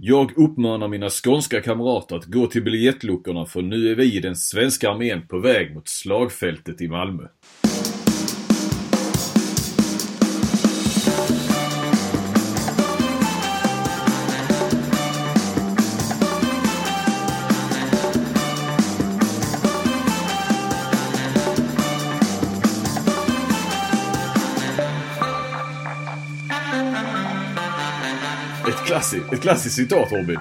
Jag 0.00 0.38
uppmanar 0.38 0.88
mina 0.88 1.10
skånska 1.10 1.60
kamrater 1.60 2.16
att 2.16 2.24
gå 2.24 2.46
till 2.46 2.64
biljettluckorna 2.64 3.46
för 3.46 3.62
nu 3.62 3.90
är 3.90 3.94
vi 3.94 4.16
i 4.16 4.20
den 4.20 4.36
svenska 4.36 4.90
armén 4.90 5.26
på 5.28 5.38
väg 5.38 5.74
mot 5.74 5.88
slagfältet 5.88 6.80
i 6.80 6.88
Malmö. 6.88 7.22
Ett 28.98 29.04
klassiskt, 29.04 29.32
ett 29.32 29.40
klassiskt 29.40 29.74
citat 29.74 30.12
Robin. 30.12 30.38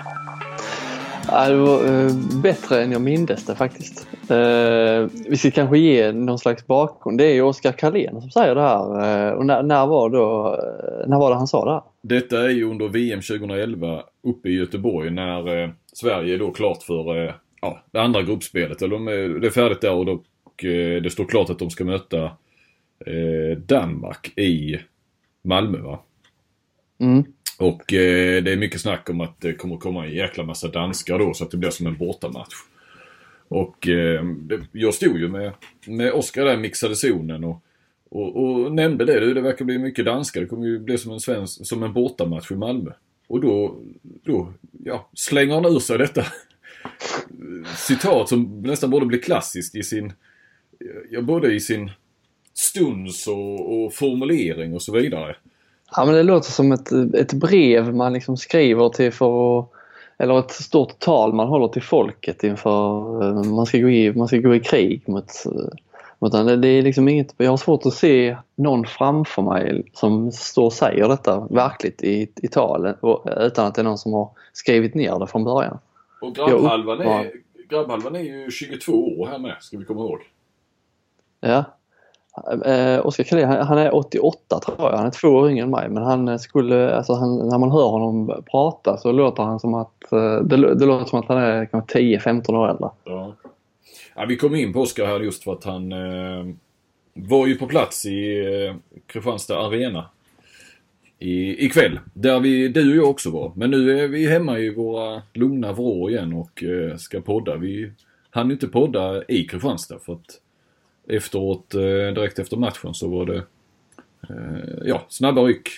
Ja, 1.27 1.49
det 1.49 1.55
var 1.55 2.05
eh, 2.05 2.11
bättre 2.43 2.83
än 2.83 2.91
jag 2.91 3.01
mindes 3.01 3.45
det 3.45 3.55
faktiskt. 3.55 4.07
Eh, 4.29 5.07
vi 5.29 5.37
ska 5.37 5.51
kanske 5.51 5.77
ge 5.77 6.11
någon 6.11 6.39
slags 6.39 6.67
bakgrund. 6.67 7.17
Det 7.17 7.25
är 7.25 7.33
ju 7.33 7.41
Oskar 7.41 7.71
Karlén 7.71 8.21
som 8.21 8.31
säger 8.31 8.55
det 8.55 8.61
här. 8.61 9.27
Eh, 9.27 9.33
och 9.33 9.45
när, 9.45 9.63
när, 9.63 9.87
var 9.87 10.09
då, 10.09 10.55
eh, 10.55 11.09
när 11.09 11.17
var 11.17 11.29
det 11.29 11.35
han 11.35 11.47
sa 11.47 11.65
det 11.65 11.71
här? 11.71 11.81
Detta 12.01 12.43
är 12.43 12.49
ju 12.49 12.63
under 12.63 12.87
VM 12.87 13.21
2011 13.21 14.03
uppe 14.23 14.49
i 14.49 14.55
Göteborg 14.55 15.09
när 15.09 15.63
eh, 15.63 15.69
Sverige 15.93 16.33
är 16.33 16.39
då 16.39 16.51
klart 16.51 16.83
för 16.83 17.25
eh, 17.25 17.33
ja, 17.61 17.81
det 17.91 18.01
andra 18.01 18.21
gruppspelet. 18.21 18.81
Eller 18.81 18.95
de 18.95 19.07
är, 19.07 19.39
det 19.39 19.47
är 19.47 19.51
färdigt 19.51 19.81
där 19.81 19.93
och, 19.93 20.05
då, 20.05 20.23
det 21.01 21.11
står 21.11 21.25
klart 21.25 21.49
att 21.49 21.59
de 21.59 21.69
ska 21.69 21.83
möta 21.83 22.31
Danmark 23.67 24.37
i 24.37 24.79
Malmö 25.43 25.77
va? 25.77 25.99
Mm. 26.99 27.23
Och 27.59 27.93
eh, 27.93 28.43
det 28.43 28.51
är 28.51 28.57
mycket 28.57 28.81
snack 28.81 29.09
om 29.09 29.21
att 29.21 29.41
det 29.41 29.53
kommer 29.53 29.77
komma 29.77 30.05
en 30.05 30.13
jäkla 30.13 30.43
massa 30.43 30.67
danskar 30.67 31.19
då 31.19 31.33
så 31.33 31.43
att 31.43 31.51
det 31.51 31.57
blir 31.57 31.69
som 31.69 31.87
en 31.87 31.97
bortamatch. 31.97 32.55
Och 33.47 33.87
eh, 33.87 34.25
det, 34.25 34.59
jag 34.71 34.93
stod 34.93 35.19
ju 35.19 35.27
med, 35.27 35.53
med 35.87 36.11
Oskar 36.11 36.45
där 36.45 36.57
mixade 36.57 36.95
zonen 36.95 37.43
och, 37.43 37.63
och, 38.09 38.43
och 38.43 38.71
nämnde 38.71 39.05
det. 39.05 39.19
Du, 39.19 39.33
det 39.33 39.41
verkar 39.41 39.65
bli 39.65 39.77
mycket 39.77 40.05
danskar. 40.05 40.41
Det 40.41 40.47
kommer 40.47 40.67
ju 40.67 40.79
bli 40.79 40.97
som 40.97 41.11
en, 41.11 41.19
svensk, 41.19 41.67
som 41.67 41.83
en 41.83 41.93
bortamatch 41.93 42.51
i 42.51 42.55
Malmö. 42.55 42.91
Och 43.27 43.41
då, 43.41 43.81
då 44.23 44.53
ja, 44.85 45.09
slänger 45.13 45.53
han 45.53 45.65
ur 45.65 45.79
sig 45.79 45.97
detta 45.97 46.25
citat 47.75 48.29
som 48.29 48.61
nästan 48.61 48.89
borde 48.89 49.05
bli 49.05 49.19
klassiskt 49.19 49.75
i 49.75 49.83
sin, 49.83 50.13
ja, 51.09 51.21
både 51.21 51.53
i 51.53 51.59
sin 51.59 51.91
stuns 52.53 53.27
och, 53.27 53.83
och 53.83 53.93
formulering 53.93 54.73
och 54.73 54.81
så 54.81 54.91
vidare. 54.93 55.35
Ja 55.95 56.05
men 56.05 56.15
det 56.15 56.23
låter 56.23 56.51
som 56.51 56.71
ett, 56.71 56.91
ett 56.91 57.33
brev 57.33 57.95
man 57.95 58.13
liksom 58.13 58.37
skriver 58.37 58.89
till 58.89 59.11
för 59.11 59.59
att 59.59 59.69
eller 60.17 60.39
ett 60.39 60.51
stort 60.51 60.99
tal 60.99 61.33
man 61.33 61.47
håller 61.47 61.67
till 61.67 61.83
folket 61.83 62.43
inför 62.43 63.23
eh, 63.23 63.43
man 63.43 63.65
ska 63.65 63.77
gå 63.77 63.89
i, 63.89 64.13
man 64.13 64.27
ska 64.27 64.37
gå 64.37 64.55
i 64.55 64.59
krig 64.59 65.03
mot, 65.05 65.45
eh, 65.45 65.51
mot 66.19 66.31
det. 66.31 66.55
det 66.55 66.67
är 66.67 66.81
liksom 66.81 67.07
inget, 67.07 67.33
jag 67.37 67.49
har 67.49 67.57
svårt 67.57 67.85
att 67.85 67.93
se 67.93 68.37
någon 68.55 68.85
framför 68.85 69.41
mig 69.41 69.83
som 69.93 70.31
står 70.31 70.65
och 70.65 70.73
säger 70.73 71.07
detta 71.07 71.47
verkligt 71.49 72.03
i, 72.03 72.31
i 72.35 72.47
tal 72.47 72.93
utan 73.37 73.65
att 73.67 73.75
det 73.75 73.81
är 73.81 73.83
någon 73.83 73.97
som 73.97 74.13
har 74.13 74.29
skrivit 74.53 74.95
ner 74.95 75.19
det 75.19 75.27
från 75.27 75.43
början. 75.43 75.77
Och 76.21 76.35
grabbhalvan 76.35 77.01
är, 77.01 77.31
grabbhalvan 77.69 78.15
är 78.15 78.19
ju 78.19 78.51
22 78.51 78.91
år 78.91 79.27
här 79.27 79.39
med, 79.39 79.55
ska 79.59 79.77
vi 79.77 79.85
komma 79.85 80.01
ihåg. 80.01 80.19
Ja. 81.39 81.63
Eh, 82.65 83.05
Oskar 83.05 83.23
Karlén, 83.23 83.49
han, 83.49 83.67
han 83.67 83.77
är 83.77 83.95
88 83.95 84.59
tror 84.59 84.77
jag. 84.79 84.97
Han 84.97 85.05
är 85.07 85.11
två 85.11 85.27
år 85.27 85.49
yngre 85.49 85.63
än 85.63 85.69
mig. 85.69 85.89
Men 85.89 86.03
han 86.03 86.27
eh, 86.27 86.37
skulle, 86.37 86.95
alltså 86.95 87.13
han, 87.13 87.49
när 87.49 87.57
man 87.57 87.71
hör 87.71 87.87
honom 87.87 88.43
prata 88.51 88.97
så 88.97 89.11
låter 89.11 89.43
han 89.43 89.59
som 89.59 89.73
att, 89.73 90.11
eh, 90.11 90.35
det, 90.35 90.75
det 90.75 90.85
låter 90.85 91.05
som 91.05 91.19
att 91.19 91.27
han 91.27 91.37
är 91.37 91.65
10-15 91.65 92.55
år 92.55 92.69
äldre. 92.69 92.89
Ja. 93.03 93.33
ja. 94.15 94.25
vi 94.25 94.37
kom 94.37 94.55
in 94.55 94.73
på 94.73 94.81
Oskar 94.81 95.05
här 95.05 95.19
just 95.19 95.43
för 95.43 95.53
att 95.53 95.63
han 95.63 95.91
eh, 95.91 96.53
var 97.13 97.47
ju 97.47 97.55
på 97.55 97.67
plats 97.67 98.05
i 98.05 98.45
eh, 98.45 98.75
Kristianstad 99.07 99.59
Arena 99.59 100.05
i, 101.19 101.65
ikväll. 101.65 101.99
Där 102.13 102.39
vi, 102.39 102.67
du 102.67 102.91
och 102.91 103.05
jag 103.05 103.09
också 103.09 103.29
var. 103.29 103.51
Men 103.55 103.71
nu 103.71 103.99
är 103.99 104.07
vi 104.07 104.27
hemma 104.27 104.59
i 104.59 104.73
våra 104.73 105.21
lugna 105.33 105.73
vrår 105.73 106.11
igen 106.11 106.33
och 106.33 106.63
eh, 106.63 106.97
ska 106.97 107.21
podda. 107.21 107.55
Vi 107.55 107.91
hann 108.29 108.51
inte 108.51 108.67
podda 108.67 109.23
i 109.27 109.43
Kristianstad 109.43 109.99
för 109.99 110.13
att 110.13 110.41
efteråt, 111.07 111.73
eh, 111.73 111.79
direkt 112.13 112.39
efter 112.39 112.57
matchen 112.57 112.93
så 112.93 113.07
var 113.07 113.25
det 113.25 113.43
eh, 114.29 114.85
ja, 114.85 115.05
snabba 115.09 115.41
ryck. 115.41 115.69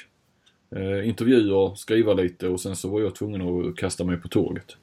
Eh, 0.75 1.07
intervjuer, 1.09 1.75
skriva 1.75 2.13
lite 2.13 2.47
och 2.47 2.61
sen 2.61 2.75
så 2.75 2.89
var 2.89 3.01
jag 3.01 3.15
tvungen 3.15 3.69
att 3.69 3.75
kasta 3.75 4.03
mig 4.03 4.17
på 4.17 4.27
tåget. 4.27 4.77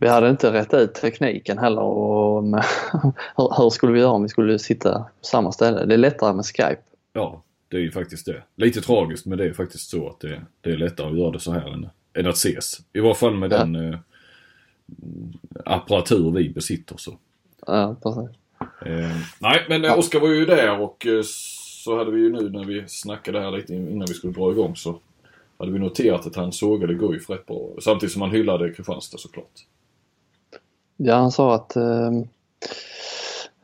Vi 0.00 0.08
hade 0.08 0.30
inte 0.30 0.52
rätt 0.52 0.74
ut 0.74 0.94
tekniken 0.94 1.58
heller 1.58 1.82
och 1.82 2.44
med, 2.44 2.64
hur 3.36 3.70
skulle 3.70 3.92
vi 3.92 4.00
göra 4.00 4.10
om 4.10 4.22
vi 4.22 4.28
skulle 4.28 4.58
sitta 4.58 4.98
på 4.98 5.26
samma 5.26 5.52
ställe? 5.52 5.84
Det 5.84 5.94
är 5.94 5.98
lättare 5.98 6.34
med 6.34 6.44
Skype. 6.44 6.82
Ja, 7.12 7.42
det 7.68 7.76
är 7.76 7.80
ju 7.80 7.90
faktiskt 7.90 8.26
det. 8.26 8.42
Lite 8.56 8.80
tragiskt 8.80 9.26
men 9.26 9.38
det 9.38 9.44
är 9.44 9.52
faktiskt 9.52 9.90
så 9.90 10.08
att 10.08 10.20
det, 10.20 10.42
det 10.60 10.70
är 10.70 10.76
lättare 10.76 11.10
att 11.10 11.18
göra 11.18 11.30
det 11.30 11.40
så 11.40 11.52
här 11.52 11.72
än, 11.72 11.88
än 12.14 12.26
att 12.26 12.34
ses. 12.34 12.80
I 12.92 13.00
varje 13.00 13.14
fall 13.14 13.34
med 13.34 13.52
ja. 13.52 13.58
den 13.58 13.76
eh, 13.76 13.98
apparatur 15.64 16.30
vi 16.30 16.48
besitter 16.48 16.96
så. 16.96 17.18
Ja, 17.66 17.96
precis. 18.02 18.36
Eh, 18.84 19.16
nej, 19.38 19.66
men 19.68 19.84
eh, 19.84 19.98
Oskar 19.98 20.20
var 20.20 20.28
ju 20.28 20.44
där 20.44 20.80
och 20.80 21.06
eh, 21.06 21.22
så 21.86 21.98
hade 21.98 22.10
vi 22.10 22.20
ju 22.20 22.32
nu 22.32 22.50
när 22.50 22.64
vi 22.64 22.84
snackade 22.88 23.40
här 23.40 23.50
lite 23.50 23.74
innan 23.74 24.06
vi 24.08 24.14
skulle 24.14 24.32
dra 24.32 24.50
igång 24.50 24.76
så 24.76 25.00
hade 25.58 25.72
vi 25.72 25.78
noterat 25.78 26.26
att 26.26 26.36
han 26.36 26.52
sågade 26.52 26.94
Guif 26.94 27.30
rätt 27.30 27.46
bra. 27.46 27.68
Samtidigt 27.80 28.12
som 28.12 28.22
han 28.22 28.30
hyllade 28.30 28.72
Kristianstad 28.72 29.18
såklart. 29.18 29.66
Ja, 30.96 31.14
han 31.14 31.32
sa 31.32 31.54
att 31.54 31.76
eh, 31.76 32.10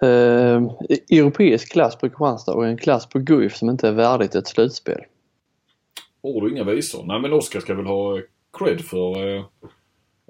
eh, 0.03 0.62
europeisk 1.11 1.73
klass 1.73 1.97
på 1.97 2.09
Kristianstad 2.09 2.55
och 2.55 2.67
en 2.67 2.77
klass 2.77 3.06
på 3.06 3.19
Guif 3.19 3.56
som 3.56 3.71
inte 3.71 3.89
är 3.89 3.93
värdigt 3.93 4.34
ett 4.34 4.49
slutspel. 4.49 5.00
Ord 6.21 6.43
och 6.43 6.50
inga 6.50 6.65
visor. 6.65 7.05
Nej 7.06 7.21
men 7.21 7.33
Oskar 7.33 7.61
ska 7.61 7.75
väl 7.75 7.87
ha 7.87 8.19
cred 8.59 8.81
för 8.81 9.37
eh, 9.37 9.44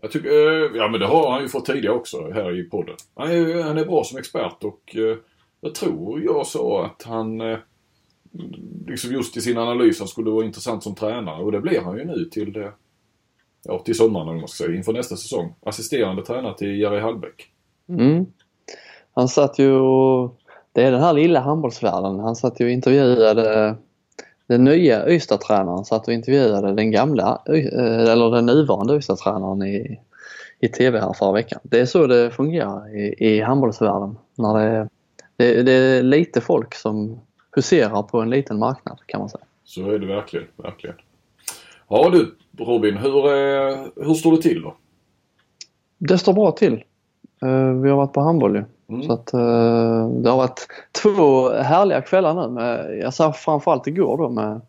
jag 0.02 0.10
tycker, 0.10 0.28
eh, 0.28 0.70
ja 0.76 0.88
men 0.88 1.00
det 1.00 1.06
har 1.06 1.30
han 1.30 1.42
ju 1.42 1.48
fått 1.48 1.66
tidigare 1.66 1.94
också 1.94 2.30
här 2.30 2.60
i 2.60 2.62
podden. 2.62 2.94
Han 3.14 3.30
är, 3.30 3.62
han 3.62 3.78
är 3.78 3.84
bra 3.84 4.04
som 4.04 4.18
expert 4.18 4.64
och 4.64 4.96
eh, 4.96 5.16
jag 5.60 5.74
tror 5.74 6.22
jag 6.22 6.46
sa 6.46 6.86
att 6.86 7.02
han 7.02 7.40
eh, 7.40 7.58
liksom 8.86 9.12
just 9.12 9.36
i 9.36 9.40
sin 9.40 9.58
analys 9.58 9.98
han 9.98 10.08
skulle 10.08 10.30
vara 10.30 10.44
intressant 10.44 10.82
som 10.82 10.94
tränare 10.94 11.42
och 11.42 11.52
det 11.52 11.60
blir 11.60 11.80
han 11.80 11.98
ju 11.98 12.04
nu 12.04 12.24
till 12.24 12.52
det, 12.52 12.72
ja 13.64 13.78
till 13.78 13.94
sommaren 13.94 14.28
eller 14.28 14.38
man 14.38 14.48
ska 14.48 14.64
säga, 14.64 14.76
inför 14.76 14.92
nästa 14.92 15.16
säsong. 15.16 15.54
Assisterande 15.62 16.24
tränare 16.24 16.58
till 16.58 16.80
Jerry 16.80 17.00
Hallbäck. 17.00 17.50
Mm. 17.88 18.26
Han 19.14 19.28
satt 19.28 19.58
ju 19.58 19.72
och, 19.72 20.36
det 20.72 20.82
är 20.82 20.90
den 20.90 21.02
här 21.02 21.12
lilla 21.12 21.40
handbollsvärlden, 21.40 22.18
han 22.20 22.36
satt 22.36 22.60
ju 22.60 22.64
och 22.64 22.70
intervjuade 22.70 23.76
den 24.52 24.64
nya 24.64 25.08
Ystad-tränaren 25.08 25.84
satt 25.84 26.08
och 26.08 26.14
intervjuade 26.14 26.74
den 26.74 26.90
gamla, 26.90 27.42
eller 27.46 28.30
den 28.30 28.46
nuvarande 28.46 28.96
Ystad-tränaren 28.96 29.62
i, 29.62 30.00
i 30.60 30.68
TV 30.68 31.00
här 31.00 31.12
förra 31.12 31.32
veckan. 31.32 31.60
Det 31.62 31.80
är 31.80 31.86
så 31.86 32.06
det 32.06 32.30
fungerar 32.30 32.96
i, 32.96 33.14
i 33.18 33.40
handbollsvärlden. 33.40 34.18
När 34.34 34.54
det, 34.54 34.88
det, 35.36 35.62
det 35.62 35.72
är 35.72 36.02
lite 36.02 36.40
folk 36.40 36.74
som 36.74 37.20
huserar 37.56 38.02
på 38.02 38.20
en 38.20 38.30
liten 38.30 38.58
marknad 38.58 38.98
kan 39.06 39.20
man 39.20 39.28
säga. 39.28 39.44
Så 39.64 39.90
är 39.90 39.98
det 39.98 40.06
verkligen, 40.06 40.46
verkligen. 40.56 40.96
Ja 41.88 42.10
du 42.10 42.34
Robin, 42.64 42.96
hur, 42.96 43.12
hur 44.04 44.14
står 44.14 44.32
det 44.32 44.42
till 44.42 44.62
då? 44.62 44.76
Det 45.98 46.18
står 46.18 46.32
bra 46.32 46.52
till. 46.52 46.84
Vi 47.82 47.88
har 47.88 47.96
varit 47.96 48.12
på 48.12 48.20
handboll 48.20 48.56
ju. 48.56 48.64
Mm. 48.88 49.02
Så 49.02 49.12
att 49.12 49.34
uh, 49.34 50.08
det 50.08 50.30
har 50.30 50.36
varit 50.36 50.66
två 51.02 51.50
härliga 51.50 52.00
kvällar 52.00 52.34
nu. 52.34 52.54
Med, 52.54 52.98
jag 53.02 53.14
sa 53.14 53.32
framförallt 53.32 53.86
igår 53.86 54.18
då 54.18 54.28
med 54.28 54.60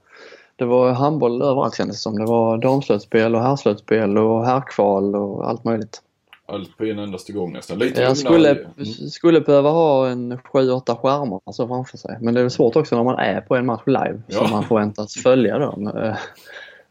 det 0.55 0.65
var 0.65 0.91
handboll 0.91 1.41
överallt 1.41 1.75
kändes 1.75 1.97
det 1.97 2.01
som. 2.01 2.19
Det 2.19 2.25
var 2.25 2.57
damslutspel 2.57 3.35
och 3.35 3.41
herrslutspel 3.41 4.17
och 4.17 4.45
herrkval 4.45 5.15
och 5.15 5.49
allt 5.49 5.63
möjligt. 5.63 6.01
Allt 6.45 6.77
på 6.77 6.85
en 6.85 6.99
endaste 6.99 7.33
gång 7.33 7.53
nästan. 7.53 7.79
Lite 7.79 8.01
jag 8.01 8.17
skulle, 8.17 8.49
mm. 8.51 8.85
skulle 9.09 9.41
behöva 9.41 9.69
ha 9.69 10.07
en 10.07 10.37
7-8 10.37 10.95
skärmar 10.95 11.39
alltså 11.45 11.67
framför 11.67 11.97
sig. 11.97 12.17
Men 12.21 12.33
det 12.33 12.41
är 12.41 12.49
svårt 12.49 12.75
också 12.75 12.95
när 12.95 13.03
man 13.03 13.19
är 13.19 13.41
på 13.41 13.55
en 13.55 13.65
match 13.65 13.81
live 13.85 14.21
ja. 14.27 14.37
som 14.37 14.51
man 14.51 14.63
förväntas 14.63 15.13
följa 15.13 15.59
då. 15.59 15.91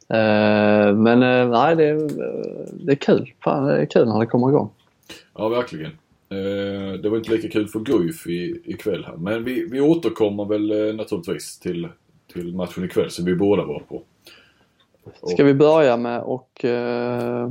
Eh, 0.08 0.94
men 0.94 1.20
nej, 1.50 1.76
det 1.76 1.84
är, 1.84 2.08
det 2.86 2.92
är 2.92 2.96
kul. 2.96 3.32
Fan, 3.44 3.66
det 3.66 3.76
är 3.76 3.86
kul 3.86 4.08
när 4.08 4.20
det 4.20 4.26
kommer 4.26 4.48
igång. 4.48 4.70
Ja, 5.34 5.48
verkligen. 5.48 5.98
Eh, 6.32 6.92
det 6.92 7.08
var 7.08 7.16
inte 7.16 7.30
lika 7.30 7.48
kul 7.48 7.68
för 7.68 7.80
Guif 7.80 8.26
ikväll 8.64 9.04
här. 9.04 9.16
Men 9.16 9.44
vi, 9.44 9.66
vi 9.70 9.80
återkommer 9.80 10.44
väl 10.44 10.70
eh, 10.70 10.94
naturligtvis 10.94 11.58
till, 11.58 11.88
till 12.32 12.54
matchen 12.54 12.84
ikväll 12.84 13.10
som 13.10 13.24
vi 13.24 13.34
båda 13.34 13.64
var 13.64 13.80
på. 13.80 14.02
Ska 15.22 15.44
vi 15.44 15.54
börja 15.54 15.96
med 15.96 16.22
och 16.22 16.64
eh, 16.64 17.50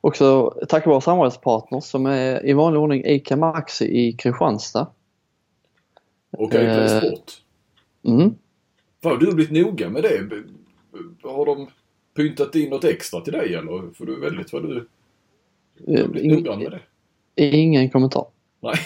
också 0.00 0.50
tacka 0.68 0.90
våra 0.90 1.00
samarbetspartners 1.00 1.84
som 1.84 2.06
är 2.06 2.46
i 2.46 2.52
vanlig 2.52 2.80
ordning 2.80 3.04
ICA 3.04 3.36
Maxi 3.36 3.84
i 3.84 4.12
Kristianstad. 4.12 4.86
Och 6.30 6.48
Iplay 6.48 6.88
Sport. 6.88 7.32
Mm. 8.04 8.34
Fan, 9.02 9.18
du 9.18 9.26
har 9.26 9.34
blivit 9.34 9.66
noga 9.66 9.90
med 9.90 10.02
det. 10.02 10.42
Har 11.22 11.46
de 11.46 11.66
pyntat 12.16 12.54
in 12.54 12.70
något 12.70 12.84
extra 12.84 13.20
till 13.20 13.32
dig 13.32 13.54
eller? 13.54 13.94
För 13.94 14.06
du 14.06 14.14
är 14.14 14.20
väldigt 14.20 14.52
vad 14.52 14.62
du... 14.62 14.88
Du 15.74 15.96
är 15.96 16.08
blivit 16.08 16.32
noggrann 16.32 16.58
med 16.58 16.70
det. 16.70 16.80
Ingen 17.40 17.90
kommentar. 17.90 18.26
Nej. 18.60 18.76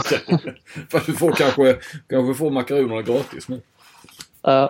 Fast 0.90 1.06
du 1.06 1.12
får 1.12 1.32
kanske, 1.32 1.78
kanske 2.08 2.34
får 2.34 2.50
makaronerna 2.50 3.02
gratis 3.02 3.48
nu. 3.48 3.60
Uh, 4.48 4.68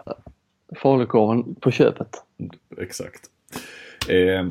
falukorven 0.77 1.55
på 1.55 1.71
köpet. 1.71 2.09
Exakt. 2.81 3.21
Eh, 4.09 4.47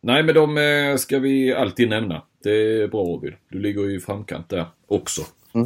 nej 0.00 0.22
men 0.22 0.34
de 0.34 0.58
eh, 0.58 0.96
ska 0.96 1.18
vi 1.18 1.54
alltid 1.54 1.88
nämna. 1.88 2.22
Det 2.42 2.82
är 2.82 2.88
bra 2.88 3.02
Ovid. 3.02 3.34
Du 3.48 3.58
ligger 3.58 3.82
ju 3.82 3.96
i 3.96 4.00
framkant 4.00 4.48
där 4.48 4.66
också. 4.86 5.22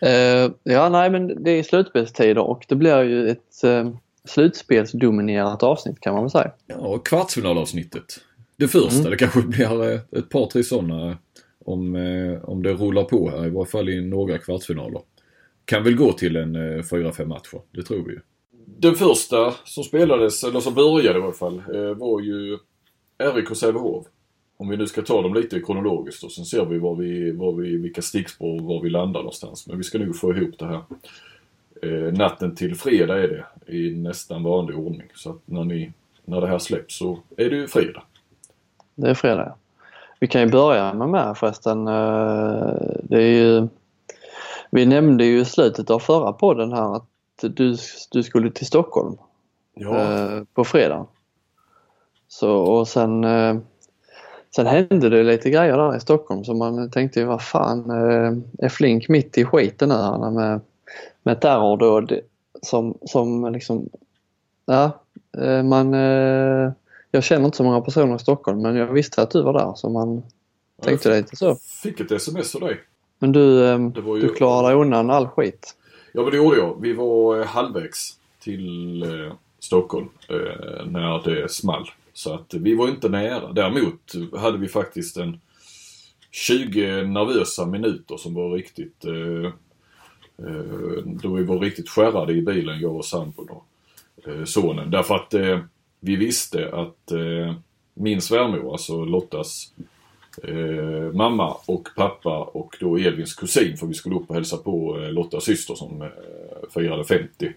Eh, 0.00 0.50
ja, 0.62 0.88
nej 0.88 1.10
men 1.10 1.44
det 1.44 1.50
är 1.50 1.62
slutspelstider 1.62 2.38
och 2.38 2.64
det 2.68 2.74
blir 2.74 3.02
ju 3.02 3.28
ett 3.28 3.64
uh, 3.64 3.94
slutspelsdominerat 4.24 5.62
avsnitt 5.62 6.00
kan 6.00 6.14
man 6.14 6.22
väl 6.22 6.30
säga. 6.30 6.52
Ja, 6.66 6.98
kvartsfinalavsnittet. 6.98 8.20
Det 8.58 8.68
första. 8.68 8.98
Mm. 8.98 9.10
Det 9.10 9.16
kanske 9.16 9.42
blir 9.42 9.92
eh, 9.92 10.00
ett 10.12 10.28
par, 10.28 10.46
tre 10.46 10.64
sådana 10.64 11.18
om, 11.64 11.96
eh, 11.96 12.44
om 12.44 12.62
det 12.62 12.72
rullar 12.72 13.04
på 13.04 13.30
här. 13.30 13.46
I 13.46 13.50
varje 13.50 13.70
fall 13.70 13.88
i 13.88 14.00
några 14.00 14.38
kvartsfinaler. 14.38 15.02
Kan 15.64 15.84
väl 15.84 15.96
gå 15.96 16.12
till 16.12 16.36
en 16.36 16.56
eh, 16.56 16.82
fyra, 16.82 17.12
fem 17.12 17.28
matcher. 17.28 17.60
Det 17.70 17.82
tror 17.82 18.04
vi 18.04 18.12
ju. 18.12 18.20
Den 18.66 18.94
första 18.94 19.54
som 19.64 19.84
spelades, 19.84 20.44
eller 20.44 20.60
som 20.60 20.74
började 20.74 21.18
i 21.18 21.22
alla 21.22 21.32
fall, 21.32 21.62
eh, 21.74 21.94
var 21.94 22.20
ju 22.20 22.58
RIK 23.34 23.56
Sävehof. 23.56 24.06
Om 24.56 24.68
vi 24.68 24.76
nu 24.76 24.86
ska 24.86 25.02
ta 25.02 25.22
dem 25.22 25.34
lite 25.34 25.60
kronologiskt 25.60 26.24
och 26.24 26.32
sen 26.32 26.44
ser 26.44 26.64
vi, 26.64 26.78
var 26.78 26.94
vi, 26.94 27.30
var 27.30 27.52
vi 27.52 27.76
vilka 27.76 28.02
stickspår 28.02 28.60
var 28.60 28.82
vi 28.82 28.90
landar 28.90 29.20
någonstans. 29.20 29.66
Men 29.66 29.78
vi 29.78 29.84
ska 29.84 29.98
nog 29.98 30.16
få 30.16 30.36
ihop 30.36 30.58
det 30.58 30.66
här. 30.66 30.82
Eh, 31.82 32.12
natten 32.12 32.54
till 32.54 32.74
fredag 32.74 33.18
är 33.18 33.28
det 33.28 33.72
i 33.76 33.94
nästan 33.94 34.42
vanlig 34.42 34.78
ordning. 34.78 35.08
Så 35.14 35.30
att 35.30 35.40
när, 35.44 35.64
ni, 35.64 35.92
när 36.24 36.40
det 36.40 36.46
här 36.46 36.58
släpps 36.58 36.98
så 36.98 37.18
är 37.36 37.50
det 37.50 37.56
ju 37.56 37.68
fredag. 37.68 38.02
Det 38.98 39.10
är 39.10 39.14
fredag. 39.14 39.44
ja. 39.46 39.56
Vi 40.20 40.26
kan 40.26 40.40
ju 40.40 40.48
börja 40.48 40.94
med 40.94 41.08
med 41.08 41.36
förresten. 41.38 41.88
eh, 41.88 42.72
Det 43.02 43.16
är 43.16 43.32
ju, 43.32 43.68
vi 44.70 44.86
nämnde 44.86 45.24
ju 45.24 45.40
i 45.40 45.44
slutet 45.44 45.90
av 45.90 45.98
förra 45.98 46.32
podden 46.32 46.72
här 46.72 46.96
att 46.96 47.04
du, 47.40 47.76
du 48.10 48.22
skulle 48.22 48.50
till 48.50 48.66
Stockholm 48.66 49.16
eh, 49.80 50.42
på 50.54 50.64
fredag. 50.64 51.06
Så 52.28 52.56
och 52.56 52.88
sen, 52.88 53.24
eh, 53.24 53.56
sen 54.56 54.66
hände 54.66 55.08
det 55.08 55.22
lite 55.22 55.50
grejer 55.50 55.76
där 55.76 55.96
i 55.96 56.00
Stockholm 56.00 56.44
så 56.44 56.54
man 56.54 56.90
tänkte 56.90 57.20
ju 57.20 57.26
vad 57.26 57.42
fan 57.42 57.90
är 58.58 58.68
Flink 58.68 59.08
mitt 59.08 59.38
i 59.38 59.44
skiten 59.44 59.90
här 59.90 60.30
med, 60.30 60.60
med 61.22 61.40
terrordåd 61.40 62.18
som, 62.62 62.98
som 63.02 63.52
liksom, 63.52 63.88
ja, 64.66 64.90
man, 65.64 65.94
jag 67.10 67.24
känner 67.24 67.44
inte 67.44 67.56
så 67.56 67.64
många 67.64 67.80
personer 67.80 68.16
i 68.16 68.18
Stockholm 68.18 68.62
men 68.62 68.76
jag 68.76 68.86
visste 68.92 69.22
att 69.22 69.30
du 69.30 69.42
var 69.42 69.52
där 69.52 69.72
så 69.76 69.88
man 69.90 70.22
tänkte 70.82 71.16
lite 71.16 71.36
så. 71.36 71.56
fick 71.82 72.00
ett 72.00 72.10
sms 72.12 72.54
av 72.54 72.60
dig. 72.60 72.80
Men 73.18 73.32
du, 73.32 73.66
eh, 73.68 73.78
var 73.78 74.16
ju- 74.16 74.22
du 74.22 74.34
klarade 74.34 74.68
dig 74.68 74.76
undan 74.76 75.10
all 75.10 75.26
skit. 75.28 75.74
Ja 76.12 76.22
men 76.22 76.30
det 76.30 76.36
gjorde 76.36 76.56
jag. 76.56 76.80
Vi 76.80 76.92
var 76.92 77.40
eh, 77.40 77.46
halvvägs 77.46 78.18
till 78.40 79.02
eh, 79.02 79.32
Stockholm 79.60 80.08
eh, 80.28 80.86
när 80.86 81.22
det 81.30 81.48
small. 81.52 81.90
Så 82.12 82.34
att 82.34 82.54
vi 82.54 82.74
var 82.74 82.88
inte 82.88 83.08
nära. 83.08 83.52
Däremot 83.52 84.12
hade 84.36 84.58
vi 84.58 84.68
faktiskt 84.68 85.16
en 85.16 85.40
20 86.30 87.02
nervösa 87.02 87.66
minuter 87.66 88.16
som 88.16 88.34
var 88.34 88.50
riktigt 88.52 89.04
eh, 89.04 89.52
eh, 90.46 91.02
då 91.04 91.28
vi 91.34 91.44
var 91.44 91.58
riktigt 91.58 91.88
skärrade 91.88 92.32
i 92.32 92.42
bilen, 92.42 92.80
jag 92.80 92.96
och 92.96 93.04
sambon 93.04 93.48
och 93.50 93.64
eh, 94.28 94.44
sonen. 94.44 94.90
Därför 94.90 95.14
att 95.14 95.34
vi 96.00 96.16
visste 96.16 96.68
att 96.72 97.10
eh, 97.10 97.54
min 97.94 98.20
svärmor, 98.20 98.72
alltså 98.72 99.04
Lottas 99.04 99.72
eh, 100.42 101.12
mamma 101.12 101.56
och 101.66 101.88
pappa 101.96 102.38
och 102.38 102.76
då 102.80 102.98
Edvins 102.98 103.34
kusin 103.34 103.76
för 103.76 103.86
vi 103.86 103.94
skulle 103.94 104.16
upp 104.16 104.30
och 104.30 104.34
hälsa 104.34 104.56
på 104.56 105.00
eh, 105.00 105.12
Lottas 105.12 105.44
syster 105.44 105.74
som 105.74 106.02
eh, 106.02 106.08
firade 106.74 107.04
50 107.04 107.52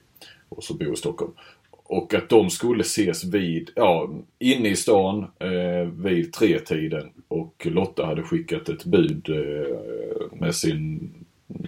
och 0.49 0.63
så 0.63 0.73
bor 0.73 0.93
i 0.93 0.95
Stockholm. 0.95 1.31
Och 1.71 2.13
att 2.13 2.29
de 2.29 2.49
skulle 2.49 2.81
ses 2.81 3.23
vid, 3.23 3.69
ja, 3.75 4.09
inne 4.39 4.69
i 4.69 4.75
stan 4.75 5.25
eh, 5.39 5.87
vid 5.93 6.33
tretiden 6.33 7.09
och 7.27 7.67
Lotta 7.69 8.05
hade 8.05 8.23
skickat 8.23 8.69
ett 8.69 8.85
bud 8.85 9.29
eh, 9.29 10.39
med 10.39 10.55
sin 10.55 11.11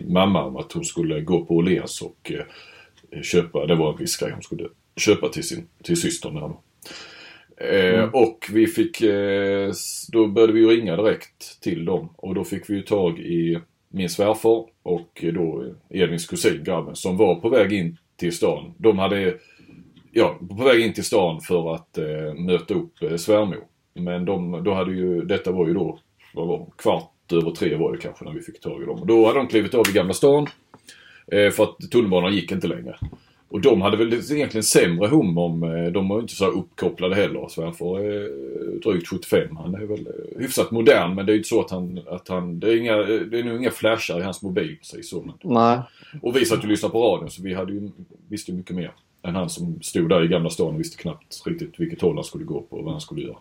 mamma 0.08 0.44
om 0.44 0.58
att 0.58 0.72
hon 0.72 0.86
skulle 0.86 1.22
gå 1.22 1.46
på 1.46 1.56
Åhléns 1.56 2.02
och 2.02 2.32
eh, 2.32 3.22
köpa, 3.22 3.66
det 3.66 3.76
var 3.76 3.92
en 3.92 3.98
viss 3.98 4.18
grej 4.18 4.32
hon 4.32 4.42
skulle 4.42 4.68
köpa 4.96 5.30
till 5.30 5.44
sin 5.44 5.68
till 5.84 6.02
systern 6.02 6.36
där. 6.36 6.54
Eh, 7.58 8.04
Och 8.14 8.46
vi 8.52 8.68
fick, 8.68 9.02
eh, 9.02 9.72
då 10.12 10.28
började 10.28 10.54
vi 10.54 10.66
ringa 10.66 10.96
direkt 10.96 11.62
till 11.62 11.86
dem 11.86 12.10
och 12.16 12.36
då 12.36 12.44
fick 12.44 12.70
vi 12.70 12.74
ju 12.74 12.82
tag 12.82 13.20
i 13.20 13.60
min 13.90 14.10
svärfar 14.10 14.66
och 14.84 15.24
då 15.34 15.66
Edvins 15.90 16.26
kusin, 16.26 16.64
grabben, 16.64 16.96
som 16.96 17.18
var 17.18 17.36
på 17.36 17.50
väg 17.50 17.74
in 17.74 17.98
till 18.16 18.36
stan. 18.36 18.74
De 18.78 19.00
hade, 19.00 19.38
ja, 20.12 20.40
på 20.50 20.64
väg 20.64 20.80
in 20.82 20.94
till 20.94 21.04
stan 21.04 21.42
för 21.42 21.76
att 21.76 21.98
eh, 21.98 22.34
möta 22.38 22.74
upp 22.74 23.02
eh, 23.04 23.16
svärmor. 23.16 23.64
Men 23.94 24.26
de, 24.26 24.64
då 24.64 24.74
hade 24.74 24.92
ju, 24.92 25.22
detta 25.22 25.52
var 25.52 25.68
ju 25.68 25.74
då, 25.74 26.00
vad 26.34 26.48
var 26.48 26.68
kvart 26.78 27.10
över 27.32 27.52
tre 27.52 27.76
var 27.76 27.92
det 27.92 27.98
kanske 27.98 28.26
när 28.26 28.32
vi 28.34 28.42
fick 28.42 28.60
tag 28.62 28.82
i 28.84 28.86
dem. 28.86 29.00
Och 29.00 29.08
då 29.08 29.26
hade 29.26 29.40
de 29.40 29.48
klivit 29.48 29.74
av 29.74 29.90
i 29.90 29.92
Gamla 29.94 30.14
stan. 30.14 30.48
Eh, 31.32 31.50
för 31.52 31.64
att 31.64 31.92
tunnelbanan 31.92 32.34
gick 32.36 32.52
inte 32.52 32.68
längre. 32.68 32.98
Och 33.54 33.62
de 33.62 33.82
hade 33.82 33.98
väl 33.98 34.14
egentligen 34.14 34.64
sämre 34.64 35.08
hum 35.08 35.38
om, 35.38 35.64
eh, 35.64 35.92
de 35.92 36.10
var 36.10 36.20
inte 36.20 36.34
så 36.34 36.48
uppkopplade 36.48 37.16
heller. 37.16 37.48
Svärfar 37.50 38.00
är 38.00 38.30
drygt 38.80 39.08
75. 39.08 39.58
Han 39.58 39.76
är 39.76 39.86
väl 39.86 40.08
eh, 40.08 40.40
hyfsat 40.42 40.72
modern 40.72 41.16
men 41.16 41.26
det 41.26 41.32
är 41.32 41.34
ju 41.34 41.40
inte 41.40 41.50
så 41.50 41.62
att 41.62 41.72
han, 41.72 42.00
att 42.08 42.28
han 42.28 42.60
det 42.60 42.68
är, 42.72 42.78
inga, 42.78 42.96
det 42.96 43.40
är 43.40 43.44
nog 43.44 43.58
inga 43.58 43.72
flashar 43.72 44.20
i 44.20 44.24
hans 44.24 44.42
mobil 44.42 44.78
precis 44.78 45.10
så. 45.10 45.22
Men. 45.22 45.54
Nej, 45.54 45.80
Och 46.22 46.36
vi 46.36 46.46
satt 46.46 46.60
ju 46.60 46.62
och 46.62 46.68
lyssnade 46.68 46.92
på 46.92 47.02
radion 47.02 47.30
så 47.30 47.44
vi 47.44 47.54
hade 47.54 47.74
ju, 47.74 47.90
visste 48.30 48.52
ju 48.52 48.58
mycket 48.58 48.76
mer. 48.76 48.92
Än 49.24 49.36
han 49.36 49.50
som 49.50 49.82
stod 49.82 50.10
där 50.10 50.24
i 50.24 50.28
Gamla 50.28 50.50
stan 50.50 50.74
och 50.74 50.80
visste 50.80 50.98
knappt 50.98 51.44
riktigt 51.46 51.80
vilket 51.80 52.02
håll 52.02 52.16
han 52.16 52.24
skulle 52.24 52.46
gå 52.46 52.62
på 52.62 52.78
och 52.78 52.84
vad 52.84 52.94
han 52.94 53.02
skulle 53.02 53.22
göra. 53.22 53.38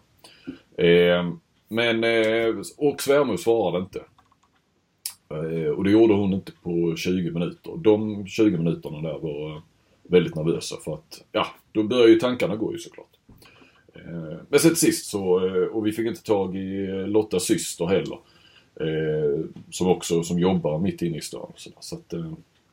Eh, 0.89 1.33
men, 1.69 2.05
eh, 2.05 2.55
och 2.77 3.03
svärmor 3.03 3.37
svarade 3.37 3.85
inte. 3.85 4.01
Eh, 5.31 5.71
och 5.71 5.85
det 5.85 5.91
gjorde 5.91 6.15
hon 6.15 6.33
inte 6.33 6.53
på 6.63 6.97
20 6.97 7.31
minuter. 7.31 7.73
De 7.77 8.27
20 8.27 8.59
minuterna 8.59 9.01
där 9.01 9.19
var 9.19 9.57
eh, 9.57 9.63
väldigt 10.13 10.35
nervösa 10.35 10.77
för 10.85 10.95
att, 10.95 11.25
ja, 11.33 11.47
då 11.73 11.83
börjar 11.83 12.09
ju 12.09 12.19
tankarna 12.19 12.57
gå 12.57 12.73
ju 12.73 12.79
såklart. 12.79 13.17
Eh, 13.95 14.37
men 14.49 14.61
sen 14.61 14.71
till 14.71 14.77
sist 14.77 15.07
så, 15.07 15.47
eh, 15.47 15.63
och 15.63 15.87
vi 15.87 15.93
fick 15.93 16.07
inte 16.07 16.23
tag 16.23 16.57
i 16.57 16.89
eh, 16.89 17.07
Lottas 17.09 17.45
syster 17.45 17.87
heller. 17.87 18.19
Som 19.71 19.89
också 19.89 20.23
som 20.23 20.39
jobbar 20.39 20.79
mitt 20.79 21.03
inne 21.03 21.19
i 21.19 21.21
stan. 21.21 21.53
Så, 21.57 21.71
så 21.81 21.97
att, 21.97 22.15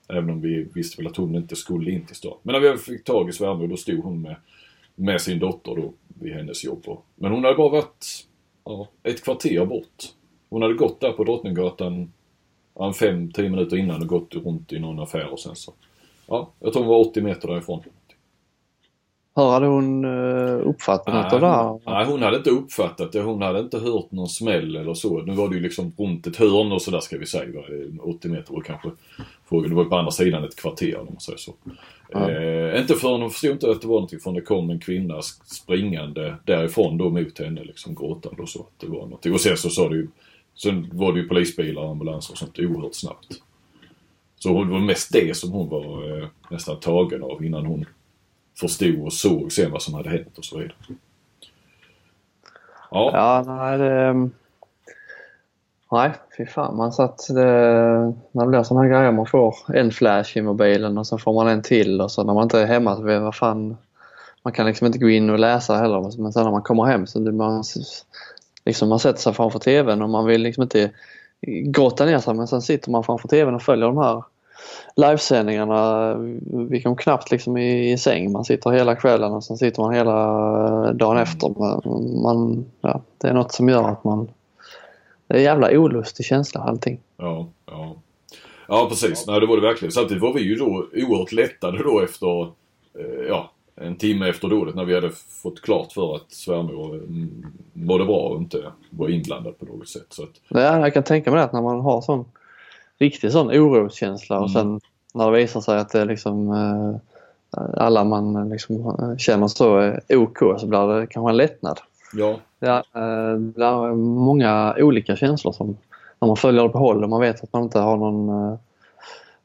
även 0.07 0.29
om 0.29 0.41
vi 0.41 0.67
visste 0.73 0.97
väl 0.97 1.11
att 1.11 1.17
hon 1.17 1.35
inte 1.35 1.55
skulle 1.55 1.91
in 1.91 2.05
till 2.05 2.15
stan. 2.15 2.37
Men 2.43 2.53
när 2.53 2.71
vi 2.71 2.77
fick 2.77 3.03
tag 3.03 3.29
i 3.29 3.33
svärmor 3.33 3.67
då 3.67 3.77
stod 3.77 3.99
hon 3.99 4.21
med, 4.21 4.35
med 4.95 5.21
sin 5.21 5.39
dotter 5.39 5.75
då 5.75 5.93
vid 6.07 6.33
hennes 6.33 6.63
jobb. 6.63 6.97
Men 7.15 7.31
hon 7.31 7.43
hade 7.43 7.55
bara 7.55 7.69
varit 7.69 8.27
ja, 8.65 8.87
ett 9.03 9.23
kvarter 9.23 9.65
bort. 9.65 10.03
Hon 10.49 10.61
hade 10.61 10.73
gått 10.73 10.99
där 10.99 11.11
på 11.11 11.23
Drottninggatan 11.23 12.11
ja, 12.75 12.87
en 12.87 12.93
fem, 12.93 13.31
tio 13.31 13.49
minuter 13.49 13.77
innan 13.77 14.01
och 14.01 14.07
gått 14.07 14.35
runt 14.35 14.73
i 14.73 14.79
någon 14.79 14.99
affär 14.99 15.29
och 15.31 15.39
sen 15.39 15.55
så. 15.55 15.73
Ja, 16.29 16.51
jag 16.59 16.73
tror 16.73 16.83
hon 16.83 16.89
var 16.89 17.09
80 17.09 17.21
meter 17.21 17.47
därifrån. 17.47 17.83
hur 19.35 19.49
hade 19.49 19.65
hon 19.65 20.05
uh, 20.05 20.67
uppfattat 20.67 21.13
något 21.13 21.33
av 21.33 21.41
det 21.41 21.47
här? 21.47 21.79
nej, 21.85 22.05
hon 22.05 22.21
hade 22.21 22.37
inte 22.37 22.49
uppfattat 22.49 23.11
det. 23.11 23.21
Hon 23.21 23.41
hade 23.41 23.59
inte 23.59 23.79
hört 23.79 24.11
någon 24.11 24.29
smäll 24.29 24.75
eller 24.75 24.93
så. 24.93 25.21
Nu 25.21 25.33
var 25.33 25.49
det 25.49 25.55
ju 25.55 25.61
liksom 25.61 25.93
runt 25.97 26.27
ett 26.27 26.35
hörn 26.35 26.71
och 26.71 26.81
sådär 26.81 26.99
ska 26.99 27.17
vi 27.17 27.25
säga. 27.25 27.45
va. 27.45 27.61
80 28.03 28.27
meter 28.27 28.53
var 28.53 28.61
kanske 28.61 28.91
frågan. 29.49 29.69
Det 29.69 29.75
var 29.75 29.85
på 29.85 29.95
andra 29.95 30.11
sidan 30.11 30.43
ett 30.43 30.55
kvarter 30.55 30.99
om 30.99 31.05
man 31.05 31.19
säger 31.19 31.37
så. 31.37 31.53
Ja. 32.11 32.31
Eh, 32.31 32.81
inte 32.81 32.93
förrän 32.93 33.21
hon 33.21 33.31
förstod 33.31 33.51
inte 33.51 33.71
att 33.71 33.81
det 33.81 33.87
var 33.87 33.95
någonting 33.95 34.19
förrän 34.19 34.35
det 34.35 34.41
kom 34.41 34.69
en 34.69 34.79
kvinna 34.79 35.21
springande 35.45 36.35
därifrån 36.45 36.97
då 36.97 37.09
mot 37.09 37.39
henne 37.39 37.63
liksom 37.63 37.95
gråtande 37.95 38.41
och 38.41 38.49
så. 38.49 38.59
Att 38.59 38.79
det 38.79 38.87
var 38.87 39.01
någonting. 39.01 39.33
Och 39.33 39.41
sen 39.41 39.57
så 39.57 39.69
sa 39.69 39.89
det 39.89 39.95
ju 39.95 40.07
Sen 40.55 40.89
var 40.93 41.13
det 41.13 41.19
ju 41.19 41.27
polisbilar 41.27 41.81
och 41.81 41.89
ambulanser 41.89 42.33
och 42.33 42.37
sånt 42.37 42.59
oerhört 42.59 42.95
snabbt. 42.95 43.41
Så 44.39 44.49
det 44.49 44.71
var 44.71 44.79
mest 44.79 45.13
det 45.13 45.37
som 45.37 45.51
hon 45.51 45.69
var 45.69 46.17
eh, 46.21 46.27
nästan 46.49 46.79
tagen 46.79 47.23
av 47.23 47.45
innan 47.45 47.65
hon 47.65 47.85
förstod 48.59 49.05
och 49.05 49.13
såg 49.13 49.51
sen 49.51 49.71
vad 49.71 49.81
som 49.81 49.93
hade 49.93 50.09
hänt 50.09 50.37
och 50.37 50.45
så 50.45 50.57
vidare. 50.57 50.75
Ja, 52.91 53.11
Ja, 53.13 53.43
nej 53.47 53.77
det... 53.77 54.01
Ehm, 54.01 54.31
nej, 55.91 56.11
fy 56.37 56.45
fan. 56.45 56.77
Man 56.77 56.93
satt... 56.93 57.27
Det, 57.27 57.43
när 58.31 58.43
det 58.43 58.47
blir 58.47 58.63
sådana 58.63 58.83
här 58.83 58.89
grejer, 58.89 59.11
man 59.11 59.25
får 59.25 59.55
en 59.73 59.91
flash 59.91 60.37
i 60.37 60.41
mobilen 60.41 60.97
och 60.97 61.07
så 61.07 61.17
får 61.17 61.33
man 61.33 61.47
en 61.47 61.61
till 61.61 62.01
och 62.01 62.11
så 62.11 62.23
när 62.23 62.33
man 62.33 62.43
inte 62.43 62.59
är 62.59 62.65
hemma 62.65 62.95
så 62.95 63.01
vet 63.01 63.21
vad 63.21 63.35
fan... 63.35 63.77
Man 64.43 64.53
kan 64.53 64.65
liksom 64.65 64.87
inte 64.87 64.99
gå 64.99 65.09
in 65.09 65.29
och 65.29 65.39
läsa 65.39 65.75
heller 65.75 66.21
men 66.21 66.33
sen 66.33 66.43
när 66.43 66.51
man 66.51 66.61
kommer 66.61 66.83
hem 66.85 67.07
så 67.07 67.19
det 67.19 67.31
man, 67.31 67.63
liksom 68.65 68.89
man 68.89 68.99
sätter 68.99 69.19
sig 69.19 69.33
framför 69.33 69.59
TVn 69.59 70.01
och 70.01 70.09
man 70.09 70.25
vill 70.25 70.41
liksom 70.41 70.63
inte 70.63 70.91
grotta 71.47 72.05
ner 72.05 72.19
sig 72.19 72.33
men 72.33 72.47
sen 72.47 72.61
sitter 72.61 72.91
man 72.91 73.03
framför 73.03 73.27
TVn 73.27 73.55
och 73.55 73.61
följer 73.61 73.87
de 73.87 73.97
här 73.97 74.23
livesändningarna, 74.95 76.13
vi 76.69 76.81
kom 76.81 76.95
knappt 76.95 77.31
liksom 77.31 77.57
i, 77.57 77.91
i 77.91 77.97
säng. 77.97 78.31
Man 78.31 78.45
sitter 78.45 78.69
hela 78.71 78.95
kvällen 78.95 79.31
och 79.31 79.43
sen 79.43 79.57
sitter 79.57 79.81
man 79.81 79.93
hela 79.93 80.13
dagen 80.93 81.11
Mm. 81.17 81.23
efter. 81.23 81.49
Man, 82.23 82.65
ja, 82.81 83.01
det 83.17 83.27
är 83.27 83.33
något 83.33 83.51
som 83.51 83.69
gör 83.69 83.89
att 83.89 84.03
man... 84.03 84.27
Det 85.27 85.33
är 85.33 85.37
en 85.37 85.43
jävla 85.43 85.71
olustig 85.71 86.25
känsla 86.25 86.61
allting. 86.61 86.99
Ja, 87.17 87.47
ja. 87.65 87.95
Ja, 88.67 88.85
precis. 88.89 89.27
Nej, 89.27 89.39
det 89.39 89.45
var 89.45 89.55
det 89.55 89.61
verkligen. 89.67 89.91
Samtidigt 89.91 90.23
var 90.23 90.33
vi 90.33 90.41
ju 90.41 90.55
då 90.55 90.85
oerhört 90.93 91.31
lättade 91.31 91.83
då 91.83 91.99
efter, 92.01 92.41
eh, 92.41 93.27
ja, 93.27 93.51
en 93.81 93.95
timme 93.95 94.29
efter 94.29 94.47
dådet 94.47 94.75
när 94.75 94.85
vi 94.85 94.95
hade 94.95 95.09
fått 95.43 95.61
klart 95.61 95.91
för 95.91 96.15
att 96.15 96.31
svärmor 96.31 96.95
mm, 96.95 97.45
mådde 97.73 98.05
bra 98.05 98.19
och 98.19 98.37
inte 98.41 98.63
var 98.89 99.09
inblandad 99.09 99.59
på 99.59 99.65
något 99.65 99.89
sätt. 99.89 100.05
Så 100.09 100.23
att, 100.23 100.29
Ja, 100.47 100.59
jag 100.79 100.93
kan 100.93 101.03
tänka 101.03 101.31
mig 101.31 101.37
det 101.37 101.43
att 101.43 101.53
när 101.53 101.61
man 101.61 101.79
har 101.81 102.01
sån 102.01 102.25
riktig 102.99 103.31
sån 103.31 103.47
oroskänsla 103.49 104.39
och 104.39 104.49
Mm. 104.49 104.53
sen 104.53 104.81
när 105.13 105.31
det 105.31 105.37
visar 105.37 105.61
sig 105.61 105.77
att 105.79 105.89
det 105.89 106.05
liksom 106.05 106.51
eh, 106.53 106.95
alla 107.77 108.03
man 108.03 108.49
liksom 108.49 108.75
eh, 108.99 109.17
känner 109.17 109.47
så 109.47 109.77
är 109.77 110.15
OK 110.17 110.37
så 110.57 110.67
blir 110.67 110.99
det 110.99 111.07
kanske 111.07 111.29
en 111.29 111.37
lättnad. 111.37 111.79
ja, 112.13 112.39
Ja, 112.59 112.77
eh, 112.77 113.33
det 113.39 113.63
är 113.65 113.95
många 113.95 114.75
olika 114.77 115.15
känslor 115.15 115.51
som 115.53 115.77
när 116.19 116.27
man 116.27 116.37
följer 116.37 116.63
det 116.63 116.69
på 116.69 116.77
håll 116.77 117.03
och 117.03 117.09
man 117.09 117.21
vet 117.21 117.43
att 117.43 117.53
man 117.53 117.63
inte 117.63 117.79
har 117.79 117.97
någon, 117.97 118.57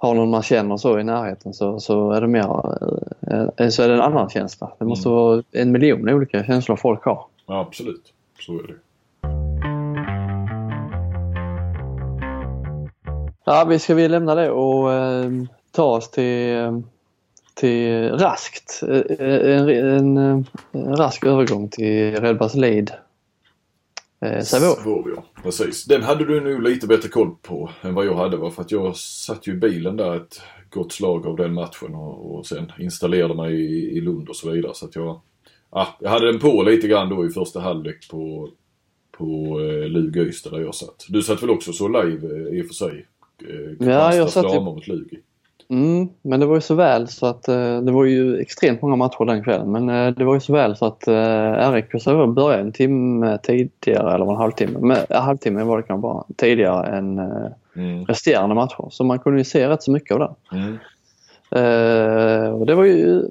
har 0.04 0.14
någon 0.14 0.30
man 0.30 0.42
känner 0.42 0.76
så 0.76 0.99
i 0.99 1.04
närheten 1.04 1.54
så, 1.54 1.80
så 1.80 2.11
är 2.12 2.20
det 2.20 2.26
mer 2.26 2.40
eh, 3.56 3.68
så 3.68 3.82
är 3.82 3.88
det 3.88 3.94
en 3.94 4.00
annan 4.00 4.28
känsla. 4.28 4.70
Det 4.78 4.84
måste 4.84 5.08
Mm. 5.08 5.18
vara 5.20 5.42
en 5.52 5.73
miljon 5.73 6.08
olika 6.08 6.44
känslor 6.44 6.76
folk 6.76 7.04
har. 7.04 7.25
ja, 7.46 7.61
absolut. 7.61 8.12
Så 8.40 8.52
är 8.52 8.62
det. 8.66 8.75
Ja, 13.44 13.64
vi 13.68 13.78
ska 13.78 13.94
vi 13.94 14.08
lämna 14.08 14.34
det 14.34 14.50
och 14.50 14.92
eh, 14.92 15.30
ta 15.73 15.84
oss 15.84 16.11
till, 16.11 16.56
eh, 16.56 16.78
till 17.54 18.11
raskt. 18.11 18.82
Eh, 18.88 19.00
En, 19.28 19.68
en, 19.68 20.16
en, 20.16 20.96
rask 20.96 21.25
övergång 21.26 21.68
till 21.68 22.20
Redbars 22.20 22.54
Lead. 22.54 22.90
Eh. 24.21 24.40
Svår, 24.83 25.12
ja. 25.16 25.25
Precis. 25.42 25.85
Den 25.85 26.02
hade 26.02 26.25
du 26.25 26.40
nog 26.40 26.62
lite 26.62 26.87
bättre 26.87 27.09
koll 27.09 27.30
på 27.42 27.71
än 27.83 27.94
vad 27.94 28.06
jag 28.06 28.14
hade. 28.16 28.37
va? 28.37 28.50
För 28.50 28.62
att 28.62 28.71
jag 28.71 28.97
satt 28.97 29.47
ju 29.47 29.52
i 29.52 29.56
bilen 29.56 29.97
där 29.97 30.16
ett 30.16 30.40
gott 30.71 30.92
slag 30.92 31.26
av 31.26 31.37
den 31.37 31.54
matchen 31.54 31.94
och, 31.94 32.35
och 32.38 32.47
sen 32.47 32.73
installerade 32.78 33.35
mig 33.35 33.54
i, 33.54 33.97
i 33.97 34.00
Lund 34.00 34.28
och 34.28 34.37
så 34.37 34.50
vidare. 34.50 34.73
Så 34.75 34.87
att 34.87 34.97
jag, 34.97 35.21
ja, 35.71 35.88
jag 36.00 36.11
hade 36.11 36.26
den 36.33 36.40
på 36.40 36.62
lite 36.62 36.88
grann 36.88 37.09
då 37.09 37.26
i 37.26 37.30
första 37.30 37.61
halvlek 37.61 38.09
på, 38.11 38.50
på 39.18 39.61
eh, 39.61 39.88
Lugi 39.88 40.21
Ystad 40.21 40.50
där 40.50 40.61
jag 40.61 40.75
satt. 40.75 41.04
Du 41.09 41.23
satt 41.23 41.42
väl 41.42 41.50
också 41.50 41.73
så 41.73 41.88
live 41.88 42.26
eh, 42.49 42.59
i 42.59 42.62
och 42.62 42.66
för 42.66 42.75
sig? 42.75 43.06
Eh, 43.49 43.88
Ja, 43.88 44.14
jag 44.14 44.30
satt 44.30 44.54
ju- 44.54 44.61
mot 44.61 44.87
Lugi. 44.87 45.18
Mm, 45.75 46.09
men 46.23 46.40
det 46.40 46.47
var 46.47 46.54
ju 46.54 46.61
så 46.61 46.75
väl 46.75 47.09
så 47.09 47.26
att 47.26 47.49
eh, 47.49 47.81
det 47.81 47.93
var 47.93 48.04
ju 48.04 48.38
extremt 48.38 48.83
många 48.83 48.97
matcher 48.97 49.25
den 49.25 49.45
kvällen. 49.45 49.73
Men 49.73 49.88
eh, 49.88 50.14
det 50.14 50.25
var 50.25 50.35
ju 50.35 50.40
så 50.40 50.52
väl 50.52 50.76
så 50.76 50.87
att 50.87 51.09
eh, 51.09 51.73
RIK 51.73 52.02
Sävehof 52.02 52.35
började 52.35 52.62
en 52.62 52.73
timme 52.73 53.38
tidigare, 53.43 54.14
eller 54.14 54.31
en 54.31 54.37
halvtimme. 54.37 54.78
Men, 54.78 54.97
ja, 55.09 55.21
halvtimme 55.21 55.64
var 55.64 55.76
det 55.76 55.83
kanske 55.83 56.02
bara. 56.02 56.25
Tidigare 56.37 56.97
än 56.97 57.21
Mm. 57.76 58.04
resterande 58.04 58.54
matcher. 58.54 58.88
Så 58.90 59.04
man 59.04 59.19
kunde 59.19 59.38
ju 59.38 59.45
se 59.45 59.69
rätt 59.69 59.83
så 59.83 59.90
mycket 59.90 60.16
av 60.16 60.19
det. 60.19 60.57
Mm. 60.57 60.78
Eh, 61.50 62.50
och 62.50 62.66
det 62.66 62.75
var 62.75 62.85
ju 62.85 63.23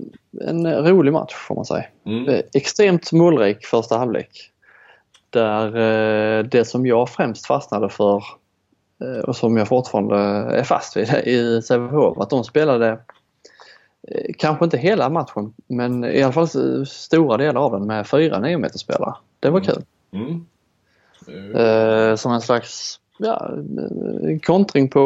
en 0.41 0.85
rolig 0.85 1.13
match 1.13 1.33
får 1.33 1.55
man 1.55 1.65
säga. 1.65 1.85
Mm. 2.05 2.41
Extremt 2.53 3.11
målrik 3.11 3.65
första 3.65 3.97
halvlek. 3.97 4.29
Där 5.29 5.67
eh, 5.67 6.43
det 6.43 6.65
som 6.65 6.85
jag 6.85 7.09
främst 7.09 7.45
fastnade 7.45 7.89
för 7.89 8.23
och 9.25 9.35
som 9.35 9.57
jag 9.57 9.67
fortfarande 9.67 10.17
är 10.55 10.63
fast 10.63 10.97
vid 10.97 11.09
i 11.09 11.61
Sävehof, 11.61 12.17
att 12.17 12.29
de 12.29 12.43
spelade 12.43 12.99
eh, 14.07 14.33
kanske 14.37 14.65
inte 14.65 14.77
hela 14.77 15.09
matchen 15.09 15.53
men 15.67 16.03
i 16.03 16.23
alla 16.23 16.33
fall 16.33 16.47
stora 16.85 17.37
delar 17.37 17.61
av 17.61 17.71
den 17.71 17.87
med 17.87 18.07
fyra 18.07 18.39
9 18.39 18.69
spelare. 18.69 19.15
Det 19.39 19.49
var 19.49 19.59
kul. 19.59 19.83
Mm. 20.11 20.45
Eh, 21.27 22.13
Eh, 22.13 22.15
som 22.15 22.31
en 22.31 22.41
slags 22.41 22.99
ja, 23.17 23.51
eh, 23.55 24.39
kontring 24.39 24.89
på 24.89 24.99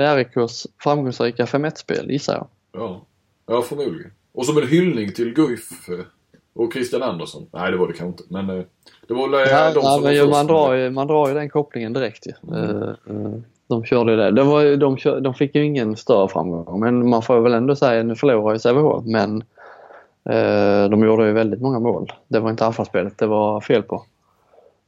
eh, 0.00 0.16
RIKs 0.16 0.66
framgångsrika 0.78 1.44
5-1-spel 1.44 2.10
gissar 2.10 2.34
jag. 2.34 2.46
Ja, 2.72 3.06
ja 3.46 3.62
förmodligen. 3.62 4.12
Och 4.32 4.46
som 4.46 4.58
en 4.58 4.68
hyllning 4.68 5.12
till 5.12 5.34
Guif 5.34 5.88
eh, 5.88 6.04
och 6.54 6.72
Christian 6.72 7.02
Andersson. 7.02 7.46
Nej, 7.52 7.70
det 7.70 7.76
var 7.76 7.86
det 7.86 7.92
kanske 7.92 8.22
inte. 8.22 8.34
Men 8.34 8.58
eh, 8.58 8.64
det 9.08 9.14
var 9.14 9.34
eh, 9.34 9.50
Ja, 9.50 9.72
de 9.74 9.80
ja, 9.82 9.94
som 9.94 10.02
men 10.02 10.12
var 10.14 10.20
först 10.20 10.30
man, 10.30 10.46
drar 10.46 10.72
ju, 10.72 10.90
man 10.90 11.06
drar 11.06 11.28
ju 11.28 11.34
den 11.34 11.50
kopplingen 11.50 11.92
direkt 11.92 12.26
ju. 12.26 12.32
Mm. 12.56 12.82
Eh, 12.82 13.40
De 13.66 13.84
körde 13.84 14.16
det. 14.16 14.30
det 14.30 14.42
var, 14.42 14.76
de, 14.76 14.96
kör, 14.96 15.20
de 15.20 15.34
fick 15.34 15.54
ju 15.54 15.64
ingen 15.64 15.96
större 15.96 16.28
framgång 16.28 16.80
men 16.80 17.08
man 17.10 17.22
får 17.22 17.40
väl 17.40 17.54
ändå 17.54 17.76
säga, 17.76 18.02
nu 18.02 18.14
förlorar 18.14 18.52
ju 18.52 18.58
Sävehof 18.58 19.04
men 19.04 19.44
de 20.90 21.04
gjorde 21.04 21.26
ju 21.26 21.32
väldigt 21.32 21.60
många 21.60 21.78
mål. 21.78 22.12
Det 22.28 22.40
var 22.40 22.50
inte 22.50 22.66
anfallsspelet 22.66 23.18
det 23.18 23.26
var 23.26 23.60
fel 23.60 23.82
på 23.82 24.02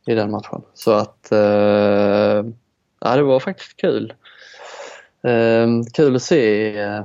i 0.07 0.15
den 0.15 0.31
matchen. 0.31 0.63
Så 0.75 0.93
att 0.93 1.29
ja, 3.01 3.17
det 3.17 3.23
var 3.23 3.41
faktiskt 3.41 3.77
kul. 3.77 4.13
Eh, 5.25 5.69
kul 5.93 6.17
att 6.17 6.23
se. 6.23 6.77
eh, 6.79 7.03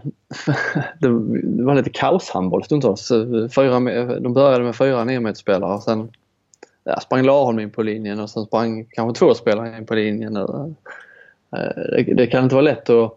det 0.99 1.09
var 1.63 1.75
lite 1.75 1.89
kaoshandboll 1.89 2.63
stundtals. 2.63 3.09
Fyra, 3.55 3.79
de 4.19 4.33
började 4.33 4.63
med 4.63 4.75
fyra 4.75 5.03
9 5.03 5.33
spelare 5.33 5.73
och 5.73 5.83
sen 5.83 6.11
ja, 6.83 6.99
sprang 6.99 7.25
Laholm 7.25 7.59
in 7.59 7.69
på 7.71 7.83
linjen 7.83 8.19
och 8.19 8.29
sen 8.29 8.45
sprang 8.45 8.85
kanske 8.89 9.19
två 9.19 9.33
spelare 9.33 9.77
in 9.77 9.85
på 9.85 9.95
linjen. 9.95 10.35
Eh, 10.38 10.65
Det, 11.51 12.13
det 12.13 12.27
kan 12.27 12.43
inte 12.43 12.55
vara 12.55 12.63
lätt 12.65 12.89
att 12.89 13.15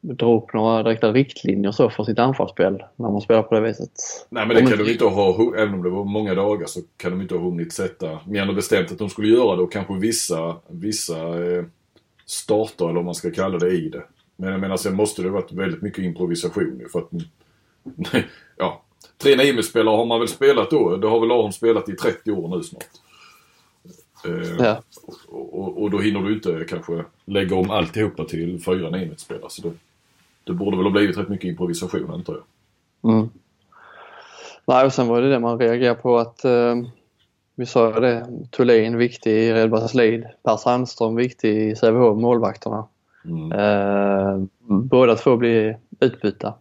dra 0.00 0.36
upp 0.36 0.54
några 0.54 0.82
direkta 0.82 1.12
riktlinjer 1.12 1.72
så 1.72 1.90
för 1.90 2.04
sitt 2.04 2.18
anfallsspel 2.18 2.82
när 2.96 3.10
man 3.10 3.20
spelar 3.20 3.42
på 3.42 3.54
det 3.54 3.60
viset. 3.60 3.90
Nej 4.30 4.46
men 4.46 4.56
det 4.56 4.62
kan 4.62 4.72
inte- 4.72 4.84
de 4.84 4.90
inte 4.92 5.04
ha, 5.04 5.32
hu- 5.32 5.56
även 5.56 5.74
om 5.74 5.82
det 5.82 5.90
var 5.90 6.04
många 6.04 6.34
dagar 6.34 6.66
så 6.66 6.80
kan 6.96 7.10
de 7.10 7.20
inte 7.22 7.34
ha 7.34 7.42
hunnit 7.42 7.72
sätta, 7.72 8.18
mer 8.26 8.42
än 8.42 8.54
bestämt 8.54 8.92
att 8.92 8.98
de 8.98 9.08
skulle 9.08 9.28
göra 9.28 9.56
det 9.56 9.62
och 9.62 9.72
kanske 9.72 9.94
vissa, 9.94 10.56
vissa 10.68 11.16
eh, 11.16 11.64
starter 12.26 12.84
eller 12.84 12.94
vad 12.94 13.04
man 13.04 13.14
ska 13.14 13.30
kalla 13.30 13.58
det 13.58 13.70
i 13.70 13.88
det. 13.88 14.02
Men 14.40 14.50
jag 14.50 14.60
menar 14.60 14.76
sen 14.76 14.96
måste 14.96 15.22
det 15.22 15.30
varit 15.30 15.52
väldigt 15.52 15.82
mycket 15.82 16.04
improvisation 16.04 16.82
för 16.92 16.98
att 16.98 17.08
ja, 18.56 18.82
tre 19.18 19.36
9 19.36 19.62
spelare 19.62 19.96
har 19.96 20.06
man 20.06 20.18
väl 20.18 20.28
spelat 20.28 20.70
då. 20.70 20.96
Det 20.96 21.08
har 21.08 21.20
väl 21.20 21.30
Aron 21.30 21.52
spelat 21.52 21.88
i 21.88 21.92
30 21.96 22.30
år 22.32 22.56
nu 22.56 22.62
snart. 22.62 22.84
Eh, 24.26 24.56
Ja. 24.58 24.82
och, 25.28 25.58
och, 25.58 25.82
och 25.82 25.90
då 25.90 25.98
hinner 25.98 26.20
du 26.20 26.34
inte 26.34 26.64
kanske 26.68 27.04
lägga 27.24 27.56
om 27.56 27.70
alltihopa 27.70 28.24
till 28.24 28.62
fyra 28.64 28.90
9 28.90 29.14
spelare 29.16 29.50
så 29.50 29.62
det, 29.62 29.72
det 30.44 30.52
borde 30.52 30.76
väl 30.76 30.86
ha 30.86 30.92
blivit 30.92 31.18
rätt 31.18 31.28
mycket 31.28 31.48
improvisation 31.48 32.10
antar 32.10 32.34
jag. 32.34 33.12
Mm. 33.12 33.28
Nej, 34.66 34.86
och 34.86 34.92
sen 34.92 35.08
var 35.08 35.22
det 35.22 35.30
det 35.30 35.38
man 35.38 35.58
reagerade 35.58 36.00
på 36.00 36.18
att 36.18 36.44
eh, 36.44 36.76
vi 37.54 37.66
sa 37.66 38.00
det, 38.00 38.26
Thulin 38.50 38.96
viktig 38.96 39.32
i 39.32 39.52
Redbergs 39.52 39.94
lead, 39.94 40.24
Per 40.42 40.56
Sandström 40.56 41.16
viktig 41.16 41.70
i 41.70 41.76
Sävehof, 41.76 42.18
målvakterna. 42.20 42.88
Mm. 43.28 43.52
Eh, 43.52 44.46
båda 44.66 45.14
två 45.14 45.36
blir 45.36 45.78
utbytta. 46.00 46.54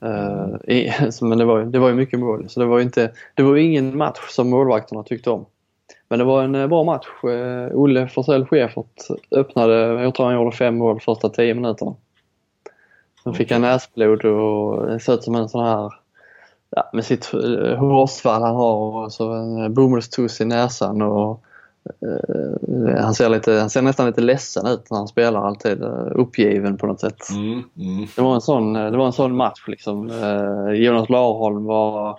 Eh, 0.00 0.74
i, 0.76 0.92
men 1.22 1.38
det 1.38 1.44
var, 1.44 1.58
ju- 1.58 1.64
det 1.70 1.78
var 1.78 1.88
ju 1.88 1.94
mycket 1.94 2.18
mål 2.20 2.48
så 2.48 2.60
det 2.60 2.66
var 2.66 2.78
ju 2.78 2.84
inte, 2.84 3.12
det 3.34 3.42
var 3.42 3.56
ingen 3.56 3.96
match 3.96 4.18
som 4.28 4.50
målvakterna 4.50 5.02
tyckte 5.02 5.30
om. 5.30 5.46
Men 6.08 6.18
det 6.18 6.24
var 6.24 6.42
en 6.42 6.54
eh, 6.54 6.66
bra 6.66 6.84
match. 6.84 7.06
Eh, 7.24 7.76
Olle 7.76 8.08
Forsell 8.08 8.46
Schäfert 8.46 9.02
öppnade, 9.30 9.74
jag 10.02 10.14
tror 10.14 10.26
han 10.26 10.34
gjorde 10.34 10.56
fem 10.56 10.76
mål 10.78 11.00
första 11.00 11.28
tio 11.28 11.54
minuterna. 11.54 11.94
Sen 13.24 13.34
fick 13.34 13.50
han 13.52 13.60
näsblod 13.60 14.24
och 14.24 15.02
såg 15.02 15.14
ut 15.14 15.22
som 15.24 15.34
en 15.34 15.48
sån 15.48 15.64
här, 15.64 15.94
ja, 16.70 16.90
med 16.92 17.04
sitt 17.04 17.32
eh, 17.34 17.76
hårsvall 17.78 18.42
han 18.42 18.56
har 18.56 18.76
och 19.04 19.12
så 19.12 19.32
en 19.32 19.74
bomullstuss 19.74 20.40
i 20.40 20.44
näsan 20.44 21.02
och 21.02 21.42
han, 23.00 23.14
ser 23.14 23.28
lite, 23.28 23.52
han 23.52 23.70
ser 23.70 23.82
nästan 23.82 24.06
lite 24.06 24.20
ledsen 24.20 24.66
ut 24.66 24.90
när 24.90 24.98
han 24.98 25.08
spelar 25.08 25.46
alltid, 25.46 25.82
eh, 25.82 26.08
uppgiven 26.14 26.76
på 26.76 26.86
något 26.86 27.00
sätt. 27.00 27.30
Mm, 27.30 27.62
mm. 27.76 28.06
Det 28.16 28.22
var 28.22 28.34
en 28.34 28.40
sån, 28.40 28.76
eh, 28.76 28.90
det 28.90 28.96
var 28.96 29.06
en 29.06 29.12
sån 29.12 29.36
match 29.36 29.64
liksom. 29.66 30.10
Eh, 30.10 30.72
Jonas 30.72 31.08
Larholm 31.08 31.64
var 31.64 32.18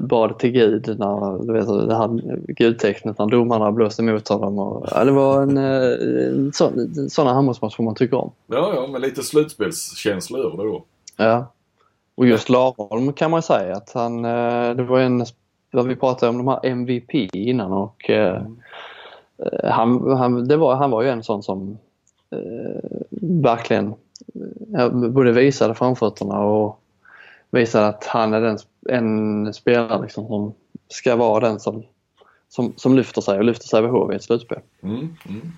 bad 0.00 0.38
till 0.38 0.50
Gud 0.50 0.98
när 0.98 1.46
du 1.46 1.52
vet, 1.52 1.88
det 1.88 1.96
här 1.96 2.08
gudtecknet 2.52 3.18
när 3.18 3.26
domarna 3.26 3.72
blåste 3.72 4.02
emot 4.02 4.28
honom. 4.28 4.58
Och, 4.58 4.86
ja, 4.90 5.04
det 5.04 5.10
var 5.10 5.42
en, 5.42 5.58
eh, 5.58 6.28
en 6.28 6.52
sån, 6.52 7.10
såna 7.10 7.32
handbollsmatcher 7.32 7.82
man 7.82 7.94
tycker 7.94 8.16
om. 8.16 8.32
Ja, 8.46 8.72
ja, 8.74 8.86
men 8.86 9.00
lite 9.00 9.22
slutspelskänsla 9.22 10.38
över 10.38 10.56
det 10.56 10.62
då. 10.62 10.84
Ja. 11.16 11.46
Och 12.14 12.26
just 12.26 12.48
Larholm 12.48 13.12
kan 13.12 13.30
man 13.30 13.42
säga 13.42 13.76
att 13.76 13.92
han, 13.94 14.24
eh, 14.24 14.70
det 14.76 14.82
var 14.82 15.00
en, 15.00 15.24
vi 15.70 15.96
pratade 15.96 16.30
om 16.30 16.38
de 16.38 16.48
här 16.48 16.66
MVP 16.66 17.28
innan 17.32 17.72
och 17.72 18.10
eh, 18.10 18.34
eh, 18.34 18.42
han, 19.64 20.10
han, 20.10 20.48
det 20.48 20.56
var, 20.56 20.74
han 20.76 20.90
var 20.90 21.02
ju 21.02 21.08
en 21.08 21.22
sån 21.22 21.42
som 21.42 21.78
eh, 22.30 23.00
verkligen 23.20 23.94
eh, 24.78 24.88
både 24.88 25.32
visade 25.32 25.74
framfötterna 25.74 26.40
och 26.40 26.80
visade 27.50 27.86
att 27.86 28.04
han 28.04 28.34
är 28.34 28.40
den, 28.40 28.58
en 28.88 29.54
spelare 29.54 30.02
liksom 30.02 30.26
som 30.26 30.54
ska 30.88 31.16
vara 31.16 31.48
den 31.48 31.60
som, 31.60 31.82
som, 32.48 32.72
som 32.76 32.96
lyfter 32.96 33.20
sig 33.20 33.38
och 33.38 33.44
lyfter 33.44 33.82
HV 33.82 34.12
i 34.12 34.16
ett 34.16 34.24
slutspel. 34.24 34.58
Mm, 34.82 34.98
mm. 35.28 35.52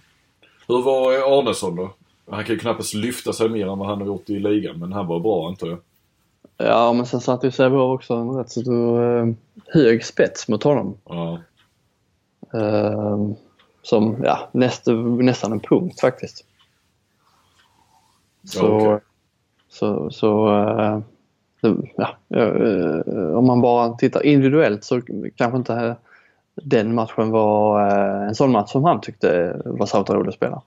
Hur 0.68 0.82
var 0.82 1.12
eh, 1.12 1.38
Arnesson 1.38 1.76
då? 1.76 1.90
Han 2.30 2.44
kan 2.44 2.54
ju 2.54 2.58
knappast 2.58 2.94
lyfta 2.94 3.32
sig 3.32 3.48
mer 3.48 3.66
än 3.66 3.78
vad 3.78 3.88
han 3.88 4.00
har 4.00 4.06
gjort 4.06 4.30
i 4.30 4.38
ligan, 4.38 4.78
men 4.78 4.92
han 4.92 5.06
var 5.06 5.20
bra 5.20 5.48
antar 5.48 5.66
jag. 5.66 5.78
Ja, 6.56 6.92
men 6.92 7.06
sen 7.06 7.20
satte 7.20 7.46
ju 7.46 7.50
Sävehof 7.50 7.94
också 7.94 8.14
en 8.14 8.30
rätt 8.30 8.50
så 8.50 9.34
hög 9.66 10.04
spets 10.04 10.48
mot 10.48 10.62
honom. 10.62 10.96
Ja. 11.04 11.40
Uh, 12.54 13.32
som, 13.88 14.16
ja, 14.24 14.48
näst, 14.52 14.86
nästan 15.20 15.52
en 15.52 15.60
punkt 15.60 16.00
faktiskt. 16.00 16.44
Så, 18.44 18.76
okej. 18.76 19.00
så, 19.68 20.10
så 20.10 20.48
uh, 20.48 21.00
ja, 21.96 22.08
uh, 22.36 23.36
om 23.36 23.46
man 23.46 23.60
bara 23.60 23.92
tittar 23.92 24.26
individuellt 24.26 24.84
så 24.84 25.00
kanske 25.36 25.58
inte 25.58 25.96
den 26.54 26.94
matchen 26.94 27.30
var 27.30 27.90
en 28.26 28.34
sån 28.34 28.52
match 28.52 28.70
som 28.70 28.84
han 28.84 29.00
tyckte 29.00 29.60
var 29.64 29.86
så 29.86 30.02
rolig 30.02 30.28
att 30.28 30.34
spela. 30.34 30.62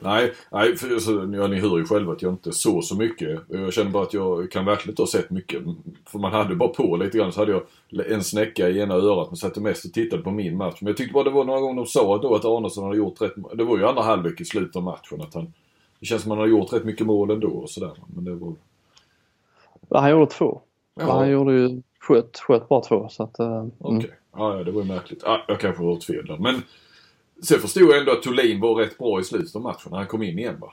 Nej, 0.00 0.32
nej 0.50 0.76
för 0.76 0.98
så, 0.98 1.12
ja, 1.12 1.46
ni 1.46 1.60
hör 1.60 1.78
ju 1.78 1.84
själva 1.84 2.12
att 2.12 2.22
jag 2.22 2.32
inte 2.32 2.52
så 2.52 2.82
så 2.82 2.96
mycket. 2.96 3.40
Jag 3.48 3.72
känner 3.72 3.90
bara 3.90 4.02
att 4.02 4.14
jag 4.14 4.50
kan 4.50 4.64
verkligen 4.64 4.92
inte 4.92 5.02
ha 5.02 5.06
sett 5.06 5.30
mycket. 5.30 5.62
För 6.06 6.18
man 6.18 6.32
hade 6.32 6.54
bara 6.54 6.68
på 6.68 6.96
lite 6.96 7.18
grann 7.18 7.32
så 7.32 7.40
hade 7.40 7.52
jag 7.52 7.62
en 8.10 8.24
snäcka 8.24 8.68
i 8.68 8.80
ena 8.80 8.94
örat 8.94 9.28
men 9.30 9.36
satt 9.36 9.56
mest 9.56 9.84
och 9.84 9.92
tittade 9.92 10.22
på 10.22 10.30
min 10.30 10.56
match. 10.56 10.78
Men 10.80 10.86
jag 10.86 10.96
tyckte 10.96 11.12
bara 11.12 11.24
det 11.24 11.30
var 11.30 11.44
några 11.44 11.60
gånger 11.60 11.76
de 11.76 11.86
sa 11.86 12.18
då 12.18 12.34
att 12.34 12.44
Arnesson 12.44 12.84
hade 12.84 12.96
gjort 12.96 13.20
rätt 13.20 13.34
Det 13.54 13.64
var 13.64 13.78
ju 13.78 13.86
andra 13.86 14.02
halvlek 14.02 14.40
i 14.40 14.44
slutet 14.44 14.76
av 14.76 14.82
matchen 14.82 15.20
att 15.20 15.34
han 15.34 15.52
Det 16.00 16.06
känns 16.06 16.22
som 16.22 16.32
att 16.32 16.38
han 16.38 16.48
har 16.48 16.58
gjort 16.58 16.72
rätt 16.72 16.84
mycket 16.84 17.06
mål 17.06 17.30
ändå 17.30 17.48
och 17.48 17.70
sådär. 17.70 17.92
Men 18.14 18.24
det 18.24 18.34
var... 18.34 18.52
Ja, 19.88 20.00
han 20.00 20.10
gjorde 20.10 20.26
två. 20.30 20.60
Ja, 20.94 21.12
Han 21.12 21.30
gjorde 21.30 21.52
ju 21.52 21.82
sköt, 22.00 22.38
sköt 22.38 22.68
bara 22.68 22.80
två 22.80 23.08
så 23.10 23.22
att... 23.22 23.40
Uh, 23.40 23.66
Okej. 23.78 23.96
mm. 23.96 24.10
Ja, 24.36 24.58
ja, 24.58 24.64
det 24.64 24.70
var 24.70 24.82
ju 24.82 24.88
märkligt. 24.88 25.22
Ja, 25.24 25.44
jag 25.48 25.60
kanske 25.60 25.82
har 25.82 25.92
hört 25.92 26.04
fel 26.04 26.26
där. 26.26 26.38
Men 26.38 26.62
sen 27.42 27.58
förstod 27.60 27.82
jag 27.82 27.98
ändå 27.98 28.12
att 28.12 28.22
Thulin 28.22 28.60
var 28.60 28.74
rätt 28.74 28.98
bra 28.98 29.20
i 29.20 29.24
slutet 29.24 29.56
av 29.56 29.62
matchen 29.62 29.90
när 29.90 29.98
han 29.98 30.06
kom 30.06 30.22
in 30.22 30.38
igen 30.38 30.56
va? 30.60 30.72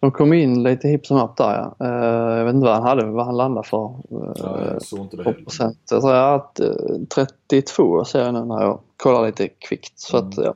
De 0.00 0.10
kom 0.12 0.32
in 0.32 0.62
lite 0.62 0.88
hipp 0.88 1.06
som 1.06 1.16
happ 1.16 1.36
där 1.36 1.74
ja. 1.78 1.86
Uh, 1.86 2.38
jag 2.38 2.44
vet 2.44 2.54
inte 2.54 2.64
vad 2.66 2.74
han 2.74 2.82
hade, 2.86 3.06
vad 3.06 3.26
han 3.26 3.36
landade 3.36 3.68
för. 3.68 3.94
Ja, 4.10 4.64
jag 4.72 4.82
såg 4.82 4.98
inte 5.00 5.16
det 5.16 5.22
heller. 5.24 5.42
procent. 5.42 5.78
Jag 5.90 6.00
tror 6.00 6.14
att 6.14 6.60
uh, 6.60 7.04
32 7.14 8.04
ser 8.04 8.24
jag 8.24 8.34
nu 8.34 8.44
när 8.44 8.62
jag 8.62 8.80
kollar 8.96 9.26
lite 9.26 9.48
kvickt. 9.48 9.98
Så 10.00 10.16
att, 10.16 10.38
Mm. 10.38 10.44
ja. 10.44 10.54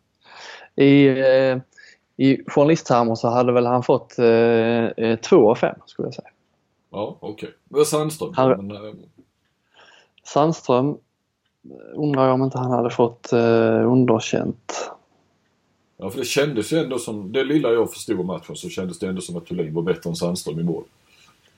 I, 0.84 1.08
I 2.16 2.44
journalisttermer 2.46 3.14
så 3.14 3.28
hade 3.28 3.52
väl 3.52 3.66
han 3.66 3.82
fått 3.82 4.14
uh, 4.18 5.16
2 5.16 5.50
av 5.50 5.54
5 5.54 5.76
skulle 5.86 6.06
jag 6.06 6.14
säga. 6.14 6.28
Ja, 6.90 7.16
okej. 7.20 7.50
Det 7.68 7.76
var 7.76 7.84
Sandström. 7.84 8.32
Han- 8.36 8.66
Men, 8.66 8.76
eh, 8.76 8.92
Sandström 10.24 10.88
eh, 10.90 10.94
undrar 11.94 12.24
jag 12.26 12.34
om 12.34 12.42
inte 12.42 12.58
han 12.58 12.70
hade 12.70 12.90
fått 12.90 13.30
uh, 13.32 13.92
underkänt. 13.92 14.90
ja, 15.96 16.10
för 16.10 16.18
det 16.18 16.24
kändes 16.24 16.72
ju 16.72 16.78
ändå 16.78 16.98
som, 16.98 17.32
det 17.32 17.44
lilla 17.44 17.70
jag 17.70 17.92
förstod 17.92 18.18
av 18.18 18.24
matchen 18.24 18.56
så 18.56 18.68
kändes 18.68 18.98
det 18.98 19.06
ändå 19.06 19.20
som 19.20 19.36
att 19.36 19.46
Thulin 19.46 19.74
var 19.74 19.82
bättre 19.82 20.10
än 20.10 20.16
Sandström 20.16 20.60
i 20.60 20.62
mål. 20.62 20.84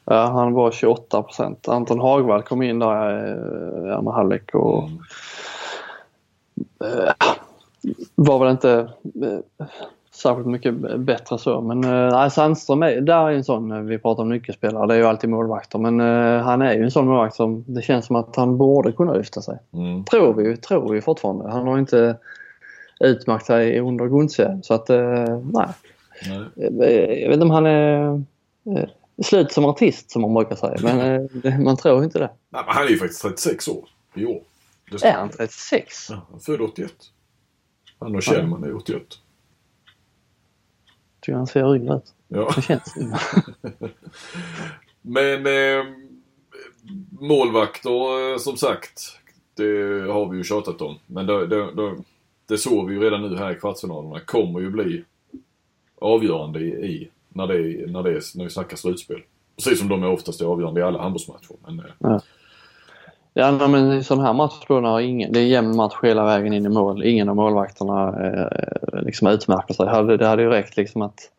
Ja, 0.05 0.27
han 0.27 0.53
var 0.53 0.71
28 0.71 1.23
procent. 1.23 1.69
Anton 1.69 2.01
Hagvall 2.01 2.43
kom 2.43 2.63
in 2.63 2.79
där 2.79 3.25
eh, 3.85 3.89
i 3.89 3.93
andra 3.93 4.13
halvlek 4.13 4.55
och 4.55 4.89
Mm. 6.81 7.13
var 8.15 8.39
väl 8.39 8.51
inte 8.51 8.91
eh, 9.23 9.67
särskilt 10.17 10.47
mycket 10.47 10.75
bättre 11.01 11.39
så. 11.39 11.61
Men 11.61 11.85
eh, 11.85 12.29
Sandström 12.29 12.83
är, 12.83 13.01
där 13.01 13.27
är 13.29 13.33
en 13.33 13.45
sån, 13.45 13.73
eh, 13.73 13.79
vi 13.81 13.99
pratar 13.99 14.23
om 14.23 14.29
nyckelspelare, 14.29 14.87
det 14.87 14.95
är 14.95 14.99
ju 14.99 15.05
alltid 15.05 15.31
målvakter. 15.31 15.79
Men 15.79 16.01
eh, 16.01 16.43
han 16.43 16.63
är 16.63 16.75
ju 16.75 16.83
en 16.85 16.91
sån 16.91 17.07
målvakt 17.07 17.37
som 17.37 17.65
det 17.67 17.83
känns 17.83 18.07
som 18.07 18.17
att 18.17 18.37
han 18.37 18.57
borde 18.59 18.93
kunna 18.93 19.13
lyfta 19.15 19.43
sig. 19.43 19.59
Mm. 19.73 20.05
Tror 20.05 20.35
vi, 20.35 20.43
ju- 20.45 20.57
tror 20.57 20.93
vi 20.93 21.01
fortfarande. 21.01 21.51
Han 21.51 21.67
har 21.69 21.79
inte 21.79 22.17
utmärkt 23.01 23.47
sig 23.47 23.81
under 23.81 24.07
grundserien 24.07 24.63
så 24.63 24.75
att 24.75 24.91
eh, 24.91 25.41
nej. 25.53 25.69
Nej. 26.29 26.41
Eh, 26.81 27.21
Jag 27.23 27.29
vet 27.29 27.35
inte 27.35 27.45
om 27.45 27.51
han 27.51 27.67
är 27.67 28.13
eh, 28.77 28.89
slut 29.25 29.53
som 29.53 29.65
artist 29.65 30.11
som 30.11 30.23
man 30.23 30.35
brukar 30.35 30.57
säga 30.57 30.77
men 30.83 31.01
eh, 31.45 31.61
man 31.65 31.77
tror 31.77 32.05
inte 32.05 32.19
det. 32.19 32.31
Nej, 32.51 32.63
men 32.67 32.75
han 32.75 32.85
är 32.85 32.89
ju 32.91 32.99
faktiskt 32.99 33.23
36 33.23 33.69
år 33.69 33.85
i 34.15 34.27
år. 34.27 34.41
Är 35.05 35.13
han 35.13 35.29
36? 35.29 36.07
Ja, 36.11 36.21
han 36.31 36.41
född 36.41 36.61
81. 36.61 36.93
Han 37.99 38.17
och 38.17 38.23
Kjellman 38.23 38.65
är 38.65 38.77
81. 38.77 39.03
Tycker 41.27 41.37
han 41.37 41.47
ser 41.47 41.77
yngre 41.77 41.97
ut. 41.97 42.15
Ja. 42.29 42.53
Det 42.57 42.63
känns. 42.63 42.95
Men 45.03 45.47
eh, 45.47 45.85
målvakter 47.21 48.33
eh, 48.33 48.39
som 48.39 48.57
sagt. 48.57 49.01
Det 49.55 50.03
har 50.13 50.29
vi 50.31 50.37
ju 50.37 50.45
tjatat 50.45 50.81
om. 50.83 50.99
Men 51.07 51.27
det, 51.27 51.47
det, 51.47 51.75
det, 51.75 51.97
det 52.49 52.59
såg 52.59 52.89
vi 52.89 52.95
ju 52.95 53.01
redan 53.01 53.23
nu 53.23 53.37
här 53.37 53.53
i 53.53 53.55
kvartsfinalerna. 53.55 54.21
Kommer 54.21 54.61
ju 54.61 54.71
bli 54.71 55.05
avgörande 56.01 56.61
i, 56.61 56.69
i 56.69 57.11
när, 57.29 57.47
det, 57.47 57.55
är- 57.55 57.87
när, 57.87 58.03
det 58.03 58.11
är, 58.11 58.23
när 58.37 58.45
vi 58.45 58.51
snackar 58.51 58.77
slutspel. 58.77 59.21
Precis 59.57 59.79
som 59.79 59.89
de 59.89 60.03
är 60.03 60.09
oftast 60.11 60.41
är 60.41 60.45
avgörande 60.47 60.81
i 60.81 60.83
alla 60.83 61.03
handbollsmatcher. 61.03 61.57
Men, 61.67 61.81
eh, 61.81 61.87
Ja 63.39 63.69
men 63.69 63.93
i 63.93 64.05
sån 64.05 64.21
här 64.21 64.33
match 64.33 64.65
då 64.69 64.81
när 64.81 65.01
ingen, 65.01 65.33
det 65.33 65.41
är 65.41 65.45
jämn 65.45 65.77
match 65.77 65.95
hela 66.03 66.25
vägen 66.25 66.53
in 66.53 66.67
i 66.67 66.69
mål. 66.69 67.05
Ingen 67.05 67.29
av 67.29 67.37
målvakterna 67.37 68.09
eh, 68.27 69.01
liksom 69.03 69.29
utmärker 69.29 69.75
sig. 69.75 69.87
Hade, 69.89 70.17
det 70.17 70.27
hade 70.27 70.43
ju 70.43 70.49
räckt 70.49 70.77
liksom 70.77 71.03
att 71.03 71.31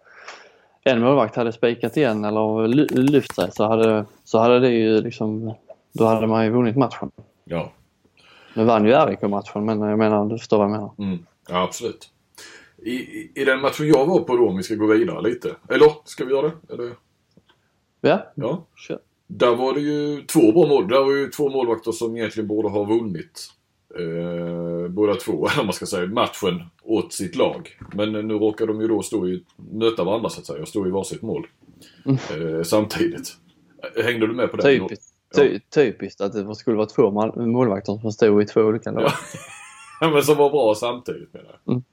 en 0.84 1.02
målvakt 1.02 1.36
hade 1.36 1.52
spikat 1.52 1.98
igen 1.98 2.26
eller 2.26 2.68
ly- 2.68 2.88
lyft 2.94 3.36
sig 3.36 3.50
så 3.52 3.68
hade, 3.68 4.06
så 4.24 4.40
hade 4.40 4.60
det 4.60 4.70
ju 4.70 5.02
liksom, 5.02 5.54
då 5.94 6.06
hade 6.06 6.28
man 6.28 6.46
ju 6.46 6.52
vunnit 6.52 6.76
matchen. 6.78 7.12
ja. 7.44 7.72
Nu 8.54 8.64
vann 8.64 8.86
ju 8.86 8.92
RIK 8.92 9.22
matchen 9.22 9.66
men 9.66 9.82
jag 9.82 10.00
menar, 10.00 10.26
du 10.26 10.38
förstår 10.38 10.58
vad 10.58 10.66
jag 10.66 10.72
menar. 10.72 10.92
Mm. 10.98 11.26
Ja, 11.50 11.64
absolut. 11.64 12.10
I, 12.78 12.92
i, 12.92 13.32
I 13.36 13.46
den 13.46 13.62
matchen 13.62 13.88
jag 13.88 14.06
var 14.06 14.20
på 14.20 14.36
då, 14.38 14.50
om 14.50 14.58
vi 14.58 14.64
ska 14.64 14.76
gå 14.76 14.86
vidare 14.88 15.22
lite. 15.22 15.50
Eller, 15.70 15.92
ska 16.06 16.26
vi 16.26 16.32
göra 16.34 16.42
det? 16.68 16.74
Eller? 16.74 16.92
Ja, 18.02 18.20
Ja. 18.36 18.64
kör. 18.76 19.00
Där 19.28 19.56
var 19.56 19.74
det 19.74 19.82
ju 19.82 20.22
två 20.22 20.52
bra 20.52 20.68
mål. 20.68 20.88
Där 20.88 21.04
var 21.04 21.12
ju 21.16 21.28
två 21.30 21.50
målvakter 21.50 21.92
som 21.92 22.18
egentligen 22.18 22.48
borde 22.48 22.70
ha 22.70 22.84
vunnit. 22.84 23.50
Eh, 24.00 24.88
båda 24.90 25.16
två, 25.16 25.48
eller 25.54 25.64
man 25.64 25.74
ska 25.74 25.86
säga, 25.86 26.06
matchen 26.08 26.64
åt 26.84 27.14
sitt 27.14 27.36
lag. 27.36 27.78
Men 27.94 28.12
nu 28.12 28.34
råkar 28.34 28.68
de 28.68 28.82
ju 28.82 28.88
då 28.88 29.02
stå 29.02 29.28
i, 29.28 29.44
möta 29.72 30.04
varandra 30.04 30.30
så 30.30 30.40
att 30.40 30.46
säga 30.46 30.62
och 30.62 30.68
stå 30.68 30.88
i 30.88 30.90
varsitt 30.90 31.22
mål. 31.22 31.48
Eh, 32.06 32.64
samtidigt. 32.64 33.38
Hängde 34.04 34.28
du 34.28 34.34
med 34.34 34.52
på 34.52 34.58
det? 34.58 34.64
Typiskt, 34.64 35.14
ty, 35.36 35.60
typiskt 35.60 36.22
att 36.22 36.34
det 36.34 36.56
skulle 36.56 36.78
vara 36.78 36.88
två 36.88 37.12
mål- 37.12 37.48
målvakter 37.48 37.98
som 38.02 38.12
stod 38.12 38.42
i 38.42 38.46
två 38.46 38.62
olika 38.62 38.92
lag. 38.92 39.12
Ja. 40.02 40.10
men 40.12 40.24
som 40.24 40.38
var 40.38 40.50
bra 40.50 40.76
samtidigt 40.76 41.34
menar 41.34 41.60
jag. 41.66 41.74
Mm. 41.74 41.84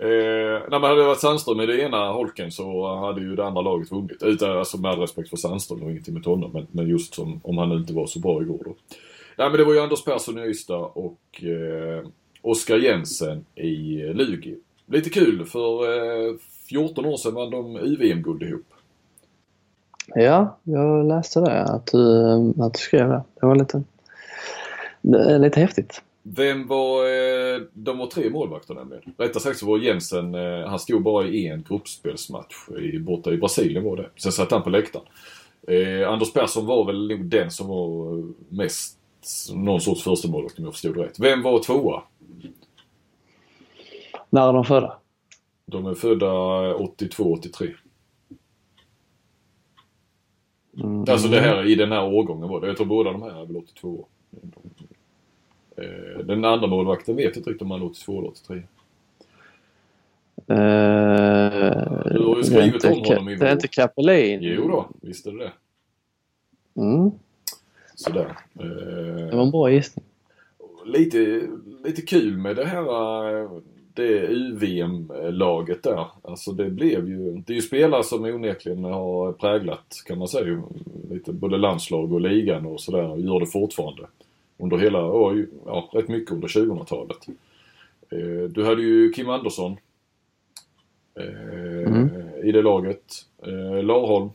Eh, 0.00 0.62
när 0.70 0.78
man 0.78 0.90
hade 0.90 1.04
varit 1.04 1.20
Sandström 1.20 1.60
i 1.60 1.66
det 1.66 1.80
ena 1.80 2.12
holken 2.12 2.52
så 2.52 2.96
hade 2.96 3.20
ju 3.20 3.36
det 3.36 3.44
andra 3.46 3.62
laget 3.62 3.92
vunnit. 3.92 4.22
Utan, 4.22 4.58
alltså 4.58 4.78
med 4.78 4.90
all 4.90 5.00
respekt 5.00 5.30
för 5.30 5.36
Sandström 5.36 5.82
och 5.82 5.90
ingenting 5.90 6.14
mot 6.14 6.26
honom. 6.26 6.50
Men, 6.52 6.66
men 6.70 6.88
just 6.88 7.14
som 7.14 7.40
om 7.44 7.58
han 7.58 7.72
inte 7.72 7.92
var 7.92 8.06
så 8.06 8.18
bra 8.18 8.42
igår 8.42 8.62
då. 8.64 8.74
Nej 9.38 9.50
men 9.50 9.58
det 9.58 9.64
var 9.64 9.74
ju 9.74 9.80
Anders 9.80 10.04
Persson 10.04 10.38
i 10.38 10.42
Ystad 10.42 10.90
och 10.94 11.44
eh, 11.44 12.06
Oskar 12.42 12.76
Jensen 12.76 13.44
i 13.54 13.96
Lugi. 14.14 14.58
Lite 14.86 15.10
kul 15.10 15.44
för 15.44 15.84
eh, 16.28 16.34
14 16.68 17.06
år 17.06 17.16
sedan 17.16 17.34
vann 17.34 17.50
de 17.50 17.76
UVM-guld 17.76 18.42
ihop. 18.42 18.66
Ja, 20.14 20.58
jag 20.62 21.06
läste 21.06 21.40
det 21.40 21.62
att 21.62 21.86
du, 21.86 22.30
eh, 22.30 22.64
att 22.64 22.74
du 22.74 22.78
skrev 22.78 23.08
det. 23.08 23.22
Det 23.40 23.46
var 23.46 23.56
lite, 23.56 23.82
det 25.00 25.38
lite 25.38 25.60
häftigt. 25.60 26.02
Vem 26.28 26.66
var, 26.66 27.04
eh, 27.04 27.60
de 27.72 27.98
var 27.98 28.06
tre 28.06 28.30
målvakter 28.30 28.74
nämligen. 28.74 29.14
Rättare 29.18 29.42
sagt 29.42 29.58
så 29.58 29.66
var 29.66 29.78
Jensen, 29.78 30.34
eh, 30.34 30.68
han 30.68 30.78
stod 30.78 31.02
bara 31.02 31.26
i 31.26 31.46
en 31.46 31.64
gruppspelsmatch 31.68 32.68
i, 32.80 32.98
borta 32.98 33.32
i 33.32 33.36
Brasilien 33.36 33.84
var 33.84 33.96
det. 33.96 34.10
Sen 34.16 34.32
satt 34.32 34.50
han 34.50 34.62
på 34.62 34.70
läktaren. 34.70 35.06
Eh, 35.68 36.12
Anders 36.12 36.32
Persson 36.32 36.66
var 36.66 36.84
väl 36.84 37.08
nog 37.08 37.24
den 37.24 37.50
som 37.50 37.68
var 37.68 38.24
mest 38.48 38.98
någon 39.54 39.80
sorts 39.80 40.02
första 40.02 40.28
målvakt 40.28 40.58
om 40.58 40.64
jag 40.64 40.74
förstod 40.74 40.96
rätt. 40.96 41.18
Vem 41.18 41.42
var 41.42 41.58
tvåa? 41.58 42.02
När 44.30 44.48
är 44.48 44.52
de 44.52 44.64
födda? 44.64 44.98
De 45.66 45.86
är 45.86 45.94
födda 45.94 46.26
82-83. 46.74 47.74
Mm. 50.76 51.04
Alltså 51.08 51.28
det 51.28 51.40
här 51.40 51.66
i 51.66 51.74
den 51.74 51.92
här 51.92 52.04
årgången 52.04 52.48
var 52.48 52.60
det. 52.60 52.66
Jag 52.66 52.76
tror 52.76 52.86
båda 52.86 53.12
de 53.12 53.22
här 53.22 53.42
är 53.42 53.46
väl 53.46 53.56
82 53.56 53.88
år. 53.88 54.06
Eh, 55.76 56.24
den 56.24 56.44
andra 56.44 56.66
målvakten 56.66 57.16
vet 57.16 57.36
inte 57.36 57.50
riktigt 57.50 57.62
om 57.62 57.70
han 57.70 57.80
är 57.80 57.86
82 57.86 58.18
eller 58.18 58.28
83. 58.28 58.56
Eh, 58.56 58.64
Du 62.14 62.24
har 62.24 62.34
ju 62.36 62.40
det 62.40 62.44
skrivit 62.44 62.74
inte 62.74 62.88
om 62.92 63.04
honom 63.04 63.28
i 63.28 63.36
Det 63.36 63.44
är 63.44 63.48
vår. 63.48 63.52
inte 63.52 63.68
Capelin. 63.68 64.38
Jo 64.42 64.68
då, 64.68 64.86
visst 65.02 65.26
är 65.26 65.32
det 65.32 65.38
det. 65.38 65.52
Mm, 66.82 67.10
Sådär. 67.94 68.36
det 68.52 68.62
Eh, 69.30 69.36
var 69.36 69.42
en 69.44 69.50
bra 69.50 69.70
gissning. 69.70 70.04
lite, 70.86 71.42
lite 71.84 72.02
kul 72.02 72.38
med 72.38 72.56
det 72.56 72.64
här 72.64 72.82
eh, 73.42 73.50
det 73.94 74.26
UVM-laget 74.28 75.82
där. 75.82 76.06
Alltså 76.22 76.52
det 76.52 76.70
blev 76.70 77.08
ju, 77.08 77.32
det 77.46 77.52
är 77.52 77.54
ju 77.54 77.62
spelare 77.62 78.02
som 78.04 78.24
onekligen 78.24 78.84
har 78.84 79.32
präglat 79.32 80.02
kan 80.06 80.18
man 80.18 80.28
säga 80.28 80.62
lite 81.10 81.32
både 81.32 81.56
landslag 81.56 82.12
och 82.12 82.20
ligan 82.20 82.66
och 82.66 82.80
sådär 82.80 83.10
och 83.10 83.20
gör 83.20 83.40
det 83.40 83.46
fortfarande. 83.46 84.02
Under 84.58 84.76
hela, 84.76 84.98
ja 85.66 85.88
rätt 85.92 86.08
mycket 86.08 86.32
under 86.32 86.48
2000-talet. 86.48 87.28
Eh, 88.10 88.48
Du 88.50 88.64
hade 88.64 88.82
ju 88.82 89.12
Kim 89.12 89.28
Andersson 89.28 89.76
eh, 91.14 91.92
Mm. 91.92 92.08
i 92.44 92.52
det 92.52 92.62
laget. 92.62 93.26
Eh, 93.42 93.82
Larholm. 93.84 94.30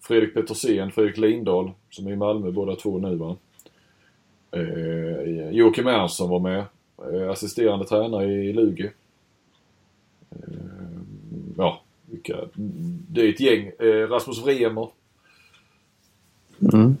Fredrik 0.00 0.34
Petersen, 0.34 0.90
Fredrik 0.92 1.16
Lindahl 1.18 1.70
som 1.90 2.06
är 2.06 2.12
i 2.12 2.16
Malmö 2.16 2.50
båda 2.50 2.76
två 2.76 2.98
nu 2.98 3.16
va. 3.16 3.36
Joakim 5.50 5.86
Ernstson 5.86 6.30
var 6.30 6.40
med. 6.40 6.64
Assisterande 7.30 7.84
tränare 7.86 8.32
i 8.32 8.52
Lugi. 8.52 8.90
Ja, 11.56 11.80
vilka, 12.06 12.36
det 13.08 13.20
är 13.20 13.28
ett 13.28 13.40
gäng. 13.40 13.70
Rasmus 14.08 14.44
Vremer. 14.44 14.88
Mm. 16.72 16.96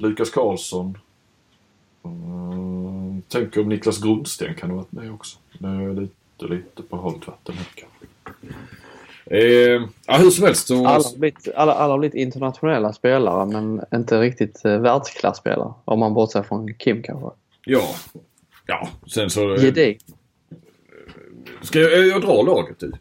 Lukas 0.00 0.30
Karlsson. 0.30 0.98
Mm, 2.04 3.22
tänker 3.22 3.60
om 3.60 3.68
Niklas 3.68 4.02
Grundsten 4.02 4.54
kan 4.54 4.70
ha 4.70 4.76
varit 4.76 4.92
med 4.92 5.12
också. 5.12 5.38
Nu 5.58 5.90
är 5.90 5.94
lite, 5.94 6.54
lite 6.54 6.82
på 6.82 6.96
halt 6.96 7.26
vatten 7.26 7.54
här 7.54 7.66
kanske. 7.74 8.06
Eh, 9.26 9.82
ja, 10.06 10.16
hur 10.18 10.30
som 10.30 10.44
helst 10.44 10.66
så... 10.68 10.86
Alla 10.86 11.04
har, 11.04 11.18
blivit, 11.18 11.48
alla, 11.56 11.74
alla 11.74 11.92
har 11.92 11.98
blivit 11.98 12.14
internationella 12.14 12.92
spelare 12.92 13.46
men 13.46 13.80
inte 13.94 14.20
riktigt 14.20 14.64
eh, 14.64 14.78
världsklasspelare. 14.78 15.72
Om 15.84 15.98
man 15.98 16.14
bortser 16.14 16.42
från 16.42 16.74
Kim 16.74 17.02
kanske. 17.02 17.30
Ja. 17.64 17.94
Ja, 18.66 18.88
sen 19.06 19.30
så... 19.30 19.56
Gedig. 19.56 20.00
Ska 21.62 21.78
jag, 21.80 22.06
jag 22.06 22.22
dra 22.22 22.42
laget 22.42 22.78
du? 22.78 22.92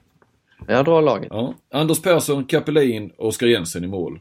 Jag 0.68 0.86
drar 0.86 1.02
laget. 1.02 1.28
Ja. 1.32 1.54
Anders 1.72 2.02
Persson, 2.02 2.46
Kapelin, 2.46 3.12
Oskar 3.18 3.48
Jensen 3.48 3.84
i 3.84 3.88
mål. 3.88 4.20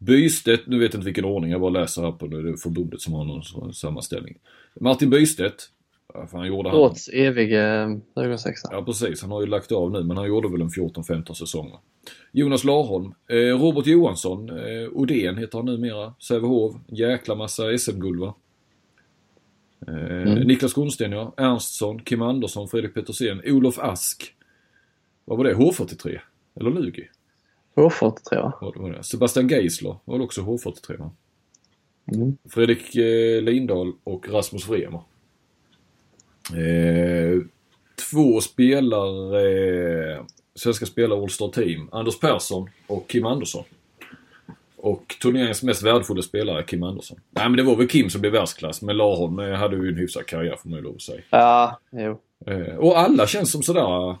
Bystedt, 0.00 0.66
nu 0.66 0.78
vet 0.78 0.92
jag 0.94 0.98
inte 0.98 1.04
vilken 1.04 1.24
ordning, 1.24 1.50
jag 1.50 1.60
bara 1.60 1.70
läser 1.70 2.02
här 2.02 2.12
på 2.12 2.26
det, 2.26 2.42
det 2.42 2.48
är 2.50 2.56
förbundet 2.56 3.00
som 3.00 3.12
har 3.12 3.24
någon 3.24 3.72
sammanställning. 3.74 4.38
Martin 4.80 5.10
Bystedt, 5.10 5.68
vad 6.14 6.30
fan 6.30 6.46
gjorde 6.46 6.68
han? 6.68 6.78
Trots 6.78 7.08
evig 7.08 7.52
eh, 7.54 7.96
högersexa. 8.16 8.68
Ja 8.72 8.84
precis, 8.84 9.22
han 9.22 9.30
har 9.30 9.40
ju 9.40 9.46
lagt 9.46 9.72
av 9.72 9.90
nu 9.90 10.02
men 10.04 10.16
han 10.16 10.28
gjorde 10.28 10.48
väl 10.48 10.60
en 10.60 10.68
14-15 10.68 11.32
säsonger. 11.34 11.78
Jonas 12.32 12.64
Larholm, 12.64 13.12
eh, 13.28 13.36
Robert 13.60 13.86
Johansson, 13.86 14.48
eh, 14.50 14.88
Odén 14.92 15.36
heter 15.38 15.58
han 15.58 15.66
numera, 15.66 16.14
Sävehof, 16.28 16.76
jäkla 16.88 17.34
massa 17.34 17.78
SM-guld 17.78 18.20
va? 18.20 18.34
Eh, 19.86 19.94
Mm. 20.20 20.34
Niklas 20.46 20.74
Grundsten 20.74 21.12
ja, 21.12 21.34
Ernstsson, 21.36 22.00
Kim 22.02 22.22
Andersson, 22.22 22.68
Fredrik 22.68 22.94
Petersen, 22.94 23.40
Olof 23.46 23.78
Ask. 23.78 24.34
Vad 25.24 25.38
var 25.38 25.44
det? 25.44 25.54
H43? 25.54 26.18
Eller 26.60 26.70
Lugi? 26.70 27.08
H43 27.80 28.42
va? 28.42 28.52
Vad 28.60 28.76
var 28.76 28.90
det? 28.90 29.02
Sebastian 29.02 29.48
Geisler 29.48 29.96
var 30.04 30.14
väl 30.14 30.22
också 30.22 30.40
H43 30.40 30.98
va? 30.98 31.10
Mm. 32.14 32.36
Fredrik 32.48 32.96
eh, 32.96 33.42
Lindahl 33.42 33.92
och 34.04 34.28
Rasmus 34.28 34.68
Vremer. 34.68 35.00
Eh, 36.56 37.42
två 38.10 38.40
spelare, 38.40 39.42
eh, 40.14 40.24
svenska 40.54 40.86
spelare 40.86 41.20
All-Star 41.22 41.48
Team. 41.48 41.88
Anders 41.92 42.20
Persson 42.20 42.68
och 42.86 43.08
Kim 43.08 43.26
Andersson. 43.26 43.64
Och 44.76 45.16
turneringens 45.22 45.62
mest 45.62 45.82
värdefulla 45.82 46.22
spelare 46.22 46.62
Kim 46.62 46.82
Andersson. 46.82 47.20
Nej 47.30 47.48
men 47.48 47.56
det 47.56 47.62
var 47.62 47.76
väl 47.76 47.88
Kim 47.88 48.10
som 48.10 48.20
blev 48.20 48.32
världsklass, 48.32 48.82
men 48.82 48.96
Larholm 48.96 49.38
eh, 49.38 49.52
hade 49.52 49.76
ju 49.76 49.88
en 49.88 49.96
hyfsad 49.96 50.26
karriär 50.26 50.56
får 50.56 50.68
man 50.68 50.78
ju 50.78 50.84
lov 50.84 50.94
att 50.94 51.02
säga. 51.02 51.20
Ja, 51.30 51.80
jo. 51.90 52.20
Eh, 52.46 52.76
och 52.76 52.98
alla 52.98 53.26
känns 53.26 53.52
som 53.52 53.62
sådär, 53.62 54.16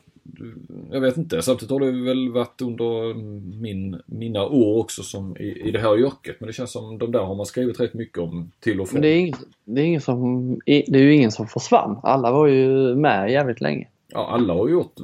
jag 0.90 1.00
vet 1.00 1.16
inte, 1.16 1.42
samtidigt 1.42 1.70
har 1.70 1.80
det 1.80 1.90
väl 1.92 2.30
varit 2.32 2.62
under 2.62 3.14
min, 3.60 4.00
mina 4.06 4.44
år 4.46 4.78
också 4.78 5.02
som 5.02 5.36
i, 5.36 5.62
i 5.68 5.70
det 5.70 5.78
här 5.78 5.98
yrket. 5.98 6.36
Men 6.40 6.46
det 6.46 6.52
känns 6.52 6.72
som 6.72 6.98
de 6.98 7.12
där 7.12 7.20
har 7.20 7.34
man 7.34 7.46
skrivit 7.46 7.80
rätt 7.80 7.94
mycket 7.94 8.18
om 8.18 8.50
till 8.60 8.80
och 8.80 8.88
från. 8.88 8.94
Men 9.00 9.02
det 9.02 9.08
är, 9.08 9.18
ingen, 9.18 9.34
det, 9.64 9.80
är 9.80 9.84
ingen 9.84 10.00
som, 10.00 10.48
det 10.66 10.94
är 10.94 11.02
ju 11.02 11.14
ingen 11.14 11.32
som 11.32 11.46
försvann. 11.48 12.00
Alla 12.02 12.32
var 12.32 12.46
ju 12.46 12.94
med 12.94 13.30
jävligt 13.32 13.60
länge. 13.60 13.88
Ja, 14.08 14.28
alla 14.30 14.54
har 14.54 14.68
gjort 14.68 14.94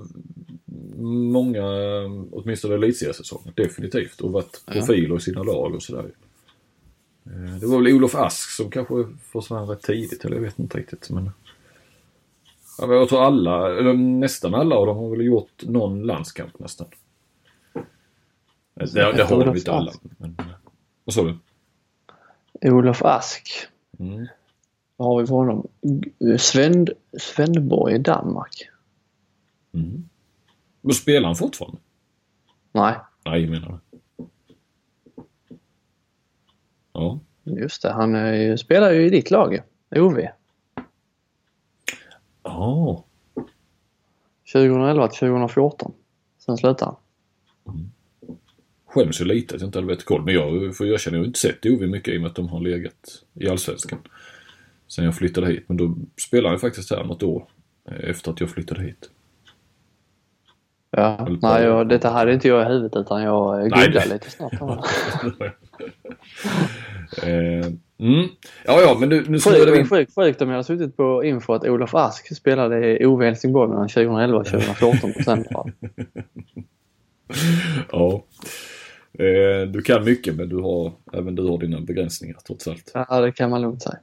många, 1.32 1.62
åtminstone 2.32 2.74
elitseriesäsonger, 2.74 3.52
definitivt. 3.54 4.20
Och 4.20 4.32
varit 4.32 4.62
Ja. 4.66 4.72
profiler 4.72 5.16
i 5.16 5.20
sina 5.20 5.42
lag 5.42 5.74
och 5.74 5.82
sådär. 5.82 6.10
Eh, 7.26 7.56
Det 7.60 7.66
var 7.66 7.78
väl 7.82 7.92
Olof 7.94 8.14
Ask 8.14 8.50
som 8.50 8.70
kanske 8.70 8.94
försvann 9.32 9.68
rätt 9.68 9.82
tidigt, 9.82 10.24
eller 10.24 10.36
jag 10.36 10.42
vet 10.42 10.58
inte 10.58 10.78
riktigt. 10.78 11.10
Men... 11.10 11.30
Ja, 12.78 12.86
men 12.86 12.96
jag 12.96 13.08
tror 13.08 13.24
alla, 13.24 13.78
eller 13.78 13.94
nästan 13.94 14.54
alla 14.54 14.76
av 14.76 14.86
dem 14.86 14.96
har 14.96 15.10
väl 15.10 15.26
gjort 15.26 15.62
någon 15.62 16.02
landskamp 16.02 16.58
nästan. 16.58 16.86
Det, 18.74 19.12
det 19.16 19.24
har 19.24 19.44
de 19.44 19.56
inte 19.56 19.72
alla. 19.72 19.92
Men, 20.18 20.36
vad 21.04 21.14
sa 21.14 21.22
du? 21.22 21.38
Olof 22.70 23.02
Ask. 23.02 23.48
Mm. 23.98 24.26
Vad 24.96 25.08
har 25.08 25.20
vi 25.20 25.26
på 25.26 25.34
honom? 25.34 25.68
Svend, 26.38 26.90
Svendborg 27.20 27.94
i 27.94 27.98
Danmark. 27.98 28.68
Mm. 29.74 30.08
Men 30.80 30.94
spelar 30.94 31.26
han 31.26 31.36
fortfarande? 31.36 31.78
Nej, 32.72 32.94
Nej, 33.24 33.46
menar 33.46 33.68
du? 33.68 34.26
Ja. 36.92 37.20
just 37.44 37.82
det. 37.82 37.92
Han 37.92 38.58
spelar 38.58 38.90
ju 38.92 39.06
i 39.06 39.10
ditt 39.10 39.30
lag 39.30 39.62
OV. 39.90 40.20
Ja. 42.46 43.04
2011 44.52 45.08
till 45.08 45.18
2014. 45.18 45.92
Sen 46.38 46.56
slutade 46.56 46.84
han. 47.64 47.90
skäms 48.86 49.20
ju 49.20 49.24
lite 49.24 49.54
att 49.54 49.60
jag 49.60 49.68
inte 49.68 49.78
hade 49.78 49.86
bättre 49.86 50.04
koll. 50.04 50.24
Men 50.24 50.34
jag 50.34 50.76
får 50.76 50.86
erkänna, 50.86 51.16
jag 51.16 51.22
har 51.22 51.26
inte 51.26 51.38
sett 51.38 51.66
OV 51.66 51.82
mycket 51.82 52.14
i 52.14 52.16
och 52.16 52.20
med 52.20 52.28
att 52.30 52.36
de 52.36 52.48
har 52.48 52.60
legat 52.60 53.22
i 53.34 53.48
Allsvenskan. 53.48 53.98
Sen 54.88 55.04
jag 55.04 55.14
flyttade 55.14 55.46
hit. 55.46 55.64
Men 55.66 55.76
då 55.76 55.94
spelade 56.20 56.54
jag 56.54 56.60
faktiskt 56.60 56.90
här 56.90 57.04
något 57.04 57.22
år 57.22 57.46
eh, 57.88 58.10
efter 58.10 58.30
att 58.30 58.40
jag 58.40 58.50
flyttade 58.50 58.82
hit. 58.82 59.10
Ja, 60.90 61.26
Eller- 61.26 61.38
nej, 61.42 61.62
jag, 61.62 61.88
detta 61.88 62.10
hade 62.10 62.34
inte 62.34 62.48
jag 62.48 62.62
i 62.62 62.72
huvudet 62.72 62.96
utan 62.96 63.22
jag 63.22 63.62
googlade 63.70 64.06
lite 64.08 64.30
snabbt. 64.30 64.54
eh, 67.22 67.66
mm. 67.98 68.28
Ja, 68.64 68.80
ja, 68.80 68.96
men 69.00 69.08
nu, 69.08 69.24
nu 69.28 69.38
snurrar 69.40 69.70
vi 69.72 69.76
Sjukt 69.78 69.88
sjukt 69.90 70.14
sjukt 70.14 70.42
om 70.42 70.48
jag 70.48 70.54
hade 70.56 70.64
suttit 70.64 70.96
på 70.96 71.24
info 71.24 71.52
att 71.52 71.64
Olof 71.64 71.94
Ask 71.94 72.36
spelade 72.36 73.02
i 73.02 73.06
OV 73.06 73.22
Helsingborg 73.22 73.68
mellan 73.70 73.88
2011 73.88 74.38
och 74.38 74.46
2014 74.46 75.12
på 75.12 75.22
Central. 75.22 75.72
Ja. 77.92 78.24
Eh, 79.18 79.68
du 79.68 79.82
kan 79.82 80.04
mycket 80.04 80.34
men 80.36 80.48
du 80.48 80.56
har, 80.56 80.92
även 81.12 81.34
du 81.34 81.42
har 81.48 81.58
dina 81.58 81.80
begränsningar 81.80 82.36
trots 82.46 82.68
allt. 82.68 82.90
Ja, 82.94 83.20
det 83.20 83.32
kan 83.32 83.50
man 83.50 83.62
lugnt 83.62 83.82
säga. 83.82 83.98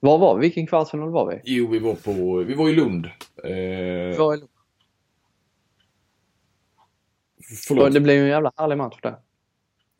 Var 0.00 0.18
var 0.18 0.34
vi? 0.36 0.40
Vilken 0.40 0.66
kvartsfinal 0.66 1.10
var 1.10 1.30
vi? 1.30 1.40
Jo, 1.44 1.66
vi 1.70 1.78
var 1.78 1.94
på, 1.94 2.36
vi 2.36 2.54
var 2.54 2.68
i 2.68 2.72
Lund. 2.72 3.06
Eh, 3.44 4.18
Var 4.18 4.36
i- 4.36 4.42
förlåt. 7.68 7.92
Det 7.94 8.00
blev 8.00 8.16
ju 8.16 8.22
en 8.22 8.28
jävla 8.28 8.52
härlig 8.56 8.76
match 8.78 8.96
där. 9.02 9.16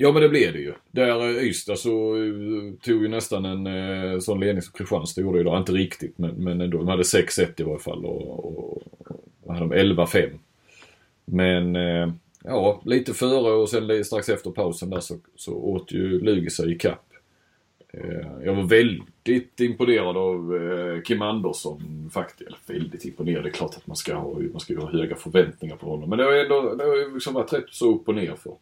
Ja 0.00 0.12
men 0.12 0.22
det 0.22 0.28
blev 0.28 0.52
det 0.52 0.58
ju. 0.58 0.72
Där 0.90 1.20
eh, 1.20 1.44
Ystad 1.44 1.76
så 1.76 2.16
eh, 2.16 2.72
tog 2.82 3.02
ju 3.02 3.08
nästan 3.08 3.44
en 3.44 3.66
eh, 3.66 4.18
sån 4.18 4.40
ledning 4.40 4.62
som 4.62 4.72
Kristianstad 4.72 5.20
gjorde 5.20 5.40
idag. 5.40 5.58
Inte 5.58 5.72
riktigt 5.72 6.18
men, 6.18 6.30
men 6.30 6.61
ändå. 6.61 6.78
De 6.78 6.88
hade 6.88 7.02
6-1 7.02 7.61
i 7.61 7.62
varje 7.62 7.78
fall 7.78 8.04
och, 8.06 8.44
och, 8.44 8.82
och 9.42 9.54
hade 9.54 9.66
de 9.66 9.74
11-5. 9.74 10.38
Men 11.24 11.76
eh, 11.76 12.12
ja, 12.44 12.82
lite 12.84 13.14
före 13.14 13.52
och 13.52 13.68
sen 13.68 14.04
strax 14.04 14.28
efter 14.28 14.50
pausen 14.50 14.90
där 14.90 15.00
så, 15.00 15.16
så 15.37 15.54
åt 15.54 15.92
ju 15.92 16.20
Lugi 16.20 16.50
sig 16.50 16.72
ikapp. 16.72 17.04
Eh, 17.92 18.44
jag 18.44 18.54
var 18.54 18.62
väldigt 18.62 19.61
imponerad 19.61 20.16
av 20.16 20.56
eh, 20.56 21.02
Kim 21.02 21.22
Andersson 21.22 22.11
faktiskt. 22.12 22.48
Eller 22.48 22.58
väldigt 22.66 23.04
imponerad. 23.04 23.44
Det 23.44 23.48
är 23.48 23.52
klart 23.52 23.76
att 23.76 23.87
man 23.87 23.96
ska 23.96 24.14
ha, 24.14 24.38
man 24.52 24.61
ska 24.61 24.72
ju 24.72 24.78
ha 24.78 24.90
höga 24.90 25.16
förväntningar 25.16 25.76
på 25.76 25.90
honom. 25.90 26.11
Men 26.11 26.18
det 26.18 26.24
har 26.24 26.32
ändå 26.32 26.74
det 26.74 26.84
har 26.84 26.96
ju 26.96 27.14
liksom 27.14 27.34
varit 27.34 27.52
rätt 27.52 27.70
så 27.70 27.94
upp 27.94 28.08
och 28.08 28.14
ner 28.14 28.34
för. 28.34 28.52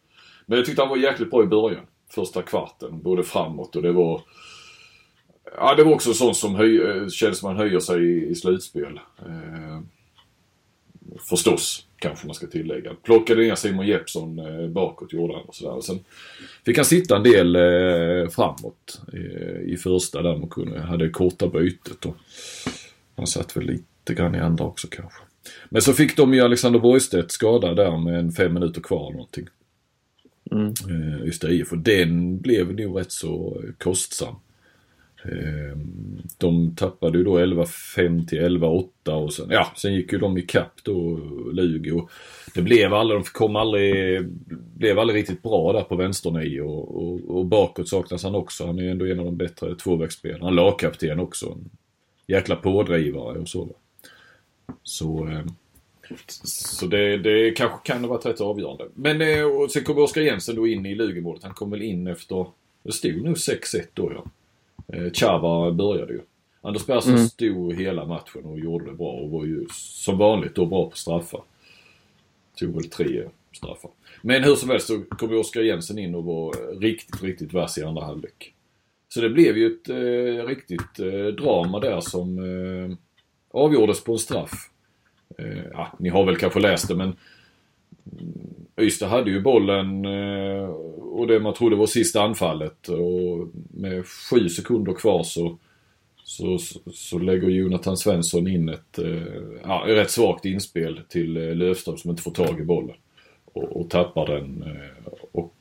Men 0.46 0.58
jag 0.58 0.66
tyckte 0.66 0.82
han 0.82 0.88
var 0.88 0.96
jäkligt 0.96 1.30
bra 1.30 1.42
i 1.42 1.46
början. 1.46 1.86
Första 2.10 2.42
kvarten, 2.42 3.02
både 3.02 3.22
framåt 3.22 3.76
och 3.76 3.82
det 3.82 3.92
var... 3.92 4.22
Ja, 5.56 5.74
det 5.74 5.84
var 5.84 5.92
också 5.92 6.14
sånt 6.14 6.36
som 6.36 6.54
höj, 6.54 6.82
eh, 6.82 7.08
kändes 7.08 7.38
som 7.38 7.48
man 7.48 7.56
höjer 7.56 7.80
sig 7.80 8.02
i, 8.02 8.28
i 8.28 8.34
slutspel. 8.34 9.00
Eh, 9.18 9.80
förstås, 11.28 11.86
kanske 11.98 12.26
man 12.26 12.34
ska 12.34 12.46
tillägga. 12.46 12.94
Plockade 12.94 13.42
ner 13.42 13.54
Simon 13.54 13.86
Jeppsson 13.86 14.38
eh, 14.38 14.68
bakåt, 14.68 15.12
gjorde 15.12 15.34
han 15.34 15.42
och 15.42 15.54
sådär. 15.54 15.80
Sen 15.80 15.98
fick 16.64 16.76
han 16.76 16.84
sitta 16.84 17.16
en 17.16 17.22
del 17.22 17.56
eh, 17.56 18.28
framåt 18.28 19.00
eh, 19.12 19.72
i 19.72 19.76
första 19.82 20.22
där 20.22 20.36
man 20.36 20.48
kunde, 20.48 20.80
hade 20.80 21.08
korta 21.08 21.48
bytet. 21.48 22.04
Och 22.04 22.16
han 23.16 23.26
satt 23.26 23.56
väl 23.56 23.64
lite 23.64 24.14
grann 24.14 24.34
i 24.34 24.38
andra 24.38 24.64
också 24.64 24.88
kanske. 24.90 25.20
Men 25.68 25.82
så 25.82 25.92
fick 25.92 26.16
de 26.16 26.34
ju 26.34 26.40
Alexander 26.40 26.78
Borgstedt 26.78 27.30
skada 27.30 27.74
där 27.74 27.96
med 27.96 28.18
en 28.18 28.32
fem 28.32 28.54
minuter 28.54 28.80
kvar 28.80 29.06
eller 29.06 29.12
någonting. 29.12 29.46
Mm. 30.50 30.66
Eh, 30.66 31.26
Ystad 31.26 31.50
IF 31.50 31.72
och 31.72 31.78
den 31.78 32.38
blev 32.40 32.74
nog 32.74 33.00
rätt 33.00 33.12
så 33.12 33.62
kostsam. 33.78 34.34
Eh, 35.24 35.78
De 36.38 36.74
tappade 36.76 37.18
ju 37.18 37.24
då 37.24 37.38
11-5 37.38 38.26
till 38.26 38.38
11-8 38.40 39.10
och 39.12 39.32
sen, 39.32 39.46
ja, 39.50 39.72
sen 39.76 39.94
gick 39.94 40.12
ju 40.12 40.18
de 40.18 40.38
ikapp 40.38 40.72
då, 40.82 41.20
Lugi. 41.52 42.02
Det 42.54 42.62
blev 42.62 42.94
aldrig, 42.94 43.20
de 43.20 43.24
kom 43.24 43.56
aldrig, 43.56 44.24
blev 44.76 44.98
aldrig 44.98 45.18
riktigt 45.18 45.42
bra 45.42 45.72
där 45.72 45.82
på 45.82 45.96
vänstern 45.96 46.60
och, 46.62 46.96
och, 47.02 47.20
och 47.38 47.46
bakåt 47.46 47.88
saknas 47.88 48.24
han 48.24 48.34
också. 48.34 48.66
Han 48.66 48.78
är 48.78 48.82
ju 48.82 48.90
ändå 48.90 49.06
en 49.06 49.18
av 49.18 49.24
de 49.24 49.36
bättre 49.36 49.74
tvåvägsspelarna. 49.74 50.44
Han 50.44 50.54
lagkapten 50.54 51.20
också. 51.20 51.46
En 51.46 51.70
jäkla 52.26 52.56
pådrivare 52.56 53.38
och 53.38 53.48
så. 53.48 53.68
Så, 54.82 55.28
eh, 55.28 55.44
så 56.44 56.86
det, 56.86 57.16
det 57.18 57.50
kanske 57.50 57.78
kan 57.92 58.00
ha 58.04 58.08
varit 58.10 58.26
rätt 58.26 58.40
avgörande. 58.40 58.84
Men 58.94 59.20
eh, 59.22 59.42
och 59.44 59.70
sen 59.70 59.84
kom 59.84 59.98
Oskar 59.98 60.20
Jensen 60.22 60.56
då 60.56 60.66
in 60.66 60.86
i 60.86 60.94
Lugemålet. 60.94 61.42
Han 61.42 61.54
kom 61.54 61.70
väl 61.70 61.82
in 61.82 62.06
efter, 62.06 62.46
det 62.82 62.92
stod 62.92 63.24
nog 63.24 63.34
6-1 63.34 63.86
då 63.94 64.12
ja. 64.14 64.24
Eh, 64.96 65.12
Chava 65.12 65.72
började 65.72 66.12
ju. 66.12 66.20
Anders 66.60 66.86
Persson 66.86 67.12
Mm. 67.14 67.26
stod 67.26 67.74
hela 67.74 68.04
matchen 68.04 68.44
och 68.44 68.58
gjorde 68.58 68.84
det 68.84 68.92
bra 68.92 69.10
och 69.12 69.30
var 69.30 69.44
ju 69.44 69.66
som 69.72 70.18
vanligt 70.18 70.54
då 70.54 70.66
bra 70.66 70.90
på 70.90 70.96
straffar. 70.96 71.40
Tog 72.58 72.74
väl 72.74 72.90
tre 72.90 73.22
straffar. 73.52 73.90
Men 74.22 74.44
hur 74.44 74.54
som 74.54 74.70
helst 74.70 74.86
så 74.86 75.00
kom 75.00 75.30
ju 75.30 75.36
Oskar 75.36 75.60
Jensen 75.60 75.98
in 75.98 76.14
och 76.14 76.24
var 76.24 76.80
riktigt, 76.80 77.22
riktigt 77.22 77.52
vass 77.52 77.78
i 77.78 77.82
andra 77.82 78.04
halvlek. 78.04 78.52
Så 79.08 79.20
det 79.20 79.30
blev 79.30 79.58
ju 79.58 79.66
ett 79.66 79.88
eh, 79.88 80.46
riktigt 80.46 80.98
eh, 80.98 81.26
drama 81.26 81.80
där 81.80 82.00
som 82.00 82.38
eh, 82.38 82.96
avgjordes 83.50 84.04
på 84.04 84.12
en 84.12 84.18
straff. 84.18 84.70
Eh, 85.38 85.64
ja, 85.72 85.92
ni 85.98 86.08
har 86.08 86.24
väl 86.24 86.36
kanske 86.36 86.60
läst 86.60 86.88
det 86.88 86.94
men 86.96 87.16
Ystad 88.80 89.08
hade 89.08 89.30
ju 89.30 89.40
bollen 89.40 90.04
eh, 90.04 90.68
och 91.00 91.26
det 91.26 91.40
man 91.40 91.54
trodde 91.54 91.76
var 91.76 91.86
sista 91.86 92.22
anfallet 92.22 92.88
och 92.88 93.48
med 93.70 94.06
sju 94.06 94.48
sekunder 94.48 94.92
kvar 94.92 95.22
så, 95.22 95.58
så, 96.24 96.58
så, 96.92 97.18
lägger 97.18 97.48
Jonathan 97.48 97.96
Svensson 97.96 98.48
in 98.48 98.68
ett 98.68 98.98
eh, 98.98 99.22
ja, 99.62 99.84
rätt 99.86 100.10
svagt 100.10 100.44
inspel 100.44 101.00
till 101.08 101.32
Löfström 101.32 101.96
som 101.96 102.10
inte 102.10 102.22
får 102.22 102.30
tag 102.30 102.60
i 102.60 102.64
bollen 102.64 102.96
och, 103.44 103.80
och 103.80 103.90
tappar 103.90 104.26
den. 104.26 104.64
Och 105.32 105.54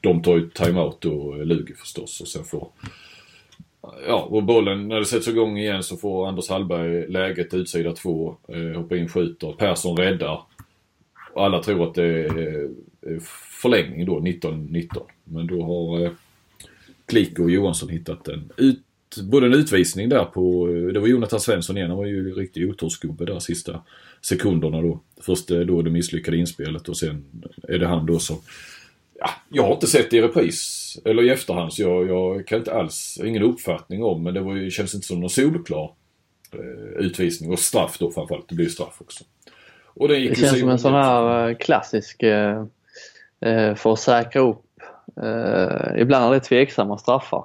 de 0.00 0.22
tar 0.22 0.36
ju 0.36 0.50
timeout 0.50 1.00
då, 1.00 1.34
Lugi 1.34 1.74
förstås 1.74 2.20
och 2.20 2.28
sen 2.28 2.44
får 2.44 2.68
Ja, 4.06 4.28
och 4.30 4.42
bollen, 4.42 4.88
när 4.88 4.98
det 4.98 5.04
sätts 5.04 5.28
igång 5.28 5.58
igen 5.58 5.82
så 5.82 5.96
får 5.96 6.28
Anders 6.28 6.48
Hallberg 6.48 7.08
läget 7.08 7.54
utsida 7.54 7.92
två, 7.92 8.36
eh, 8.48 8.80
hoppar 8.80 8.96
in, 8.96 9.08
skjuter. 9.08 9.52
Persson 9.52 9.96
räddar. 9.96 10.42
Och 11.32 11.44
alla 11.44 11.62
tror 11.62 11.88
att 11.88 11.94
det 11.94 12.04
är 12.04 12.62
eh, 13.06 13.20
förlängning 13.62 14.06
då, 14.06 14.20
19-19. 14.20 14.88
Men 15.24 15.46
då 15.46 15.62
har 15.62 16.04
eh, 16.04 16.10
Klik 17.06 17.38
och 17.38 17.50
Johansson 17.50 17.88
hittat 17.88 18.28
en 18.28 18.52
ut, 18.56 18.82
både 19.22 19.46
en 19.46 19.54
utvisning 19.54 20.08
där 20.08 20.24
på, 20.24 20.68
eh, 20.68 20.92
det 20.92 21.00
var 21.00 21.08
Jonathan 21.08 21.40
Svensson 21.40 21.76
igen, 21.76 21.90
han 21.90 21.98
var 21.98 22.06
ju 22.06 22.30
en 22.30 22.34
riktig 22.34 22.70
otursgubbe 22.70 23.24
där 23.24 23.38
sista 23.38 23.82
sekunderna 24.20 24.82
då. 24.82 25.00
Först 25.20 25.50
eh, 25.50 25.58
då 25.60 25.82
det 25.82 25.90
misslyckade 25.90 26.36
inspelet 26.36 26.88
och 26.88 26.96
sen 26.96 27.24
är 27.68 27.78
det 27.78 27.86
han 27.86 28.06
då 28.06 28.18
som 28.18 28.36
Ja, 29.20 29.30
jag 29.48 29.62
har 29.62 29.72
inte 29.72 29.86
sett 29.86 30.10
det 30.10 30.16
i 30.16 30.22
repris 30.22 30.98
eller 31.04 31.22
i 31.22 31.30
efterhand 31.30 31.72
så 31.72 31.82
jag, 31.82 32.08
jag 32.08 32.46
kan 32.46 32.58
inte 32.58 32.74
alls, 32.74 33.20
ingen 33.24 33.42
uppfattning 33.42 34.04
om 34.04 34.22
men 34.22 34.34
det 34.34 34.40
var 34.40 34.56
ju, 34.56 34.70
känns 34.70 34.94
inte 34.94 35.06
som 35.06 35.20
någon 35.20 35.30
solklar 35.30 35.94
eh, 36.52 37.04
utvisning 37.06 37.52
och 37.52 37.58
straff 37.58 37.96
då 37.98 38.10
framförallt. 38.10 38.48
Det 38.48 38.54
blir 38.54 38.66
ju 38.66 38.70
straff 38.70 38.96
också. 39.00 39.24
Och 39.84 40.08
den 40.08 40.20
gick 40.20 40.30
Det 40.30 40.36
känns 40.36 40.60
som 40.60 40.68
en 40.68 40.78
sån 40.78 40.94
här 40.94 41.48
eh, 41.48 41.56
klassisk 41.56 42.22
eh, 42.22 42.64
eh, 43.40 43.74
för 43.74 43.92
att 43.92 43.98
säkra 43.98 44.42
upp. 44.42 44.64
Eh, 45.22 46.00
ibland 46.00 46.24
är 46.24 46.30
det 46.30 46.40
tveksamma 46.40 46.98
straffar. 46.98 47.44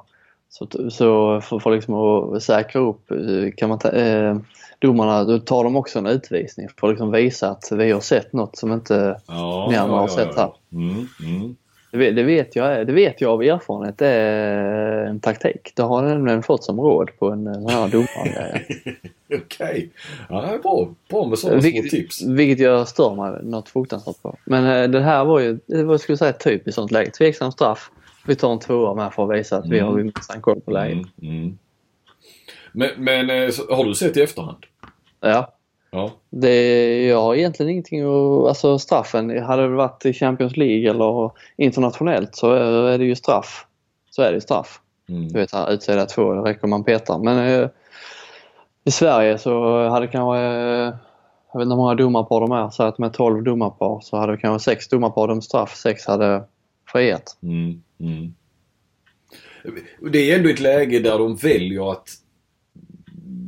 Så, 0.49 0.67
så 0.89 1.41
för, 1.41 1.59
för 1.59 1.71
liksom 1.75 1.93
att 1.93 2.43
säkra 2.43 2.81
upp 2.81 3.11
eh, 3.11 3.51
kan 3.57 3.69
man 3.69 3.79
ta, 3.79 3.89
eh, 3.89 4.37
domarna, 4.79 5.23
då 5.23 5.39
tar 5.39 5.63
de 5.63 5.75
också 5.75 5.99
en 5.99 6.05
utvisning 6.05 6.67
för 6.79 6.87
att 6.87 6.93
liksom 6.93 7.11
visa 7.11 7.49
att 7.49 7.71
vi 7.71 7.91
har 7.91 8.01
sett 8.01 8.33
något 8.33 8.57
som 8.57 8.71
inte 8.71 9.21
Ja, 9.27 9.67
ni 9.69 9.75
andra 9.75 9.97
har 9.97 10.07
sett 10.07 10.35
här. 10.35 10.53
Mm, 10.71 11.07
mm. 11.25 11.55
Det 11.95 11.99
vet, 11.99 12.15
det, 12.15 12.23
vet 12.23 12.55
jag, 12.55 12.87
det 12.87 12.93
vet 12.93 13.21
jag 13.21 13.31
av 13.31 13.43
erfarenhet, 13.43 13.97
det 13.97 14.07
är 14.07 15.05
en 15.05 15.19
taktik. 15.19 15.71
Det 15.75 15.81
har 15.81 16.03
jag 16.03 16.11
nämligen 16.11 16.43
fått 16.43 16.63
som 16.63 16.79
råd 16.79 17.09
på 17.19 17.29
en 17.29 17.53
sån 17.53 17.69
här 17.69 17.87
domare. 17.87 18.61
Okej. 19.43 19.89
Ja, 20.29 20.57
bra. 20.63 20.87
Bra 21.09 21.25
med 21.27 21.39
sådana 21.39 21.61
små 21.61 21.71
vilket, 21.71 21.91
tips. 21.91 22.21
vilket 22.23 22.59
jag 22.59 22.87
stör 22.87 23.15
mig 23.15 23.39
något 23.43 23.69
fruktansvärt 23.69 24.21
på. 24.21 24.37
Men 24.45 24.83
eh, 24.83 24.89
det 24.89 25.01
här 25.01 25.25
var 25.25 25.39
ju, 25.39 25.59
var, 25.67 25.97
skulle 25.97 26.11
jag 26.13 26.19
säga, 26.19 26.33
typiskt 26.33 26.75
sånt 26.75 26.91
läge. 26.91 27.11
Tveksam 27.11 27.51
straff. 27.51 27.91
Vi 28.27 28.35
tar 28.35 28.51
en 28.53 28.59
tvåa 28.59 28.93
med 28.93 29.13
för 29.13 29.23
att 29.33 29.39
visa 29.39 29.57
att 29.57 29.69
vi 29.69 29.79
Mm. 29.79 29.91
har 29.91 29.97
minsann 30.03 30.41
koll 30.41 30.61
på 30.61 30.71
läget. 30.71 30.93
Mm, 31.21 31.35
mm. 31.37 31.57
Men, 32.71 32.89
men 32.97 33.29
eh, 33.29 33.51
har 33.69 33.85
du 33.85 33.95
sett 33.95 34.17
i 34.17 34.21
efterhand? 34.21 34.65
Ja. 35.21 35.54
Ja. 35.95 36.11
Det, 36.29 37.05
jag 37.05 37.21
har 37.21 37.35
egentligen 37.35 37.71
ingenting 37.71 38.01
att... 38.01 38.47
Alltså 38.47 38.79
straffen, 38.79 39.43
hade 39.43 39.61
det 39.61 39.75
varit 39.75 40.05
i 40.05 40.13
Champions 40.13 40.57
League 40.57 40.89
eller 40.89 41.31
internationellt 41.57 42.35
så 42.35 42.51
är 42.51 42.97
det 42.97 43.05
ju 43.05 43.15
straff. 43.15 43.65
Så 44.09 44.21
är 44.21 44.29
det 44.29 44.35
ju 44.35 44.41
straff. 44.41 44.81
Mm. 45.09 45.27
Du 45.27 45.39
vet 45.39 45.49
utsida 45.69 46.05
två, 46.05 46.33
det 46.33 46.49
räcker 46.49 46.67
man 46.67 46.83
petar. 46.83 47.19
Men 47.19 47.61
eh, 47.61 47.69
i 48.83 48.91
Sverige 48.91 49.37
så 49.37 49.87
hade 49.89 50.07
kanske, 50.07 50.39
eh, 50.39 50.93
jag 51.53 51.59
vet 51.59 51.65
inte 51.65 51.73
hur 51.73 51.75
många 51.75 51.95
domarpar 51.95 52.41
de 52.41 52.51
är, 52.51 52.69
så 52.69 52.83
att 52.83 52.97
med 52.97 53.13
12 53.13 53.43
domarpar 53.43 53.99
så 54.01 54.17
hade 54.17 54.37
kanske 54.37 54.71
sex 54.71 54.87
domarpar 54.87 55.27
dömt 55.27 55.43
straff, 55.43 55.75
sex 55.75 56.05
hade 56.05 56.43
friat. 56.91 57.37
Mm, 57.43 57.83
mm. 57.99 58.33
Det 60.11 60.31
är 60.31 60.37
ändå 60.37 60.49
ett 60.49 60.59
läge 60.59 60.99
där 60.99 61.19
de 61.19 61.35
väljer 61.35 61.91
att 61.91 62.07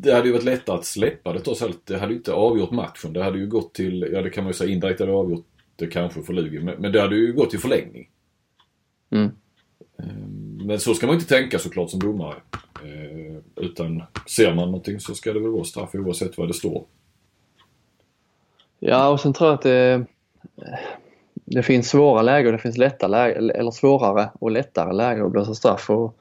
det 0.02 0.14
hade 0.14 0.28
ju 0.28 0.34
varit 0.34 0.44
lättare 0.44 0.78
att 0.78 0.86
släppa 0.86 1.34
det 1.34 1.40
trots 1.40 1.62
allt. 1.62 1.86
Det 1.86 1.98
hade 1.98 2.12
ju 2.12 2.18
inte 2.18 2.34
avgjort 2.34 2.72
matchen. 2.72 3.14
Det 3.14 3.24
hade 3.24 3.40
ju 3.40 3.48
gått 3.48 3.74
till, 3.74 4.10
ja 4.14 4.22
det 4.22 4.30
kan 4.30 4.44
man 4.44 4.50
ju 4.50 4.58
säga 4.58 4.72
indirekt 4.74 5.00
hade 5.00 5.12
avgjort 5.12 5.46
det 5.76 5.88
kanske 5.88 6.24
för 6.24 6.34
Lugi. 6.34 6.60
Men, 6.60 6.76
men 6.82 6.92
det 6.92 7.02
hade 7.02 7.16
ju 7.16 7.34
gått 7.34 7.50
till 7.50 7.60
förlängning. 7.60 8.10
Mm. 9.10 9.32
Ehm, 10.00 10.62
Men 10.66 10.80
så 10.80 10.94
ska 10.94 11.08
man 11.08 11.16
inte 11.16 11.28
tänka 11.28 11.60
såklart 11.60 11.90
som 11.90 12.00
domare. 12.00 12.36
Ehm, 12.84 13.44
Utan 13.56 14.04
ser 14.28 14.56
man 14.56 14.66
någonting 14.66 15.00
så 15.00 15.16
ska 15.16 15.34
det 15.34 15.40
väl 15.40 15.52
vara 15.52 15.64
straff 15.64 15.96
oavsett 15.96 16.38
vad 16.38 16.48
det 16.48 16.54
står. 16.54 16.86
Ja 18.80 19.10
och 19.10 19.20
sen 19.20 19.34
tror 19.34 19.50
jag 19.50 19.56
att 19.56 19.62
det, 19.62 20.06
det 21.34 21.64
finns 21.64 21.90
svåra 21.90 22.22
lägen 22.22 22.48
och 22.48 22.52
det 22.52 22.60
finns 22.60 22.78
lätta 22.78 23.08
läge, 23.08 23.34
eller 23.36 23.72
svårare 23.72 24.30
och 24.40 24.52
lättare 24.52 24.94
lägen 24.94 25.26
att 25.26 25.32
blåsa 25.32 25.54
straff. 25.54 25.90
Och 25.90 26.18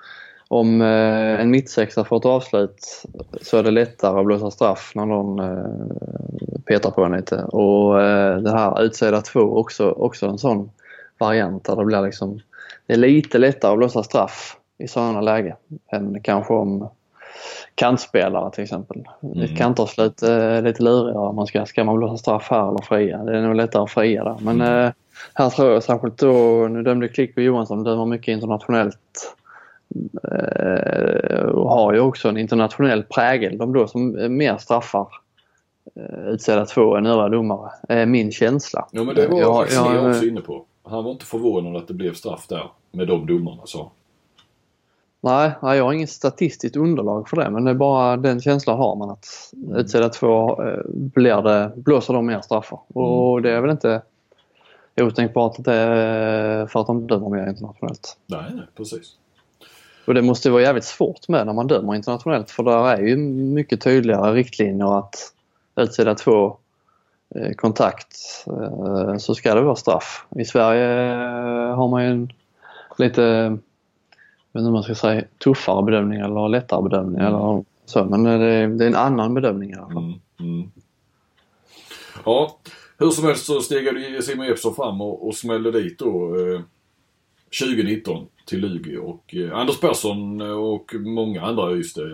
om 0.49 0.81
eh, 0.81 1.41
en 1.41 1.51
mittsexa 1.51 2.05
får 2.05 2.17
ett 2.17 2.25
avslut 2.25 3.05
så 3.43 3.59
är 3.59 3.63
det 3.63 3.71
lättare 3.71 4.21
att 4.21 4.27
blåsa 4.27 4.51
straff 4.51 4.93
när 4.95 5.07
någon 5.07 5.39
eh, 5.39 6.61
petar 6.65 6.91
på 6.91 7.05
en 7.05 7.13
lite. 7.13 7.37
Och 7.37 8.03
eh, 8.03 8.37
det 8.39 8.51
här 8.51 8.83
utsida 8.83 9.21
två 9.21 9.41
också, 9.41 9.91
också 9.91 10.27
en 10.27 10.39
sån 10.39 10.71
variant 11.19 11.65
där 11.65 11.77
det 11.77 11.85
blir 11.85 12.03
liksom 12.03 12.41
det 12.87 12.93
är 12.93 12.99
lite 12.99 13.39
lättare 13.39 13.73
att 13.73 13.79
blåsa 13.79 14.03
straff 14.03 14.57
i 14.79 14.89
sådana 14.89 15.21
lägen 15.21 15.57
än 15.93 16.23
kanske 16.23 16.55
om 16.55 16.89
kantspelare 17.75 18.51
till 18.51 18.65
exempel. 18.65 19.05
Mm. 19.23 19.41
Ett 19.41 19.57
kantavslut 19.57 20.23
är 20.23 20.63
lite 20.63 20.83
lurigare. 20.83 21.33
Man 21.33 21.47
ska, 21.47 21.67
ska 21.67 21.85
man 21.85 21.97
blåsa 21.97 22.17
straff 22.17 22.49
här 22.51 22.69
eller 22.69 22.83
fria? 22.83 23.19
Det 23.25 23.39
är 23.39 23.43
nog 23.43 23.55
lättare 23.55 23.83
att 23.83 23.91
fria 23.91 24.25
där. 24.25 24.37
Men 24.41 24.61
Mm. 24.61 24.85
eh, 24.85 24.93
här 25.35 25.51
tror 25.51 25.73
jag 25.73 25.83
särskilt 25.83 26.19
då, 26.19 26.69
nu 26.69 26.83
dömde 26.83 27.09
Klick 27.09 27.37
och 27.37 27.43
Johansson, 27.43 27.85
dömer 27.85 28.07
mycket 28.07 28.29
internationellt 28.33 28.95
eh, 28.95 29.46
och 31.55 31.71
har 31.71 31.93
ju 31.93 32.01
också 32.01 32.29
en 32.29 32.37
internationell 32.37 33.03
prägel. 33.03 33.59
De 33.59 33.73
då 33.73 33.87
som 33.87 34.37
mer 34.37 34.57
straffar 34.57 35.09
eh, 35.97 36.27
utsedda 36.29 36.65
två 36.67 36.97
än 36.97 37.07
övriga 37.07 37.29
domare, 37.29 37.71
är 37.89 38.07
min 38.07 38.33
känsla. 38.33 38.89
Ja 38.93 39.05
men 39.05 39.15
det 39.15 39.29
var 39.29 39.39
Jag- 39.41 39.57
faktiskt 39.57 39.81
jag- 39.81 39.95
jag 39.95 40.11
också 40.11 40.25
inne 40.27 40.41
på. 40.41 40.65
Han 40.83 41.05
var 41.05 41.11
inte 41.13 41.25
förvånad 41.25 41.77
att 41.77 41.89
det 41.89 41.95
blev 41.95 42.15
straff 42.15 42.47
där 42.49 42.71
med 42.93 43.09
de 43.09 43.27
domarna 43.27 43.63
sa. 43.67 43.91
Nej, 45.21 45.51
nej, 45.63 45.77
jag 45.79 45.85
har 45.85 45.93
inget 45.93 46.11
statistiskt 46.11 46.77
underlag 46.77 47.29
för 47.29 47.37
det 47.37 47.51
men 47.51 47.65
det 47.65 47.71
är 47.71 47.75
bara 47.75 48.17
den 48.17 48.41
känslan 48.41 48.79
har 48.79 48.97
man 48.97 49.11
att 49.11 49.27
utsedda 49.75 50.09
två 50.09 50.63
eh, 50.63 50.79
blir 50.89 51.43
det, 51.43 51.73
blåser 51.77 52.15
de 52.15 52.27
mer 52.27 52.41
straffar. 52.41 52.79
Och 52.99 53.43
det 53.43 53.51
är 53.51 53.61
väl 53.61 53.71
inte 53.71 54.03
otänkbart 55.01 55.59
att 55.59 55.65
det 55.65 55.73
är 55.75 56.67
för 56.67 56.81
att 56.81 56.87
de 56.87 57.07
dömer 57.07 57.29
mer 57.29 57.49
internationellt. 57.49 58.17
Nej, 58.27 58.45
nej 58.55 58.65
precis. 58.77 59.17
Och 60.07 60.15
det 60.15 60.23
måste 60.23 60.51
vara 60.51 60.63
jävligt 60.63 60.85
svårt 60.85 61.29
med 61.29 61.47
när 61.47 61.53
man 61.53 61.67
dömer 61.67 61.95
internationellt 61.95 62.51
för 62.51 62.63
där 62.63 62.89
är 62.89 63.03
ju 63.03 63.17
mycket 63.17 63.81
tydligare 63.81 64.35
riktlinjer 64.35 64.99
att 64.99 65.33
utsida 65.77 66.15
två 66.15 66.57
eh, 67.35 67.53
kontakt 67.53 68.17
eh, 68.47 69.17
så 69.17 69.35
ska 69.35 69.55
det 69.55 69.61
vara 69.61 69.77
straff. 69.77 70.27
I 70.37 70.45
Sverige 70.45 71.13
eh, 71.13 71.77
har 71.77 71.89
man 71.89 72.05
ju 72.05 72.11
en 72.11 72.33
lite, 72.99 73.23
jag 73.23 73.51
vet 74.53 74.61
inte 74.61 74.67
om 74.67 74.73
man 74.73 74.83
ska 74.83 74.95
säga 74.95 75.25
tuffare 75.45 75.83
bedömning 75.83 76.21
eller 76.21 76.49
lättare 76.49 76.83
bedömning 76.83 77.21
eller 77.21 77.65
så 77.85 78.05
men 78.05 78.25
det, 78.25 78.67
det 78.67 78.85
är 78.85 78.89
en 78.89 78.95
annan 78.95 79.35
bedömning 79.35 79.71
i 79.71 79.75
alla 79.75 79.87
fall. 79.87 79.97
Mm, 79.97 80.21
mm. 80.41 80.71
Ja, 82.25 82.59
hur 82.99 83.11
som 83.11 83.25
helst 83.25 83.47
så 83.47 83.61
stegade 83.61 84.23
Simon 84.23 84.47
Jeppsson 84.47 84.75
fram 84.75 85.01
och, 85.01 85.27
och 85.27 85.35
smällde 85.35 85.71
dit 85.71 85.99
då 85.99 86.37
eh, 86.37 86.61
2019 87.61 88.27
till 88.47 88.61
Lugi 88.61 88.97
och 88.97 89.35
eh, 89.35 89.59
Anders 89.59 89.81
Persson 89.81 90.41
och 90.41 90.95
många 90.95 91.43
andra 91.43 91.73
just, 91.73 91.99
eh, 91.99 92.05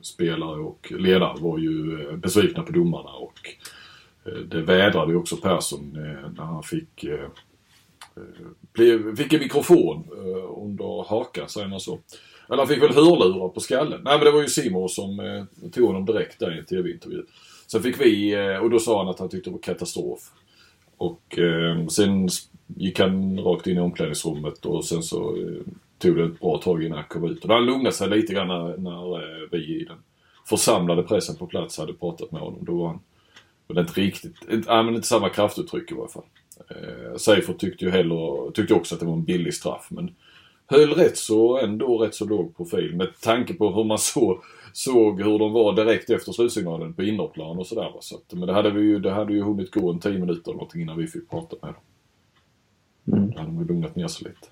spelare 0.00 0.60
och 0.60 0.92
ledare 0.98 1.40
var 1.40 1.58
ju 1.58 2.02
eh, 2.02 2.16
besvikna 2.16 2.62
på 2.62 2.72
domarna 2.72 3.10
och 3.10 3.40
eh, 4.24 4.38
det 4.38 4.62
vädrade 4.62 5.12
ju 5.12 5.18
också 5.18 5.36
Persson 5.36 5.96
eh, 5.96 6.30
när 6.36 6.44
han 6.44 6.62
fick 6.62 7.04
eh, 7.04 7.24
eh 8.16 8.22
blev, 8.72 9.16
fick 9.16 9.32
en 9.32 9.40
mikrofon 9.40 10.04
eh, 10.16 10.62
under 10.62 11.08
hakan, 11.08 11.48
säger 11.48 11.68
man 11.68 11.80
så. 11.80 11.98
Eller 12.48 12.58
han 12.58 12.68
fick 12.68 12.82
väl 12.82 12.94
hörlurar 12.94 13.48
på 13.48 13.60
skallen. 13.60 14.00
Nej 14.04 14.16
men 14.16 14.24
det 14.24 14.30
var 14.30 14.42
ju 14.42 14.48
Simon 14.48 14.88
som 14.88 15.20
eh, 15.20 15.68
tog 15.70 15.86
honom 15.86 16.04
direkt 16.04 16.38
där 16.38 16.54
i 16.54 16.58
en 16.58 16.64
TV-intervju. 16.64 17.22
Sen 17.66 17.82
fick 17.82 18.00
vi, 18.00 18.34
eh, 18.34 18.56
och 18.56 18.70
då 18.70 18.78
sa 18.78 18.98
han 18.98 19.08
att 19.08 19.18
han 19.18 19.28
tyckte 19.28 19.50
det 19.50 19.54
var 19.54 19.60
katastrof. 19.60 20.20
Och 20.96 21.38
eh, 21.38 21.86
sen 21.86 22.28
gick 22.66 23.00
han 23.00 23.40
rakt 23.40 23.66
in 23.66 23.76
i 23.76 23.80
omklädningsrummet 23.80 24.66
och 24.66 24.84
sen 24.84 25.02
så 25.02 25.36
eh, 25.36 25.72
tog 25.98 26.16
det 26.16 26.24
ett 26.24 26.40
bra 26.40 26.58
tag 26.58 26.84
innan 26.84 26.98
han 26.98 27.08
kom 27.08 27.24
ut. 27.24 27.44
Och 27.44 27.50
han 27.50 27.66
lugnat 27.66 27.94
sig 27.94 28.08
lite 28.08 28.32
grann 28.32 28.48
när, 28.48 28.76
när 28.76 29.14
eh, 29.14 29.48
vi 29.50 29.58
i 29.58 29.84
den 29.84 29.98
församlade 30.48 31.02
pressen 31.02 31.36
på 31.36 31.46
plats 31.46 31.78
hade 31.78 31.92
pratat 31.92 32.32
med 32.32 32.40
honom. 32.40 32.64
Då 32.64 32.76
var 32.76 32.86
han 32.86 33.00
var 33.66 33.74
det 33.74 33.80
inte 33.80 34.00
riktigt, 34.00 34.36
inte, 34.50 34.72
äh, 34.72 34.82
men 34.82 34.94
inte 34.94 35.06
samma 35.06 35.28
kraftuttryck 35.28 35.90
i 35.90 35.94
varje 35.94 36.08
fall. 36.08 36.24
Eh, 36.70 37.16
Seifert 37.16 37.58
tyckte 37.58 37.84
ju 37.84 37.90
heller, 37.90 38.50
tyckte 38.50 38.74
också 38.74 38.94
att 38.94 39.00
det 39.00 39.06
var 39.06 39.12
en 39.12 39.24
billig 39.24 39.54
straff 39.54 39.86
men 39.90 40.14
höll 40.66 40.94
rätt 40.94 41.16
så, 41.16 41.58
ändå 41.58 41.98
rätt 41.98 42.14
så 42.14 42.24
låg 42.24 42.56
profil 42.56 42.96
med 42.96 43.20
tanke 43.20 43.54
på 43.54 43.70
hur 43.70 43.84
man 43.84 43.98
så, 43.98 44.42
såg 44.72 45.22
hur 45.22 45.38
de 45.38 45.52
var 45.52 45.72
direkt 45.72 46.10
efter 46.10 46.32
slutsignalen 46.32 46.94
på 46.94 47.02
innerplan 47.02 47.58
och 47.58 47.66
sådär. 47.66 47.92
Så 48.00 48.16
att, 48.16 48.32
men 48.32 48.46
det 48.46 48.52
hade, 48.52 48.70
vi 48.70 48.80
ju, 48.80 48.98
det 48.98 49.10
hade 49.10 49.32
ju 49.32 49.42
hunnit 49.42 49.70
gå 49.70 49.90
en 49.90 50.00
10 50.00 50.12
minuter 50.18 50.50
eller 50.50 50.58
någonting 50.58 50.82
innan 50.82 50.98
vi 50.98 51.06
fick 51.06 51.30
prata 51.30 51.56
med 51.62 51.74
dem. 51.74 51.82
Mm. 53.06 53.30
Då 53.30 53.38
hade 53.38 53.50
de 53.50 53.58
ju 53.58 53.64
lugnat 53.64 53.96
ner 53.96 54.08
sig 54.08 54.28
lite. 54.28 54.48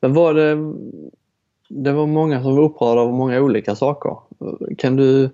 Men 0.00 0.14
var 0.14 0.34
det, 0.34 0.74
det 1.68 1.92
var 1.92 2.06
många 2.06 2.42
som 2.42 2.56
var 2.56 2.62
upprörda 2.62 3.00
av 3.00 3.12
många 3.12 3.40
olika 3.40 3.76
saker. 3.76 4.16
Kan 4.78 4.96
du 4.96 5.30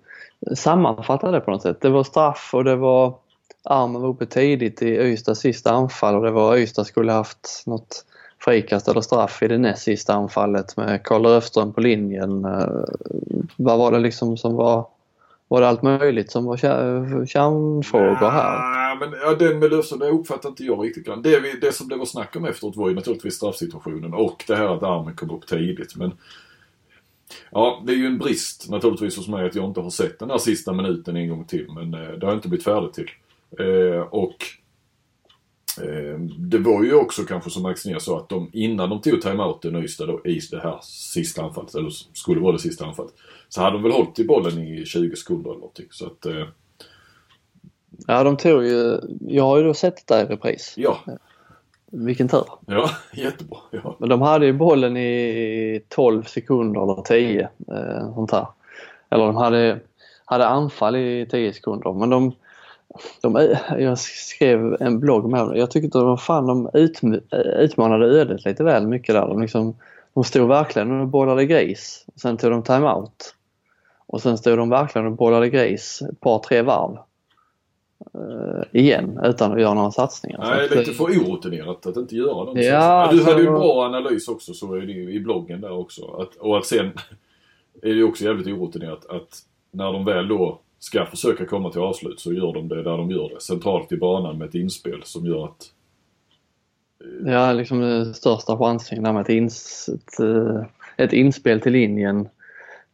sammanfatta 0.56 1.30
det 1.30 1.40
på 1.40 1.50
något 1.50 1.62
sätt? 1.62 1.80
Det 1.80 1.90
var 1.90 2.04
straff 2.04 2.50
och 2.54 2.64
det 2.64 2.76
var 2.76 3.14
armen 3.64 4.02
var 4.02 4.08
uppe 4.08 4.26
tidigt 4.26 4.82
i 4.82 4.86
Ystads 4.86 5.40
sista 5.40 5.70
anfall 5.70 6.14
och 6.14 6.24
det 6.24 6.30
var 6.30 6.56
Ystad 6.56 6.84
skulle 6.84 7.12
haft 7.12 7.62
något 7.66 8.04
frikast 8.38 8.88
eller 8.88 9.00
straff 9.00 9.42
i 9.42 9.48
det 9.48 9.58
näst 9.58 9.82
sista 9.82 10.14
anfallet 10.14 10.76
med 10.76 11.02
Karl 11.04 11.22
Löfström 11.22 11.72
på 11.72 11.80
linjen. 11.80 12.44
Eh, 12.44 12.84
vad 13.56 13.78
var 13.78 13.92
det 13.92 13.98
liksom 13.98 14.36
som 14.36 14.54
var 14.54 14.86
var 15.48 15.60
det 15.60 15.68
allt 15.68 15.82
möjligt 15.82 16.30
som 16.30 16.44
var 16.44 16.56
kärnfrågor 17.26 18.30
här? 18.30 18.77
Men 18.98 19.12
ja, 19.12 19.34
den 19.34 19.58
med 19.58 19.70
Löfström, 19.70 19.98
det 19.98 20.08
uppfattar 20.08 20.48
inte 20.48 20.64
jag 20.64 20.84
riktigt. 20.84 21.06
Det, 21.22 21.40
vi, 21.40 21.52
det 21.60 21.72
som 21.72 21.88
det 21.88 21.96
var 21.96 22.04
snack 22.04 22.36
om 22.36 22.44
efteråt 22.44 22.76
var 22.76 22.88
ju 22.88 22.94
naturligtvis 22.94 23.34
straffsituationen 23.34 24.14
och 24.14 24.44
det 24.46 24.56
här 24.56 24.76
att 24.76 24.82
armen 24.82 25.16
kom 25.16 25.30
upp 25.30 25.46
tidigt. 25.46 25.96
Men 25.96 26.12
Ja, 27.50 27.82
det 27.86 27.92
är 27.92 27.96
ju 27.96 28.06
en 28.06 28.18
brist 28.18 28.70
naturligtvis 28.70 29.16
hos 29.16 29.28
mig 29.28 29.46
att 29.46 29.54
jag 29.54 29.64
inte 29.64 29.80
har 29.80 29.90
sett 29.90 30.18
den 30.18 30.30
här 30.30 30.38
sista 30.38 30.72
minuten 30.72 31.16
en 31.16 31.28
gång 31.28 31.44
till. 31.44 31.66
Men 31.72 31.94
eh, 31.94 32.00
det 32.00 32.26
har 32.26 32.32
jag 32.32 32.38
inte 32.38 32.48
blivit 32.48 32.64
färdig 32.64 32.92
till. 32.92 33.10
Eh, 33.58 34.00
och 34.00 34.36
eh, 35.82 36.18
det 36.38 36.58
var 36.58 36.84
ju 36.84 36.94
också 36.94 37.24
kanske 37.24 37.50
som 37.50 37.62
Max 37.62 37.86
ner 37.86 37.98
sa 37.98 38.18
att 38.18 38.28
de 38.28 38.50
innan 38.52 38.90
de 38.90 39.00
tog 39.00 39.22
timeouten 39.22 39.76
Ystad 39.76 40.06
då 40.06 40.20
i 40.24 40.40
det 40.50 40.60
här 40.60 40.78
sista 40.82 41.42
anfallet, 41.42 41.74
eller 41.74 41.90
skulle 42.12 42.40
vara 42.40 42.52
det 42.52 42.58
sista 42.58 42.86
anfallet. 42.86 43.14
Så 43.48 43.60
hade 43.60 43.76
de 43.76 43.82
väl 43.82 43.92
hållit 43.92 44.18
i 44.18 44.24
bollen 44.24 44.58
i 44.58 44.84
20 44.86 45.16
sekunder 45.16 45.50
eller 45.50 45.60
någonting. 45.60 45.86
Så 45.90 46.06
att, 46.06 46.26
eh... 46.26 46.46
Ja, 48.06 48.24
de 48.24 48.36
tog 48.36 48.64
ju, 48.64 49.00
jag 49.28 49.44
har 49.44 49.58
ju 49.58 49.64
då 49.64 49.74
sett 49.74 50.06
det 50.06 50.14
där 50.14 50.24
i 50.24 50.26
repris. 50.26 50.74
Ja. 50.76 50.98
Vilken 51.90 52.28
tur. 52.28 52.44
Ja, 52.66 52.90
jättebra. 53.12 53.58
Ja. 53.70 53.96
Men 53.98 54.08
de 54.08 54.22
hade 54.22 54.46
ju 54.46 54.52
bollen 54.52 54.96
i 54.96 55.82
12 55.88 56.22
sekunder 56.22 56.82
eller 56.82 57.02
10. 57.02 57.48
Eh, 57.68 58.14
sånt 58.14 58.32
här. 58.32 58.46
Eller 59.10 59.26
de 59.26 59.36
hade, 59.36 59.80
hade 60.24 60.46
anfall 60.46 60.96
i 60.96 61.26
10 61.30 61.52
sekunder. 61.52 61.92
Men 61.92 62.10
de, 62.10 62.32
de, 63.20 63.56
jag 63.78 63.98
skrev 63.98 64.76
en 64.80 65.00
blogg 65.00 65.30
med 65.30 65.40
dem. 65.40 65.56
Jag 65.56 65.70
tyckte 65.70 66.12
att 66.12 66.22
fan 66.22 66.46
de 66.46 66.70
ut, 66.74 67.00
utmanade 67.58 68.06
ödet 68.06 68.44
lite 68.44 68.64
väl 68.64 68.86
mycket 68.86 69.14
där. 69.14 69.26
De, 69.26 69.42
liksom, 69.42 69.76
de 70.14 70.24
stod 70.24 70.48
verkligen 70.48 71.00
och 71.00 71.08
bollade 71.08 71.46
gris. 71.46 72.06
Sen 72.16 72.36
tog 72.36 72.50
de 72.50 72.62
timeout. 72.62 73.34
Och 74.06 74.22
sen 74.22 74.38
stod 74.38 74.58
de 74.58 74.70
verkligen 74.70 75.06
och 75.06 75.12
bollade 75.12 75.48
gris 75.48 76.02
ett 76.10 76.20
par, 76.20 76.38
tre 76.38 76.62
varv. 76.62 76.98
Uh, 78.14 78.62
igen 78.72 79.20
utan 79.24 79.52
att 79.52 79.60
göra 79.60 79.74
några 79.74 79.90
satsningar. 79.90 80.38
Nej, 80.38 80.68
det 80.68 80.74
är 80.74 80.78
lite 80.78 80.92
för 80.92 81.04
orutinerat 81.04 81.86
att 81.86 81.96
inte 81.96 82.16
göra 82.16 82.44
något. 82.44 82.64
Ja, 82.64 83.08
du 83.12 83.22
hade 83.22 83.40
ju 83.40 83.46
en 83.46 83.52
bra 83.52 83.84
analys 83.84 84.28
också 84.28 84.54
så 84.54 84.74
är 84.74 84.80
det 84.80 84.92
i 84.92 85.20
bloggen 85.20 85.60
där 85.60 85.72
också. 85.72 86.04
Att, 86.06 86.36
och 86.36 86.58
att 86.58 86.66
sen 86.66 86.86
är 87.82 87.88
det 87.88 87.94
ju 87.94 88.04
också 88.04 88.24
jävligt 88.24 88.46
orutinerat 88.46 89.06
att 89.10 89.42
när 89.70 89.92
de 89.92 90.04
väl 90.04 90.28
då 90.28 90.60
ska 90.78 91.06
försöka 91.06 91.46
komma 91.46 91.70
till 91.70 91.80
avslut 91.80 92.20
så 92.20 92.32
gör 92.32 92.52
de 92.52 92.68
det 92.68 92.82
där 92.82 92.96
de 92.96 93.10
gör 93.10 93.28
det. 93.34 93.40
Centralt 93.40 93.92
i 93.92 93.96
banan 93.96 94.38
med 94.38 94.48
ett 94.48 94.54
inspel 94.54 95.02
som 95.04 95.26
gör 95.26 95.44
att... 95.44 95.72
Eh, 97.04 97.32
ja, 97.32 97.52
liksom 97.52 97.80
den 97.80 98.14
största 98.14 98.58
chansen 98.58 99.02
där 99.02 99.12
med 99.12 99.22
ett, 99.22 99.28
ins, 99.28 99.88
ett, 99.88 100.20
eh, 100.20 100.64
ett 100.96 101.12
inspel 101.12 101.60
till 101.60 101.72
linjen. 101.72 102.28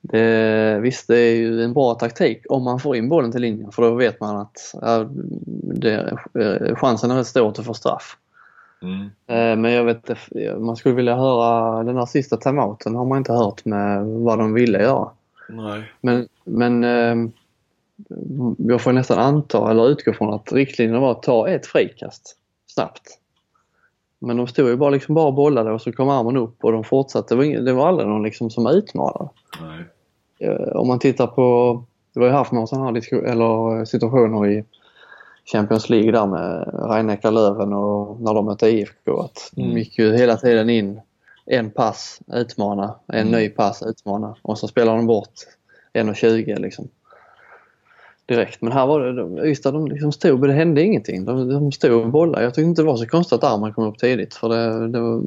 Det, 0.09 0.79
visst, 0.83 1.09
det 1.09 1.19
är 1.19 1.37
ju 1.37 1.63
en 1.63 1.73
bra 1.73 1.95
taktik 1.95 2.43
om 2.49 2.63
man 2.63 2.81
får 2.81 2.97
in 2.97 3.09
bollen 3.09 3.33
till 3.33 3.41
linjen 3.41 3.73
för 3.73 3.83
då 3.83 3.95
vet 3.95 4.21
man 4.21 4.37
att 4.37 4.75
ja, 4.81 5.07
det, 5.75 6.19
eh, 6.35 6.77
chansen 6.77 7.11
är 7.11 7.17
rätt 7.17 7.27
stor 7.27 7.49
att 7.49 7.65
få 7.65 7.75
straff. 7.75 8.17
Mm. 8.83 9.61
Men 9.61 9.73
jag 9.73 9.85
vet 9.85 10.11
man 10.59 10.77
skulle 10.77 10.95
vilja 10.95 11.17
höra 11.17 11.83
den 11.83 11.97
här 11.97 12.07
sista 12.07 12.37
timeouten 12.37 12.95
har 12.95 13.05
man 13.05 13.19
inte 13.19 13.33
hört 13.33 13.65
med 13.65 14.07
vad 14.07 14.39
de 14.39 14.53
ville 14.53 14.83
göra. 14.83 15.09
Nej. 15.49 15.93
Men, 16.01 16.29
men 16.45 16.83
jag 18.59 18.81
får 18.81 18.93
nästan 18.93 19.19
anta 19.19 19.71
eller 19.71 19.89
utgå 19.89 20.13
från 20.13 20.35
att 20.35 20.53
riktlinjerna 20.53 21.01
var 21.01 21.11
att 21.11 21.23
ta 21.23 21.49
ett 21.49 21.67
frikast 21.67 22.37
snabbt. 22.67 23.19
Men 24.19 24.37
de 24.37 24.47
stod 24.47 24.69
ju 24.69 24.77
bara 24.77 24.91
liksom 24.91 25.15
bara 25.15 25.33
bollade 25.33 25.71
och 25.71 25.83
så 25.83 25.93
kom 25.93 26.09
armen 26.09 26.37
upp 26.37 26.65
och 26.65 26.73
de 26.73 26.85
fortsatte. 26.85 27.35
Det 27.35 27.39
var, 27.39 27.61
det 27.61 27.73
var 27.73 27.89
aldrig 27.89 28.09
någon 28.09 28.23
liksom 28.23 28.51
som 28.51 28.67
utmanade. 28.67 29.29
Nej. 29.61 29.85
Eh, 30.39 30.77
om 30.77 30.89
man 30.89 30.99
tittar 30.99 31.27
på, 31.27 31.83
det 32.15 32.21
var 32.21 32.27
ju 32.27 32.33
haft 32.33 32.53
några 32.53 32.67
sådana 32.67 32.87
här 32.87 33.25
eller 33.25 33.85
situationer 33.85 34.47
i 34.47 34.65
Champions 35.45 35.91
League 35.91 36.13
där 36.13 36.27
med 36.27 36.71
Rhein 36.91 37.35
Löven 37.35 37.73
och 37.73 38.21
när 38.21 38.35
de 38.35 38.45
mötte 38.45 38.69
IFK. 38.69 39.21
Att 39.21 39.53
mm. 39.57 39.71
De 39.71 39.79
gick 39.79 39.99
ju 39.99 40.17
hela 40.17 40.37
tiden 40.37 40.71
in 40.71 41.01
en 41.47 41.71
pass, 41.71 42.21
utmana, 42.33 42.95
en 43.07 43.29
mm. 43.29 43.41
ny 43.41 43.49
pass, 43.49 43.83
utmana 43.83 44.37
och 44.43 44.59
så 44.59 44.69
spelar 44.69 44.97
de 44.97 45.07
bort 45.07 45.33
1.20 45.93 46.61
liksom 46.61 46.89
direkt. 48.27 48.63
Men 48.63 48.73
här 48.73 48.87
var 48.87 49.01
det, 49.01 49.49
Ystad 49.49 49.73
de 49.73 49.87
liksom 49.87 50.13
stod, 50.13 50.49
det 50.49 50.53
hände 50.53 50.83
ingenting. 50.83 51.25
De, 51.25 51.49
de 51.49 51.73
stod 51.73 51.93
och 51.93 52.11
bollade. 52.11 52.45
Jag 52.45 52.55
tyckte 52.55 52.69
inte 52.69 52.83
det 52.83 52.87
var 52.87 52.97
så 52.97 53.07
konstigt 53.07 53.33
att 53.33 53.45
armen 53.45 53.73
kom 53.73 53.85
upp 53.85 53.99
tidigt 53.99 54.35
för 54.35 54.49
det, 54.49 54.89
det 54.89 55.23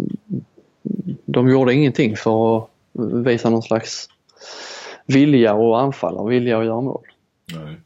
de 1.25 1.49
gjorde 1.49 1.73
ingenting 1.73 2.15
för 2.15 2.57
att 2.57 2.69
visa 3.25 3.49
någon 3.49 3.61
slags 3.61 4.09
vilja 5.07 5.53
att 5.53 5.83
anfalla 5.83 6.19
och 6.19 6.31
vilja 6.31 6.59
att 6.59 6.65
göra 6.65 6.81
mål. 6.81 7.03
Nej. 7.53 7.77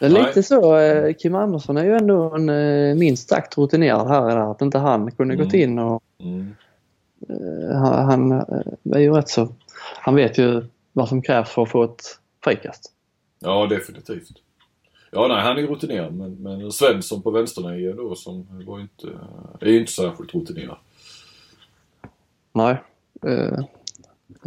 Lite 0.00 0.32
Nej. 0.34 0.42
så, 0.42 0.76
eh, 0.76 1.14
Kim 1.14 1.34
Andersson 1.34 1.76
är 1.76 1.84
ju 1.84 1.96
ändå 1.96 2.34
en 2.34 2.48
eh, 2.48 2.94
minst 2.94 3.28
sagt 3.28 3.58
rutinerad 3.58 4.08
här. 4.08 4.36
Att 4.50 4.62
inte 4.62 4.78
han 4.78 5.10
kunde 5.10 5.34
mm. 5.34 5.46
gått 5.46 5.54
in 5.54 5.78
och 5.78 6.02
mm. 6.20 6.54
Eh, 7.28 7.76
han, 7.76 8.04
han 8.04 8.32
är 8.94 8.98
ju 8.98 9.12
rätt 9.12 9.28
så, 9.28 9.48
han 10.00 10.14
vet 10.14 10.38
ju 10.38 10.64
vad 10.92 11.08
som 11.08 11.22
krävs 11.22 11.50
för 11.50 11.62
att 11.62 11.68
få 11.68 11.84
ett 11.84 12.18
frikast. 12.44 12.92
Ja, 13.38 13.66
definitivt. 13.66 14.32
Ja, 15.10 15.28
nej, 15.28 15.42
han 15.42 15.58
är 15.58 15.62
rutinerad 15.62 16.14
men, 16.14 16.34
men 16.42 16.72
Svensson 16.72 17.22
på 17.22 17.30
vänsternio 17.30 17.92
då 17.92 18.14
som 18.14 18.46
var 18.66 18.80
inte, 18.80 19.08
är 19.60 19.66
ju 19.66 19.80
inte 19.80 19.92
särskilt 19.92 20.34
rutinerad. 20.34 20.76
Nej. 22.52 22.82
Eh, 23.26 23.64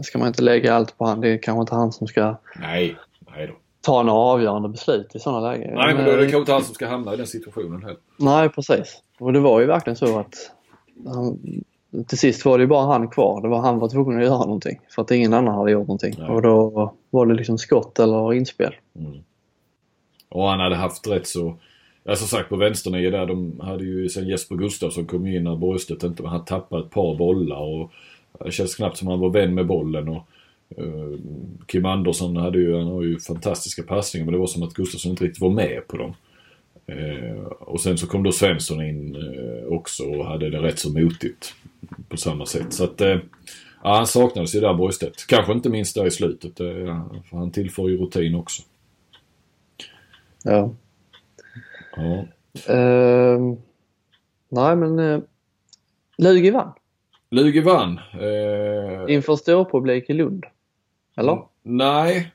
ska 0.03 0.17
man 0.17 0.27
inte 0.27 0.43
lägga 0.43 0.73
allt 0.73 0.97
på 0.97 1.05
han. 1.05 1.21
Det 1.21 1.29
är 1.29 1.37
kanske 1.37 1.61
inte 1.61 1.75
han 1.75 1.91
som 1.91 2.07
ska 2.07 2.35
nej, 2.59 2.95
nej 3.35 3.47
då. 3.47 3.53
ta 3.81 4.03
några 4.03 4.19
avgörande 4.19 4.69
beslut 4.69 5.15
i 5.15 5.19
sådana 5.19 5.51
lägen. 5.51 5.75
Nej, 5.75 5.95
men 5.95 6.05
då 6.05 6.11
är 6.11 6.17
det 6.17 6.23
kanske 6.23 6.37
inte 6.37 6.51
han 6.51 6.63
som 6.63 6.75
ska 6.75 6.87
hamna 6.87 7.13
i 7.13 7.17
den 7.17 7.27
situationen 7.27 7.81
heller. 7.81 7.97
Nej, 8.17 8.49
precis. 8.49 9.01
Och 9.19 9.33
det 9.33 9.39
var 9.39 9.59
ju 9.59 9.65
verkligen 9.65 9.97
så 9.97 10.19
att 10.19 10.35
han, 11.05 11.39
till 12.07 12.17
sist 12.17 12.45
var 12.45 12.59
det 12.59 12.67
bara 12.67 12.85
han 12.85 13.07
kvar. 13.07 13.41
Det 13.41 13.47
var 13.47 13.59
han 13.59 13.79
var 13.79 13.89
tvungen 13.89 14.19
att 14.19 14.25
göra 14.25 14.37
någonting 14.37 14.79
för 14.89 15.01
att 15.01 15.11
ingen 15.11 15.33
annan 15.33 15.55
hade 15.55 15.71
gjort 15.71 15.87
någonting. 15.87 16.15
Nej. 16.17 16.29
Och 16.29 16.41
då 16.41 16.93
var 17.09 17.25
det 17.25 17.33
liksom 17.33 17.57
skott 17.57 17.99
eller 17.99 18.33
inspel. 18.33 18.75
Mm. 18.95 19.17
Och 20.29 20.47
han 20.47 20.59
hade 20.59 20.75
haft 20.75 21.07
rätt 21.07 21.27
så... 21.27 21.55
Ja 22.03 22.15
som 22.15 22.27
sagt 22.27 22.49
på 22.49 22.55
vänsternio 22.55 23.11
där, 23.11 23.25
de 23.25 23.59
hade 23.59 23.83
ju 23.83 24.09
sen 24.09 24.27
Jesper 24.27 24.55
Gustafsson 24.55 25.05
kom 25.05 25.27
in 25.27 25.43
när 25.43 25.55
Borgstedt 25.55 26.03
inte... 26.03 26.27
Han 26.27 26.45
tappade 26.45 26.83
ett 26.83 26.89
par 26.89 27.15
bollar 27.15 27.61
och 27.61 27.91
det 28.39 28.51
känns 28.51 28.75
knappt 28.75 28.97
som 28.97 29.07
han 29.07 29.19
var 29.19 29.29
vän 29.29 29.53
med 29.53 29.67
bollen. 29.67 30.07
Och, 30.07 30.27
uh, 30.79 31.19
Kim 31.67 31.85
Andersson 31.85 32.35
hade 32.35 32.59
ju, 32.59 32.77
han 32.77 32.87
har 32.87 33.01
ju 33.01 33.19
fantastiska 33.19 33.83
passningar 33.83 34.25
men 34.25 34.33
det 34.33 34.39
var 34.39 34.47
som 34.47 34.63
att 34.63 34.73
Gustafsson 34.73 35.11
inte 35.11 35.23
riktigt 35.23 35.41
var 35.41 35.49
med 35.49 35.87
på 35.87 35.97
dem. 35.97 36.13
Uh, 36.91 37.43
och 37.43 37.81
sen 37.81 37.97
så 37.97 38.07
kom 38.07 38.23
då 38.23 38.31
Svensson 38.31 38.81
in 38.81 39.15
uh, 39.15 39.65
också 39.65 40.03
och 40.03 40.25
hade 40.25 40.49
det 40.49 40.61
rätt 40.61 40.79
så 40.79 40.89
motigt 40.99 41.53
på 42.09 42.17
samma 42.17 42.45
sätt. 42.45 42.73
Så 42.73 42.83
att, 42.83 42.99
ja, 43.83 43.95
han 43.95 44.07
saknades 44.07 44.55
ju 44.55 44.59
där 44.59 44.73
Borgstedt. 44.73 45.27
Kanske 45.27 45.53
inte 45.53 45.69
minst 45.69 45.95
där 45.95 46.07
i 46.07 46.11
slutet. 46.11 46.57
För 46.57 47.37
han 47.37 47.51
tillför 47.51 47.89
ju 47.89 47.97
rutin 47.97 48.35
också. 48.35 48.61
Ja. 50.43 50.73
Ja. 51.95 52.25
Uh, 52.69 53.55
nej 54.49 54.75
men 54.75 55.21
Lugi 56.17 56.51
vann. 56.51 56.73
Lugi 57.31 57.59
vann. 57.59 57.99
Uh, 58.21 59.13
Inför 59.13 59.35
storpublik 59.35 60.09
i 60.09 60.13
Lund. 60.13 60.45
Eller? 61.15 61.41
Nej. 61.63 62.31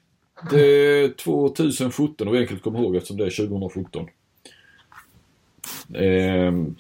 Det 0.51 0.61
är 0.61 1.09
2017 1.09 2.29
och 2.29 2.37
enkelt 2.37 2.63
komma 2.63 2.79
ihåg 2.79 2.97
eftersom 2.97 3.17
det 3.17 3.27
är 3.27 3.49
2017. 3.49 4.07
Ehm, 5.95 6.75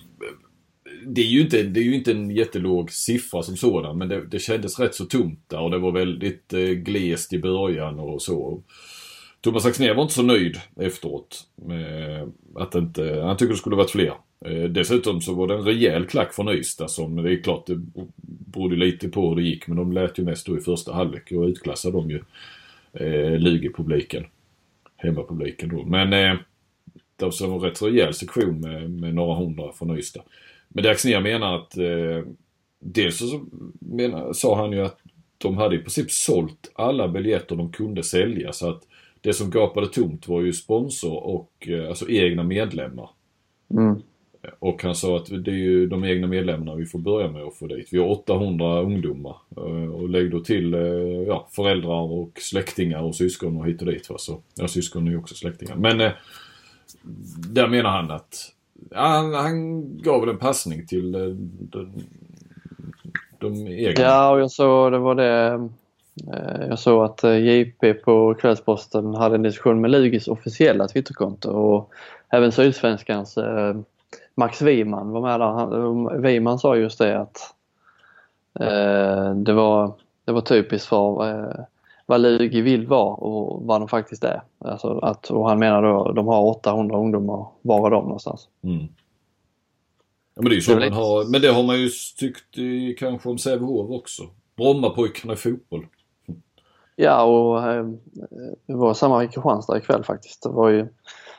det 1.06 1.20
är 1.20 1.26
ju 1.26 1.40
inte, 1.40 1.62
det 1.62 1.80
är 1.80 1.84
ju 1.84 1.94
inte 1.94 2.10
en 2.10 2.30
jättelåg 2.30 2.92
siffra 2.92 3.42
som 3.42 3.56
sådan 3.56 3.98
men 3.98 4.08
det, 4.08 4.26
det 4.26 4.38
kändes 4.38 4.78
rätt 4.78 4.94
så 4.94 5.04
tomt 5.04 5.40
där 5.46 5.60
och 5.60 5.70
det 5.70 5.78
var 5.78 5.92
väldigt 5.92 6.52
eh, 6.52 6.60
glest 6.60 7.32
i 7.32 7.38
början 7.38 7.98
och 7.98 8.22
så. 8.22 8.62
Thomas 9.46 9.66
Axnér 9.66 9.94
var 9.94 10.02
inte 10.02 10.14
så 10.14 10.22
nöjd 10.22 10.56
efteråt. 10.76 11.44
Med 11.54 12.32
att 12.54 12.74
inte, 12.74 13.20
han 13.24 13.36
tyckte 13.36 13.54
det 13.54 13.58
skulle 13.58 13.76
varit 13.76 13.90
fler. 13.90 14.12
Eh, 14.44 14.64
dessutom 14.64 15.20
så 15.20 15.34
var 15.34 15.48
det 15.48 15.54
en 15.54 15.64
rejäl 15.64 16.06
klack 16.06 16.34
från 16.34 16.48
Ystad 16.48 16.88
som, 16.88 17.16
det 17.16 17.32
är 17.32 17.42
klart 17.42 17.66
det 17.66 17.76
berodde 18.52 18.76
lite 18.76 19.08
på 19.08 19.28
hur 19.28 19.36
det 19.36 19.42
gick 19.42 19.66
men 19.66 19.76
de 19.76 19.92
lät 19.92 20.18
ju 20.18 20.24
mest 20.24 20.46
då 20.46 20.58
i 20.58 20.60
första 20.60 20.92
halvlek 20.92 21.32
och 21.32 21.42
utklassade 21.42 21.96
de 21.96 22.10
ju 22.10 22.20
eh, 22.92 23.38
Lugi-publiken. 23.38 24.24
Hemmapubliken 24.96 25.68
då. 25.68 25.84
Men 25.84 26.12
eh, 26.12 26.38
det 27.16 27.24
var 27.24 27.54
en 27.54 27.60
rätt 27.60 27.76
så 27.76 27.86
rejäl 27.86 28.14
sektion 28.14 28.60
med, 28.60 28.90
med 28.90 29.14
några 29.14 29.34
hundra 29.34 29.72
från 29.72 29.98
Ystad. 29.98 30.22
Men 30.68 30.84
det 30.84 30.90
Axnér 30.90 31.20
menar 31.20 31.56
att 31.56 31.76
eh, 31.76 32.32
dels 32.80 33.18
så 33.18 33.46
menar, 33.80 34.32
sa 34.32 34.56
han 34.56 34.72
ju 34.72 34.80
att 34.80 34.98
de 35.38 35.56
hade 35.56 35.76
i 35.76 35.78
princip 35.78 36.10
sålt 36.10 36.72
alla 36.74 37.08
biljetter 37.08 37.56
de 37.56 37.72
kunde 37.72 38.02
sälja 38.02 38.52
så 38.52 38.70
att 38.70 38.82
det 39.26 39.32
som 39.32 39.50
gapade 39.50 39.86
tomt 39.86 40.28
var 40.28 40.40
ju 40.40 40.52
sponsor 40.52 41.24
och 41.24 41.68
eh, 41.68 41.88
alltså 41.88 42.08
egna 42.08 42.42
medlemmar. 42.42 43.10
Mm. 43.70 44.02
Och 44.58 44.82
han 44.82 44.94
sa 44.94 45.16
att 45.16 45.26
det 45.44 45.50
är 45.50 45.54
ju 45.54 45.86
de 45.86 46.04
egna 46.04 46.26
medlemmarna 46.26 46.74
vi 46.74 46.86
får 46.86 46.98
börja 46.98 47.30
med 47.30 47.42
att 47.42 47.54
få 47.54 47.66
dit. 47.66 47.88
Vi 47.92 47.98
har 47.98 48.06
800 48.06 48.80
ungdomar. 48.80 49.36
Eh, 49.56 49.94
och 49.94 50.08
lägg 50.08 50.30
då 50.30 50.40
till 50.40 50.74
eh, 50.74 50.80
ja, 51.26 51.48
föräldrar 51.50 52.12
och 52.12 52.30
släktingar 52.34 53.02
och 53.02 53.14
syskon 53.14 53.56
och 53.56 53.66
hit 53.66 53.80
och 53.80 53.86
dit. 53.86 54.10
Va? 54.10 54.16
Så, 54.18 54.40
ja, 54.54 54.68
syskon 54.68 55.06
är 55.06 55.10
ju 55.10 55.18
också 55.18 55.34
släktingar. 55.34 55.76
Men 55.76 56.00
eh, 56.00 56.12
där 57.52 57.68
menar 57.68 57.90
han 57.90 58.10
att 58.10 58.52
han, 58.94 59.34
han 59.34 59.82
gav 59.98 60.20
väl 60.20 60.30
en 60.30 60.38
passning 60.38 60.86
till 60.86 61.12
de, 61.58 61.92
de 63.38 63.66
egna. 63.66 64.02
Ja, 64.02 64.30
och 64.30 64.40
jag 64.40 64.50
såg 64.50 64.92
det 64.92 64.98
var 64.98 65.14
det. 65.14 65.68
Eh, 66.32 66.66
Jag 66.68 66.78
såg 66.78 67.04
att 67.04 67.24
eh, 67.24 67.38
JP 67.38 67.94
på 67.94 68.34
Kvällsposten 68.34 69.14
hade 69.14 69.34
en 69.34 69.42
diskussion 69.42 69.80
med 69.80 69.90
Lugis 69.90 70.28
officiella 70.28 70.88
Twitterkonto 70.88 71.50
och 71.50 71.90
även 72.30 72.52
Sydsvenskans 72.52 73.36
eh, 73.38 73.76
Max 74.34 74.62
Wiman 74.62 75.10
var 75.10 75.20
med 75.20 75.40
där. 75.40 75.46
Han, 75.46 76.22
Wiman 76.22 76.58
sa 76.58 76.76
just 76.76 76.98
det 76.98 77.18
att 77.20 77.54
eh, 78.60 79.34
det, 79.34 79.52
var, 79.52 79.92
det 80.24 80.32
var 80.32 80.40
typiskt 80.40 80.88
för 80.88 81.28
eh, 81.30 81.64
vad 82.06 82.20
Lugi 82.20 82.60
vill 82.60 82.86
vara 82.86 83.14
och 83.14 83.62
vad 83.66 83.80
de 83.80 83.88
faktiskt 83.88 84.24
är. 84.24 84.42
Alltså 84.58 84.98
att, 84.98 85.30
och 85.30 85.48
han 85.48 85.58
menar 85.58 85.82
då 85.82 86.12
de 86.12 86.26
har 86.26 86.42
800 86.42 86.98
ungdomar, 86.98 87.46
var 87.62 87.86
är 87.86 87.90
de 87.90 88.04
någonstans? 88.04 88.48
Mm. 88.62 88.86
Ja 90.34 90.42
men 90.42 90.50
det 90.50 90.56
är 90.56 90.60
så 90.60 90.74
Det 90.74 90.90
man 90.90 90.98
har, 90.98 91.30
men 91.30 91.40
det 91.40 91.48
har 91.48 91.62
man 91.62 91.80
ju 91.80 91.88
tyckt 92.16 92.58
i, 92.58 92.94
kanske 92.98 93.28
om 93.28 93.38
Sävehof 93.38 93.90
också. 93.90 94.22
Brommapojkarna 94.56 95.32
i 95.32 95.36
fotboll. 95.36 95.86
Ja 96.96 97.22
och 97.22 97.72
eh, 97.72 97.86
det 98.66 98.74
var 98.74 98.94
samma 98.94 99.24
i 99.24 99.28
Kristianstad 99.28 99.78
ikväll 99.78 100.04
faktiskt. 100.04 100.42
Det 100.42 100.48
var 100.48 100.68
ju, 100.68 100.88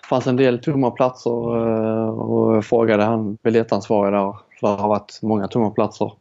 fanns 0.09 0.27
en 0.27 0.35
del 0.35 0.59
tomma 0.59 0.91
platser 0.91 1.57
eh, 1.57 2.09
och 2.09 2.55
jag 2.55 2.65
frågade 2.65 3.03
han 3.03 3.37
biljettansvarig 3.43 4.13
där. 4.13 4.35
För 4.59 4.67
det 4.67 4.81
har 4.81 4.89
varit 4.89 5.19
många 5.21 5.47
tomma 5.47 5.69
platser 5.69 6.11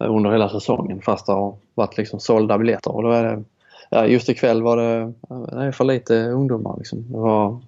eh, 0.00 0.14
under 0.14 0.30
hela 0.30 0.48
säsongen 0.48 1.02
fast 1.02 1.26
det 1.26 1.32
har 1.32 1.54
varit 1.74 1.96
liksom 1.96 2.20
sålda 2.20 2.58
biljetter. 2.58 2.96
Och 2.96 3.02
då 3.02 3.10
är 3.10 3.24
det, 3.24 3.44
ja, 3.90 4.06
just 4.06 4.28
ikväll 4.28 4.62
var 4.62 4.76
det, 4.76 5.12
det 5.28 5.64
är 5.64 5.72
för 5.72 5.84
lite 5.84 6.28
ungdomar. 6.28 6.74
Liksom. 6.78 7.12
Det 7.12 7.18
var 7.18 7.58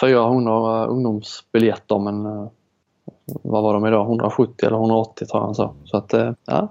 400 0.00 0.82
eh, 0.82 0.90
ungdomsbiljetter 0.90 1.98
men 1.98 2.48
vad 3.24 3.62
var 3.62 3.74
de 3.74 3.86
idag? 3.86 4.06
170 4.06 4.66
eller 4.66 4.76
180 4.76 5.26
tror 5.26 5.40
jag 5.40 5.46
han 5.46 5.54
sa. 5.54 5.74
Så 5.84 5.96
att 5.96 6.14
ja, 6.44 6.68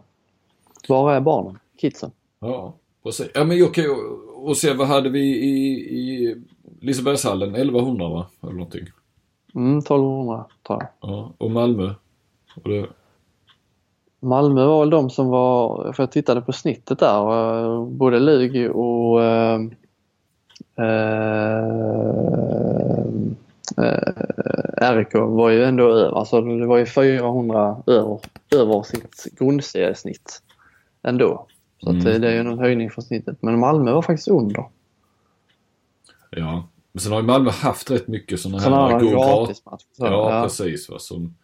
var 0.87 1.13
är 1.13 1.19
barnen? 1.19 1.59
Kidsen? 1.77 2.11
Ja, 2.39 2.73
precis. 3.03 3.27
Ja 3.33 3.43
men 3.43 3.63
okej, 3.63 3.89
och, 3.89 4.49
och 4.49 4.57
se 4.57 4.73
vad 4.73 4.87
hade 4.87 5.09
vi 5.09 5.19
i, 5.19 5.57
i 5.99 6.35
Lisebergshallen? 6.81 7.55
1100 7.55 8.09
va? 8.09 8.27
Eller 8.43 8.53
någonting. 8.53 8.87
Mm, 9.55 9.77
1200 9.77 10.45
tror 10.67 10.79
jag. 10.79 11.11
Ja, 11.11 11.33
och 11.37 11.51
Malmö? 11.51 11.93
Och 12.63 12.69
det, 12.69 12.87
Malmö 14.19 14.65
var 14.65 14.79
väl 14.79 14.89
de 14.89 15.09
som 15.09 15.27
var, 15.27 15.93
för 15.93 16.03
jag 16.03 16.11
tittade 16.11 16.41
på 16.41 16.53
snittet 16.53 16.99
där, 16.99 17.19
och 17.21 17.87
både 17.87 18.19
Lugi 18.19 18.69
och 18.73 19.23
eh, 19.23 19.61
eh, 20.75 22.07
RIK 24.95 25.13
var 25.13 25.49
ju 25.49 25.63
ändå 25.63 25.89
över, 25.89 26.17
alltså 26.17 26.41
det 26.41 26.65
var 26.65 26.77
ju 26.77 26.85
400 26.85 27.83
över, 27.87 28.19
över 28.55 28.83
sitt 28.83 29.25
grundseriesnitt 29.39 30.41
ändå. 31.03 31.47
Så 31.83 31.89
Mm. 31.89 32.03
det, 32.03 32.19
det 32.19 32.31
är 32.31 32.35
ju 32.35 32.43
någon 32.43 32.59
höjning 32.59 32.89
från 32.91 33.03
snittet. 33.05 33.37
Men 33.41 33.59
Malmö 33.59 33.91
var 33.91 34.01
faktiskt 34.01 34.27
under. 34.27 34.65
ja. 36.29 36.67
Men 36.91 37.01
sen 37.01 37.11
har 37.11 37.19
ju 37.21 37.25
Malmö 37.27 37.49
haft 37.49 37.91
rätt 37.91 38.07
mycket 38.07 38.39
sådana 38.39 38.59
här 38.59 38.71
här 38.71 38.99
gratis. 38.99 39.11
gratismatcher. 39.13 39.85
Ja, 39.97 40.35
ja. 40.35 40.43
precis 40.43 40.89
va. 40.89 40.99
Som, 40.99 41.35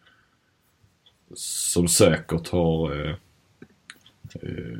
som 1.34 1.88
säkert 1.88 2.48
har... 2.48 3.00
Eh, 3.06 3.14
eh, 4.42 4.78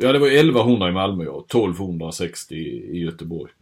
ja, 0.00 0.12
det 0.12 0.18
var 0.18 0.26
1100 0.28 0.88
i 0.88 0.92
Malmö 0.92 1.26
och 1.26 1.44
1260 1.46 2.54
i, 2.54 2.98
Göteborg. 2.98 3.52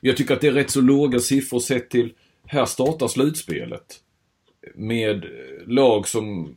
Men 0.00 0.08
jag 0.08 0.16
tycker 0.16 0.34
att 0.34 0.40
det 0.40 0.46
är 0.48 0.52
rätt 0.52 0.70
så 0.70 0.80
låga 0.80 1.18
siffror 1.18 1.60
sett 1.60 1.90
till... 1.90 2.12
Här 2.46 2.64
startar 2.66 3.08
slutspelet. 3.08 4.00
Med 4.74 5.24
eh, 5.24 5.66
lag 5.66 6.08
som 6.08 6.54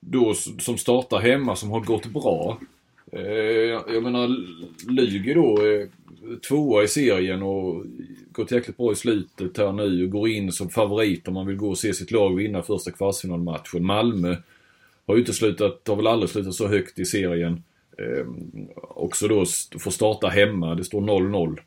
då 0.00 0.34
som 0.58 0.78
startar 0.78 1.18
hemma 1.18 1.56
som 1.56 1.70
har 1.70 1.80
gått 1.80 2.06
bra. 2.06 2.58
Eh, 3.12 3.22
jag 3.94 4.02
menar 4.02 4.28
Lugi 4.90 5.34
då 5.34 5.66
eh, 5.66 5.88
tvåa 6.48 6.82
i 6.82 6.88
serien 6.88 7.42
och 7.42 7.84
gått 8.32 8.50
jäkligt 8.50 8.76
bra 8.76 8.92
i 8.92 8.96
slutet 8.96 9.58
här 9.58 9.72
nu 9.72 10.04
och 10.04 10.10
går 10.10 10.28
in 10.28 10.52
som 10.52 10.68
favorit 10.68 11.28
om 11.28 11.34
man 11.34 11.46
vill 11.46 11.56
gå 11.56 11.68
och 11.68 11.78
se 11.78 11.94
sitt 11.94 12.10
lag 12.10 12.36
vinna 12.36 12.62
första 12.62 12.90
kvartsfinalmatchen. 12.90 13.84
Malmö 13.84 14.36
har 15.06 15.14
ju 15.14 15.20
inte 15.20 15.32
slutat, 15.32 15.88
har 15.88 15.96
väl 15.96 16.06
aldrig 16.06 16.30
slutat 16.30 16.54
så 16.54 16.68
högt 16.68 16.98
i 16.98 17.04
serien. 17.04 17.62
Eh, 17.98 18.26
också 18.80 19.28
då 19.28 19.44
får 19.78 19.90
starta 19.90 20.28
hemma, 20.28 20.74
det 20.74 20.84
står 20.84 21.00
0-0. 21.00 21.58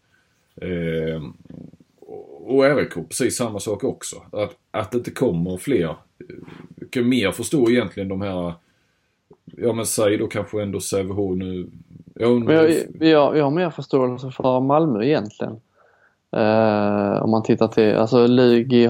Eh, 0.61 1.23
och 2.39 2.63
RIK 2.77 2.93
precis 2.93 3.37
samma 3.37 3.59
sak 3.59 3.83
också. 3.83 4.15
Att, 4.31 4.55
att 4.71 4.91
det 4.91 4.97
inte 4.97 5.11
kommer 5.11 5.57
fler. 5.57 5.89
eh, 5.89 5.95
Jag 6.75 6.91
kan 6.91 7.09
mer 7.09 7.31
förstå 7.31 7.69
egentligen 7.69 8.09
de 8.09 8.21
här, 8.21 8.53
ja 9.45 9.73
men 9.73 9.85
säg 9.85 10.17
då 10.17 10.27
kanske 10.27 10.61
ändå 10.61 10.79
Sävehof 10.79 11.37
nu. 11.37 11.69
Ja, 12.15 12.29
Men 12.29 12.55
jag, 12.55 12.71
jag, 12.99 13.37
jag 13.37 13.43
har 13.43 13.51
mer 13.51 13.69
förståelse 13.69 14.31
för 14.31 14.59
Malmö 14.59 15.03
egentligen. 15.03 15.59
Eh, 16.31 17.23
om 17.23 17.31
man 17.31 17.43
tittar 17.43 17.67
till, 17.67 17.95
alltså 17.95 18.27
Lugi 18.27 18.87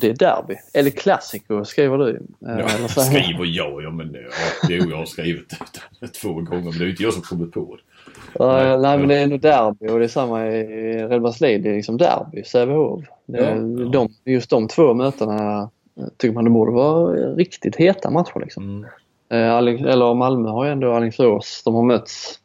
det 0.00 0.08
är 0.08 0.18
derby. 0.18 0.54
Eller 0.74 0.90
Clasico 0.90 1.64
skriver 1.64 1.98
du. 1.98 2.10
Eh, 2.10 2.18
Ja, 2.40 2.52
eller 2.52 2.88
skriver 2.88 3.44
jag, 3.44 3.82
ja 3.82 3.90
men 3.90 4.14
ja, 4.14 4.68
jo 4.70 4.90
jag 4.90 4.96
har 4.96 5.04
skrivit 5.04 5.54
det 6.00 6.08
två 6.08 6.32
gånger 6.32 6.62
men 6.62 6.78
det 6.78 6.84
är 6.84 6.88
inte 6.88 7.02
jag 7.02 7.12
som 7.12 7.22
kommit 7.22 7.52
på 7.52 7.76
det. 7.76 8.44
Eh, 8.44 8.52
Nej, 8.52 8.78
nej, 8.78 8.98
men 8.98 9.08
det 9.08 9.18
är 9.18 9.22
ändå 9.22 9.36
derby 9.36 9.88
och 9.88 9.98
det 9.98 10.04
är 10.04 10.08
samma 10.08 10.46
i 10.46 11.06
Redbergslid. 11.06 11.62
Det 11.62 11.70
är 11.70 11.74
liksom 11.74 11.96
derby, 11.96 12.44
Sävehof. 12.44 13.04
Ja, 13.26 13.38
ja. 13.38 13.54
De, 13.92 14.08
just 14.24 14.50
de 14.50 14.68
två 14.68 14.94
mötena 14.94 15.60
eh, 16.00 16.06
tycker 16.16 16.34
man 16.34 16.44
det 16.44 16.50
borde 16.50 16.72
vara 16.72 17.12
riktigt 17.12 17.76
heta 17.76 18.10
matcher 18.10 18.40
liksom. 18.40 18.62
Mm. 18.62 18.88
Eh, 19.28 19.56
eller 19.58 20.14
Malmö 20.14 20.48
har 20.48 20.64
ju 20.64 20.70
ändå 20.70 20.92
Alingsås. 20.92 21.62
De 21.64 21.74
har 21.74 21.82
mötts 21.82 22.40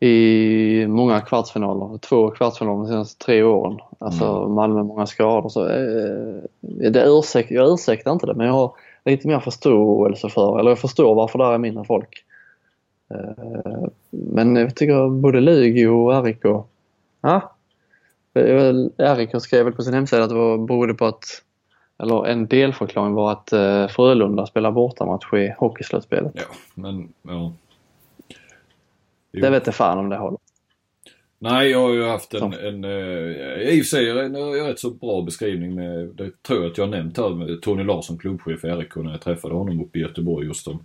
i 0.00 0.86
många 0.88 1.20
kvartsfinaler. 1.20 1.98
Två 1.98 2.30
kvartsfinaler 2.30 2.78
de 2.78 2.86
senaste 2.86 3.24
tre 3.24 3.42
åren. 3.42 3.78
Alltså 3.98 4.24
Mm. 4.24 4.52
Malmö 4.52 4.82
många 4.82 5.06
skador. 5.06 5.48
Så, 5.48 5.68
eh, 5.68 6.42
det 6.90 7.04
ursäkt, 7.06 7.50
jag 7.50 7.72
ursäktar 7.72 8.12
inte 8.12 8.26
det 8.26 8.34
men 8.34 8.46
jag 8.46 8.54
har 8.54 8.72
lite 9.04 9.28
mer 9.28 9.40
förståelse 9.40 10.28
för, 10.28 10.58
eller 10.58 10.70
jag 10.70 10.78
förstår 10.78 11.14
varför 11.14 11.38
där 11.38 11.52
är 11.52 11.58
mindre 11.58 11.84
folk. 11.84 12.24
Eh, 13.14 13.88
men 14.10 14.56
jag 14.56 14.76
tycker 14.76 15.08
både 15.08 15.40
Lugi 15.40 15.86
och 15.86 16.24
RIK, 16.24 16.42
ja. 17.20 17.52
Det 18.32 18.52
väl- 18.54 18.92
RIK 18.96 19.40
skrev 19.40 19.64
väl 19.64 19.74
på 19.74 19.82
sin 19.82 19.94
hemsida 19.94 20.22
att 20.22 20.28
det 20.28 20.34
var, 20.34 20.58
berodde 20.58 20.94
på 20.94 21.06
att 21.06 21.24
eller 22.02 22.26
en 22.26 22.46
delförklaring 22.46 23.14
var 23.14 23.32
att 23.32 23.52
eh, 23.52 23.88
Frölunda 23.88 24.46
spelar 24.46 24.70
bortamatch 24.70 25.32
i 25.32 25.54
hockeyslutspelet. 25.58 26.32
Ja, 26.34 26.42
men 26.74 27.12
ja. 27.22 27.52
Jo. 29.32 29.42
Det 29.42 29.50
vet 29.50 29.66
jag 29.66 29.74
fan 29.74 29.98
om 29.98 30.08
det 30.08 30.16
håller. 30.16 30.38
Nej, 31.38 31.70
jag 31.70 31.80
har 31.80 31.92
ju 31.92 32.04
haft 32.04 32.34
en, 32.34 32.52
en 32.52 32.84
eh, 32.84 32.90
i 32.90 33.80
och 33.80 33.84
för 33.84 33.96
sig 33.96 34.10
en, 34.10 34.34
en 34.36 34.66
rätt 34.66 34.78
så 34.78 34.90
bra 34.90 35.22
beskrivning 35.22 35.74
med, 35.74 36.08
det 36.08 36.42
tror 36.42 36.62
jag 36.62 36.70
att 36.70 36.78
jag 36.78 36.84
har 36.84 36.90
nämnt 36.90 37.18
här 37.18 37.30
med 37.30 37.62
Tony 37.62 37.84
Larsson, 37.84 38.18
klubbchef 38.18 38.64
i 38.64 38.68
RIK 38.68 38.96
när 38.96 39.10
jag 39.10 39.20
träffade 39.20 39.54
honom 39.54 39.80
uppe 39.80 39.98
i 39.98 40.02
Göteborg 40.02 40.46
just 40.46 40.68
om 40.68 40.84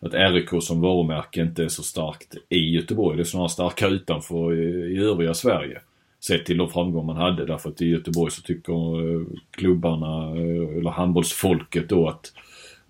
att 0.00 0.14
RIK 0.14 0.48
som 0.60 0.80
varumärke 0.80 1.40
inte 1.40 1.64
är 1.64 1.68
så 1.68 1.82
starkt 1.82 2.34
i 2.48 2.74
Göteborg. 2.74 3.16
Det 3.16 3.22
är 3.22 3.24
snarare 3.24 3.48
starkare 3.48 3.90
utanför 3.90 4.54
i, 4.54 4.96
i 4.96 4.98
övriga 4.98 5.34
Sverige. 5.34 5.80
Sett 6.26 6.46
till 6.46 6.58
de 6.58 6.70
framgångar 6.70 7.06
man 7.06 7.16
hade 7.16 7.46
därför 7.46 7.70
att 7.70 7.82
i 7.82 7.86
Göteborg 7.86 8.32
så 8.32 8.42
tycker 8.42 8.72
eh, 8.72 9.26
klubbarna 9.50 10.30
eh, 10.30 10.78
eller 10.78 10.90
handbollsfolket 10.90 11.88
då 11.88 12.08
att 12.08 12.32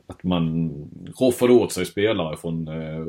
att 0.07 0.23
man 0.23 0.71
roffade 1.21 1.53
åt 1.53 1.73
sig 1.73 1.87
spelare 1.87 2.37
från 2.37 2.69
eh, 2.69 3.07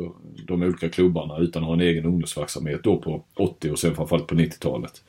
de 0.47 0.63
olika 0.63 0.89
klubbarna 0.89 1.37
utan 1.37 1.63
att 1.63 1.67
ha 1.67 1.73
en 1.73 1.81
egen 1.81 2.05
ungdomsverksamhet 2.05 2.83
då 2.83 2.97
på 2.97 3.23
80 3.35 3.71
och 3.71 3.79
sen 3.79 3.95
framförallt 3.95 4.27
på 4.27 4.35
90-talet. 4.35 5.03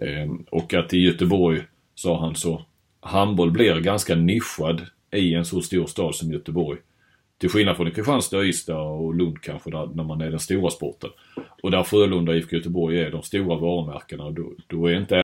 Ehm, 0.00 0.44
och 0.50 0.74
att 0.74 0.94
i 0.94 0.98
Göteborg, 0.98 1.62
sa 1.94 2.20
han 2.20 2.34
så, 2.34 2.62
handboll 3.00 3.50
blir 3.50 3.80
ganska 3.80 4.14
nischad 4.14 4.82
i 5.12 5.34
en 5.34 5.44
så 5.44 5.60
stor 5.60 5.86
stad 5.86 6.14
som 6.14 6.32
Göteborg. 6.32 6.78
Till 7.40 7.50
skillnad 7.50 7.76
från 7.76 7.88
i 7.88 7.90
Kristianstad, 7.90 8.44
Ystad 8.44 8.80
och 8.80 9.14
Lund 9.14 9.40
kanske 9.40 9.70
där, 9.70 9.86
när 9.94 10.04
man 10.04 10.20
är 10.20 10.30
den 10.30 10.40
stora 10.40 10.70
sporten. 10.70 11.10
Och 11.62 11.70
där 11.70 11.82
Frölunda 11.82 12.32
och 12.32 12.38
IFK 12.38 12.56
Göteborg 12.56 13.00
är 13.00 13.10
de 13.10 13.22
stora 13.22 13.56
varumärkena 13.56 14.30
då, 14.30 14.52
då 14.66 14.86
är 14.86 14.94
inte 14.94 15.22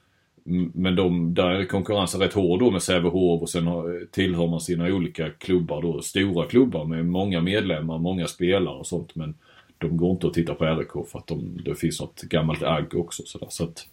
men 0.74 0.96
de, 0.96 1.34
där 1.34 1.50
är 1.50 1.66
konkurrensen 1.66 2.22
rätt 2.22 2.34
hård 2.34 2.60
då 2.60 2.72
med 2.72 2.84
Sävehof 2.84 3.42
och 3.42 3.50
sen 3.50 3.66
tillhör 4.12 4.48
man 4.48 4.62
sina 4.62 4.86
olika 4.86 5.30
klubbar 5.30 5.82
då. 5.82 6.02
Stora 6.02 6.48
klubbar 6.48 6.86
med 6.86 7.06
många 7.06 7.42
medlemmar, 7.42 7.98
många 7.98 8.28
spelare 8.28 8.76
och 8.76 8.88
sånt. 8.88 9.16
Men 9.16 9.36
de 9.78 9.98
går 9.98 10.12
inte 10.12 10.28
att 10.28 10.34
titta 10.34 10.56
på 10.56 10.66
RIK 10.66 11.08
för 11.12 11.20
att 11.20 11.28
de, 11.28 11.62
det 11.66 11.76
finns 11.76 12.02
något 12.02 12.22
gammalt 12.22 12.64
agg 12.64 12.96
också. 12.96 13.24
Sådär. 13.26 13.48
Så 13.50 13.64
att, 13.64 13.88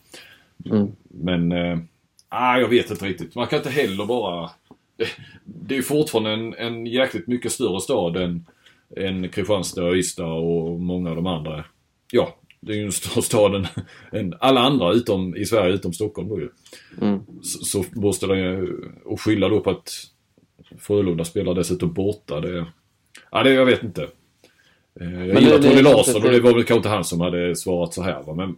mm. 0.64 0.92
Men, 1.08 1.52
äh, 1.52 1.78
jag 2.30 2.68
vet 2.68 2.90
inte 2.90 3.04
riktigt. 3.04 3.34
Man 3.34 3.46
kan 3.46 3.56
inte 3.58 3.70
heller 3.70 4.06
bara 4.06 4.50
det 5.44 5.76
är 5.76 5.82
fortfarande 5.82 6.30
en, 6.30 6.54
en 6.54 6.86
jäkligt 6.86 7.26
mycket 7.26 7.52
större 7.52 7.80
stad 7.80 8.16
än, 8.16 8.46
än 8.96 9.28
Kristianstad, 9.28 9.96
Ystad 9.96 10.32
och 10.32 10.80
många 10.80 11.10
av 11.10 11.16
de 11.16 11.26
andra. 11.26 11.64
Ja, 12.12 12.36
det 12.60 12.72
är 12.72 12.76
ju 12.76 12.84
en 12.84 12.92
större 12.92 13.22
stad 13.22 13.54
än, 13.54 13.66
än 14.12 14.34
alla 14.40 14.60
andra 14.60 14.92
utom, 14.92 15.36
i 15.36 15.44
Sverige 15.44 15.74
utom 15.74 15.92
Stockholm 15.92 16.28
då 16.28 16.40
ju. 16.40 16.48
Mm. 17.00 17.20
Så, 17.42 17.64
så 17.64 17.84
måste 17.92 18.26
det, 18.26 18.68
och 19.04 19.20
skylla 19.20 19.48
då 19.48 19.60
på 19.60 19.70
att 19.70 19.90
Frölunda 20.78 21.24
spelar 21.24 21.54
dessutom 21.54 21.92
borta. 21.92 22.40
Det, 22.40 22.66
ja, 23.30 23.42
det, 23.42 23.52
jag 23.52 23.66
vet 23.66 23.82
inte. 23.82 24.08
Eh, 25.00 25.26
jag 25.26 25.42
gillar 25.42 25.58
Tony 25.58 25.82
Larsson 25.82 26.22
och 26.24 26.30
det 26.30 26.40
var 26.40 26.54
väl 26.54 26.64
kanske 26.64 26.76
inte 26.76 26.88
han 26.88 27.04
som 27.04 27.20
hade 27.20 27.56
svarat 27.56 27.94
så 27.94 28.02
här 28.02 28.22
va? 28.22 28.34
men 28.34 28.56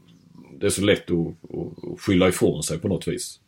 det 0.60 0.66
är 0.66 0.70
så 0.70 0.82
lätt 0.82 1.10
att, 1.10 1.18
att, 1.18 1.84
att 1.92 2.00
skylla 2.00 2.28
ifrån 2.28 2.62
sig 2.62 2.78
på 2.78 2.88
något 2.88 3.08
vis. 3.08 3.40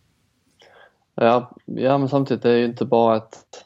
Ja, 1.14 1.50
ja 1.64 1.98
men 1.98 2.08
samtidigt 2.08 2.44
är 2.44 2.52
det 2.52 2.58
ju 2.58 2.64
inte 2.64 2.84
bara 2.84 3.16
ett... 3.16 3.64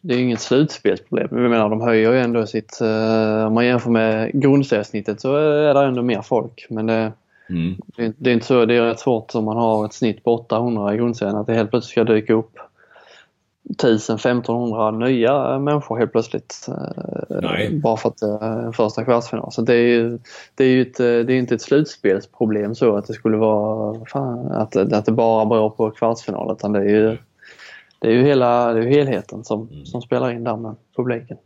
Det 0.00 0.14
är 0.14 0.18
ju 0.18 0.24
inget 0.24 0.40
slutspelsproblem. 0.40 1.28
Jag 1.30 1.50
menar 1.50 1.68
de 1.68 1.80
höjer 1.80 2.12
ju 2.12 2.18
ändå 2.18 2.46
sitt... 2.46 2.78
Uh, 2.82 3.46
om 3.46 3.54
man 3.54 3.66
jämför 3.66 3.90
med 3.90 4.30
grundseriesnittet 4.34 5.20
så 5.20 5.36
är 5.36 5.74
det 5.74 5.80
ändå 5.80 6.02
mer 6.02 6.22
folk. 6.22 6.66
Men 6.70 6.86
det, 6.86 7.12
mm. 7.48 7.76
det, 7.96 8.12
det, 8.18 8.30
är 8.30 8.34
inte 8.34 8.46
så. 8.46 8.64
Det 8.64 8.74
är 8.74 8.82
rätt 8.82 9.00
svårt 9.00 9.34
om 9.34 9.44
man 9.44 9.56
har 9.56 9.86
ett 9.86 9.92
snitt 9.92 10.24
på 10.24 10.34
800 10.34 10.94
i 10.94 10.96
grundserien 10.96 11.36
att 11.36 11.46
det 11.46 11.54
helt 11.54 11.70
plötsligt 11.70 11.90
ska 11.90 12.04
dyka 12.04 12.34
upp 12.34 12.58
1000-1500 13.68 14.98
nya 15.06 15.58
människor 15.58 15.98
helt 15.98 16.12
plötsligt. 16.12 16.68
Eh, 16.68 17.36
Nej. 17.42 17.80
Bara 17.82 17.96
för 17.96 18.08
att 18.08 18.18
det 18.18 18.26
är 18.26 18.66
en 18.66 18.72
första 18.72 19.04
kvartsfinal. 19.04 19.52
Så 19.52 19.62
det 19.62 19.74
är 19.74 19.86
ju, 19.86 20.18
det 20.54 20.64
är 20.64 20.68
ju 20.68 20.82
ett, 20.82 20.96
det 20.96 21.32
är 21.32 21.38
inte 21.38 21.54
ett 21.54 21.62
slutspelsproblem 21.62 22.74
så 22.74 22.96
att 22.96 23.06
det 23.06 23.12
skulle 23.12 23.36
vara 23.36 24.04
fan, 24.04 24.52
att, 24.52 24.76
att 24.76 25.04
det 25.04 25.12
bara 25.12 25.46
beror 25.46 25.70
på 25.70 25.90
kvartsfinal 25.90 26.52
utan 26.52 26.72
det 26.72 26.80
är 26.80 26.88
ju, 26.88 27.18
det 28.02 28.08
är 28.08 28.12
ju 28.12 28.22
hela, 28.22 28.72
det 28.72 28.80
är 28.80 28.86
helheten 28.86 29.44
som, 29.44 29.68
mm. 29.72 29.86
som 29.86 30.02
spelar 30.02 30.32
in 30.32 30.44
där 30.44 30.56
med 30.56 30.74
publiken. 30.96 31.36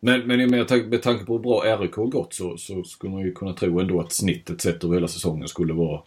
Men, 0.00 0.20
men 0.20 0.50
med, 0.50 0.66
med 0.88 1.02
tanke 1.02 1.24
på 1.24 1.32
hur 1.32 1.38
bra 1.38 1.62
RIK 1.80 1.96
har 1.96 2.06
gått 2.06 2.34
så, 2.34 2.56
så 2.56 2.82
skulle 2.82 3.12
man 3.12 3.22
ju 3.22 3.32
kunna 3.32 3.52
tro 3.52 3.80
ändå 3.80 4.00
att 4.00 4.12
snittet 4.12 4.60
sett 4.60 4.84
över 4.84 4.94
hela 4.94 5.08
säsongen 5.08 5.48
skulle 5.48 5.72
vara 5.72 6.00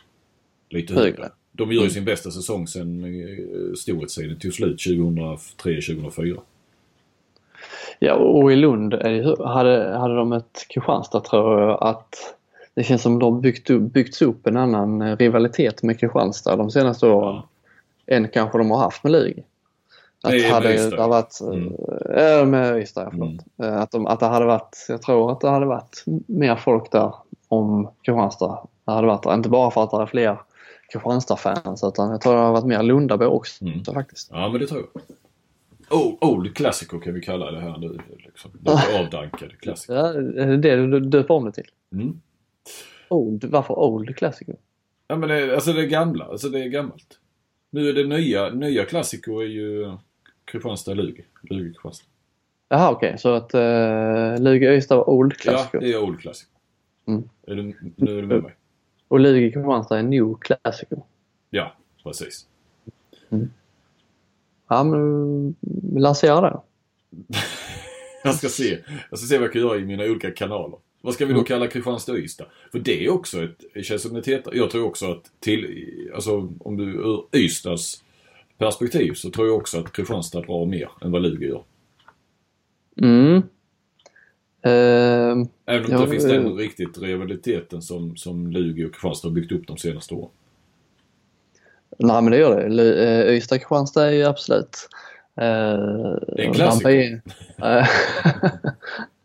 lite 0.70 0.94
högre. 0.94 1.06
högre. 1.06 1.30
De 1.52 1.72
gör 1.72 1.84
ju 1.84 1.90
sin 1.90 2.06
bästa 2.06 2.32
säsong 2.32 2.68
sen 2.68 3.04
eh, 3.04 3.74
storhetstiden 3.76 4.40
tog 4.40 4.54
slut 4.54 4.78
2003-2004. 4.78 6.40
Ja, 8.00 8.14
och 8.14 8.52
i 8.52 8.56
Lund 8.56 8.94
hade, 9.40 9.98
hade 9.98 10.16
de 10.16 10.34
ett 10.34 10.66
Kristianstad 10.70 11.20
tror 11.20 11.62
jag 11.62 11.84
att 11.84 12.36
det 12.74 12.84
känns 12.84 13.02
som 13.02 13.20
de 13.20 13.42
byggt, 13.42 13.70
byggts 13.80 14.22
upp 14.22 14.48
en 14.48 14.58
annan 14.58 15.02
eh, 15.02 15.18
rivalitet 15.18 15.84
med 15.84 16.00
Kristianstad 16.00 16.56
de 16.56 16.72
senaste 16.72 17.08
åren 17.08 17.42
ja. 18.06 18.16
än 18.16 18.30
kanske 18.30 18.58
de 18.58 18.72
har 18.72 18.78
haft 18.78 19.04
med 19.04 19.12
Lugi. 19.12 19.44
Att 20.24 20.32
Nej, 20.32 20.50
hade 20.50 20.90
det 20.90 20.98
varit, 20.98 21.40
mm. 21.42 21.74
äh, 22.18 22.46
med 22.46 22.78
Ystad, 22.78 23.08
förlåt. 23.12 23.46
Mm. 23.58 23.80
Att, 23.80 23.92
de, 23.92 24.08
att 24.08 24.20
det 24.20 24.26
hade 24.26 24.46
varit, 24.46 24.86
jag 24.90 25.02
tror 25.02 25.32
att 25.32 25.42
det 25.42 25.50
hade 25.50 25.66
varit 25.66 26.04
mer 26.28 26.56
folk 26.56 26.92
där 26.92 27.14
om 27.48 27.92
Kristianstad 28.02 28.60
hade 28.86 29.08
varit 29.08 29.24
där. 29.24 29.34
Inte 29.34 29.50
bara 29.50 29.72
för 29.72 29.84
att 29.84 29.92
det 29.92 29.98
är 29.98 30.06
fler 30.06 30.38
Kristianstad-fans 30.94 31.84
utan 31.84 32.12
jag 32.12 32.22
tror 32.22 32.34
det 32.34 32.40
har 32.40 32.52
varit 32.52 32.66
mer 32.66 32.84
Lundabo 32.84 33.26
också 33.26 33.66
mm. 33.66 33.84
faktiskt. 33.84 34.30
Ja 34.32 34.50
men 34.50 34.62
det 34.62 34.68
tror 34.68 34.82
jag. 34.94 35.02
Old, 35.90 36.18
old 36.22 36.56
klassiker 36.56 37.00
kan 37.00 37.14
vi 37.14 37.22
kalla 37.22 37.52
det 37.52 37.60
här 37.60 37.78
nu. 37.78 37.98
Liksom. 38.18 38.52
Lite 38.60 39.00
avdankade 39.00 39.56
klassiker. 39.56 39.94
Ja, 39.94 40.14
det 40.58 40.70
är 40.72 40.78
det 40.78 40.88
du 40.88 41.00
döper 41.00 41.34
om 41.34 41.46
det 41.46 41.52
till? 41.52 41.68
Mm. 41.92 42.22
Old, 43.10 43.44
varför 43.44 43.80
old 43.80 44.16
klassiker? 44.16 44.56
Ja 45.08 45.16
men 45.16 45.30
det, 45.30 45.56
alltså 45.56 45.74
det 45.74 45.82
är 45.82 45.88
gamla, 45.88 46.26
alltså 46.26 46.50
det 46.50 46.60
är 46.60 46.68
gammalt. 46.68 47.20
Nu 47.78 47.90
är 47.90 47.94
det 47.94 48.04
nya, 48.04 48.50
nya 48.50 48.86
klassiker 48.86 49.42
är 49.42 49.46
ju 49.46 49.98
Kristianstad-Lugi. 50.46 51.24
Lugi-Kristianstad. 51.42 52.06
Jaha 52.70 52.92
okej, 52.92 53.08
okay. 53.08 53.18
så 53.18 53.34
att 53.34 53.56
uh, 53.56 54.44
Lugi-Ystad 54.44 54.96
var 54.96 55.10
old 55.10 55.34
klassiker? 55.34 55.78
Ja, 55.82 55.88
det 55.88 55.94
är 55.94 56.04
old 56.04 56.20
klassiker. 56.20 56.54
Mm. 57.08 57.30
Är 57.48 57.56
du, 57.56 57.64
nu 57.96 58.18
är 58.18 58.22
du 58.22 58.28
med 58.28 58.44
mig? 58.44 58.56
Och 59.08 59.20
Lugi 59.20 59.52
Kristianstad 59.52 60.00
är 60.00 60.04
New 60.04 60.34
Classical. 60.42 61.00
Ja, 61.50 61.76
precis. 62.04 62.48
Mm. 63.30 63.50
Ja, 64.68 64.84
men 64.84 65.56
lansera 66.02 66.42
det. 66.42 66.60
jag 68.24 68.36
ska 68.36 68.50
se. 68.50 68.80
Jag 69.10 69.20
ska 69.20 69.28
se 69.28 69.38
vad 69.38 69.46
jag 69.46 69.54
kan 69.54 69.62
göra 69.62 69.78
i 69.78 69.86
mina 69.86 70.04
olika 70.04 70.32
kanaler. 70.32 70.80
Vad 71.08 71.14
ska 71.14 71.26
vi 71.26 71.34
då 71.34 71.40
mm. 71.40 71.46
kalla 71.46 71.68
Kristianstad 71.68 72.12
och 72.12 72.18
Ystad? 72.18 72.46
För 72.72 72.80
det 72.80 73.06
är 73.06 73.10
också 73.10 73.44
ett, 73.44 73.86
känns 73.86 74.02
som 74.02 74.16
ett 74.16 74.28
heter, 74.28 74.56
Jag 74.56 74.70
tror 74.70 74.86
också 74.86 75.12
att 75.12 75.32
till, 75.40 76.10
alltså 76.16 76.54
om 76.60 76.78
du 76.78 76.84
ur 76.84 77.36
Ystads 77.36 78.04
perspektiv 78.58 79.14
så 79.14 79.30
tror 79.30 79.48
jag 79.48 79.56
också 79.56 79.80
att 79.80 79.92
Kristianstad 79.92 80.42
drar 80.42 80.66
mer 80.66 80.90
än 81.02 81.12
vad 81.12 81.22
Lugi 81.22 81.48
gör. 81.48 81.64
Mm. 83.02 83.36
Uh, 83.36 83.42
Även 84.66 85.46
om 85.66 85.92
det 85.92 85.98
inte 85.98 86.08
finns 86.12 86.24
den 86.24 86.54
riktigt 86.54 86.98
rivaliteten 86.98 87.82
som, 87.82 88.16
som 88.16 88.52
Lugi 88.52 88.86
och 88.86 88.94
Kristianstad 88.94 89.28
har 89.28 89.34
byggt 89.34 89.52
upp 89.52 89.68
de 89.68 89.78
senaste 89.78 90.14
åren. 90.14 90.32
Nej 92.00 92.22
men 92.22 92.32
det 92.32 92.38
gör 92.38 92.70
det. 92.70 93.06
Eh, 93.06 93.36
Ystad-Kristianstad 93.38 94.06
är 94.06 94.12
ju 94.12 94.24
absolut... 94.24 94.90
Uh, 95.42 95.44
det 96.28 96.44
är 96.44 96.48
en 96.48 96.54
klassiker. 96.54 97.22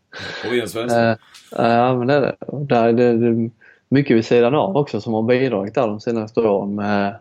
På 0.43 0.49
ren 0.49 0.69
svenska. 0.69 1.17
Ja 1.51 1.95
men 1.95 2.07
det 2.07 2.13
är 2.13 2.21
det. 2.21 2.35
Där 2.51 2.93
det, 2.93 3.17
det 3.17 3.49
mycket 3.89 4.17
vid 4.17 4.25
sidan 4.25 4.55
av 4.55 4.77
också 4.77 5.01
som 5.01 5.13
har 5.13 5.23
bidragit 5.23 5.75
där 5.75 5.87
de 5.87 5.99
senaste 5.99 6.39
åren 6.39 6.75
med 6.75 7.15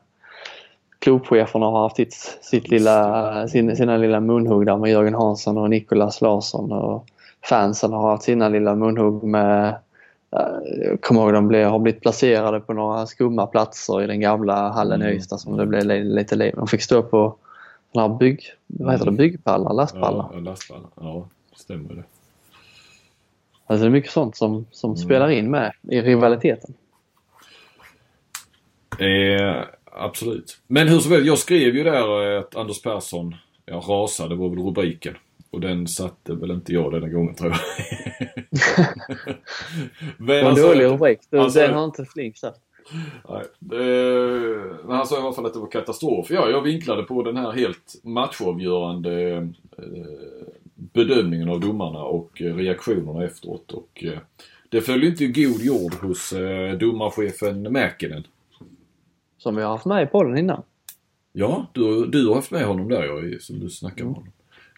klubbcheferna 0.99 1.67
har 1.67 1.83
haft 1.83 1.97
sitt, 1.97 2.39
sitt 2.43 2.69
lilla, 2.69 3.49
sin, 3.49 3.77
sina 3.77 3.97
lilla 3.97 4.21
munhugg 4.21 4.67
där 4.67 4.77
med 4.77 4.91
Jörgen 4.91 5.15
Hansson 5.15 5.59
och 5.59 5.71
Nikolas 5.71 6.21
Larsson 6.21 6.73
och 6.73 7.07
fansen 7.45 7.93
har 7.93 8.11
haft 8.11 8.25
sina 8.25 8.49
lilla 8.49 8.75
munhugg 8.75 9.23
med 9.23 9.75
jag 10.81 11.01
kommer 11.01 11.21
ihåg 11.21 11.33
de 11.33 11.49
blev, 11.49 11.69
har 11.69 11.79
blivit 11.79 12.01
placerade 12.01 12.61
på 12.61 12.73
några 12.73 13.07
skumma 13.07 13.47
platser 13.47 14.03
i 14.03 14.07
den 14.07 14.21
gamla 14.21 14.69
hallen 14.69 15.03
mm. 15.03 15.13
i 15.13 15.17
Ystad 15.17 15.39
som 15.39 15.57
det 15.57 15.67
blev 15.67 16.05
lite 16.05 16.37
liv. 16.37 16.55
De 16.57 16.67
fick 16.67 16.83
stå 16.83 17.03
på 17.03 17.37
såna 17.93 18.09
här 18.09 18.15
bygg, 18.15 18.43
vad 18.67 18.93
heter 18.93 19.05
det, 19.05 19.13
byggpallar, 19.13 19.75
lastpallar. 19.75 20.31
Ja, 20.33 20.41
lastpallar. 20.41 20.89
Ja, 21.01 21.27
stämmer 21.57 21.95
det. 21.95 22.03
Alltså 23.73 23.85
det 23.85 23.89
är 23.89 23.93
mycket 23.93 24.11
sånt 24.11 24.37
som, 24.37 24.67
som 24.71 24.97
spelar 24.97 25.31
in 25.31 25.51
med 25.51 25.73
i 25.91 26.01
rivaliteten. 26.01 26.75
Eh, 28.99 29.65
absolut. 29.93 30.61
Men 30.67 30.89
hur 30.89 30.99
som 30.99 31.13
helst, 31.13 31.27
jag 31.27 31.39
skrev 31.39 31.77
ju 31.77 31.85
där 31.85 32.35
eh, 32.35 32.41
att 32.41 32.57
Anders 32.57 32.83
Persson 32.83 33.37
ja, 33.67 33.77
rasade 33.89 34.35
var 34.35 34.49
väl 34.49 34.59
rubriken. 34.59 35.15
Och 35.51 35.61
den 35.61 35.87
satte 35.87 36.35
väl 36.35 36.51
inte 36.51 36.73
jag 36.73 36.93
denna 36.93 37.09
gången 37.09 37.35
tror 37.35 37.51
jag. 37.51 37.59
Men 40.19 40.39
en 40.39 40.47
alltså- 40.47 40.67
dålig 40.69 40.85
rubrik. 40.85 41.19
alltså- 41.31 41.59
Den 41.61 41.75
har 41.75 41.85
inte 41.85 42.05
Flink 42.05 42.37
satt. 42.37 42.61
Nej. 43.29 43.45
Men 44.85 44.97
han 44.97 45.07
sa 45.07 45.19
i 45.19 45.23
alla 45.23 45.33
fall 45.33 45.47
att 45.47 45.55
det 45.55 45.61
var 45.61 45.71
katastrof. 45.71 46.31
Ja, 46.31 46.51
jag 46.51 46.63
vinklade 46.63 47.03
på 47.03 47.23
den 47.23 47.37
här 47.37 47.53
helt 47.53 48.01
matchavgörande 48.03 49.33
eh, 49.33 49.43
bedömningen 50.93 51.49
av 51.49 51.61
domarna 51.61 51.99
och 51.99 52.43
eh, 52.43 52.55
reaktionerna 52.55 53.25
efteråt. 53.25 53.73
Och, 53.73 54.05
eh, 54.05 54.19
det 54.69 54.81
föll 54.81 55.05
inte 55.05 55.27
god 55.27 55.61
jord 55.61 55.95
hos 55.95 56.33
eh, 56.33 56.79
domarchefen 56.79 57.63
Mäkinen. 57.63 58.25
Som 59.39 59.57
vi 59.57 59.63
har 59.63 59.71
haft 59.71 59.87
med 59.87 60.03
i 60.03 60.07
podden 60.07 60.39
innan. 60.39 60.63
Ja, 61.33 61.67
du, 61.73 62.07
du 62.07 62.27
har 62.27 62.35
haft 62.35 62.51
med 62.51 62.67
honom 62.67 62.89
där 62.89 63.03
ja, 63.03 63.39
som 63.41 63.61
du 63.61 63.71
snackade 63.71 64.05
med 64.05 64.15
honom. 64.15 64.33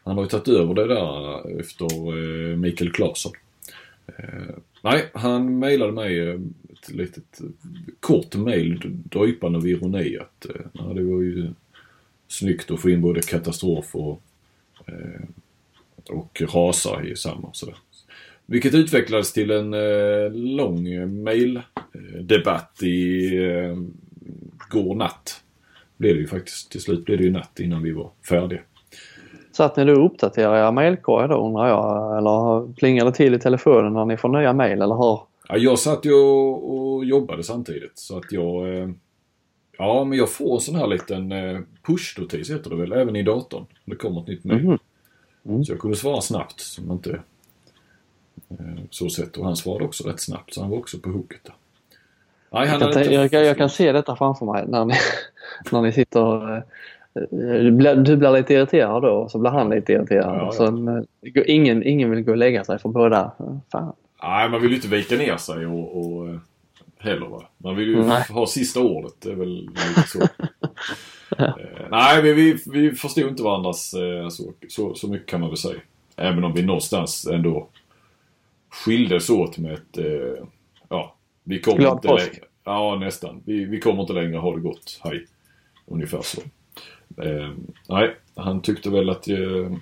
Han 0.04 0.16
har 0.16 0.24
ju 0.24 0.28
tagit 0.28 0.48
över 0.48 0.74
det 0.74 0.86
där 0.86 1.60
efter 1.60 1.86
eh, 1.86 2.56
Mikael 2.56 2.92
Claesson. 2.92 3.32
Eh, 4.06 4.54
nej, 4.82 5.10
han 5.14 5.58
mejlade 5.58 5.92
mig 5.92 6.28
ett 6.72 6.90
litet 6.90 7.40
kort 8.00 8.34
mejl 8.34 8.80
drypande 8.84 9.58
av 9.58 9.66
ironi 9.66 10.18
att 10.18 10.46
eh, 10.46 10.94
det 10.94 11.02
var 11.02 11.22
ju 11.22 11.52
snyggt 12.28 12.70
att 12.70 12.80
få 12.80 12.90
in 12.90 13.00
både 13.00 13.22
katastrof 13.22 13.94
och, 13.94 14.22
eh, 14.86 15.20
och 16.10 16.42
rasa 16.54 17.04
i 17.04 17.16
samma. 17.16 17.52
Sådär. 17.52 17.76
Vilket 18.46 18.74
utvecklades 18.74 19.32
till 19.32 19.50
en 19.50 19.74
eh, 19.74 20.30
lång 20.32 20.84
mejldebatt 21.22 22.82
i 22.82 23.26
eh, 23.36 23.76
går 24.70 24.94
natt. 24.94 25.40
Blev 25.96 26.14
det 26.14 26.20
ju 26.20 26.26
faktiskt. 26.26 26.70
Till 26.70 26.80
slut 26.80 27.04
blev 27.04 27.18
det 27.18 27.24
ju 27.24 27.30
natt 27.30 27.60
innan 27.60 27.82
vi 27.82 27.92
var 27.92 28.10
färdiga. 28.28 28.60
Satt 29.52 29.76
ni 29.76 29.84
då 29.84 29.92
och 29.92 30.06
uppdaterade 30.06 30.58
era 30.58 30.72
mejlkorgar 30.72 31.28
då 31.28 31.46
undrar 31.46 31.68
jag? 31.68 32.18
Eller 32.18 32.72
plingade 32.72 33.10
det 33.10 33.14
till 33.14 33.34
i 33.34 33.38
telefonen 33.38 33.92
när 33.92 34.04
ni 34.04 34.16
får 34.16 34.28
nya 34.28 34.52
mejl 34.52 34.82
eller 34.82 34.94
hur? 34.94 35.20
Ja, 35.48 35.56
jag 35.56 35.78
satt 35.78 36.04
ju 36.04 36.12
och, 36.14 36.94
och 36.94 37.04
jobbade 37.04 37.42
samtidigt 37.42 37.98
så 37.98 38.18
att 38.18 38.32
jag... 38.32 38.76
Eh, 38.76 38.88
ja, 39.78 40.04
men 40.04 40.18
jag 40.18 40.30
får 40.30 40.54
en 40.54 40.60
sån 40.60 40.74
här 40.74 40.86
liten 40.86 41.32
eh, 41.32 41.60
push-notis 41.86 42.52
heter 42.52 42.70
det 42.70 42.76
väl, 42.76 42.92
även 42.92 43.16
i 43.16 43.22
datorn. 43.22 43.66
Det 43.84 43.96
kommer 43.96 44.20
ett 44.20 44.26
nytt 44.26 44.44
mejl. 44.44 44.64
Mhm. 44.64 44.78
Mm. 45.46 45.64
Så 45.64 45.72
jag 45.72 45.80
kunde 45.80 45.96
svara 45.96 46.20
snabbt 46.20 46.60
som 46.60 46.92
inte... 46.92 47.20
Eh, 48.50 48.56
så 48.90 49.08
sett. 49.08 49.36
Och 49.36 49.44
han 49.44 49.56
svarade 49.56 49.84
också 49.84 50.08
rätt 50.08 50.20
snabbt 50.20 50.54
så 50.54 50.60
han 50.60 50.70
var 50.70 50.78
också 50.78 50.98
på 50.98 51.10
hooket 51.10 51.40
där. 51.44 51.54
Nej, 52.50 52.68
han 52.68 52.80
Jag 52.80 52.92
kan, 52.92 53.02
inte... 53.02 53.14
jag, 53.14 53.30
kan, 53.30 53.44
jag 53.46 53.56
kan 53.56 53.70
se 53.70 53.92
detta 53.92 54.16
framför 54.16 54.46
mig 54.46 54.64
när 54.68 54.84
ni, 54.84 54.94
när 55.72 55.82
ni 55.82 55.92
sitter 55.92 56.56
eh, 56.56 56.62
du 57.30 57.70
blir, 57.70 57.96
du 57.96 58.16
blir 58.16 58.30
lite 58.30 58.54
irriterad 58.54 59.02
då 59.02 59.10
och 59.10 59.30
så 59.30 59.38
blir 59.38 59.50
han 59.50 59.70
lite 59.70 59.92
irriterad. 59.92 60.36
Ja, 60.36 60.54
ja. 60.58 60.64
Eh, 60.66 61.32
går- 61.32 61.50
ingen, 61.50 61.82
ingen 61.82 62.10
vill 62.10 62.22
gå 62.24 62.30
och 62.30 62.36
lägga 62.38 62.64
sig 62.64 62.78
för 62.78 62.88
båda. 62.88 63.32
Fan. 63.72 63.92
Nej, 64.22 64.48
man 64.48 64.60
vill 64.62 64.70
ju 64.70 64.76
inte 64.76 64.88
vika 64.88 65.16
ner 65.16 65.36
sig 65.36 65.66
och, 65.66 65.96
och 66.06 66.28
eh, 66.28 66.36
heller 66.98 67.26
va. 67.26 67.42
Man 67.58 67.76
vill 67.76 67.88
ju 67.88 68.02
Nej. 68.02 68.22
ha 68.30 68.46
sista 68.46 68.80
ordet. 68.80 69.12
Det 69.18 69.30
är 69.30 69.34
väl 69.34 69.48
lite 69.70 70.08
så. 70.08 70.18
eh, 71.38 71.54
nej, 71.90 72.22
vi, 72.22 72.32
vi, 72.32 72.56
vi 72.66 72.90
förstod 72.90 73.28
inte 73.28 73.42
varandras 73.42 73.94
eh, 73.94 74.28
så, 74.28 74.52
så, 74.68 74.94
så 74.94 75.08
mycket 75.08 75.28
kan 75.28 75.40
man 75.40 75.48
väl 75.50 75.56
säga. 75.58 75.80
Även 76.16 76.44
om 76.44 76.52
vi 76.52 76.62
någonstans 76.62 77.26
ändå 77.26 77.68
skildes 78.70 79.30
åt 79.30 79.58
med 79.58 79.72
ett, 79.72 79.98
eh, 79.98 80.46
ja, 80.88 81.16
vi 81.44 81.60
kommer 81.60 81.78
Glad 81.78 81.96
inte 81.96 82.08
påsk. 82.08 82.26
längre. 82.26 82.44
Ja, 82.64 82.96
nästan. 83.00 83.42
Vi, 83.44 83.64
vi 83.64 83.80
kommer 83.80 84.00
inte 84.00 84.12
längre, 84.12 84.36
ha 84.36 84.54
det 84.54 84.60
gott, 84.60 85.00
hej. 85.04 85.26
Ungefär 85.86 86.22
så. 86.22 86.40
Eh, 87.22 87.50
nej, 87.88 88.16
han 88.36 88.62
tyckte 88.62 88.90
väl 88.90 89.10
att 89.10 89.28
eh, 89.28 89.72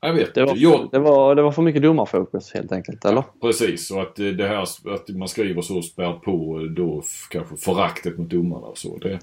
jag 0.00 0.12
vet 0.14 0.34
Det, 0.34 0.44
var. 0.44 0.54
Jag, 0.56 0.88
det, 0.92 0.98
var, 0.98 1.34
det 1.34 1.42
var 1.42 1.52
för 1.52 1.62
mycket 1.62 1.82
domarfokus 1.82 2.54
helt 2.54 2.72
enkelt, 2.72 3.04
eller? 3.04 3.24
Precis, 3.40 3.90
och 3.90 4.02
att 4.02 4.18
eh, 4.18 4.26
det 4.26 4.48
här 4.48 4.62
att 4.94 5.08
man 5.08 5.28
skriver 5.28 5.62
så 5.62 5.82
spär 5.82 6.12
på 6.12 6.66
då 6.76 7.02
kanske 7.30 7.56
föraktet 7.56 8.18
mot 8.18 8.30
domarna 8.30 8.66
och 8.66 8.78
så. 8.78 8.98
Det, 8.98 9.18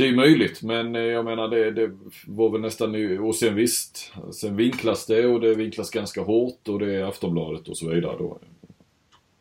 det 0.00 0.08
är 0.08 0.14
möjligt, 0.14 0.62
men 0.62 0.96
eh, 0.96 1.02
jag 1.02 1.24
menar 1.24 1.48
det, 1.48 1.70
det 1.70 1.90
var 2.26 2.50
väl 2.50 2.60
nästan 2.60 3.18
och 3.18 3.34
sen 3.34 3.54
visst, 3.54 4.12
sen 4.32 4.56
vinklas 4.56 5.06
det 5.06 5.26
och 5.26 5.40
det 5.40 5.54
vinklas 5.54 5.90
ganska 5.90 6.22
hårt 6.22 6.68
och 6.68 6.78
det 6.78 6.94
är 6.94 7.04
Aftonbladet 7.04 7.68
och 7.68 7.76
så 7.76 7.88
vidare 7.88 8.16
då. 8.18 8.38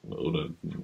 Ur 0.10 0.32
det, 0.32 0.70
eh, 0.70 0.76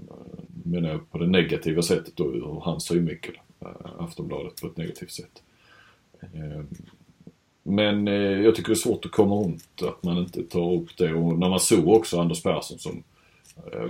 menar 0.63 0.89
jag 0.89 1.11
på 1.11 1.17
det 1.17 1.27
negativa 1.27 1.81
sättet 1.81 2.15
då, 2.15 2.33
ur 2.33 2.61
hans 2.61 2.85
synvinkel. 2.85 3.37
Eh, 3.61 3.67
Aftonbladet 3.99 4.61
på 4.61 4.67
ett 4.67 4.77
negativt 4.77 5.11
sätt. 5.11 5.43
Men 7.63 8.07
jag 8.07 8.55
tycker 8.55 8.69
det 8.69 8.73
är 8.73 8.75
svårt 8.75 9.05
att 9.05 9.11
komma 9.11 9.35
runt 9.35 9.81
att 9.81 10.03
man 10.03 10.17
inte 10.17 10.43
tar 10.43 10.73
upp 10.73 10.97
det. 10.97 11.13
Och 11.13 11.39
när 11.39 11.49
man 11.49 11.59
såg 11.59 11.87
också 11.87 12.19
Anders 12.19 12.43
Persson 12.43 12.79
som 12.79 13.03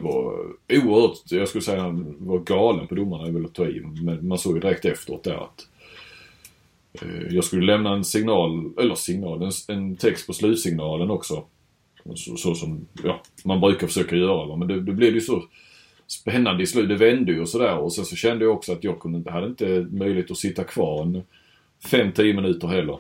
var 0.02 0.34
oerhört, 0.70 1.32
jag 1.32 1.48
skulle 1.48 1.62
säga 1.62 1.82
han 1.82 2.16
var 2.20 2.40
galen 2.40 2.88
på 2.88 2.96
domarna, 2.96 3.28
är 3.28 3.32
väl 3.32 3.46
att 3.46 3.54
ta 3.54 3.68
i. 3.68 3.82
Men 3.82 4.28
man 4.28 4.38
såg 4.38 4.56
ju 4.56 4.60
direkt 4.60 4.86
efteråt 4.86 5.24
där 5.24 5.44
att 5.44 5.68
Eh, 7.02 7.36
jag 7.36 7.44
skulle 7.44 7.66
lämna 7.66 7.94
en 7.94 8.04
signal, 8.04 8.74
eller 8.80 8.96
signal, 8.96 9.42
en, 9.42 9.52
en 9.68 9.96
text 9.96 10.28
på 10.28 10.34
slutsignalen 10.34 11.12
också. 11.12 11.44
Så, 12.16 12.36
så 12.38 12.56
som 12.56 12.88
ja, 13.04 13.22
man 13.46 13.62
brukar 13.62 13.88
försöka 13.88 14.16
göra. 14.16 14.46
Va? 14.46 14.56
Men 14.56 14.68
det, 14.68 14.82
det 14.82 14.92
blev 14.92 15.14
ju 15.14 15.22
så 15.22 15.44
spännande 16.08 16.64
i 16.64 16.68
slutet. 16.68 17.00
Det 17.00 17.06
vände 17.06 17.32
ju 17.32 17.42
och 17.42 17.50
sådär. 17.50 17.78
Och 17.78 17.94
sen 17.94 18.06
så 18.06 18.16
kände 18.16 18.46
jag 18.46 18.54
också 18.54 18.72
att 18.72 18.84
jag 18.84 19.00
kunde, 19.00 19.32
hade 19.32 19.48
inte 19.48 19.88
möjlighet 19.92 20.32
att 20.32 20.38
sitta 20.38 20.64
kvar 20.64 21.02
en 21.02 21.24
5-10 21.86 22.34
minuter 22.34 22.68
heller. 22.68 23.00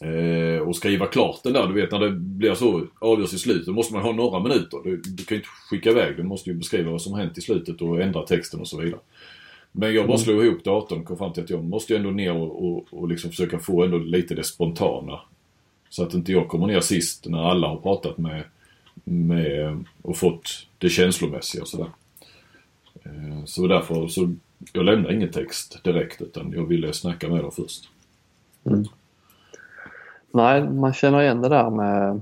Eh, 0.00 0.60
och 0.60 0.76
skriva 0.76 1.06
klart 1.06 1.40
den 1.42 1.52
där. 1.52 1.66
Du 1.66 1.74
vet 1.74 1.90
när 1.90 2.00
det 2.00 2.10
blir 2.10 2.54
så 2.54 2.86
avgörs 2.98 3.34
i 3.34 3.38
slutet. 3.38 3.66
Då 3.66 3.72
måste 3.72 3.94
man 3.94 4.02
ha 4.02 4.12
några 4.12 4.40
minuter. 4.40 4.78
Du, 4.84 4.96
du 4.96 5.24
kan 5.24 5.34
ju 5.34 5.40
inte 5.40 5.48
skicka 5.70 5.90
iväg. 5.90 6.16
Du 6.16 6.22
måste 6.22 6.50
ju 6.50 6.56
beskriva 6.56 6.90
vad 6.90 7.02
som 7.02 7.12
har 7.12 7.20
hänt 7.20 7.38
i 7.38 7.40
slutet 7.40 7.82
och 7.82 8.02
ändra 8.02 8.22
texten 8.22 8.60
och 8.60 8.68
så 8.68 8.80
vidare. 8.80 9.00
Men 9.76 9.94
jag 9.94 10.06
bara 10.06 10.18
slog 10.18 10.44
ihop 10.44 10.64
datorn 10.64 11.00
och 11.00 11.06
kom 11.06 11.16
fram 11.16 11.32
till 11.32 11.42
att 11.42 11.50
jag 11.50 11.64
måste 11.64 11.92
ju 11.92 11.96
ändå 11.96 12.10
ner 12.10 12.32
och, 12.32 12.64
och, 12.64 12.86
och 12.90 13.08
liksom 13.08 13.30
försöka 13.30 13.58
få 13.58 13.84
ändå 13.84 13.98
lite 13.98 14.34
det 14.34 14.44
spontana. 14.44 15.20
Så 15.88 16.02
att 16.02 16.14
inte 16.14 16.32
jag 16.32 16.48
kommer 16.48 16.66
ner 16.66 16.80
sist 16.80 17.26
när 17.26 17.50
alla 17.50 17.68
har 17.68 17.76
pratat 17.76 18.18
med, 18.18 18.44
med 19.04 19.84
och 20.02 20.16
fått 20.16 20.66
det 20.78 20.88
känslomässiga 20.88 21.62
och 21.62 21.68
sådär. 21.68 21.86
Eh, 23.02 23.44
Så 23.44 23.66
därför 23.66 24.08
så 24.08 24.34
jag 24.72 24.84
lämnade 24.84 25.14
ingen 25.14 25.30
text 25.32 25.84
direkt 25.84 26.20
utan 26.22 26.52
jag 26.52 26.66
ville 26.66 26.92
snacka 26.92 27.28
med 27.28 27.42
dem 27.44 27.52
först. 27.52 27.90
Nej, 30.32 30.68
man 30.70 30.92
känner 30.92 31.22
igen 31.22 31.40
det 31.42 31.48
där 31.48 31.70
med 31.70 32.20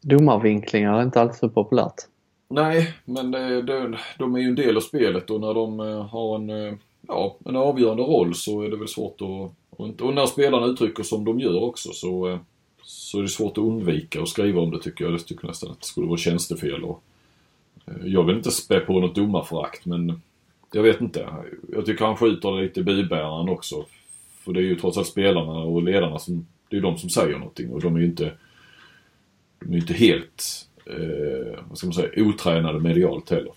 domarvinklingar. 0.00 0.92
Det 0.92 0.98
är 0.98 1.02
inte 1.02 1.20
alltid 1.20 1.38
så 1.38 1.48
populärt. 1.48 1.94
Nej, 2.48 2.94
men 3.04 3.30
det, 3.30 3.62
det, 3.62 3.98
de 4.18 4.34
är 4.34 4.38
ju 4.38 4.48
en 4.48 4.54
del 4.54 4.76
av 4.76 4.80
spelet 4.80 5.30
och 5.30 5.40
när 5.40 5.54
de 5.54 5.80
eh, 5.80 6.06
har 6.06 6.36
en, 6.36 6.50
eh, 6.50 6.74
ja, 7.08 7.36
en 7.44 7.56
avgörande 7.56 8.02
roll 8.02 8.34
så 8.34 8.62
är 8.62 8.68
det 8.70 8.76
väl 8.76 8.88
svårt 8.88 9.20
att... 9.20 9.52
Och, 9.70 9.86
inte- 9.86 10.04
och 10.04 10.14
när 10.14 10.26
spelarna 10.26 10.66
uttrycker 10.66 11.02
som 11.02 11.24
de 11.24 11.40
gör 11.40 11.62
också 11.62 11.92
så, 11.92 12.38
så 12.82 13.18
är 13.18 13.22
det 13.22 13.28
svårt 13.28 13.52
att 13.58 13.64
undvika 13.64 14.22
att 14.22 14.28
skriva 14.28 14.60
om 14.60 14.70
det 14.70 14.82
tycker 14.82 15.04
jag. 15.04 15.14
Jag 15.14 15.26
tycker 15.26 15.46
nästan 15.46 15.70
att 15.70 15.80
det 15.80 15.86
skulle 15.86 16.06
vara 16.06 16.18
tjänstefel. 16.18 16.84
Och, 16.84 17.02
jag 18.04 18.24
vill 18.24 18.36
inte 18.36 18.50
spä 18.50 18.80
på 18.80 19.00
något 19.00 19.14
domarförakt 19.14 19.86
men 19.86 20.22
jag 20.72 20.82
vet 20.82 21.00
inte. 21.00 21.28
Jag 21.72 21.86
tycker 21.86 22.04
han 22.04 22.16
skjuter 22.16 22.62
lite 22.62 22.80
i 22.80 22.82
bibäraren 22.82 23.48
också. 23.48 23.84
För 24.44 24.52
det 24.52 24.60
är 24.60 24.64
ju 24.64 24.76
trots 24.76 24.98
allt 24.98 25.06
spelarna 25.06 25.52
och 25.52 25.82
ledarna 25.82 26.18
som, 26.18 26.46
det 26.68 26.76
är 26.76 26.80
de 26.80 26.98
som 26.98 27.10
säger 27.10 27.38
någonting 27.38 27.70
och 27.72 27.80
de 27.80 27.96
är 27.96 28.00
ju 28.00 28.06
inte, 28.06 28.32
de 29.60 29.68
är 29.68 29.72
ju 29.72 29.80
inte 29.80 29.94
helt 29.94 30.67
eh, 30.88 31.58
vad 31.68 31.78
ska 31.78 31.86
man 31.86 31.94
säga, 31.94 32.08
otränade 32.16 32.80
medialt 32.80 33.30
heller. 33.30 33.52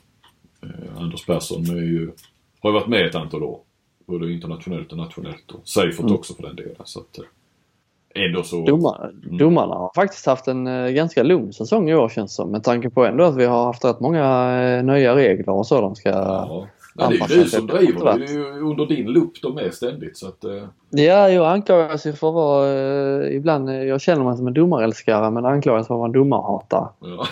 Eh, 0.63 1.01
Anders 1.01 1.25
Persson 1.25 1.65
är 1.65 1.81
ju, 1.81 2.11
har 2.59 2.69
ju 2.69 2.73
varit 2.73 2.87
med 2.87 3.05
ett 3.05 3.15
antal 3.15 3.43
år. 3.43 3.59
Både 4.05 4.31
internationellt 4.31 4.91
och 4.91 4.97
nationellt. 4.97 5.51
Och 5.51 5.67
Seifert 5.67 6.11
också 6.11 6.33
för 6.33 6.43
den 6.43 6.55
delen. 6.55 6.75
Så 6.83 6.99
att, 6.99 7.17
eh, 7.17 8.25
ändå 8.25 8.43
så... 8.43 8.65
Domar, 8.65 9.11
Domarna 9.39 9.75
har 9.75 9.91
faktiskt 9.95 10.25
haft 10.25 10.47
en 10.47 10.67
eh, 10.67 10.89
ganska 10.89 11.23
lugn 11.23 11.53
säsong 11.53 11.89
i 11.89 11.95
år 11.95 12.09
känns 12.09 12.31
det 12.31 12.35
som. 12.35 12.51
Med 12.51 12.63
tanke 12.63 12.89
på 12.89 13.05
ändå 13.05 13.23
att 13.23 13.35
vi 13.35 13.45
har 13.45 13.65
haft 13.65 13.85
rätt 13.85 13.99
många 13.99 14.23
eh, 14.61 14.83
nya 14.83 15.15
regler 15.15 15.49
och 15.49 15.67
så 15.67 15.81
de 15.81 15.95
ska... 15.95 16.09
Ja. 16.09 16.67
Ja, 16.95 17.07
det 17.07 17.15
är 17.15 17.29
ju 17.29 17.43
du 17.43 17.49
som 17.49 17.67
driver. 17.67 18.17
Det 18.17 18.25
är 18.25 18.33
ju 18.33 18.59
under 18.59 18.85
din 18.85 19.07
lupp 19.07 19.41
de 19.41 19.57
är 19.57 19.71
ständigt. 19.71 20.17
Så 20.17 20.27
att, 20.27 20.43
eh, 20.43 20.63
Ja, 20.89 21.29
jag 21.29 21.51
anklagas 21.53 22.05
ju 22.05 22.13
för 22.13 22.27
att 22.27 22.33
vara... 22.33 22.69
Eh, 22.69 23.35
ibland, 23.35 23.69
eh, 23.69 23.75
jag 23.75 24.01
känner 24.01 24.23
mig 24.23 24.37
som 24.37 24.47
en 24.47 24.53
domarälskare 24.53 25.31
men 25.31 25.45
anklagas 25.45 25.87
för 25.87 25.93
att 25.93 25.97
vara 25.97 26.07
en 26.07 26.11
domarhatare. 26.11 26.87
ja. 26.99 27.27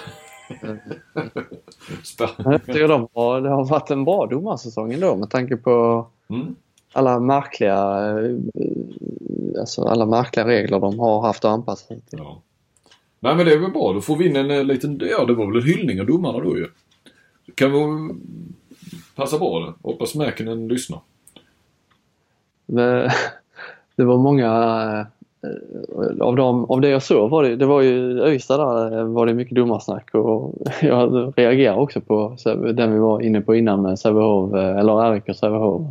Spär- 2.04 2.52
Jag 2.52 2.66
tycker 2.66 2.88
de 2.88 3.08
har, 3.14 3.42
det 3.42 3.50
har 3.50 3.66
varit 3.66 3.92
en 3.92 4.06
bra 4.06 4.26
domarsäsong 4.26 4.94
ändå 4.94 5.16
med 5.16 5.30
tanke 5.30 5.58
på 5.58 6.08
mm. 6.30 6.56
alla 6.94 7.20
märkliga, 7.20 8.10
eh, 8.20 9.60
alltså 9.60 9.84
alla 9.84 10.06
märkliga 10.06 10.48
regler 10.48 10.80
de 10.80 11.00
har 11.00 11.22
haft 11.22 11.46
att 11.46 11.52
anpassa 11.52 11.88
sig 11.88 12.02
till. 12.02 12.20
Ja. 12.20 12.42
Nej 13.20 13.36
men 13.36 13.46
det 13.46 13.54
är 13.54 13.58
väl 13.58 13.72
bra. 13.72 13.94
Då 13.94 14.02
får 14.02 14.16
vi 14.16 14.30
in 14.30 14.36
en 14.36 14.52
eh, 14.52 14.64
liten, 14.64 15.02
ja 15.12 15.26
det 15.26 15.34
var 15.34 15.46
väl 15.46 15.56
en 15.56 15.68
hyllning 15.68 16.00
av 16.02 16.06
domarna 16.06 16.40
då 16.40 16.58
ju. 16.58 16.68
Kan 17.56 17.72
vi 17.72 17.80
passa 19.16 19.38
bra 19.38 19.60
det. 19.60 19.74
Hoppas 19.82 20.16
Mäkinen 20.16 20.68
lyssnar. 20.68 21.00
Det, 23.96 24.06
var 24.06 24.18
många 24.18 24.48
eh, 25.44 26.26
av, 26.26 26.36
dem, 26.36 26.66
av 26.66 26.82
det 26.82 26.90
jag 26.90 27.04
såg 27.04 27.30
var 27.30 27.44
det, 27.44 27.56
det 27.56 27.66
var 27.66 27.82
ju 27.82 28.22
Öysta 28.22 28.58
där 28.58 29.00
eh, 29.00 29.06
var 29.06 29.26
det 29.26 29.34
mycket 29.34 29.56
domarsnack 29.56 30.16
och 30.16 30.54
jag 30.82 31.34
reagerar 31.38 31.76
också 31.76 32.02
på 32.02 32.36
den 32.74 32.94
vi 32.94 33.00
var 33.00 33.22
inne 33.22 33.42
på 33.42 33.56
innan 33.56 33.82
med 33.82 34.00
Sävehof, 34.00 34.54
eh, 34.54 34.78
eller 34.78 35.12
RIK 35.12 35.30
och 35.30 35.36
Sävehof. 35.36 35.82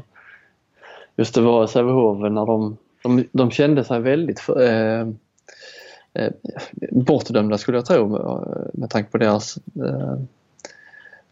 Just 1.16 1.34
det 1.34 1.40
var 1.40 1.66
Sävehof 1.66 2.18
när 2.18 2.46
de, 2.46 2.76
de, 3.03 3.24
de 3.32 3.51
kände 3.51 3.84
sig 3.84 4.01
väldigt 4.01 4.40
för, 4.40 4.62
eh, 4.62 5.09
eh, 6.14 6.32
bortdömda 6.90 7.59
skulle 7.59 7.78
jag 7.78 7.86
tro 7.86 8.09
med, 8.09 8.42
med 8.72 8.90
tanke 8.90 9.11
på 9.11 9.18
deras 9.18 9.57
eh, 9.57 10.16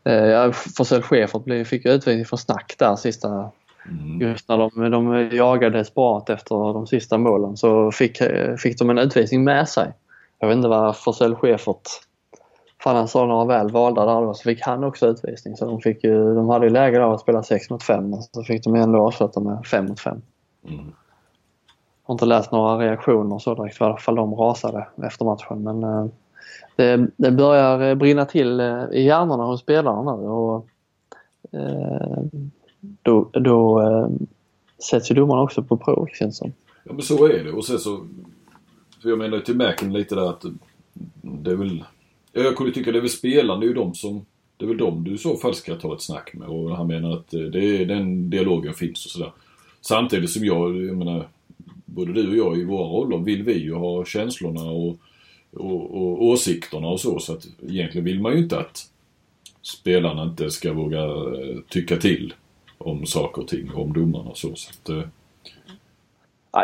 eh, 0.06 0.52
Forsell 0.52 1.02
Schäfert 1.02 1.66
fick 1.66 1.86
utvisning 1.86 2.24
för 2.24 2.36
snack 2.36 2.74
där 2.78 2.96
sista 2.96 3.50
Mm. 3.88 4.20
Just 4.20 4.48
när 4.48 4.58
de, 4.58 4.90
de 4.90 5.30
jagade 5.36 5.78
desperat 5.78 6.30
efter 6.30 6.54
de 6.54 6.86
sista 6.86 7.18
målen 7.18 7.56
så 7.56 7.92
fick, 7.92 8.22
fick 8.58 8.78
de 8.78 8.90
en 8.90 8.98
utvisning 8.98 9.44
med 9.44 9.68
sig. 9.68 9.92
Jag 10.38 10.48
vet 10.48 10.56
inte 10.56 10.68
vad 10.68 10.96
Forsell 10.96 11.34
Schäfert 11.34 11.88
Fan 12.82 12.96
han 12.96 13.08
sa 13.08 13.26
några 13.26 13.44
väl 13.44 13.70
valda 13.70 14.06
där 14.06 14.20
då 14.20 14.34
så 14.34 14.42
fick 14.42 14.60
han 14.60 14.84
också 14.84 15.06
utvisning. 15.06 15.56
Så 15.56 15.66
de, 15.66 15.80
fick 15.80 16.04
ju, 16.04 16.34
de 16.34 16.48
hade 16.48 16.66
ju 16.66 16.72
läge 16.72 16.98
där 16.98 17.14
att 17.14 17.20
spela 17.20 17.42
6 17.42 17.70
mot 17.70 17.82
5 17.82 18.10
men 18.10 18.22
så 18.22 18.42
fick 18.42 18.64
de 18.64 18.74
ändå 18.74 19.06
avsluta 19.06 19.40
med 19.40 19.66
5 19.66 19.86
mot 19.86 20.00
5. 20.00 20.22
Mm. 20.68 20.92
har 22.02 22.14
inte 22.14 22.26
läst 22.26 22.52
några 22.52 22.78
reaktioner 22.78 23.38
så 23.38 23.54
direkt 23.54 23.80
i 23.80 23.84
alla 23.84 23.96
fall 23.96 24.14
de 24.14 24.34
rasade 24.34 24.86
efter 25.06 25.24
matchen 25.24 25.62
men 25.62 25.82
eh, 25.82 26.06
det, 26.76 27.10
det 27.16 27.30
börjar 27.30 27.90
eh, 27.90 27.94
brinna 27.94 28.24
till 28.24 28.60
eh, 28.60 28.84
i 28.92 29.02
hjärnorna 29.02 29.44
hos 29.44 29.60
spelarna 29.60 30.16
nu 30.16 30.26
och 30.26 30.68
eh, 31.52 32.22
då, 33.02 33.30
då 33.32 33.82
sätts 34.90 35.10
ju 35.10 35.14
domarna 35.14 35.42
också 35.42 35.62
på 35.62 35.76
prov 35.76 36.08
känns 36.12 36.34
det 36.34 36.44
som. 36.44 36.52
Ja 36.84 36.92
men 36.92 37.02
så 37.02 37.26
är 37.26 37.44
det. 37.44 37.52
Och 37.52 37.64
sen 37.64 37.78
så... 37.78 38.06
För 39.02 39.08
jag 39.08 39.18
menar 39.18 39.40
till 39.40 39.56
Mäken 39.56 39.92
lite 39.92 40.14
där 40.14 40.30
att 40.30 40.44
mm, 40.44 40.58
det 41.20 41.50
är 41.50 41.56
väl... 41.56 41.84
Jag 42.32 42.56
kunde 42.56 42.72
tycka 42.72 42.92
det 42.92 42.98
är 42.98 43.00
väl 43.00 43.10
spelarna, 43.10 43.60
det 43.60 43.66
är 43.66 43.68
ju 43.68 43.74
de 43.74 43.94
som... 43.94 44.26
Det 44.56 44.64
är 44.64 44.68
väl 44.68 44.78
de 44.78 45.04
du 45.04 45.14
i 45.14 45.18
så 45.18 45.36
fall 45.36 45.54
ska 45.54 45.74
ta 45.74 45.94
ett 45.94 46.02
snack 46.02 46.34
med 46.34 46.48
och 46.48 46.76
han 46.76 46.86
menar 46.86 47.12
att 47.12 47.30
det 47.30 47.80
är, 47.80 47.86
den 47.86 48.30
dialogen 48.30 48.74
finns 48.74 49.04
och 49.04 49.10
sådär. 49.10 49.32
Samtidigt 49.80 50.30
som 50.30 50.44
jag, 50.44 50.76
jag 50.84 50.96
menar, 50.96 51.28
både 51.84 52.12
du 52.12 52.28
och 52.30 52.36
jag 52.36 52.58
i 52.58 52.64
våra 52.64 52.88
roller 52.88 53.18
vill 53.18 53.42
vi 53.42 53.58
ju 53.58 53.74
ha 53.74 54.04
känslorna 54.04 54.62
och, 54.62 54.96
och, 55.56 55.96
och 55.96 56.24
åsikterna 56.24 56.86
och 56.88 57.00
så. 57.00 57.18
Så 57.18 57.32
att 57.32 57.46
egentligen 57.68 58.04
vill 58.04 58.20
man 58.20 58.32
ju 58.32 58.38
inte 58.38 58.58
att 58.58 58.78
spelarna 59.62 60.22
inte 60.22 60.50
ska 60.50 60.72
våga 60.72 61.04
eh, 61.04 61.56
tycka 61.68 61.96
till 61.96 62.34
om 62.78 63.06
saker 63.06 63.42
och 63.42 63.48
ting, 63.48 63.70
om 63.74 63.92
domarna 63.92 64.30
och 64.30 64.38
så. 64.38 64.54
så 64.54 64.70
att, 64.70 64.88
eh, 64.88 65.02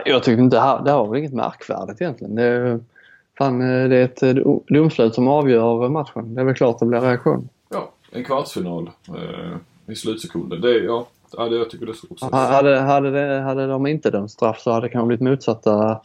Jag 0.07 0.23
tycker 0.23 0.43
inte 0.43 0.57
det 0.57 0.61
här, 0.61 0.83
det 0.85 0.91
här 0.91 0.99
var 0.99 1.09
väl 1.09 1.19
inget 1.19 1.33
märkvärdigt 1.33 2.01
egentligen. 2.01 2.35
Det, 2.35 2.43
är- 2.43 2.81
fan, 3.39 3.61
eh, 3.61 3.89
det 3.89 3.97
är 3.97 4.05
ett 4.05 4.37
domslut 4.69 5.15
som 5.15 5.29
avgör 5.29 5.89
matchen. 5.89 6.35
Det 6.35 6.41
är 6.41 6.45
väl 6.45 6.55
klart 6.55 6.79
det 6.81 6.87
blir 6.87 7.01
reaktion. 7.01 7.49
Ja, 7.69 7.93
en 8.13 8.25
kvartsfinal 8.25 8.91
eh, 9.09 9.57
i 9.93 9.95
slutsekunden. 9.97 10.61
Det, 10.61 10.79
ja, 10.79 11.07
ja, 11.37 11.49
det, 11.49 11.57
jag 11.57 11.71
tycker 11.71 11.87
det 11.87 11.93
är 11.93 12.13
också. 12.13 12.29
Hade, 12.33 12.79
hade, 12.81 13.11
det, 13.11 13.41
hade 13.41 13.67
de 13.67 13.87
inte 13.87 14.11
dömt 14.11 14.31
straff 14.31 14.61
så 14.61 14.71
hade 14.71 14.87
det 14.87 14.91
kanske 14.91 15.07
blivit 15.07 15.23
motsatta 15.23 16.01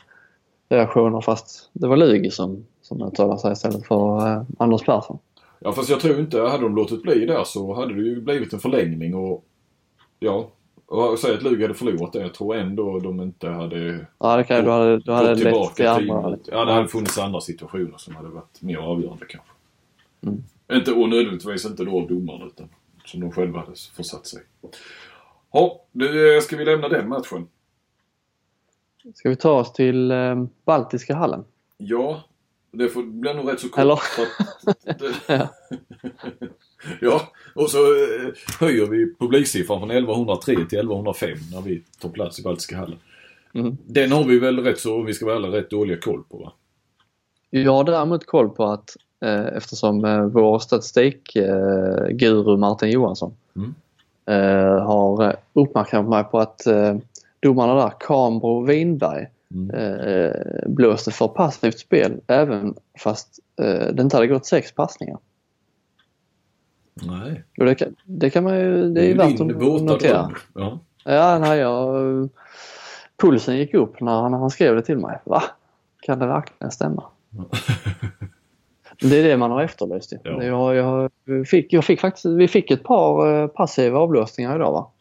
reaktioner 0.69 1.21
fast 1.21 1.69
det 1.73 1.87
var 1.87 1.97
Lugi 1.97 2.31
som, 2.31 2.65
som 2.87 3.01
uttalade 3.01 3.39
sig 3.39 3.51
istället 3.51 3.87
för 3.87 4.27
eh, 4.27 4.43
Anders 4.57 4.85
Persson. 4.85 5.19
Ja, 5.59 5.71
fast 5.71 5.89
jag 5.89 5.99
tror 5.99 6.19
inte, 6.19 6.41
hade 6.41 6.63
de 6.63 6.75
låtit 6.75 7.03
bli 7.03 7.25
där 7.25 7.43
så 7.43 7.73
hade 7.73 7.93
det 7.93 8.01
ju 8.01 8.21
blivit 8.21 8.53
en 8.53 8.59
förlängning 8.59 9.15
och 9.15 9.45
ja, 10.19 10.49
och 10.85 11.19
säg 11.19 11.33
att 11.33 11.43
Lugi 11.43 11.61
hade 11.61 11.73
förlorat 11.73 12.13
det. 12.13 12.19
Jag 12.19 12.33
tror 12.33 12.55
ändå 12.55 12.99
de 12.99 13.21
inte 13.21 13.49
hade 13.49 14.05
Ja, 14.17 14.37
det 14.37 14.43
kan, 14.43 14.65
då 14.65 14.71
hade, 14.71 14.99
då 14.99 15.11
hade 15.11 15.35
lett 15.35 15.75
till 15.75 15.87
andra. 15.87 16.37
Ja, 16.45 16.65
det 16.65 16.73
hade 16.73 16.87
funnits 16.87 17.17
andra 17.17 17.41
situationer 17.41 17.97
som 17.97 18.15
hade 18.15 18.29
varit 18.29 18.61
mer 18.61 18.77
avgörande 18.77 19.25
kanske. 19.25 19.51
Mm. 20.21 20.43
Inte 20.71 20.91
och 20.91 21.09
nödvändigtvis 21.09 21.65
inte 21.65 21.85
då 21.85 21.99
av 21.99 22.07
domarna 22.07 22.45
utan 22.45 22.69
som 23.05 23.19
de 23.19 23.31
själva 23.31 23.59
hade 23.59 23.75
försatt 23.95 24.27
sig. 24.27 24.41
Ja, 25.51 25.81
du, 25.91 26.35
eh, 26.35 26.41
ska 26.41 26.57
vi 26.57 26.65
lämna 26.65 26.89
den 26.89 27.09
matchen? 27.09 27.47
Ska 29.15 29.29
vi 29.29 29.35
ta 29.35 29.51
oss 29.51 29.73
till 29.73 30.11
eh, 30.11 30.43
Baltiska 30.65 31.15
hallen? 31.15 31.43
Ja, 31.77 32.23
det 32.71 32.89
får, 32.89 33.03
blir 33.03 33.33
nog 33.33 33.51
rätt 33.51 33.59
så 33.59 33.69
kort. 33.69 33.79
Eller? 33.79 33.99
Ja. 35.27 35.47
ja, 37.01 37.21
och 37.55 37.69
så 37.69 37.77
eh, 37.77 38.29
höjer 38.59 38.85
vi 38.85 39.15
publiksiffran 39.19 39.79
från 39.79 39.91
1103 39.91 40.55
till 40.55 40.63
1105 40.79 41.29
när 41.53 41.61
vi 41.61 41.83
tar 41.99 42.09
plats 42.09 42.39
i 42.39 42.43
Baltiska 42.43 42.77
hallen. 42.77 42.97
Mm. 43.53 43.77
Den 43.85 44.11
har 44.11 44.23
vi 44.23 44.39
väl 44.39 44.59
rätt 44.59 44.79
så, 44.79 44.95
om 44.95 45.05
vi 45.05 45.13
ska 45.13 45.25
vara 45.25 45.35
ärliga, 45.35 45.51
rätt 45.51 45.69
dåliga 45.69 45.97
koll 45.97 46.23
på 46.23 46.37
va? 46.37 46.53
Jag 47.49 47.71
har 47.71 47.83
däremot 47.83 48.25
koll 48.25 48.49
på 48.49 48.65
att 48.65 48.95
eh, 49.21 49.45
eftersom 49.45 50.05
eh, 50.05 50.21
vår 50.21 50.59
statistikguru 50.59 52.51
eh, 52.51 52.57
Martin 52.57 52.89
Johansson 52.91 53.33
Mm. 53.55 53.73
eh, 54.25 54.83
har 54.85 55.35
uppmärksammat 55.53 56.09
mig 56.09 56.23
på 56.23 56.39
att 56.39 56.67
eh, 56.67 56.95
domarna 57.39 57.75
där, 57.75 57.91
Kambro 57.99 58.47
och 58.49 58.69
Winberg, 58.69 59.27
Mm. 59.53 59.69
eh, 59.75 60.31
blåste 60.67 61.11
för 61.11 61.27
passivt 61.27 61.79
spel 61.79 62.21
även 62.27 62.75
fast 62.99 63.39
eh, 63.61 63.93
det 63.93 64.01
inte 64.01 64.15
hade 64.17 64.27
gått 64.27 64.45
sex 64.45 64.71
passningar. 64.71 65.17
Nej. 66.93 67.43
Och 67.57 67.65
det, 67.65 67.75
kan, 67.75 67.95
det 68.05 68.29
kan 68.29 68.43
man 68.43 68.59
ju, 68.59 68.93
det 68.93 69.01
är 69.01 69.07
ju 69.07 69.13
värt 69.13 69.39
att 69.41 69.47
notera. 69.83 70.31
Ja. 70.53 70.79
Ja, 71.03 71.39
nej, 71.39 71.59
jag, 71.59 72.29
pulsen 73.17 73.57
gick 73.57 73.73
upp 73.73 74.01
när, 74.01 74.29
när 74.29 74.37
han 74.37 74.49
skrev 74.49 74.75
det 74.75 74.81
till 74.81 74.97
mig. 74.97 75.19
Va? 75.23 75.43
Kan 76.01 76.19
det 76.19 76.27
verkligen 76.27 76.71
stämma? 76.71 77.03
Det 79.01 79.19
är 79.19 79.23
det 79.23 79.37
man 79.37 79.51
har 79.51 79.61
efterlyst. 79.63 80.13
Ja. 80.23 80.43
Jag, 80.43 80.75
jag, 80.75 81.47
fick, 81.47 81.73
jag 81.73 81.85
fick 81.85 82.01
faktiskt, 82.01 82.25
vi 82.25 82.47
fick 82.47 82.71
ett 82.71 82.83
par 82.83 83.41
eh, 83.41 83.47
passiva 83.47 83.99
avblåsningar 83.99 84.55
idag 84.55 84.71
va? 84.71 84.91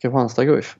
Kristianstad 0.00 0.44
Guif. 0.44 0.76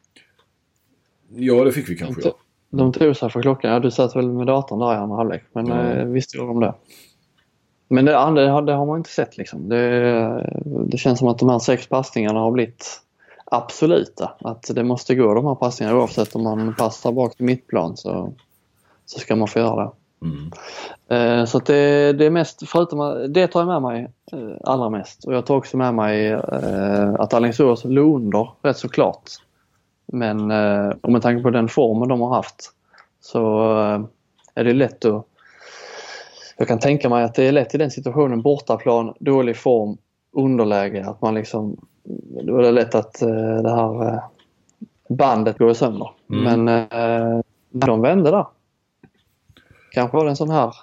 ja, 1.34 1.64
det 1.64 1.72
fick 1.72 1.88
vi 1.90 1.96
kanske 1.96 2.14
Inte- 2.20 2.28
ja. 2.28 2.34
De 2.70 2.92
tog 2.92 3.16
sig 3.16 3.30
för 3.30 3.42
klockan. 3.42 3.70
Ja, 3.72 3.78
du 3.80 3.90
satt 3.90 4.16
väl 4.16 4.28
med 4.32 4.46
datorn 4.46 4.78
där 4.78 4.92
i 4.92 4.96
andra 4.96 5.16
halvlek. 5.16 5.44
Men 5.52 5.66
Ja. 5.66 5.82
eh, 5.82 6.04
visst 6.04 6.34
gjorde 6.34 6.48
de 6.48 6.60
det. 6.60 6.74
Men 7.88 8.04
det, 8.04 8.12
det, 8.12 8.48
har- 8.48 8.62
det 8.62 8.72
har 8.72 8.86
man 8.86 8.98
inte 8.98 9.10
sett 9.10 9.36
liksom. 9.38 9.68
Det, 9.68 10.60
det 10.64 10.96
känns 10.98 11.18
som 11.18 11.28
att 11.28 11.38
de 11.38 11.48
här 11.48 11.58
sex 11.58 11.86
passningarna 11.88 12.40
har 12.40 12.50
blivit 12.50 13.00
absoluta. 13.44 14.30
Att 14.40 14.70
det 14.74 14.84
måste 14.84 15.14
gå 15.14 15.34
de 15.34 15.46
här 15.46 15.54
passningarna 15.54 15.98
oavsett 15.98 16.34
om 16.36 16.42
man 16.42 16.74
passar 16.78 17.12
bak 17.12 17.36
till 17.36 17.44
mittplan 17.44 17.96
så, 17.96 18.32
så 19.06 19.18
ska 19.18 19.36
man 19.36 19.48
få 19.48 19.58
göra 19.58 19.84
det. 19.84 19.90
Mm. 20.26 20.50
Eh, 21.40 21.44
Så 21.44 21.58
att 21.58 21.66
det, 21.66 22.12
det 22.12 22.24
är 22.26 22.30
mest, 22.30 22.68
förutom 22.68 23.26
det 23.32 23.46
tar 23.46 23.60
jag 23.60 23.66
med 23.66 23.82
mig 23.82 24.08
eh, 24.32 24.56
allra 24.64 24.90
mest. 24.90 25.24
Och 25.24 25.34
jag 25.34 25.46
tar 25.46 25.56
också 25.56 25.76
med 25.76 25.94
mig 25.94 26.26
eh, 26.30 27.14
att 27.18 27.34
Alingsås 27.34 27.84
låg 27.84 28.16
under 28.16 28.50
rätt 28.62 28.76
så 28.78 28.88
klart. 28.88 29.22
Men 30.06 30.50
eh, 30.50 30.88
och 31.00 31.12
med 31.12 31.22
tanke 31.22 31.42
på 31.42 31.50
den 31.50 31.68
formen 31.68 32.08
de 32.08 32.20
har 32.20 32.34
haft 32.34 32.72
så 33.20 33.72
eh, 33.78 34.04
är 34.54 34.64
det 34.64 34.72
lätt 34.72 35.04
att... 35.04 35.26
Jag 36.58 36.68
kan 36.68 36.78
tänka 36.78 37.08
mig 37.08 37.24
att 37.24 37.34
det 37.34 37.44
är 37.44 37.52
lätt 37.52 37.74
i 37.74 37.78
den 37.78 37.90
situationen, 37.90 38.42
bortaplan, 38.42 39.14
dålig 39.20 39.56
form, 39.56 39.96
underläge, 40.32 41.06
att 41.06 41.22
man 41.22 41.34
liksom... 41.34 41.76
Då 42.42 42.58
är 42.58 42.62
det 42.62 42.70
lätt 42.70 42.94
att 42.94 43.22
eh, 43.22 43.62
det 43.62 43.70
här 43.70 44.20
bandet 45.08 45.58
går 45.58 45.74
sönder. 45.74 46.10
Mm. 46.30 46.44
Men 46.44 46.64
när 47.70 47.86
de 47.86 48.00
vände 48.00 48.30
där 48.30 48.46
kanske 49.90 50.16
var 50.16 50.24
det 50.24 50.30
en 50.30 50.36
sån 50.36 50.50
här 50.50 50.74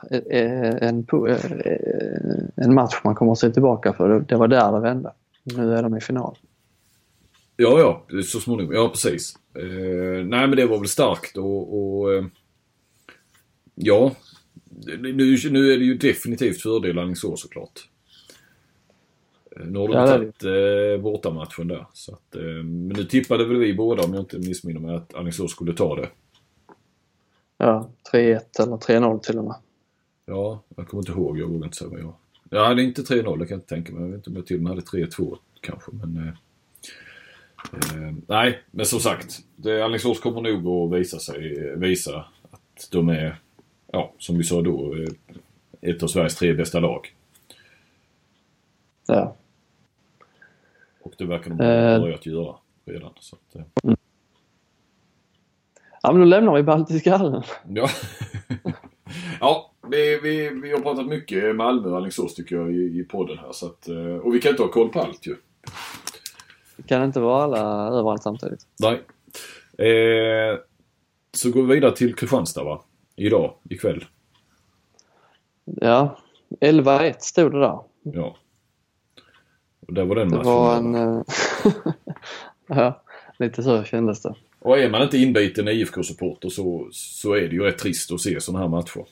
en, 0.83 1.05
en 2.55 2.73
match 2.73 3.01
man 3.03 3.15
kommer 3.15 3.31
att 3.31 3.39
se 3.39 3.49
tillbaka 3.49 3.93
för. 3.93 4.19
Det 4.19 4.35
var 4.35 4.47
där 4.47 4.71
det 4.71 4.79
vände. 4.79 5.11
Nu 5.43 5.75
är 5.75 5.83
de 5.83 5.97
i 5.97 6.01
final. 6.01 6.37
Ja, 7.57 8.03
ja, 8.09 8.21
så 8.23 8.39
småningom. 8.39 8.73
Ja, 8.75 8.89
precis. 8.89 9.35
Eh, 9.55 10.25
nej, 10.25 10.47
men 10.47 10.51
det 10.51 10.65
var 10.65 10.79
väl 10.79 10.87
starkt 10.87 11.37
och, 11.37 11.77
och 12.01 12.13
eh, 12.13 12.25
ja. 13.75 14.15
Nu, 14.99 15.13
nu 15.51 15.73
är 15.73 15.77
det 15.77 15.85
ju 15.85 15.97
definitivt 15.97 16.61
fördel 16.61 16.99
Alingsås 16.99 17.41
såklart. 17.41 17.89
Eh, 19.55 19.65
Nu 19.65 19.79
har 19.79 19.87
de 19.87 19.93
Ja, 19.93 20.07
tagit 20.07 20.43
eh, 20.43 21.03
bortamatchen 21.03 21.67
där. 21.67 21.85
Så 21.93 22.13
att, 22.13 22.35
eh, 22.35 22.41
men 22.43 22.87
nu 22.87 23.03
tippade 23.03 23.45
väl 23.45 23.57
vi 23.57 23.73
båda, 23.73 24.03
om 24.03 24.13
jag 24.13 24.21
inte 24.21 24.37
missminner 24.39 24.79
mig, 24.79 24.95
att 24.95 25.15
Alingsås 25.15 25.51
skulle 25.51 25.73
ta 25.73 25.95
det. 25.95 26.09
Ja, 27.57 27.89
3-1 28.13 28.39
eller 28.59 28.77
3-0 28.77 29.19
till 29.19 29.37
och 29.37 29.43
med. 29.43 29.55
Ja, 30.25 30.63
jag 30.75 30.87
kommer 30.87 31.01
inte 31.01 31.11
ihåg. 31.11 31.39
Jag 31.39 31.47
vågar 31.47 31.65
inte 31.65 31.77
säga 31.77 31.89
vad 31.89 31.99
jag... 31.99 32.13
Jag 32.49 32.65
hade 32.65 32.83
inte 32.83 33.01
3-0, 33.01 33.15
det 33.15 33.23
kan 33.23 33.37
jag 33.37 33.57
inte 33.57 33.67
tänka 33.67 33.93
mig. 33.93 34.01
Jag 34.01 34.09
vet 34.09 34.17
inte 34.17 34.29
om 34.29 34.35
jag 34.35 34.45
till 34.45 34.55
och 34.57 34.61
med 34.63 34.69
hade 34.69 34.81
3-2 34.81 35.37
kanske, 35.61 35.91
men... 35.91 36.27
Eh, 36.27 36.33
eh, 37.73 38.13
nej, 38.27 38.59
men 38.71 38.85
som 38.85 38.99
sagt. 38.99 39.39
Det, 39.55 39.81
Alingsås 39.85 40.19
kommer 40.19 40.41
nog 40.41 40.93
att 40.93 40.99
visa 40.99 41.19
sig, 41.19 41.73
visa 41.77 42.25
att 42.51 42.87
de 42.91 43.09
är, 43.09 43.35
ja, 43.91 44.13
som 44.17 44.37
vi 44.37 44.43
sa 44.43 44.61
då, 44.61 44.95
eh, 44.95 45.09
ett 45.91 46.03
av 46.03 46.07
Sveriges 46.07 46.35
tre 46.35 46.53
bästa 46.53 46.79
lag. 46.79 47.13
Ja. 49.07 49.35
Och 51.01 51.13
det 51.17 51.25
verkar 51.25 51.49
de 51.49 51.57
ha 51.59 51.65
Eh. 51.65 52.01
börjat 52.01 52.25
göra 52.25 52.55
redan. 52.85 53.11
Så 53.19 53.35
att, 53.35 53.55
eh, 53.55 53.93
ja, 56.01 56.11
men 56.11 56.19
då 56.19 56.25
lämnar 56.25 56.55
vi 56.55 56.63
Baltiska 56.63 57.17
hallen. 57.17 57.43
ja, 57.67 57.89
ja 59.39 59.71
vi, 59.87 60.19
vi, 60.23 60.49
vi 60.49 60.71
har 60.71 60.79
pratat 60.79 61.05
mycket 61.07 61.55
Malmö 61.55 61.89
och 61.89 61.97
Alingsås 61.97 62.35
tycker 62.35 62.55
jag 62.55 62.71
i, 62.71 62.99
i 62.99 63.03
podden 63.03 63.37
här. 63.37 63.51
Så 63.51 63.65
att, 63.65 63.87
eh, 63.87 63.95
och 63.97 64.35
vi 64.35 64.41
kan 64.41 64.49
inte 64.51 64.63
ha 64.63 64.69
koll 64.71 64.89
på 64.89 64.99
allt 64.99 65.27
ju. 65.27 65.35
Det 66.83 66.87
kan 66.87 67.03
inte 67.03 67.19
vara 67.19 67.43
alla 67.43 67.87
överallt 67.87 68.23
samtidigt. 68.23 68.67
Nej. 68.79 69.01
Eh, 69.87 70.57
så 71.33 71.51
går 71.51 71.63
vi 71.63 71.75
vidare 71.75 71.95
till 71.95 72.15
Kristianstad 72.15 72.63
va? 72.63 72.81
Idag, 73.15 73.53
ikväll. 73.69 74.05
Ja, 75.65 76.17
11-1 76.61 77.13
stod 77.19 77.51
det 77.51 77.59
där. 77.59 77.79
Ja. 78.03 78.35
Och 79.87 79.93
där 79.93 80.05
var 80.05 80.15
den 80.15 80.29
Det 80.29 80.35
matchen. 80.37 80.51
var 80.51 80.75
en... 80.75 80.95
eh, 80.95 81.21
ja, 82.67 83.01
lite 83.39 83.63
så 83.63 83.83
kändes 83.83 84.21
det. 84.21 84.35
Och 84.59 84.77
är 84.79 84.89
man 84.89 85.01
inte 85.01 85.17
inbiten 85.17 85.67
IFK-supporter 85.67 86.49
så, 86.49 86.87
så 86.91 87.33
är 87.33 87.41
det 87.41 87.55
ju 87.55 87.63
rätt 87.63 87.77
trist 87.77 88.11
att 88.11 88.21
se 88.21 88.41
sådana 88.41 88.63
här 88.63 88.69
matcher. 88.69 89.05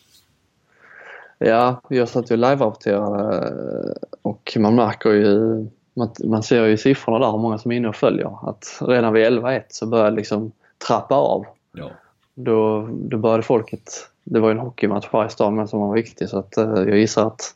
Ja, 1.37 1.81
jag 1.89 2.09
satt 2.09 2.31
ju 2.31 2.35
live-rapporterade 2.35 3.47
eh, 3.47 3.93
och 4.21 4.57
man 4.59 4.75
märker 4.75 5.09
ju, 5.09 5.67
man, 5.93 6.09
man 6.23 6.43
ser 6.43 6.65
ju 6.65 6.77
siffrorna 6.77 7.19
där 7.19 7.31
hur 7.31 7.37
många 7.37 7.57
som 7.57 7.71
är 7.71 7.75
inne 7.75 7.87
och 7.87 7.95
följer. 7.95 8.49
Att 8.49 8.81
redan 8.81 9.13
vid 9.13 9.25
11-1 9.25 9.63
så 9.67 9.85
började 9.85 10.15
liksom 10.15 10.51
trappa 10.87 11.15
av. 11.15 11.45
Ja. 11.73 11.91
Då, 12.35 12.89
då 12.91 13.17
började 13.17 13.43
folket, 13.43 14.09
det 14.23 14.39
var 14.39 14.49
ju 14.49 14.51
en 14.51 14.59
hockeymatch 14.59 15.07
i 15.27 15.29
stan 15.29 15.55
men 15.55 15.67
som 15.67 15.79
var 15.79 15.93
viktig 15.93 16.29
så 16.29 16.39
att 16.39 16.57
eh, 16.57 16.73
jag 16.73 16.97
gissar 16.97 17.27
att 17.27 17.55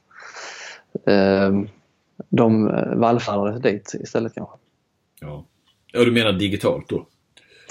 eh, 1.05 1.51
de 2.29 2.69
eh, 2.69 2.95
vallfärdades 2.95 3.61
dit 3.61 3.95
istället 3.99 4.33
kanske. 4.33 4.57
Ja. 5.21 5.45
ja, 5.91 6.03
du 6.03 6.11
menar 6.11 6.33
digitalt 6.33 6.89
då? 6.89 7.05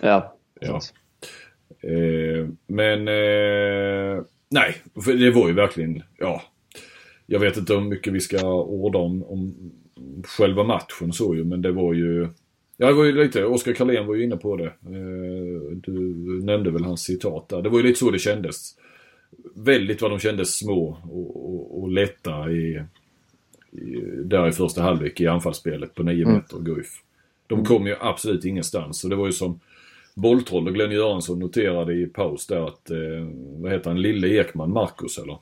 Ja, 0.03 0.35
Ja. 0.61 0.81
Eh, 1.91 2.49
men 2.67 3.09
eh, 3.09 4.23
nej, 4.51 4.77
för 5.05 5.13
det 5.13 5.31
var 5.31 5.49
ju 5.49 5.55
verkligen, 5.55 6.03
ja. 6.19 6.43
Jag 7.27 7.41
vet 7.41 7.57
inte 7.57 7.75
hur 7.75 7.81
mycket 7.81 8.13
vi 8.13 8.21
ska 8.21 8.53
orda 8.53 8.99
om, 8.99 9.25
om 9.25 9.73
själva 10.27 10.65
matchen 10.65 11.13
så 11.13 11.35
ju, 11.35 11.45
men 11.45 11.63
det 11.63 11.73
var 11.73 11.95
ju 11.95 12.29
Ja, 12.77 12.87
det 12.87 12.93
var 12.93 13.05
ju 13.05 13.13
lite, 13.13 13.45
Oskar 13.45 13.73
Karlén 13.73 14.07
var 14.07 14.15
ju 14.15 14.25
inne 14.25 14.37
på 14.37 14.57
det. 14.57 14.65
Eh, 14.67 15.77
Du 15.77 15.93
nämnde 16.45 16.71
väl 16.71 16.85
hans 16.85 17.03
citat 17.03 17.49
där. 17.49 17.63
Det 17.63 17.69
var 17.69 17.79
ju 17.79 17.85
lite 17.85 17.99
så 17.99 18.11
det 18.11 18.19
kändes. 18.19 18.75
Väldigt 19.55 20.03
vad 20.03 20.11
de 20.11 20.19
kändes 20.19 20.59
små 20.59 20.99
och, 21.11 21.37
och, 21.55 21.83
och 21.83 21.89
lätta 21.93 22.51
i, 22.51 22.83
i, 23.73 24.01
där 24.25 24.49
i 24.49 24.53
första 24.53 24.83
halvlek 24.83 25.21
i 25.21 25.27
anfallsspelet 25.27 25.95
på 25.95 26.03
9 26.03 26.23
Mm. 26.23 26.35
meter 26.35 26.59
Guif. 26.59 26.89
De 27.47 27.65
kom 27.65 27.87
ju 27.87 27.97
absolut 28.01 28.45
ingenstans 28.45 29.05
och 29.05 29.11
det 29.11 29.17
var 29.17 29.27
ju 29.27 29.33
som 29.33 29.61
bolltroll 30.15 30.69
och 30.69 30.75
Glenn 30.75 30.91
Göransson 30.93 31.39
noterade 31.39 31.95
i 31.95 32.07
paus 32.07 32.47
där 32.47 32.67
att, 32.69 32.91
eh, 32.91 33.29
vad 33.61 33.73
heter 33.73 33.91
han, 33.91 34.03
Lille 34.03 34.29
Ekman, 34.41 34.71
Marcus 34.73 35.19
eller? 35.19 35.39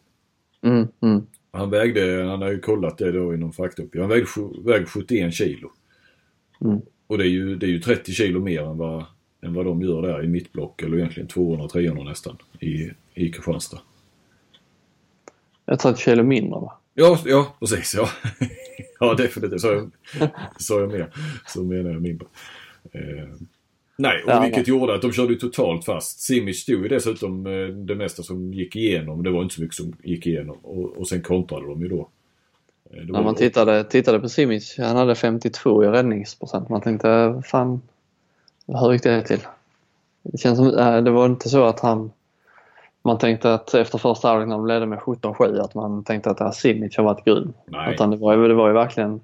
mm, 0.62 0.88
mm. 1.00 1.26
Han 1.52 1.70
vägde, 1.70 2.24
han 2.24 2.42
har 2.42 2.50
ju 2.50 2.60
kollat 2.60 2.98
det 2.98 3.12
då 3.12 3.34
i 3.34 3.36
någon 3.36 3.52
faktauppgift, 3.52 4.00
han 4.00 4.08
vägde, 4.08 4.28
vägde 4.64 4.86
71 4.86 5.34
kilo. 5.34 5.70
Mm. 6.60 6.80
Och 7.06 7.18
det 7.18 7.24
är, 7.24 7.28
ju, 7.28 7.56
det 7.56 7.66
är 7.66 7.70
ju 7.70 7.80
30 7.80 8.12
kilo 8.12 8.40
mer 8.40 8.62
än 8.62 8.78
vad, 8.78 9.04
än 9.42 9.54
vad 9.54 9.66
de 9.66 9.82
gör 9.82 10.02
där 10.02 10.24
i 10.24 10.28
mittblock, 10.28 10.82
eller 10.82 10.96
egentligen 10.96 11.28
200-300 11.28 12.04
nästan, 12.04 12.36
i, 12.60 12.90
i 13.14 13.32
Kristianstad. 13.32 13.80
Jag 15.64 15.78
tror 15.78 15.92
att 15.92 15.98
kilo 15.98 16.22
mindre 16.22 16.60
va? 16.60 16.78
Ja, 16.94 17.18
ja 17.24 17.56
precis. 17.60 17.94
Ja, 17.94 18.08
ja 19.00 19.14
definitivt. 19.14 19.60
Sa 19.60 19.72
jag, 19.72 19.90
sa 20.58 20.80
jag 20.80 20.92
mer 20.92 21.12
så 21.46 21.62
menar 21.62 21.90
jag 21.90 22.02
mindre. 22.02 22.26
Eh, 22.92 23.28
nej, 23.96 24.22
och 24.24 24.30
Ja, 24.30 24.40
vilket 24.40 24.68
gjorde 24.68 24.94
att 24.94 25.02
de 25.02 25.12
körde 25.12 25.34
totalt 25.34 25.84
fast. 25.84 26.20
Simic 26.20 26.60
stod 26.62 26.82
ju 26.82 26.88
dessutom 26.88 27.46
eh, 27.46 27.52
det 27.68 27.94
mesta 27.94 28.22
som 28.22 28.52
gick 28.54 28.76
igenom. 28.76 29.22
Det 29.22 29.30
var 29.30 29.42
inte 29.42 29.54
så 29.54 29.60
mycket 29.60 29.76
som 29.76 29.92
gick 30.02 30.26
igenom. 30.26 30.56
Och, 30.62 30.96
och 30.96 31.08
sen 31.08 31.22
kontrade 31.22 31.66
de 31.66 31.82
ju 31.82 31.88
då. 31.88 32.08
Eh, 32.90 32.96
det 32.96 33.04
När 33.04 33.12
var- 33.12 33.22
man 33.24 33.34
tittade, 33.34 33.84
tittade 33.84 34.20
på 34.20 34.28
Simic, 34.28 34.74
han 34.78 34.96
hade 34.96 35.14
52 35.14 35.84
i 35.84 35.86
räddningsprocent. 35.88 36.68
Man 36.68 36.80
tänkte, 36.80 37.42
fan, 37.46 37.80
hur 38.66 38.92
gick 38.92 39.02
det 39.02 39.22
till? 39.22 39.40
Det 40.22 40.38
känns 40.38 40.58
som, 40.58 40.70
det 41.04 41.10
var 41.10 41.26
inte 41.26 41.48
så 41.48 41.64
att 41.64 41.80
han, 41.80 42.12
man 43.04 43.18
tänkte 43.18 43.54
att 43.54 43.74
efter 43.74 43.98
första 43.98 44.28
halvlek 44.28 44.48
när 44.48 44.56
de 44.56 44.66
ledde 44.66 44.86
med 44.86 44.98
17-7 44.98 45.60
att 45.60 45.74
man 45.74 46.04
tänkte 46.04 46.30
att 46.30 46.38
det 46.38 46.44
här 46.44 46.52
Simic 46.52 46.96
har 46.96 47.04
varit 47.04 47.24
grym. 47.24 47.52
Nej. 47.66 47.94
Utan 47.94 48.10
det 48.10 48.16
var, 48.16 48.48
det 48.48 48.54
var 48.54 48.68
ju 48.68 48.74
verkligen 48.74 49.12
eh, 49.14 49.20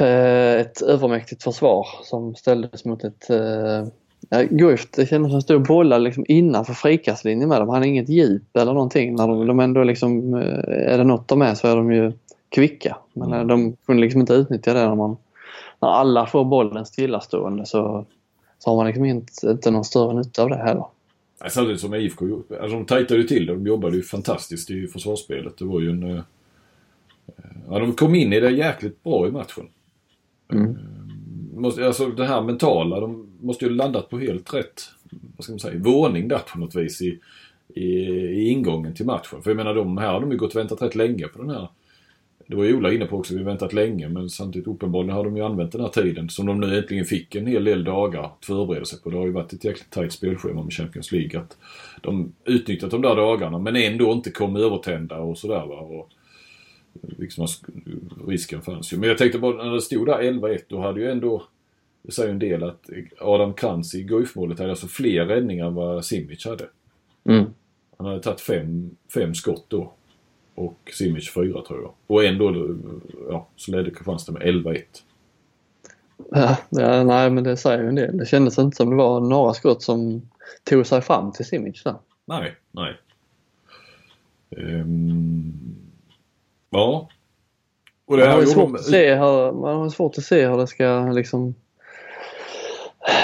Eh, 0.00 0.60
ett 0.60 0.82
övermäktigt 0.82 1.42
försvar 1.42 1.86
som 2.02 2.34
ställdes 2.34 2.84
mot 2.84 3.04
ett 3.04 3.30
eh, 3.30 3.86
Ja, 4.30 4.42
Guif, 4.50 4.90
det 4.90 5.06
kändes 5.06 5.30
som 5.30 5.38
att 5.38 5.44
stod 5.44 5.70
och 5.70 6.00
liksom 6.00 6.24
innanför 6.28 6.74
frikastlinjen 6.74 7.48
med 7.48 7.60
dem. 7.60 7.68
Han 7.68 7.74
hade 7.74 7.88
inget 7.88 8.08
djup 8.08 8.56
eller 8.56 8.72
någonting. 8.72 9.14
När 9.14 9.28
de, 9.28 9.46
de 9.46 9.60
ändå 9.60 9.84
liksom, 9.84 10.34
eh, 10.34 10.92
är 10.92 10.98
det 10.98 11.04
något 11.04 11.28
de 11.28 11.42
är 11.42 11.54
så 11.54 11.68
är 11.68 11.76
de 11.76 11.92
ju 11.92 12.12
kvicka. 12.48 12.96
Men 13.12 13.32
mm. 13.32 13.46
de 13.46 13.76
kunde 13.86 14.02
liksom 14.02 14.20
inte 14.20 14.32
utnyttja 14.32 14.74
det 14.74 14.88
när 14.88 14.94
man 14.94 15.16
när 15.80 15.88
alla 15.88 16.26
får 16.26 16.44
bollen 16.44 16.86
stillastående 16.86 17.66
så, 17.66 18.06
så 18.58 18.70
har 18.70 18.76
man 18.76 18.86
liksom 18.86 19.04
inte, 19.04 19.50
inte 19.50 19.70
någon 19.70 19.84
större 19.84 20.14
nytta 20.14 20.42
av 20.42 20.48
det 20.48 20.56
heller. 20.56 20.84
Samtidigt 21.48 21.80
som 21.80 21.94
IFK 21.94 22.28
gjorde. 22.28 22.60
Alltså 22.62 22.76
de 22.76 22.86
tajtade 22.86 23.20
ju 23.20 23.26
till 23.26 23.46
det. 23.46 23.52
De 23.52 23.66
jobbade 23.66 23.96
ju 23.96 24.02
fantastiskt 24.02 24.70
i 24.70 24.86
försvarsspelet. 24.86 25.58
Det 25.58 25.64
var 25.64 25.80
ju 25.80 25.90
en... 25.90 26.22
Ja, 27.70 27.78
de 27.78 27.92
kom 27.92 28.14
in 28.14 28.32
i 28.32 28.40
det 28.40 28.50
jäkligt 28.50 29.02
bra 29.02 29.28
i 29.28 29.30
matchen. 29.30 29.68
Mm. 30.52 30.64
Ehm, 30.64 31.60
måste, 31.60 31.86
alltså 31.86 32.06
det 32.08 32.24
här 32.24 32.42
mentala, 32.42 33.00
de 33.00 33.26
måste 33.40 33.64
ju 33.64 33.70
landat 33.70 34.10
på 34.10 34.18
helt 34.18 34.54
rätt, 34.54 34.82
vad 35.36 35.44
ska 35.44 35.52
man 35.52 35.60
säga, 35.60 35.78
våning 35.78 36.28
där 36.28 36.38
på 36.38 36.58
något 36.58 36.74
vis 36.74 37.02
i, 37.02 37.18
i, 37.74 37.84
i 37.84 38.48
ingången 38.48 38.94
till 38.94 39.06
matchen. 39.06 39.42
För 39.42 39.50
jag 39.50 39.56
menar 39.56 39.74
de 39.74 39.98
här 39.98 40.12
har 40.12 40.20
de 40.20 40.30
ju 40.30 40.38
gått 40.38 40.54
och 40.54 40.60
väntat 40.60 40.82
rätt 40.82 40.94
länge 40.94 41.28
på 41.28 41.42
den 41.42 41.50
här. 41.50 41.68
Det 42.46 42.56
var 42.56 42.64
ju 42.64 42.76
Ola 42.76 42.92
inne 42.92 43.04
på 43.04 43.16
också, 43.16 43.34
vi 43.34 43.38
har 43.38 43.46
väntat 43.46 43.72
länge 43.72 44.08
men 44.08 44.30
samtidigt 44.30 44.68
uppenbarligen 44.68 45.16
har 45.16 45.24
de 45.24 45.36
ju 45.36 45.42
använt 45.42 45.72
den 45.72 45.80
här 45.80 45.88
tiden 45.88 46.28
som 46.28 46.46
de 46.46 46.60
nu 46.60 46.78
äntligen 46.78 47.04
fick 47.04 47.34
en 47.34 47.46
hel 47.46 47.64
del 47.64 47.84
dagar 47.84 48.22
att 48.22 48.44
förbereda 48.44 48.84
sig 48.84 49.00
på. 49.00 49.10
Det 49.10 49.16
har 49.16 49.26
ju 49.26 49.32
varit 49.32 49.52
ett 49.52 49.64
jäkligt 49.64 49.90
tajt 49.90 50.12
spelschema 50.12 50.62
med 50.62 50.72
Champions 50.72 51.12
League. 51.12 51.40
Att 51.40 51.56
de 52.00 52.32
utnyttjat 52.44 52.90
de 52.90 53.02
där 53.02 53.16
dagarna 53.16 53.58
men 53.58 53.76
ändå 53.76 54.12
inte 54.12 54.30
kom 54.30 54.56
övertända 54.56 55.18
och 55.18 55.38
sådär 55.38 55.66
va. 55.66 55.80
Och, 55.80 56.10
liksom, 57.02 57.46
risken 58.26 58.62
fanns 58.62 58.92
ju. 58.92 58.96
Men 58.96 59.08
jag 59.08 59.18
tänkte 59.18 59.38
bara 59.38 59.64
när 59.64 59.74
det 59.74 59.80
stod 59.80 60.06
där 60.06 60.18
11-1 60.18 60.58
då 60.68 60.80
hade 60.80 61.00
ju 61.00 61.10
ändå 61.10 61.42
det 62.02 62.12
säger 62.12 62.30
en 62.30 62.38
del 62.38 62.64
att 62.64 62.90
Adam 63.20 63.54
Krantz 63.54 63.94
i 63.94 64.02
Guif-målet 64.02 64.58
hade 64.58 64.70
alltså 64.70 64.86
fler 64.86 65.26
räddningar 65.26 65.66
än 65.66 65.74
vad 65.74 66.04
Simic 66.04 66.46
hade. 66.46 66.68
Mm. 67.24 67.44
Han 67.96 68.06
hade 68.06 68.20
tagit 68.20 68.40
fem, 68.40 68.96
fem 69.14 69.34
skott 69.34 69.64
då. 69.68 69.92
Och 70.54 70.78
Simic 70.92 71.32
fyra 71.34 71.62
tror 71.62 71.82
jag. 71.82 71.92
Och 72.06 72.24
ändå 72.24 72.76
ja, 73.28 73.48
så 73.56 73.70
ledde 73.70 73.90
Kristianstad 73.90 74.32
med 74.32 74.42
11-1. 74.42 74.82
Ja, 76.30 76.56
ja, 76.68 77.04
nej 77.04 77.30
men 77.30 77.44
det 77.44 77.56
säger 77.56 77.82
ju 77.82 77.88
en 77.88 77.94
del. 77.94 78.16
Det 78.16 78.26
kändes 78.26 78.58
inte 78.58 78.76
som 78.76 78.90
det 78.90 78.96
var 78.96 79.20
några 79.20 79.54
skott 79.54 79.82
som 79.82 80.22
tog 80.64 80.86
sig 80.86 81.00
fram 81.02 81.32
till 81.32 81.44
Simic 81.44 81.82
där. 81.82 81.96
Nej, 82.24 82.56
nej. 82.72 82.96
Ehm, 84.56 85.52
ja. 86.70 87.08
Och 88.06 88.16
det 88.16 88.26
Man 88.26 88.34
har, 88.34 88.44
svårt 88.44 88.74
att 88.74 88.84
se 88.84 89.14
hur, 89.14 89.52
man 89.52 89.76
har 89.76 89.88
svårt 89.88 90.18
att 90.18 90.24
se 90.24 90.46
hur 90.46 90.56
det 90.56 90.66
ska 90.66 91.12
liksom 91.12 91.54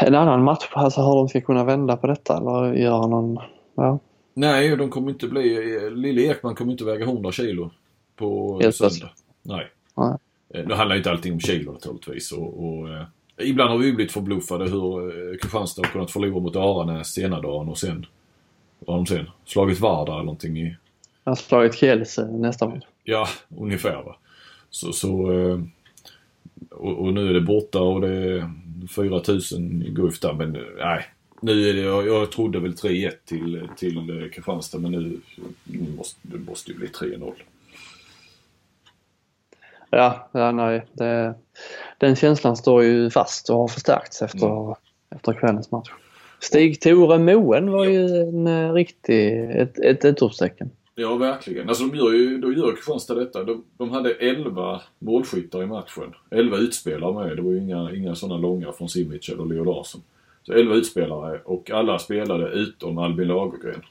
en 0.03 0.15
annan 0.15 0.45
match, 0.45 0.69
alltså 0.73 1.01
hur 1.01 1.15
de 1.15 1.29
ska 1.29 1.41
kunna 1.41 1.65
vända 1.65 1.97
på 1.97 2.07
detta 2.07 2.37
eller 2.37 2.73
göra 2.73 3.07
någon, 3.07 3.39
ja. 3.75 3.99
Nej, 4.35 4.77
de 4.77 4.91
kommer 4.91 5.11
inte 5.11 5.29
bli... 5.29 5.81
Lille 5.91 6.23
Ekman 6.23 6.55
kommer 6.55 6.73
inte 6.73 6.85
väga 6.85 7.05
100 7.05 7.33
kilo 7.33 7.71
på 8.17 8.61
Helt 8.63 8.77
söndag. 8.77 9.11
Nej. 9.43 9.71
Nej. 9.97 10.17
Eh, 10.55 10.67
Nu 10.67 10.75
handlar 10.75 10.97
inte 10.97 11.11
allting 11.11 11.33
om 11.33 11.41
kilo 11.41 11.73
naturligtvis. 11.73 12.33
Och, 12.33 12.65
och, 12.65 12.89
eh, 12.89 13.05
ibland 13.39 13.71
har 13.71 13.79
vi 13.79 13.93
blivit 13.93 14.13
förbluffade 14.13 14.65
hur 14.71 15.03
eh, 15.33 15.37
Kristianstad 15.37 15.83
har 15.83 15.93
kunnat 15.93 16.11
förlora 16.11 16.41
mot 16.41 16.57
Aranäs 16.57 17.19
ena 17.19 17.41
dagen 17.41 17.69
och 17.69 17.79
sen... 17.79 18.07
Vad 18.79 18.97
har 18.97 19.05
de 19.05 19.07
sen? 19.07 19.31
Slagit 19.45 19.81
Vardar 19.81 20.15
eller 20.15 20.25
någonting 20.25 20.59
i... 20.59 20.77
Jag 21.25 21.31
har 21.31 21.37
slagit 21.37 21.75
Kiels 21.75 22.19
eh, 22.19 22.27
nästa 22.29 22.67
gång. 22.67 22.83
Ja, 23.05 23.29
ungefär 23.59 24.03
va. 24.03 24.17
Så, 24.71 24.93
så 24.93 25.33
eh, 25.33 25.59
och, 26.71 26.99
och 26.99 27.15
nu 27.15 27.29
är 27.29 27.35
det 27.35 27.41
borta 27.41 27.81
och 27.81 28.01
det 28.01 28.09
är 28.09 28.51
4000 28.89 29.83
i 29.83 29.91
Guif 29.91 30.21
där 30.21 30.33
men 30.33 30.57
eh, 30.57 30.63
nej. 30.79 31.05
Nu 31.41 31.69
är 31.69 31.75
det, 31.75 31.81
jag, 31.81 32.07
jag 32.07 32.33
trodde 32.33 32.61
väl 32.61 32.75
3-1 32.75 33.13
till, 33.25 33.69
till 33.77 34.23
eh, 34.23 34.29
Kristianstad 34.31 34.79
men 34.79 34.93
nu, 34.93 35.21
nu 35.65 35.91
måste 35.97 36.21
det 36.23 36.39
måste 36.39 36.73
ju 36.73 36.79
bli 36.79 36.87
3-0. 36.87 37.33
Ja, 39.91 40.29
ja 40.33 40.53
nej. 40.53 40.87
Det, 40.93 41.35
den 41.99 42.17
känslan 42.17 42.57
står 42.57 42.83
ju 42.83 43.11
fast 43.11 43.51
och 43.51 43.57
har 43.57 43.69
förstärkts 43.69 44.23
efter, 44.23 44.77
efter 45.17 45.33
kvällens 45.33 45.71
match. 45.71 45.91
Stig-Tore 46.41 47.19
Moen 47.19 47.71
var 47.71 47.85
ju 47.85 48.07
en 48.21 48.75
riktig, 48.75 49.51
ett, 49.51 49.79
ett 49.79 50.05
utropstecken. 50.05 50.71
Ja, 50.95 51.17
verkligen. 51.17 51.69
Alltså 51.69 51.85
de 51.85 51.97
gör 51.97 52.13
ju, 52.13 52.39
då 52.39 52.53
gör 52.53 52.77
Kristianstad 52.77 53.15
detta. 53.15 53.45
De, 53.45 53.65
de 53.77 53.91
hade 53.91 54.11
11 54.11 54.81
målskyttar 54.99 55.63
i 55.63 55.67
matchen. 55.67 56.15
11 56.31 56.57
utspelare 56.57 57.15
med. 57.15 57.37
Det 57.37 57.43
var 57.43 57.51
ju 57.51 57.59
inga, 57.59 57.93
inga 57.95 58.15
sådana 58.15 58.41
långa 58.41 58.73
från 58.73 58.89
Simic 58.89 59.29
eller 59.29 59.45
Leo 59.45 59.65
Larsson. 59.65 60.03
Så 60.43 60.53
11 60.53 60.75
utspelare 60.75 61.41
och 61.45 61.71
alla 61.71 61.99
spelade 61.99 62.49
utom 62.49 62.99
Albin 62.99 63.29
Lagergren. 63.29 63.83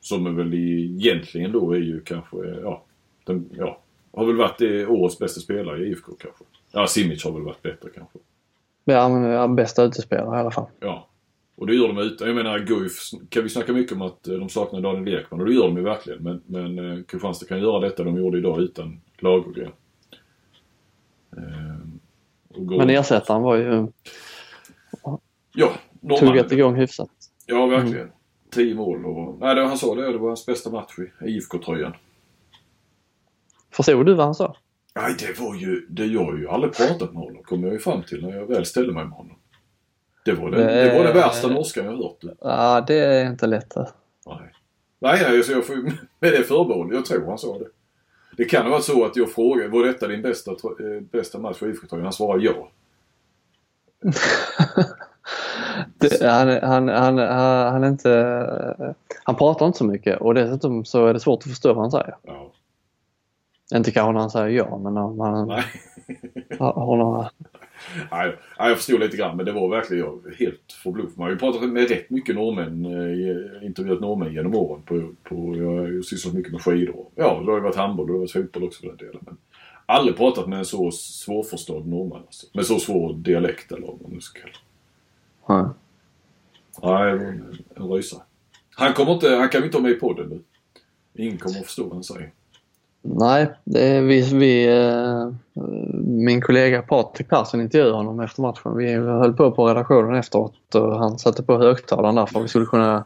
Som 0.00 0.26
är 0.26 0.30
väl 0.30 0.54
egentligen 0.54 1.52
då 1.52 1.72
är 1.72 1.78
ju 1.78 2.00
kanske, 2.00 2.36
ja, 2.62 2.84
den, 3.24 3.48
ja 3.58 3.78
har 4.12 4.26
väl 4.26 4.36
varit 4.36 4.88
årets 4.88 5.18
bästa 5.18 5.40
spelare 5.40 5.84
i 5.84 5.90
IFK 5.90 6.12
kanske. 6.18 6.44
Ja, 6.72 6.86
Simic 6.86 7.24
har 7.24 7.32
väl 7.32 7.42
varit 7.42 7.62
bättre 7.62 7.88
kanske. 7.94 8.18
Ja, 8.84 9.08
men 9.08 9.56
bästa 9.56 9.82
utespelare 9.84 10.36
i 10.36 10.40
alla 10.40 10.50
fall. 10.50 10.66
Ja. 10.80 11.08
Och 11.56 11.66
det 11.66 11.74
gör 11.74 11.88
de 11.88 11.98
utan. 11.98 12.26
Jag 12.26 12.36
menar 12.36 12.58
Guif 12.58 12.92
kan 13.28 13.42
vi 13.42 13.48
snacka 13.48 13.72
mycket 13.72 13.92
om 13.92 14.02
att 14.02 14.28
eh, 14.28 14.34
de 14.34 14.48
saknar 14.48 14.80
Daniel 14.80 15.18
Ekman 15.20 15.40
och 15.40 15.46
det 15.46 15.52
gör 15.54 15.62
de 15.66 15.76
ju 15.76 15.82
verkligen. 15.82 16.22
Men, 16.22 16.42
men 16.46 16.78
eh, 16.78 17.04
Kristianstad 17.04 17.46
kan 17.46 17.60
göra 17.60 17.80
detta 17.80 18.04
de 18.04 18.16
gjorde 18.16 18.38
idag 18.38 18.60
utan 18.60 19.00
Lagergren. 19.18 19.72
Ehm, 21.36 22.00
Men 22.78 22.90
ersättaren 22.90 23.42
var 23.42 23.56
ju 23.56 23.86
Ja, 25.54 25.72
norrman. 26.00 26.28
tuggat 26.28 26.52
igång 26.52 26.76
hyfsat. 26.76 27.10
Ja, 27.46 27.66
verkligen. 27.66 28.10
Tio 28.50 28.74
mål 28.74 29.06
och... 29.06 29.38
Nej, 29.40 29.54
det, 29.54 29.66
han 29.66 29.78
sa 29.78 29.94
det. 29.94 30.12
Det 30.12 30.18
var 30.18 30.28
hans 30.28 30.46
bästa 30.46 30.70
match 30.70 30.92
i 30.98 31.28
IFK-tröjan. 31.30 31.92
Förstod 33.70 34.06
du 34.06 34.14
vad 34.14 34.24
han 34.24 34.34
sa? 34.34 34.56
Nej, 34.94 35.14
det 35.18 35.40
var 35.40 35.54
ju... 35.54 35.86
Det 35.90 36.06
jag 36.06 36.24
har 36.24 36.36
ju 36.36 36.48
aldrig 36.48 36.72
pratat 36.74 37.12
med 37.12 37.22
honom, 37.22 37.42
kom 37.42 37.62
jag 37.64 37.72
ju 37.72 37.78
fram 37.78 38.02
till 38.02 38.22
när 38.26 38.36
jag 38.36 38.46
väl 38.46 38.66
ställde 38.66 38.92
mig 38.92 39.04
med 39.04 39.12
honom. 39.12 39.36
Det 40.24 40.32
var, 40.32 40.50
den, 40.50 40.66
det, 40.66 40.98
var 40.98 41.04
den 41.04 41.14
värsta 41.14 41.48
norskan 41.48 41.84
jag 41.84 41.96
hört. 41.96 42.36
Ja, 42.40 42.84
det 42.86 42.94
är 42.94 43.26
inte 43.26 43.46
lätt. 43.46 43.70
det. 43.70 43.92
Nej. 44.26 44.52
Nej, 44.98 45.22
nej, 45.28 45.42
så 45.42 45.52
jag 45.52 45.66
får 45.66 45.74
med 46.20 46.32
det 46.32 46.44
förbehållet. 46.44 46.94
Jag 46.94 47.04
tror 47.04 47.26
han 47.26 47.38
sa 47.38 47.58
det. 47.58 47.68
Det 48.36 48.44
kan 48.44 48.70
varit 48.70 48.84
så 48.84 49.04
att 49.04 49.16
jag 49.16 49.32
frågade, 49.32 49.68
var 49.68 49.86
detta 49.86 50.08
din 50.08 50.22
bästa, 50.22 50.50
eh, 50.50 51.00
bästa 51.12 51.38
match 51.38 51.56
för 51.56 51.68
IFK-tröjan? 51.68 52.04
Han 52.04 52.12
svarade 52.12 52.44
ja. 52.44 52.70
Det, 55.98 56.22
han, 56.22 56.48
han, 56.48 56.88
han, 56.88 57.18
han, 57.18 57.72
han 57.72 57.84
inte... 57.84 58.94
Han 59.24 59.36
pratar 59.36 59.66
inte 59.66 59.78
så 59.78 59.84
mycket 59.84 60.20
och 60.20 60.34
dessutom 60.34 60.84
så 60.84 61.06
är 61.06 61.14
det 61.14 61.20
svårt 61.20 61.42
att 61.42 61.50
förstå 61.50 61.74
vad 61.74 61.82
han 61.82 61.90
säger. 61.90 62.16
Ja. 62.22 62.52
Inte 63.74 63.90
kanske 63.90 64.12
när 64.12 64.20
han 64.20 64.30
säger 64.30 64.48
ja, 64.48 64.78
men 64.78 64.94
när 64.94 65.08
man 65.08 65.48
Nej. 65.48 65.64
Nej, 68.10 68.36
jag 68.58 68.76
förstod 68.76 69.00
lite 69.00 69.16
grann 69.16 69.36
men 69.36 69.46
det 69.46 69.52
var 69.52 69.68
verkligen 69.68 70.04
jag 70.04 70.34
helt 70.38 70.72
förbluffad. 70.82 71.18
Man 71.18 71.24
har 71.24 71.30
ju 71.30 71.38
pratat 71.38 71.68
med 71.68 71.88
rätt 71.88 72.10
mycket 72.10 72.34
norrmän, 72.34 72.84
eh, 72.84 73.66
intervjuat 73.66 74.00
norrmän 74.00 74.32
genom 74.32 74.54
åren. 74.54 74.82
På, 74.82 75.12
på, 75.22 75.56
jag 75.56 75.70
har 75.70 75.86
ju 75.86 76.02
sysslat 76.02 76.34
mycket 76.34 76.52
med 76.52 76.62
skidor. 76.62 77.06
Ja, 77.14 77.42
det 77.44 77.50
har 77.50 77.58
ju 77.58 77.62
varit 77.62 77.76
handboll 77.76 78.04
och 78.04 78.06
det 78.08 78.12
har 78.12 78.18
varit 78.20 78.32
fotboll 78.32 78.64
också 78.64 78.80
för 78.80 78.88
den 78.88 78.96
delen. 78.96 79.20
Men 79.20 79.36
aldrig 79.86 80.16
pratat 80.16 80.48
med 80.48 80.58
en 80.58 80.64
så 80.64 80.90
svårförstådd 80.90 81.86
norrman. 81.86 82.22
Alltså. 82.26 82.46
Med 82.52 82.66
så 82.66 82.78
svår 82.78 83.14
dialekt 83.14 83.72
eller 83.72 83.86
vad 83.86 84.02
man 84.02 84.10
nu 84.10 84.20
ska 84.20 84.40
kalla 84.40 84.52
det. 84.52 84.58
Nej, 86.82 87.12
det 87.12 87.18
var 87.18 87.32
en, 87.32 87.58
en 87.74 87.88
rysare. 87.88 88.22
Han 88.74 88.92
kommer 88.92 89.12
inte, 89.12 89.28
han 89.28 89.48
kan 89.48 89.60
vi 89.60 89.66
inte 89.66 89.78
ha 89.78 89.82
med 89.82 89.92
i 89.92 89.94
podden 90.00 90.28
nu. 90.28 90.40
Ingen 91.24 91.38
kommer 91.38 91.58
att 91.58 91.66
förstå 91.66 91.82
vad 91.82 91.92
han 91.92 92.04
säger. 92.04 92.32
Nej, 93.04 93.46
vi, 93.64 94.20
vi, 94.32 94.66
eh, 94.66 95.28
min 96.04 96.40
kollega 96.40 96.82
Patrik 96.82 97.28
Persson 97.28 97.60
intervjuade 97.60 97.96
honom 97.96 98.20
efter 98.20 98.42
matchen. 98.42 98.76
Vi 98.76 98.92
höll 98.92 99.32
på 99.32 99.50
på 99.50 99.68
redaktionen 99.68 100.14
efteråt 100.14 100.74
och 100.74 100.98
han 100.98 101.18
satte 101.18 101.42
på 101.42 101.58
högtalaren 101.58 102.14
där 102.14 102.26
för 102.26 102.38
att 102.38 102.44
vi 102.44 102.48
skulle 102.48 102.66
kunna... 102.66 103.04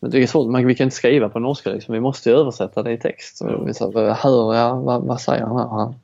Men 0.00 0.10
det 0.10 0.22
är 0.22 0.26
svårt, 0.26 0.50
man, 0.50 0.66
vi 0.66 0.74
kan 0.74 0.84
inte 0.84 0.96
skriva 0.96 1.28
på 1.28 1.38
norska 1.38 1.70
liksom. 1.70 1.94
Vi 1.94 2.00
måste 2.00 2.30
ju 2.30 2.36
översätta 2.36 2.82
det 2.82 2.92
i 2.92 2.98
text. 2.98 3.40
Och 3.40 3.68
vi 3.68 3.74
sa, 3.74 3.90
hör 3.94 4.54
jag, 4.54 4.76
vad, 4.76 5.02
vad 5.02 5.20
säger 5.20 5.46
han 5.46 5.56
här? 5.56 5.68
Han, 5.68 5.94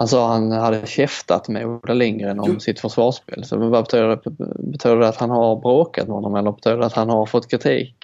han 0.00 0.08
sa 0.08 0.28
han 0.32 0.52
hade 0.52 0.86
käftat 0.86 1.48
med 1.48 1.66
Ola 1.66 1.94
Lindgren 1.94 2.40
om 2.40 2.50
Jo. 2.52 2.60
sitt 2.60 2.80
försvarsspel. 2.80 3.44
Så 3.44 3.56
vad 3.56 3.84
betyder 3.84 4.08
det? 4.08 4.20
Betyder 4.72 4.96
det 4.96 5.08
att 5.08 5.16
han 5.16 5.30
har 5.30 5.56
bråkat 5.56 6.06
med 6.06 6.14
honom 6.14 6.34
eller 6.34 6.52
betyder 6.52 6.76
det 6.78 6.86
att 6.86 6.92
han 6.92 7.08
har 7.10 7.26
fått 7.26 7.50
kritik? 7.50 7.94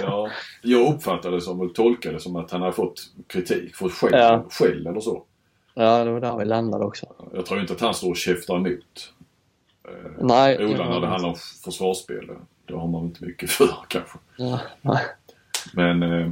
Ja, 0.00 0.28
jag 0.62 0.94
uppfattade 0.94 1.36
det 1.36 1.40
som, 1.40 1.60
och 1.60 1.74
tolkade 1.74 2.14
det 2.14 2.20
som 2.20 2.36
att 2.36 2.50
han 2.50 2.60
har 2.62 2.72
fått 2.72 3.00
kritik, 3.26 3.76
fått 3.76 3.92
skäll, 3.92 4.10
Ja. 4.12 4.44
skäll 4.50 4.86
eller 4.86 5.00
så. 5.00 5.22
Ja, 5.74 6.04
det 6.04 6.10
var 6.10 6.20
där 6.20 6.36
vi 6.36 6.44
landade 6.44 6.84
också. 6.84 7.06
Jag 7.34 7.46
tror 7.46 7.60
inte 7.60 7.72
att 7.72 7.80
han 7.80 7.94
står 7.94 8.10
och 8.10 8.16
käftar 8.16 8.56
emot 8.56 9.12
eh, 9.88 10.10
Nej. 10.20 10.64
Ola 10.66 10.88
när 10.88 11.00
det 11.00 11.06
handlar 11.06 11.28
om 11.28 11.36
försvarsspel. 11.64 12.30
Det 12.66 12.74
har 12.74 12.88
man 12.88 13.04
inte 13.04 13.24
mycket 13.24 13.50
för 13.50 13.68
kanske. 13.88 14.18
Ja, 14.36 14.60
nej. 14.82 15.02
Men 15.72 16.02
eh, 16.02 16.30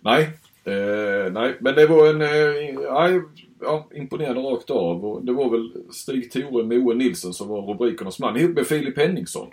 nej. 0.00 0.30
Eh, 0.64 1.32
nej, 1.32 1.56
men 1.60 1.74
det 1.74 1.86
var 1.86 2.06
en 2.06 2.22
eh, 2.22 2.92
nej, 2.92 3.20
ja, 3.62 3.88
imponerande 3.94 4.40
rakt 4.40 4.70
av. 4.70 5.04
Och 5.04 5.24
det 5.24 5.32
var 5.32 5.50
väl 5.50 5.72
Stig 5.90 6.32
Tore 6.32 6.64
Moe 6.64 6.94
Nilsson 6.94 7.34
som 7.34 7.48
var 7.48 7.62
rubrikernas 7.62 8.18
man 8.18 8.36
ihop 8.36 8.56
med 8.56 8.66
Filip 8.66 8.98
Henningsson. 8.98 9.48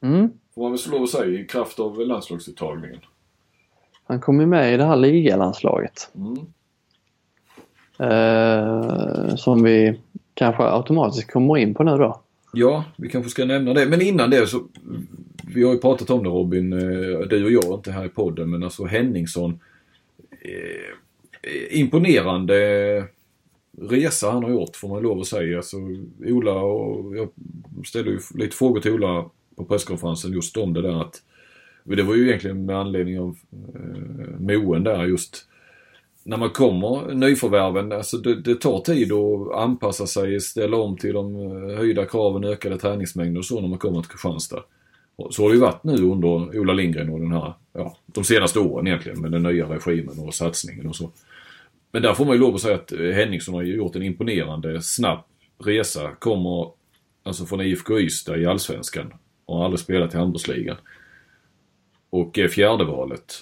Mm. 0.00 0.30
Får 0.54 0.62
man 0.62 0.70
väl 0.70 0.78
slå 0.78 1.06
säga 1.06 1.40
i 1.40 1.46
kraft 1.46 1.80
av 1.80 2.00
landslagsuttagningen. 2.00 3.00
Han 4.04 4.20
kom 4.20 4.40
ju 4.40 4.46
med 4.46 4.74
i 4.74 4.76
det 4.76 4.84
här 4.84 4.96
ligalandslaget. 4.96 6.10
Mm. 6.14 6.46
Eh, 7.98 9.36
som 9.36 9.62
vi 9.62 10.00
kanske 10.34 10.62
automatiskt 10.62 11.32
kommer 11.32 11.58
in 11.58 11.74
på 11.74 11.84
nu 11.84 11.96
då. 11.96 12.20
Ja, 12.52 12.84
vi 12.96 13.08
kanske 13.08 13.30
ska 13.30 13.44
nämna 13.44 13.74
det. 13.74 13.86
Men 13.86 14.02
innan 14.02 14.30
det 14.30 14.46
så, 14.46 14.62
vi 15.54 15.64
har 15.64 15.72
ju 15.72 15.78
pratat 15.78 16.10
om 16.10 16.24
det 16.24 16.30
Robin, 16.30 16.72
eh, 16.72 17.18
du 17.18 17.44
och 17.44 17.50
jag, 17.50 17.74
inte 17.74 17.92
här 17.92 18.04
i 18.04 18.08
podden, 18.08 18.50
men 18.50 18.62
alltså 18.62 18.84
Henningsson. 18.84 19.60
Eh, 20.30 20.96
imponerande 21.70 23.08
resa 23.80 24.30
han 24.30 24.42
har 24.44 24.50
gjort 24.50 24.76
får 24.76 24.88
man 24.88 25.02
lov 25.02 25.20
att 25.20 25.26
säga. 25.26 25.62
Så 25.62 25.76
Ola 26.26 26.54
och 26.54 27.16
jag 27.16 27.28
ställde 27.86 28.10
ju 28.10 28.20
lite 28.34 28.56
frågor 28.56 28.80
till 28.80 28.92
Ola 28.92 29.30
på 29.56 29.64
presskonferensen 29.64 30.32
just 30.32 30.56
om 30.56 30.72
det 30.72 30.82
där 30.82 31.00
att 31.00 31.22
det 31.84 32.02
var 32.02 32.14
ju 32.14 32.28
egentligen 32.28 32.66
med 32.66 32.76
anledning 32.76 33.20
av 33.20 33.36
eh, 33.74 34.40
Moen 34.40 34.84
där 34.84 35.04
just 35.04 35.46
när 36.24 36.36
man 36.36 36.50
kommer 36.50 37.14
nyförvärven, 37.14 37.92
alltså 37.92 38.16
det, 38.16 38.40
det 38.40 38.54
tar 38.54 38.80
tid 38.80 39.12
att 39.12 39.54
anpassa 39.54 40.06
sig, 40.06 40.40
ställa 40.40 40.76
om 40.76 40.96
till 40.96 41.14
de 41.14 41.36
eh, 41.36 41.76
höjda 41.76 42.04
kraven, 42.06 42.44
ökade 42.44 42.78
träningsmängder 42.78 43.38
och 43.38 43.44
så 43.44 43.60
när 43.60 43.68
man 43.68 43.78
kommer 43.78 44.00
till 44.00 44.10
Kristianstad. 44.10 44.62
Så 45.30 45.42
har 45.42 45.48
det 45.48 45.54
ju 45.54 45.60
varit 45.60 45.84
nu 45.84 45.92
under 45.92 46.58
Ola 46.58 46.72
Lindgren 46.72 47.10
och 47.10 47.20
den 47.20 47.32
här, 47.32 47.54
ja, 47.72 47.96
de 48.06 48.24
senaste 48.24 48.58
åren 48.58 48.86
egentligen 48.86 49.20
med 49.20 49.32
den 49.32 49.42
nya 49.42 49.66
regimen 49.66 50.18
och 50.18 50.34
satsningen 50.34 50.86
och 50.86 50.96
så. 50.96 51.10
Men 51.92 52.02
där 52.02 52.14
får 52.14 52.24
man 52.24 52.34
ju 52.34 52.40
lov 52.40 52.54
att 52.54 52.60
säga 52.60 52.74
att 52.74 52.92
eh, 52.92 52.98
Henningsson 53.00 53.54
har 53.54 53.62
ju 53.62 53.76
gjort 53.76 53.96
en 53.96 54.02
imponerande 54.02 54.82
snabb 54.82 55.18
resa. 55.64 56.10
Kommer 56.18 56.70
alltså 57.22 57.44
från 57.46 57.60
IFK 57.60 57.98
Ystad 58.00 58.36
i 58.36 58.46
Allsvenskan 58.46 59.12
och 59.44 59.56
har 59.56 59.64
aldrig 59.64 59.80
spelat 59.80 60.14
i 60.14 60.16
handbollsligan. 60.18 60.76
Och 62.10 62.38
är 62.38 62.48
fjärdevalet. 62.48 63.34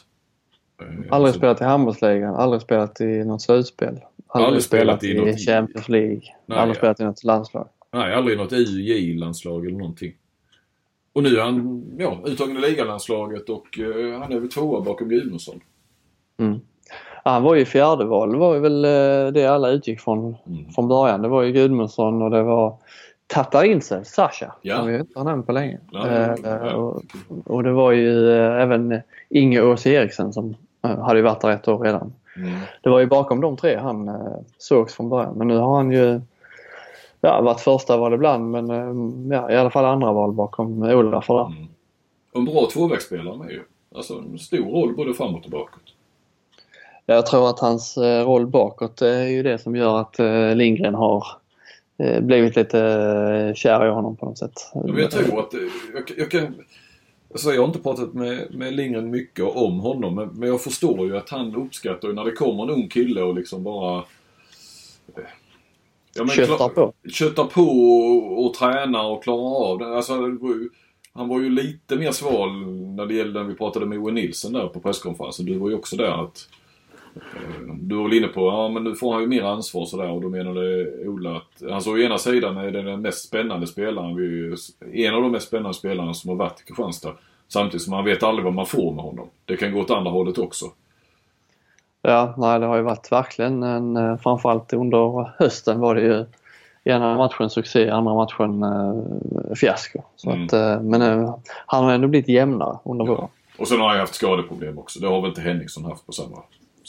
Eh, 0.83 0.87
Aldrig 1.11 1.35
så- 1.35 1.39
spelat 1.39 1.61
i 1.61 1.65
handbollsligan, 1.65 2.35
aldrig 2.35 2.63
spelat 2.63 3.01
i 3.01 3.25
något 3.25 3.43
slutspel. 3.43 3.89
Aldrig, 3.89 4.47
Aldrig 4.47 4.63
spelat 4.63 5.01
spelat, 5.01 5.05
i 5.27 5.29
i 5.29 5.33
något- 5.33 5.41
Champions 5.47 5.89
League. 5.89 6.21
Nej, 6.47 6.59
aldrig 6.59 6.77
ja. 6.77 6.79
spelat 6.79 7.01
i 7.01 7.05
något 7.05 7.25
landslag. 7.25 7.69
Nej, 7.93 8.15
aldrig 8.15 8.39
något 8.39 8.53
UJ-landslag 8.53 9.67
eller 9.67 9.79
någonting. 9.79 10.13
Och 11.13 11.23
nu 11.23 11.29
är 11.37 11.41
han 11.43 11.85
ja, 11.99 12.23
uttagen 12.27 12.57
i 12.57 12.61
ligalandslaget 12.61 13.49
och 13.49 13.79
eh, 13.79 14.21
han 14.21 14.33
är 14.33 14.41
väl 14.41 14.49
tvåa 14.49 14.81
bakom 14.81 15.09
Gudmundsson. 15.09 15.61
Ja, 17.25 17.31
han 17.31 17.43
var 17.43 17.55
ju 17.55 17.65
fjärde 17.65 18.05
val. 18.05 18.33
Det 18.33 18.39
var 18.39 18.55
ju 18.55 18.61
väl 18.61 18.85
eh, 18.85 19.33
det 19.33 19.47
alla 19.47 19.69
utgick 19.69 20.01
från 20.01 20.37
Mm. 20.47 20.73
från 20.73 20.89
början. 20.89 21.23
Det 21.23 21.29
var 21.29 21.43
ju 21.43 21.53
Gudmundsson 21.53 22.23
och 22.23 22.31
det 22.31 22.43
var 22.43 22.75
Tatarinse, 23.27 24.05
Sasha, 24.05 24.53
Ja. 24.63 24.77
som 24.77 24.87
vi 24.87 24.99
inte 24.99 25.19
har 25.19 25.25
nämnt 25.25 25.47
på 25.47 25.53
länge. 25.53 25.79
Ja, 25.93 26.09
Eh, 26.09 26.35
ja. 26.45 26.75
och, 26.75 27.03
och 27.47 27.63
det 27.63 27.73
var 27.73 27.93
ju 27.93 28.31
eh, 28.33 28.63
även 28.63 29.01
Inge 29.29 29.61
Åse 29.63 29.91
Eriksen 29.91 30.33
som 30.33 30.55
eh, 30.85 30.99
hade 31.01 31.19
ju 31.19 31.23
varit 31.25 31.41
där 31.41 31.51
ett 31.51 31.69
år 31.69 31.79
redan. 31.79 32.13
Mm. 32.37 32.59
Det 32.83 32.91
var 32.91 33.01
ju 33.01 33.07
bakom 33.07 33.41
de 33.41 33.57
tre 33.57 33.77
han 33.77 34.09
eh, 34.09 34.15
sågs 34.59 34.95
från 34.95 35.09
början. 35.09 35.35
Men 35.37 35.49
nu 35.49 35.57
har 35.57 35.77
han 35.77 35.91
ju 35.93 36.21
ja, 37.21 37.41
varit 37.41 37.61
första 37.61 37.97
val 37.97 38.15
ibland 38.15 38.51
men 38.51 38.71
eh, 38.71 39.37
ja, 39.39 39.51
i 39.51 39.57
alla 39.57 39.71
fall 39.71 39.85
andra 39.85 40.13
val 40.13 40.33
bakom 40.33 40.83
Olaf 40.83 41.27
där. 41.27 41.47
Mm. 41.47 41.67
En 42.35 42.45
bra 42.45 42.67
tvåvägsspelare 42.73 43.37
med 43.39 43.51
ju. 43.51 43.63
Alltså 43.95 44.15
en 44.15 44.39
stor 44.39 44.65
roll 44.81 44.97
både 44.97 45.15
framåt 45.15 45.45
och 45.45 45.51
bakåt. 45.51 45.90
Jag 47.15 47.27
tror 47.27 47.51
att 47.51 47.59
hans 47.59 47.97
eh, 47.97 48.25
roll 48.27 48.47
bakåt 48.47 49.03
är 49.03 49.25
ju 49.25 49.43
det 49.43 49.59
som 49.59 49.77
gör 49.77 50.01
att 50.01 50.19
eh, 50.19 50.55
Lindgren 50.55 50.95
har 50.95 51.27
eh, 51.99 52.21
blivit 52.21 52.57
lite 52.57 53.53
kär 53.57 53.87
i 53.87 53.91
honom 53.91 54.17
på 54.17 54.27
något 54.27 54.39
sätt. 54.39 54.71
Ja, 54.75 54.81
Men 54.85 54.97
jag 54.97 55.11
tror 55.11 55.41
att, 55.41 55.55
jag, 55.95 56.19
jag 56.19 56.31
kan... 56.31 56.55
Alltså 57.33 57.53
jag 57.53 57.61
har 57.61 57.67
inte 57.67 57.79
pratat 57.79 58.15
med, 58.15 58.55
med 58.55 58.75
Lindgren 58.75 59.11
mycket 59.11 59.45
om 59.45 59.81
honom 59.81 60.15
men, 60.15 60.29
men 60.29 60.49
jag 60.49 60.63
förstår 60.63 61.07
ju 61.07 61.17
att 61.17 61.29
han 61.31 61.57
uppskattar 61.57 62.09
när 62.09 62.25
det 62.25 62.33
kommer 62.33 62.63
en 62.63 62.71
ung 62.71 62.89
kille 62.89 63.23
och 63.23 63.35
liksom 63.35 63.63
bara... 63.63 64.05
Ja, 66.15 66.27
Köttar 66.27 66.57
klar- 66.57 66.69
på. 66.69 66.93
Köttar 67.09 67.45
på 67.45 67.63
och, 67.63 68.47
och 68.47 68.55
tränar 68.55 69.05
och 69.05 69.23
klarar 69.23 69.71
av 69.71 69.79
det. 69.79 69.97
Alltså, 69.97 70.13
han 71.13 71.29
var 71.29 71.41
ju 71.41 71.51
lite 71.51 71.97
mer 71.97 72.13
sval 72.13 72.67
när 72.97 73.07
det 73.07 73.15
gällde 73.15 73.41
när 73.43 73.49
vi 73.49 73.55
pratade 73.55 73.87
med 73.87 73.99
Owe 73.99 74.13
Nilsson 74.13 74.53
där 74.53 74.67
på 74.67 74.81
presskonferensen. 74.81 75.47
Du 75.47 75.59
var 75.59 75.69
ju 75.69 75.75
också 75.75 75.97
där 75.97 76.25
att 76.25 76.49
du 77.81 77.97
var 77.97 78.03
väl 78.05 78.13
inne 78.19 78.27
på, 78.29 78.41
ja 78.41 78.69
men 78.69 78.85
nu 78.85 78.95
får 78.95 79.13
han 79.13 79.23
ju 79.23 79.29
mer 79.29 79.43
ansvar 79.43 79.85
sådär 79.85 80.11
och 80.11 80.21
då 80.21 80.29
menade 80.29 80.87
Ola 81.09 81.37
att 81.71 81.83
såg 81.83 81.95
å 81.95 81.99
ena 81.99 82.19
sidan 82.19 82.57
är 82.57 82.71
det 82.71 82.83
den 82.83 83.03
mest 83.03 83.29
spännande 83.29 83.67
spelaren, 83.67 84.17
vi, 84.17 84.55
en 85.09 85.15
av 85.15 85.23
de 85.23 85.33
mest 85.33 85.47
spännande 85.49 85.75
spelarna 85.75 86.15
som 86.15 86.29
har 86.31 86.37
varit 86.37 86.61
i 86.61 86.65
Kristianstad. 86.65 87.13
Samtidigt 87.49 87.83
som 87.83 87.91
man 87.91 88.05
vet 88.05 88.23
aldrig 88.23 88.45
vad 88.45 88.55
man 88.55 88.67
får 88.67 88.93
med 88.95 89.05
honom. 89.05 89.29
Det 89.45 89.57
kan 89.57 89.73
gå 89.73 89.81
åt 89.81 89.91
andra 89.91 90.11
hållet 90.11 90.39
också. 90.39 90.67
Ja, 92.03 92.35
nej 92.39 92.61
det 92.61 92.67
har 92.67 92.77
ju 92.77 92.83
varit 92.83 93.13
verkligen 93.13 93.63
en, 93.63 93.97
eh, 93.97 94.17
framförallt 94.17 94.73
under 94.73 95.31
hösten 95.39 95.81
var 95.81 95.95
det 95.95 96.01
ju 96.01 96.25
ena 96.85 97.17
matchen 97.17 97.51
succé, 97.51 97.91
andra 97.91 98.15
matchen 98.15 98.63
eh, 98.63 99.55
fiasko. 99.55 100.03
Så 100.17 100.31
Mm. 100.31 100.45
att, 100.47 100.53
eh, 100.53 100.81
men 100.83 101.03
eh, 101.03 101.35
han 101.67 101.85
har 101.85 101.93
ändå 101.93 102.09
blivit 102.09 102.29
jämnare 102.29 102.79
under 102.85 103.05
Ja. 103.05 103.11
våren. 103.15 103.29
Och 103.59 103.69
sen 103.69 103.81
har 103.81 103.87
han 103.87 103.97
ju 103.97 104.01
haft 104.01 104.15
skadeproblem 104.15 104.79
också. 104.79 105.01
Det 105.01 105.07
har 105.09 105.21
väl 105.21 105.29
inte 105.29 105.41
Henningsson 105.41 105.85
haft 105.85 106.07
på 106.07 106.13
samma 106.13 106.37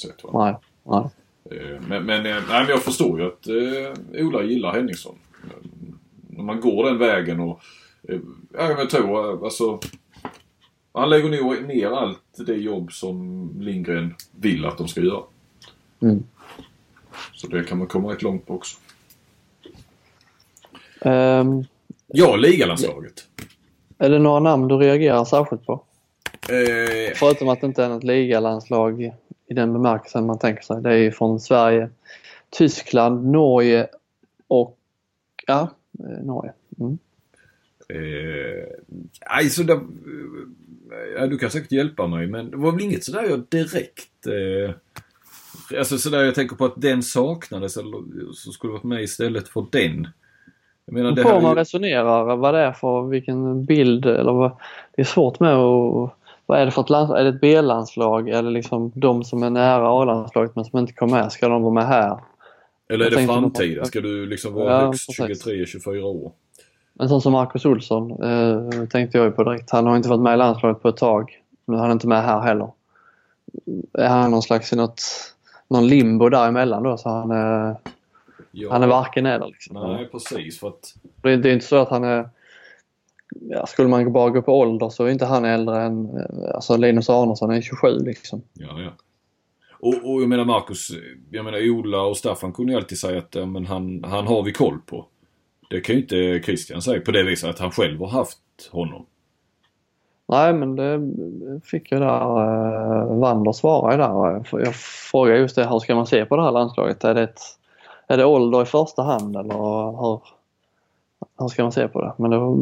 sätt 0.01 0.23
va? 0.23 0.45
Nej, 0.45 0.55
nej. 0.83 1.09
Eh, 1.61 1.81
Men, 1.87 2.03
men, 2.05 2.25
eh, 2.25 2.33
nej, 2.49 2.61
men 2.61 2.67
jag 2.69 2.83
förstår 2.83 3.19
ju 3.19 3.27
att 3.27 3.47
eh, 3.47 4.25
Ola 4.25 4.43
gillar 4.43 4.73
Henningsson. 4.73 5.15
Eh, 5.43 5.69
När 6.27 6.43
man 6.43 6.59
går 6.61 6.85
den 6.85 6.97
vägen 6.97 7.39
och... 7.39 7.61
Eh, 8.09 8.19
ja, 8.53 8.69
jag 8.69 8.89
tror 8.89 9.33
eh, 9.37 9.43
alltså... 9.43 9.79
Han 10.93 11.09
lägger 11.09 11.29
nog 11.41 11.67
ner 11.67 11.87
allt 11.87 12.19
det 12.37 12.55
jobb 12.55 12.91
som 12.91 13.49
Lindgren 13.59 14.13
vill 14.31 14.65
att 14.65 14.77
de 14.77 14.87
ska 14.87 15.01
göra. 15.01 15.23
Mm. 16.01 16.23
Så 17.33 17.47
det 17.47 17.63
kan 17.63 17.77
man 17.77 17.87
komma 17.87 18.11
rätt 18.13 18.21
långt 18.21 18.47
på 18.47 18.53
också. 18.55 18.77
Ehm, 21.01 21.63
Ja, 22.07 22.35
ligalandslaget. 22.35 23.27
är 23.97 24.09
det 24.09 24.19
några 24.19 24.39
namn 24.39 24.67
du 24.67 24.75
reagerar 24.77 25.25
särskilt 25.25 25.65
på? 25.65 25.83
Eh, 26.49 27.13
Förutom 27.15 27.49
att 27.49 27.61
det 27.61 27.67
inte 27.67 27.83
är 27.83 27.89
något 27.89 28.03
ligalandslag 28.03 29.11
i 29.51 29.53
den 29.53 29.73
bemärkelsen 29.73 30.25
man 30.25 30.39
tänker 30.39 30.63
sig. 30.63 30.81
Det 30.81 30.89
är 30.89 30.97
ju 30.97 31.11
från 31.11 31.39
Sverige, 31.39 31.89
Tyskland, 32.49 33.25
Norge 33.25 33.87
och... 34.47 34.77
Ja, 35.47 35.69
eh, 35.99 36.25
Norge. 36.25 36.53
Mm. 36.79 36.97
Eh, 37.89 38.63
alltså 39.25 39.63
det, 39.63 39.79
ja, 41.17 41.27
du 41.27 41.37
kan 41.37 41.51
säkert 41.51 41.71
hjälpa 41.71 42.07
mig 42.07 42.27
men 42.27 42.51
det 42.51 42.57
var 42.57 42.71
väl 42.71 42.81
inget 42.81 43.03
sådär 43.03 43.23
jag 43.29 43.43
direkt... 43.49 44.27
Eh, 44.27 44.75
alltså 45.79 45.97
sådär 45.97 46.23
jag 46.23 46.35
tänker 46.35 46.55
på 46.55 46.65
att 46.65 46.81
den 46.81 47.03
saknades 47.03 47.77
eller 47.77 48.33
så 48.33 48.51
skulle 48.51 48.73
varit 48.73 48.83
med 48.83 49.03
istället 49.03 49.47
för 49.47 49.65
den. 49.71 50.07
Jag 50.85 50.93
menar 50.93 51.11
det 51.11 51.23
här 51.23 51.41
man 51.41 51.51
ju, 51.51 51.59
resonerar 51.59 52.35
vad 52.35 52.53
det 52.53 52.59
är 52.59 52.71
för 52.71 53.07
vilken 53.07 53.65
bild 53.65 54.05
eller 54.05 54.33
vad, 54.33 54.51
Det 54.95 55.01
är 55.01 55.05
svårt 55.05 55.39
med 55.39 55.55
att... 55.55 56.20
Vad 56.51 56.59
är 56.59 56.65
det 56.65 56.71
för 56.71 56.81
ett 56.81 56.89
landslag? 56.89 57.19
Är 57.19 57.23
det 57.23 57.29
ett 57.29 57.41
B-landslag 57.41 58.29
eller 58.29 58.51
liksom 58.51 58.91
de 58.95 59.23
som 59.23 59.43
är 59.43 59.49
nära 59.49 60.01
A-landslaget 60.01 60.55
men 60.55 60.65
som 60.65 60.79
inte 60.79 60.93
kom 60.93 61.11
med, 61.11 61.31
ska 61.31 61.47
de 61.49 61.61
vara 61.61 61.73
med 61.73 61.87
här? 61.87 62.19
Eller 62.89 63.05
är 63.05 63.09
det 63.09 63.25
framtiden? 63.25 63.85
Ska 63.85 64.01
du 64.01 64.25
liksom 64.25 64.53
vara 64.53 64.71
Ja, 64.73 64.85
högst 64.85 65.17
precis. 65.17 65.45
23-24 65.85 66.01
år? 66.01 66.31
En 66.99 67.09
sån 67.09 67.21
som 67.21 67.31
Marcus 67.31 67.65
Olsson 67.65 68.23
eh, 68.23 68.85
tänkte 68.85 69.17
jag 69.17 69.25
ju 69.25 69.31
på 69.31 69.43
direkt. 69.43 69.71
Han 69.71 69.87
har 69.87 69.97
inte 69.97 70.09
varit 70.09 70.21
med 70.21 70.33
i 70.33 70.37
landslaget 70.37 70.81
på 70.81 70.89
ett 70.89 70.97
tag. 70.97 71.41
Nu 71.65 71.75
är 71.75 71.79
han 71.79 71.91
inte 71.91 72.07
med 72.07 72.23
här 72.23 72.41
heller. 72.41 72.71
Är 73.93 74.07
han 74.09 74.31
någon 74.31 74.41
slags 74.41 74.73
i 74.73 74.75
något, 74.75 75.01
någon 75.67 75.87
limbo 75.87 76.29
däremellan 76.29 76.83
då 76.83 76.97
så 76.97 77.09
han 77.09 77.31
är, 77.31 77.75
Ja, 78.51 78.71
han 78.71 78.83
är 78.83 78.87
varken 78.87 79.25
eller 79.25 79.47
liksom. 79.47 79.91
Nej, 79.91 80.09
precis. 80.11 80.59
För 80.59 80.67
att, 80.67 80.95
Det 81.21 81.31
är, 81.31 81.37
det 81.37 81.49
är 81.49 81.53
inte 81.53 81.65
så 81.65 81.75
att 81.75 81.89
han 81.89 82.03
är... 82.03 82.29
Ja, 83.39 83.65
skulle 83.65 83.87
man 83.87 84.13
bara 84.13 84.29
gå 84.29 84.41
på 84.41 84.59
ålder 84.59 84.89
så 84.89 85.05
är 85.05 85.09
inte 85.09 85.25
han 85.25 85.45
äldre 85.45 85.81
än... 85.81 86.17
eh, 86.17 86.55
Alltså 86.55 86.77
Linus 86.77 87.09
Arnesson 87.09 87.51
är 87.51 87.61
27 87.61 87.87
liksom. 87.99 88.41
ja, 88.53 88.81
ja. 88.81 88.91
Och, 89.79 90.13
och 90.13 90.21
jag 90.21 90.29
menar 90.29 90.45
Marcus, 90.45 90.87
jag 91.31 91.45
menar 91.45 91.69
Ola 91.69 92.01
och 92.01 92.17
Staffan 92.17 92.53
kunde 92.53 92.71
ju 92.73 92.77
alltid 92.77 92.99
säga 92.99 93.17
att 93.19 93.35
ja, 93.35 93.45
men 93.45 93.65
han, 93.65 94.03
han 94.03 94.27
har 94.27 94.43
vi 94.43 94.53
koll 94.53 94.79
på. 94.85 95.05
Det 95.69 95.81
kan 95.81 95.95
ju 95.95 96.01
inte 96.01 96.41
Christian 96.45 96.81
säga 96.81 97.01
på 97.01 97.11
det 97.11 97.23
viset 97.23 97.49
att 97.49 97.59
han 97.59 97.71
själv 97.71 97.99
har 97.99 98.07
haft 98.07 98.37
honom. 98.71 99.05
Nej 100.27 100.53
men 100.53 100.75
det 100.75 101.01
fick 101.63 101.91
jag 101.91 102.01
där. 102.01 102.21
Uh, 102.21 103.19
Wander 103.19 103.51
svarade 103.51 103.97
där. 103.97 104.43
Jag 104.59 104.75
frågade 105.11 105.39
just 105.39 105.55
det, 105.55 105.67
hur 105.67 105.79
ska 105.79 105.95
man 105.95 106.07
se 106.07 106.25
på 106.25 106.35
det 106.35 106.43
här 106.43 106.51
landslaget? 106.51 107.03
Är 107.03 107.13
det, 107.13 107.23
ett, 107.23 107.39
är 108.07 108.17
det 108.17 108.25
ålder 108.25 108.61
i 108.61 108.65
första 108.65 109.01
hand 109.03 109.35
eller 109.35 109.53
hur, 109.53 110.21
hur 111.41 111.49
ska 111.49 111.63
man 111.63 111.71
se 111.71 111.87
på 111.87 112.01
det? 112.01 112.13
Men 112.17 112.31
då 112.31 112.57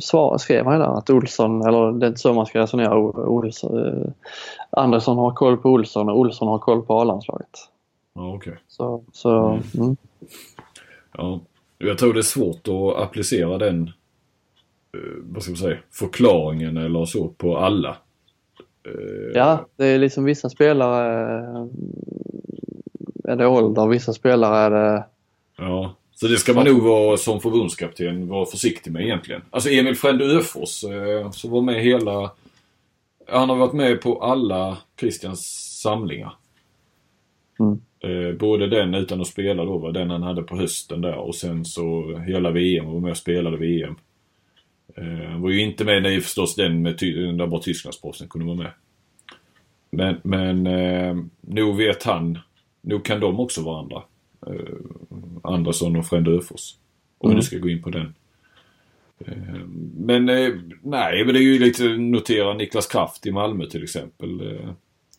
svar, 0.00 0.38
skrev 0.38 0.66
han 0.66 0.80
där 0.80 0.98
att 0.98 1.10
Olsson, 1.10 1.62
eller 1.66 1.92
det 1.92 2.06
är 2.06 2.08
inte 2.08 2.20
så 2.20 2.32
man 2.32 2.46
ska 2.46 2.60
resonera, 2.60 2.98
Olsson, 3.28 3.86
eh, 3.86 4.08
Andersson 4.70 5.18
har 5.18 5.30
koll 5.30 5.56
på 5.56 5.68
Olsson 5.70 6.08
och 6.08 6.18
Olsson 6.18 6.48
har 6.48 6.58
koll 6.58 6.82
på 6.82 7.00
A-landslaget. 7.00 7.68
Ja, 8.14 8.34
okej. 8.34 8.58
Så, 8.68 9.04
så 9.12 9.60
mm. 9.78 9.96
Ja. 11.16 11.40
Jag 11.78 11.98
tror 11.98 12.12
det 12.14 12.20
är 12.20 12.22
svårt 12.22 12.68
att 12.68 13.02
applicera 13.02 13.58
den, 13.58 13.82
eh, 14.92 15.22
vad 15.22 15.42
ska 15.42 15.50
man 15.50 15.56
säga, 15.56 15.76
förklaringen 15.90 16.76
eller 16.76 17.04
så 17.04 17.28
på 17.28 17.58
alla. 17.58 17.96
Eh, 18.86 19.30
Ja, 19.34 19.66
det 19.76 19.86
är 19.86 19.98
liksom 19.98 20.24
vissa 20.24 20.48
spelare 20.48 21.38
eh, 21.38 21.66
är 23.24 23.36
det 23.36 23.46
ålder, 23.46 23.86
vissa 23.86 24.12
spelare 24.12 24.56
är 24.56 24.70
det... 24.70 25.04
Ja. 25.56 25.94
Så 26.24 26.28
det 26.28 26.38
ska 26.38 26.54
man 26.54 26.64
nog 26.64 26.82
vara 26.82 27.16
som 27.16 27.40
förbundskapten 27.40 28.28
vara 28.28 28.46
försiktig 28.46 28.92
med 28.92 29.02
egentligen. 29.02 29.42
Alltså 29.50 29.70
Emil 29.70 29.94
Frände 29.94 30.24
Öfors 30.24 30.84
eh, 30.84 31.30
som 31.30 31.50
var 31.50 31.62
med 31.62 31.82
hela... 31.82 32.30
Han 33.28 33.48
har 33.48 33.56
varit 33.56 33.72
med 33.72 34.00
på 34.00 34.22
alla 34.22 34.78
Christians 35.00 35.40
samlingar. 35.82 36.36
Mm. 37.60 37.80
Eh, 38.00 38.36
både 38.38 38.66
den 38.66 38.94
utan 38.94 39.20
att 39.20 39.26
spela 39.26 39.64
då, 39.64 39.78
var 39.78 39.92
den 39.92 40.10
han 40.10 40.22
hade 40.22 40.42
på 40.42 40.56
hösten 40.56 41.00
där 41.00 41.14
och 41.14 41.34
sen 41.34 41.64
så 41.64 42.18
hela 42.18 42.50
VM, 42.50 42.86
var 42.86 43.00
med 43.00 43.10
och 43.10 43.16
spelade 43.16 43.56
VM. 43.56 43.94
Eh, 44.96 45.30
han 45.30 45.42
var 45.42 45.50
ju 45.50 45.60
inte 45.60 45.84
med 45.84 46.06
i 46.06 46.20
förstås 46.20 46.54
den 46.54 46.82
med 46.82 46.98
ty- 46.98 47.32
där 47.32 47.46
bara 47.46 47.60
Tysklandsproffsen 47.60 48.28
kunde 48.28 48.46
vara 48.46 48.56
med. 48.56 48.72
Men, 49.90 50.20
men 50.22 50.66
eh, 50.66 51.16
nog 51.40 51.76
vet 51.76 52.02
han, 52.02 52.38
nog 52.80 53.04
kan 53.04 53.20
de 53.20 53.40
också 53.40 53.62
varandra. 53.62 54.02
Andersson 55.44 55.96
och 55.96 56.06
Frände 56.06 56.30
Öfors. 56.30 56.74
Om 57.18 57.30
Mm. 57.30 57.36
nu 57.36 57.42
ska 57.42 57.58
gå 57.58 57.68
in 57.68 57.82
på 57.82 57.90
den. 57.90 58.14
Eh, 59.26 59.58
Men 59.96 60.28
eh, 60.28 60.50
nej, 60.82 61.24
men 61.24 61.34
det 61.34 61.40
är 61.40 61.42
ju 61.42 61.58
lite 61.58 61.88
notera 61.88 62.54
Niklas 62.54 62.86
Kraft 62.86 63.26
i 63.26 63.32
Malmö 63.32 63.66
till 63.66 63.82
exempel. 63.82 64.40
eh, 64.40 64.70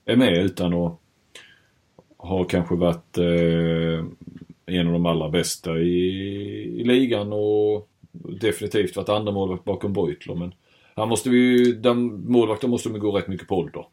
Är 0.05 0.15
med 0.15 0.45
utan 0.45 0.73
att 0.73 0.99
ha 2.17 2.43
kanske 2.43 2.75
varit 2.75 3.17
eh, 3.17 4.05
en 4.65 4.87
av 4.87 4.93
de 4.93 5.05
allra 5.05 5.29
bästa 5.29 5.77
i, 5.79 6.09
i 6.79 6.83
ligan 6.83 7.33
och 7.33 7.89
definitivt 8.41 8.95
varit 8.95 9.09
andra 9.09 9.31
målvakt 9.31 9.63
bakom 9.65 9.93
Beutler. 9.93 10.35
Men 10.35 10.53
han 10.95 11.09
måste 11.09 11.29
vi, 11.29 11.71
den 11.71 12.31
målvakten 12.31 12.69
måste 12.69 12.89
de 12.89 12.99
gå 12.99 13.11
rätt 13.11 13.27
mycket 13.27 13.47
på 13.47 13.55
ålder. 13.57 13.85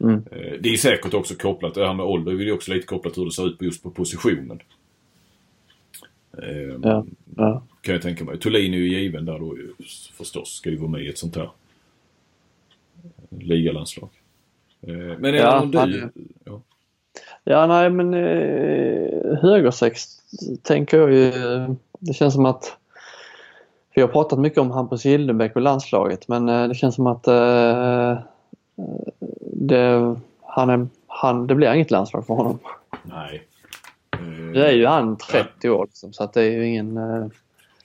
Mm. 0.00 0.24
Det 0.60 0.68
är 0.68 0.76
säkert 0.76 1.14
också 1.14 1.34
kopplat, 1.34 1.74
det 1.74 1.86
här 1.86 1.94
med 1.94 2.06
ålder 2.06 2.32
är 2.32 2.36
ju 2.36 2.52
också 2.52 2.72
lite 2.72 2.86
kopplat 2.86 3.18
hur 3.18 3.24
det 3.24 3.30
ser 3.32 3.46
ut 3.46 3.62
just 3.62 3.82
på 3.82 3.90
positionen. 3.90 4.60
Eh, 6.42 6.78
Ja, 6.82 7.04
ja. 7.36 7.62
Kan 7.80 7.92
jag 7.94 8.02
tänka 8.02 8.24
mig. 8.24 8.38
Thulin 8.38 8.74
är 8.74 8.78
ju 8.78 9.00
given 9.00 9.24
där 9.24 9.38
då 9.38 9.56
förstås. 10.12 10.48
Ska 10.48 10.70
ju 10.70 10.76
vara 10.76 10.90
med 10.90 11.02
i 11.02 11.08
ett 11.08 11.18
sånt 11.18 11.36
här 11.36 11.50
ligalandslag. 13.30 14.08
Eh, 14.86 14.94
Men 14.96 15.24
är 15.24 15.38
Ja, 15.38 15.50
han 15.50 15.70
du? 15.90 16.10
Ja. 16.44 16.60
Ja, 17.44 17.66
nej 17.66 17.90
men 17.90 18.14
eh, 18.14 19.38
högersex 19.42 20.04
tänker 20.62 20.98
jag 20.98 21.12
ju. 21.12 21.32
Det 21.98 22.12
känns 22.14 22.34
som 22.34 22.46
att 22.46 22.76
vi 23.94 24.02
har 24.02 24.08
pratat 24.08 24.38
mycket 24.38 24.58
om 24.58 24.70
Hampus 24.70 25.04
Gildenbäck 25.04 25.56
och 25.56 25.62
landslaget 25.62 26.28
men 26.28 26.48
eh, 26.48 26.68
det 26.68 26.74
känns 26.74 26.94
som 26.94 27.06
att 27.06 27.26
eh, 27.28 28.18
det, 29.52 30.16
han 30.42 30.70
är, 30.70 30.86
han, 31.06 31.46
det 31.46 31.54
blir 31.54 31.74
inget 31.74 31.90
landslag 31.90 32.26
för 32.26 32.34
honom. 32.34 32.58
Nej. 33.02 33.42
Nu 34.52 34.60
är 34.60 34.72
ju 34.72 34.86
han 34.86 35.16
30 35.16 35.70
år 35.70 35.86
liksom, 35.86 36.12
så 36.12 36.24
att 36.24 36.32
det 36.32 36.42
är 36.42 36.50
ju 36.50 36.66
ingen... 36.66 36.96
Eh, 36.96 37.26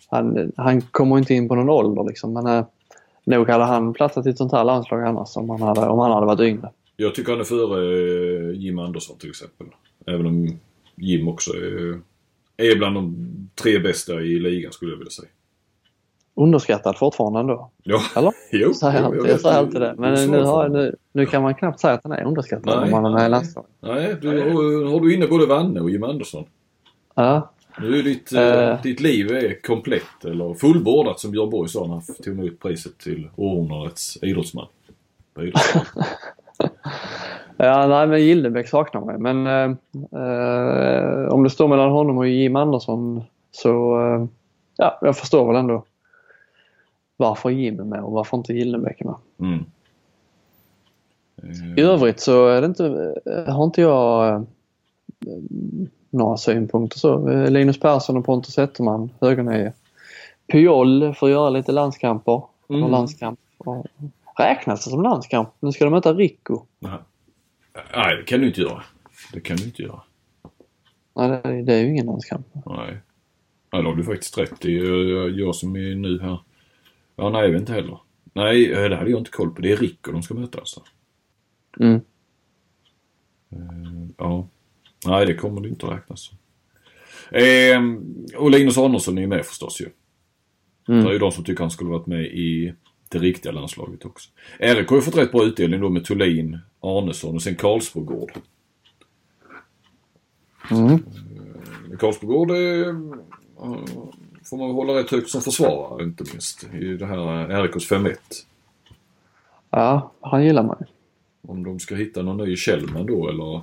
han, 0.10 0.52
han 0.57 0.81
kommer 0.81 1.18
inte 1.18 1.34
in 1.34 1.48
på 1.48 1.56
någon 1.56 1.69
ålder 1.69 2.03
liksom 2.03 2.34
men 2.34 2.48
eh, 2.48 2.65
nog 3.23 3.49
hade 3.49 3.64
han 3.64 3.94
platsat 3.94 4.26
i 4.26 4.30
ett 4.30 4.38
sånt 4.38 4.52
här 4.52 4.64
landslag 4.64 5.03
annars 5.03 5.38
om 5.38 5.49
han 5.49 5.61
hade, 5.61 5.81
om 5.81 5.99
han 5.99 6.11
hade 6.11 6.26
varit 6.26 6.40
yngre. 6.40 6.69
Jag 6.98 7.15
tycker 7.15 7.31
han 7.31 7.40
är 7.40 7.44
före 7.44 8.49
eh, 8.49 8.60
Jim 8.60 8.80
Andersson 8.80 9.18
till 9.18 9.30
exempel. 9.30 9.68
Även 10.06 10.26
om 10.26 10.60
Jim 10.95 11.27
också 11.27 11.52
är, 11.52 11.99
är 12.57 12.76
bland 12.76 12.95
de 12.95 13.30
tre 13.56 13.80
bästa 13.80 14.22
i 14.22 14.40
ligan 14.40 14.72
skulle 14.72 14.91
jag 14.91 14.98
vilja 14.98 15.11
säga. 15.11 15.30
Underskattad 16.35 16.97
fortfarande 16.97 17.39
ändå. 17.39 17.69
Ja, 17.84 17.99
Eller? 18.15 18.34
jo. 18.51 18.73
Säger 18.73 19.01
jag, 19.01 19.14
jo, 19.15 19.19
alltid, 19.19 19.31
jag 19.34 19.39
säger 19.41 19.57
alltid 19.57 19.81
det. 19.81 19.95
Men 19.97 20.31
nu, 20.31 20.43
har, 20.43 20.69
nu, 20.69 20.95
nu 21.11 21.26
kan 21.26 21.41
man 21.41 21.55
knappt 21.55 21.80
säga 21.80 21.93
att 21.93 21.99
han 22.03 22.11
är 22.11 22.23
underskattad 22.23 22.76
Nej, 22.76 22.84
om 22.85 22.91
man 22.91 23.05
är 23.05 23.10
med 23.10 23.19
i 23.19 23.22
nej. 23.22 23.30
landslaget. 23.30 23.72
Nej, 23.80 24.15
du, 24.22 24.27
har, 24.27 24.91
har 24.91 24.99
du 24.99 25.14
inne 25.15 25.27
både 25.27 25.45
Vanne 25.45 25.80
och 25.80 25.89
Jim 25.89 26.03
Andersson. 26.03 26.45
Ja. 27.15 27.49
Nu 27.81 27.99
är 27.99 28.03
ditt, 28.03 28.34
Eh. 28.34 28.81
ditt 28.81 28.99
liv 28.99 29.31
är 29.31 29.61
komplett 29.61 30.26
eller 30.26 30.53
fullbordat 30.53 31.19
som 31.19 31.31
Björn 31.31 31.49
Borg 31.49 31.69
sa 31.69 31.81
när 31.88 31.93
han 31.93 32.01
tog 32.23 32.39
emot 32.39 32.60
priset 32.60 32.97
till 32.97 33.30
århundradets 33.35 34.18
idrottsman. 34.23 34.68
Ja, 37.57 37.88
nej 37.88 38.07
men 38.07 38.22
Gildenbäck 38.22 38.68
saknar 38.69 39.01
mig. 39.01 39.18
Men 39.18 39.47
eh, 39.47 39.77
eh, 40.22 41.27
om 41.27 41.43
det 41.43 41.49
står 41.49 41.68
mellan 41.68 41.91
honom 41.91 42.18
och 42.18 42.27
Jim 42.27 42.55
Andersson 42.55 43.23
så 43.51 43.97
ja, 44.77 44.99
jag 45.01 45.18
förstår 45.18 45.47
väl 45.47 45.55
ändå 45.55 45.84
varför 47.18 47.49
Jim 47.49 47.80
är 47.80 47.84
med 47.84 48.03
och 48.03 48.11
varför 48.11 48.38
inte 48.38 48.53
Gildenbäck 48.53 49.03
med. 49.03 49.15
Mm. 49.40 49.65
I 51.77 51.81
Eh, 51.81 51.90
övrigt 51.90 52.19
så 52.19 52.48
är 52.48 52.61
det 52.61 52.68
inte, 52.68 53.15
eh, 53.26 53.56
har 53.56 53.64
inte 53.64 53.81
jag 53.81 54.35
eh, 54.35 54.41
några 56.10 56.38
synpunkter 56.38 56.99
så. 56.99 57.27
Linus 57.49 57.80
Persson 57.80 58.18
och 58.18 58.26
Pontus 58.26 58.53
Zetterman, 58.53 59.10
högernie. 59.22 59.72
Puyol 60.48 61.14
får 61.14 61.30
göra 61.30 61.49
lite 61.49 61.72
landskamper. 61.72 62.44
Mm. 62.69 62.84
Och 62.84 62.90
landskamp. 62.90 63.40
Och 63.57 63.85
räknas 64.38 64.85
det 64.85 64.91
som 64.91 65.02
landskamp? 65.02 65.49
Nu 65.60 65.72
ska 65.72 65.85
de 65.85 65.91
möta 65.91 66.14
Rico. 66.14 66.61
nej. 66.80 66.99
Nej, 67.95 68.15
det 68.18 68.23
kan 68.23 68.40
du 68.40 68.48
inte 68.48 68.61
göra. 68.61 68.84
Det 69.34 69.40
kan 69.40 69.57
du 69.57 69.64
inte 69.64 69.81
göra. 69.81 70.02
Nej, 71.15 71.30
det, 71.30 71.61
det 71.61 71.73
är 71.73 71.80
ju 71.80 71.90
ingen 71.90 72.06
landskamp. 72.06 72.48
Nej. 72.65 72.98
Ja, 73.72 73.81
då 73.81 73.90
har 73.90 73.95
du 73.95 74.03
faktiskt 74.03 74.38
rätt. 74.38 74.61
Det 74.61 74.77
är 74.77 75.40
jag 75.40 75.56
som 75.56 75.76
är 75.76 75.95
nu 75.95 76.19
här. 76.22 76.40
Ja, 77.15 77.30
nej, 77.30 77.44
jag 77.44 77.52
vet 77.52 77.60
inte 77.61 77.73
heller. 77.73 77.99
Nej, 78.34 78.72
eh, 78.73 78.90
det 78.90 78.95
hade 78.95 79.10
jag 79.11 79.19
inte 79.19 79.31
koll 79.31 79.52
på. 79.56 79.61
Det 79.61 79.72
är 79.72 79.77
Rico 79.77 80.11
de 80.11 80.23
ska 80.23 80.34
möta 80.34 80.57
alltså. 80.60 80.84
Mm. 81.80 82.02
Eh, 83.52 84.07
Ja. 84.18 84.48
Nej, 85.06 85.26
det 85.26 85.34
kommer 85.35 85.61
det 85.61 85.69
inte 85.69 85.85
att 85.88 85.94
räknas 85.94 86.22
som. 86.22 86.38
Eh, 87.31 87.81
och 88.38 88.52
Linus 88.52 88.77
Andersson 88.77 89.18
är 89.18 89.22
ju 89.22 89.27
med 89.27 89.45
förstås 89.45 89.81
ju. 89.81 89.90
Det 90.85 90.94
är 90.94 90.99
Mm. 90.99 91.11
ju 91.11 91.19
de 91.19 91.31
som 91.31 91.44
tycker 91.44 91.64
han 91.64 91.72
skulle 91.72 91.90
varit 91.90 92.07
med 92.07 92.26
i 92.26 92.73
det 93.10 93.19
riktiga 93.19 93.52
landslaget 93.52 94.06
också. 94.06 94.30
Erik 94.60 94.88
har 94.90 94.95
ju 94.98 95.02
fått 95.02 95.18
rätt 95.18 95.31
bra 95.31 95.44
utdelning 95.44 95.81
då 95.81 95.90
med 95.90 96.06
Thulin, 96.06 96.60
Arnesson 96.80 97.35
och 97.35 97.41
sen 97.41 97.56
Karlsbogård. 97.56 98.31
Mm. 100.72 101.06
Karlsbogård 101.99 102.52
eh, 102.52 102.95
får 104.45 104.57
man 104.57 104.71
hålla 104.71 104.93
rätt 104.93 105.11
högt 105.11 105.29
som 105.29 105.41
försvarare 105.41 106.03
inte 106.03 106.23
minst. 106.31 106.63
I 106.73 106.97
det 106.97 107.05
här 107.05 107.61
RIKs 107.63 107.91
5-1. 107.91 108.15
Ja, 109.69 110.11
han 110.21 110.45
gillar 110.45 110.63
mig. 110.63 110.77
Om 111.47 111.63
de 111.63 111.79
ska 111.79 111.95
hitta 111.95 112.21
någon 112.21 112.37
ny 112.37 112.55
Kjellman 112.55 113.05
då 113.05 113.29
eller... 113.29 113.61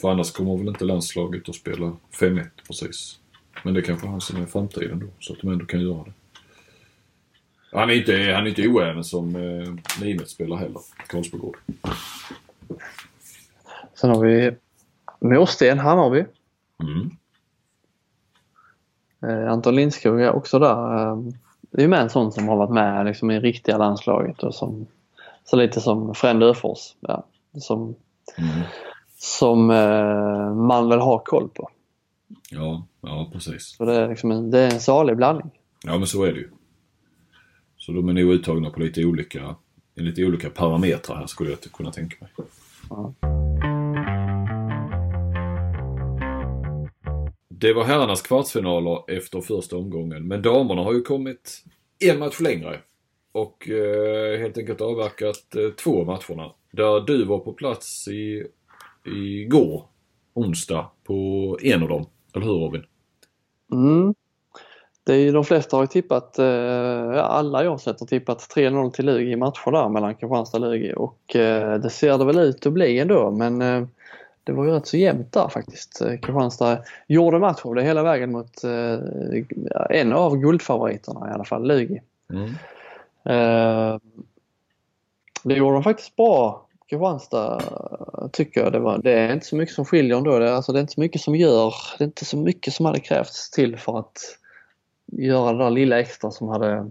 För 0.00 0.10
annars 0.10 0.32
kommer 0.32 0.56
väl 0.56 0.68
inte 0.68 0.84
landslaget 0.84 1.48
att 1.48 1.54
spela 1.54 1.96
5-1 2.12 2.46
precis. 2.66 3.18
Men 3.62 3.74
det 3.74 3.82
kanske 3.82 4.06
är 4.06 4.10
han 4.10 4.20
som 4.20 4.42
är 4.42 4.46
framtiden 4.46 4.98
då. 4.98 5.06
Så 5.18 5.32
att 5.32 5.40
de 5.40 5.52
ändå 5.52 5.66
kan 5.66 5.80
göra 5.80 6.04
det. 6.04 6.12
Han 7.72 7.90
är 7.90 7.94
inte, 7.94 8.12
han 8.12 8.44
är 8.44 8.48
inte 8.48 8.68
oäven 8.68 9.04
som 9.04 9.36
eh, 9.36 9.74
Nimet 10.00 10.28
spelar 10.28 10.56
heller. 10.56 10.80
Karlsbogård. 11.06 11.56
Sen 13.94 14.10
har 14.10 14.24
vi 14.24 14.52
Mårsten, 15.20 15.78
Hammarby. 15.78 16.24
Mm. 16.82 17.10
Eh, 19.22 19.52
Anton 19.52 19.76
Lindskog 19.76 20.20
är 20.20 20.32
också 20.32 20.58
där. 20.58 20.96
Eh, 21.10 21.16
det 21.70 21.84
är 21.84 21.88
med 21.88 22.00
en 22.00 22.10
sån 22.10 22.32
som 22.32 22.48
har 22.48 22.56
varit 22.56 22.70
med 22.70 23.06
liksom, 23.06 23.30
i 23.30 23.40
riktiga 23.40 23.78
landslaget 23.78 24.42
och 24.42 24.54
som 24.54 24.86
så 25.44 25.56
lite 25.56 25.80
som 25.80 26.14
Frend 26.14 26.42
Öfors. 26.42 26.94
Ja, 27.00 27.24
som 27.60 27.94
Mm. 28.38 28.50
som 29.18 29.70
eh, 29.70 30.54
man 30.54 30.88
väl 30.88 30.98
har 30.98 31.18
koll 31.18 31.48
på. 31.48 31.68
Ja, 32.50 32.86
ja 33.00 33.28
precis. 33.32 33.76
Så 33.76 33.84
det 33.84 33.94
är, 33.94 34.08
liksom 34.08 34.30
en, 34.30 34.50
det 34.50 34.58
är 34.58 34.74
en 34.74 34.80
salig 34.80 35.16
blandning. 35.16 35.50
Ja 35.84 35.98
men 35.98 36.06
så 36.06 36.24
är 36.24 36.32
det 36.32 36.38
ju. 36.38 36.50
Så 37.76 37.92
de 37.92 38.08
är 38.08 38.12
nog 38.12 38.32
uttagna 38.32 38.70
på 38.70 38.80
lite 38.80 39.04
olika, 39.04 39.54
lite 39.94 40.24
olika 40.24 40.50
parametrar 40.50 41.16
här 41.16 41.26
skulle 41.26 41.50
jag 41.50 41.60
kunna 41.60 41.90
tänka 41.90 42.16
mig. 42.20 42.30
Ja. 42.90 43.12
Det 47.62 47.72
var 47.72 47.84
herrarnas 47.84 48.22
kvartsfinaler 48.22 49.10
efter 49.10 49.40
första 49.40 49.76
omgången. 49.76 50.28
Men 50.28 50.42
damerna 50.42 50.82
har 50.82 50.92
ju 50.92 51.02
kommit 51.02 51.64
en 52.04 52.18
match 52.18 52.40
längre. 52.40 52.78
Och 53.32 53.68
eh, 53.68 54.40
helt 54.40 54.58
enkelt 54.58 54.80
avverkat 54.80 55.54
eh, 55.56 55.70
två 55.70 56.04
matcherna. 56.04 56.52
Där 56.72 57.00
du 57.00 57.24
var 57.24 57.38
på 57.38 57.52
plats 57.52 58.08
i, 58.08 58.46
igår, 59.06 59.88
onsdag, 60.34 60.90
på 61.04 61.58
en 61.62 61.82
av 61.82 61.88
dem. 61.88 62.06
Eller 62.34 62.46
hur 62.46 62.52
Robin? 62.52 62.82
Mm. 63.72 64.14
Det 65.04 65.12
är 65.12 65.18
ju, 65.18 65.32
de 65.32 65.44
flesta 65.44 65.76
har 65.76 65.82
ju 65.82 65.86
tippat, 65.86 66.38
eh, 66.38 66.46
ja, 66.46 67.22
alla 67.22 67.64
jag 67.64 67.70
har 67.70 67.78
sett 67.78 68.00
har 68.00 68.06
tippat 68.06 68.38
3-0 68.56 68.90
till 68.90 69.06
Lugi 69.06 69.30
i 69.30 69.36
matcher 69.36 69.70
där 69.70 69.88
mellan 69.88 70.14
Kristianstad 70.14 70.58
och 70.58 70.64
Lugi 70.64 70.94
och 70.96 71.36
eh, 71.36 71.80
det 71.80 71.90
ser 71.90 72.18
det 72.18 72.24
väl 72.24 72.38
ut 72.38 72.66
att 72.66 72.72
bli 72.72 72.98
ändå 72.98 73.30
men 73.30 73.62
eh, 73.62 73.86
det 74.44 74.52
var 74.52 74.64
ju 74.64 74.70
rätt 74.70 74.86
så 74.86 74.96
jämnt 74.96 75.32
där 75.32 75.48
faktiskt. 75.48 76.00
Eh, 76.00 76.10
Kristianstad 76.10 76.78
gjorde 77.06 77.38
match 77.38 77.60
av 77.64 77.74
det 77.74 77.82
hela 77.82 78.02
vägen 78.02 78.32
mot 78.32 78.64
eh, 78.64 78.98
en 79.90 80.12
av 80.12 80.36
guldfavoriterna 80.36 81.30
i 81.30 81.32
alla 81.32 81.44
fall, 81.44 81.66
Lugi. 81.66 82.02
Mm. 82.30 82.48
Eh, 83.24 83.98
det 85.44 85.54
gjorde 85.54 85.74
de 85.74 85.82
faktiskt 85.82 86.16
bra, 86.16 86.66
Kristianstad, 86.88 87.60
tycker 88.32 88.60
jag. 88.60 88.72
Det, 88.72 88.78
var, 88.78 88.98
det 88.98 89.12
är 89.12 89.32
inte 89.32 89.46
så 89.46 89.56
mycket 89.56 89.74
som 89.74 89.84
skiljer 89.84 90.16
ändå. 90.16 90.38
Det, 90.38 90.54
alltså, 90.54 90.72
det 90.72 90.78
är 90.78 90.80
inte 90.80 90.92
så 90.92 91.00
mycket 91.00 91.20
som 91.20 91.36
gör, 91.36 91.74
det 91.98 92.04
är 92.04 92.06
inte 92.06 92.24
så 92.24 92.36
mycket 92.36 92.74
som 92.74 92.86
hade 92.86 93.00
krävts 93.00 93.50
till 93.50 93.76
för 93.76 93.98
att 93.98 94.18
göra 95.06 95.52
det 95.52 95.64
där 95.64 95.70
lilla 95.70 96.00
extra 96.00 96.30
som 96.30 96.48
hade, 96.48 96.90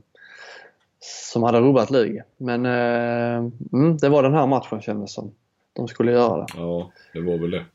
som 0.99 1.43
hade 1.43 1.59
rubbat 1.59 1.91
Lugi. 1.91 2.21
Men 2.37 2.65
mm, 2.65 3.97
det 3.97 4.09
var 4.09 4.23
den 4.23 4.33
här 4.33 4.47
matchen 4.47 4.81
kändes 4.81 5.13
som 5.13 5.31
de 5.73 5.87
skulle 5.87 6.11
göra. 6.11 6.45
Ja, 6.55 6.91
det 7.13 7.21
var 7.21 7.37
väl 7.37 7.51
det. 7.51 7.65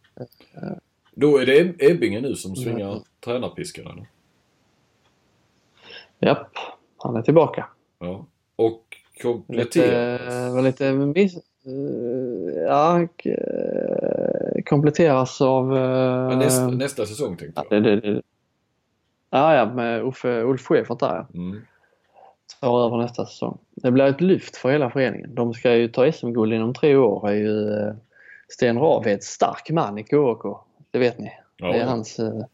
Då 1.14 1.38
är 1.38 1.46
det 1.46 1.60
Eb- 1.64 1.76
Ebbinge 1.78 2.20
nu 2.20 2.34
som 2.34 2.56
svingar 2.56 3.00
tränarpiskan 3.24 3.86
eller? 3.86 4.06
Japp, 6.18 6.48
han 6.96 7.16
är 7.16 7.22
tillbaka. 7.22 7.66
Ja. 7.98 8.26
Och 8.56 8.82
Lite, 9.12 9.22
kompletteras. 9.22 10.54
var 10.54 10.62
lite 10.62 10.92
miss, 10.92 11.34
eh, 11.36 12.62
ja, 12.66 13.00
eh, 13.24 14.62
kompletteras 14.64 15.40
av... 15.40 15.76
eh, 15.76 15.82
Ja, 15.82 16.36
nästa, 16.38 16.66
nästa 16.68 17.06
säsong 17.06 17.36
tänkte 17.36 17.60
Ja, 17.70 17.74
jag. 17.76 17.82
det, 17.82 17.96
det, 18.00 18.12
det. 18.14 18.22
Ja, 19.30 19.54
ja, 19.54 19.74
med 19.74 20.02
Uffe, 20.04 20.42
Ulf 20.42 20.60
Schäfert 20.66 20.98
där 21.00 21.14
ja. 21.14 21.26
Mm. 21.34 21.60
Tar 22.60 22.86
över 22.86 22.96
nästa 22.96 23.26
säsong. 23.26 23.58
Det 23.74 23.90
blir 23.90 24.04
ett 24.04 24.20
lyft 24.20 24.56
för 24.56 24.70
hela 24.70 24.90
föreningen. 24.90 25.34
De 25.34 25.54
ska 25.54 25.74
ju 25.74 25.88
ta 25.88 26.12
SM-guld 26.12 26.52
inom 26.52 26.74
tre 26.74 26.96
år. 26.96 27.28
är 27.28 27.34
ju 27.34 27.72
eh, 27.72 27.94
Sten 28.48 28.78
Rahed 28.78 29.22
stark 29.22 29.70
man 29.70 29.98
i 29.98 30.02
KHK. 30.02 30.58
Det 30.90 30.98
vet 30.98 31.18
ni. 31.18 31.32
Ja. 31.56 31.72
Det 31.72 31.78
är 31.78 31.86
hans, 31.86 32.18
eh, 32.18 32.44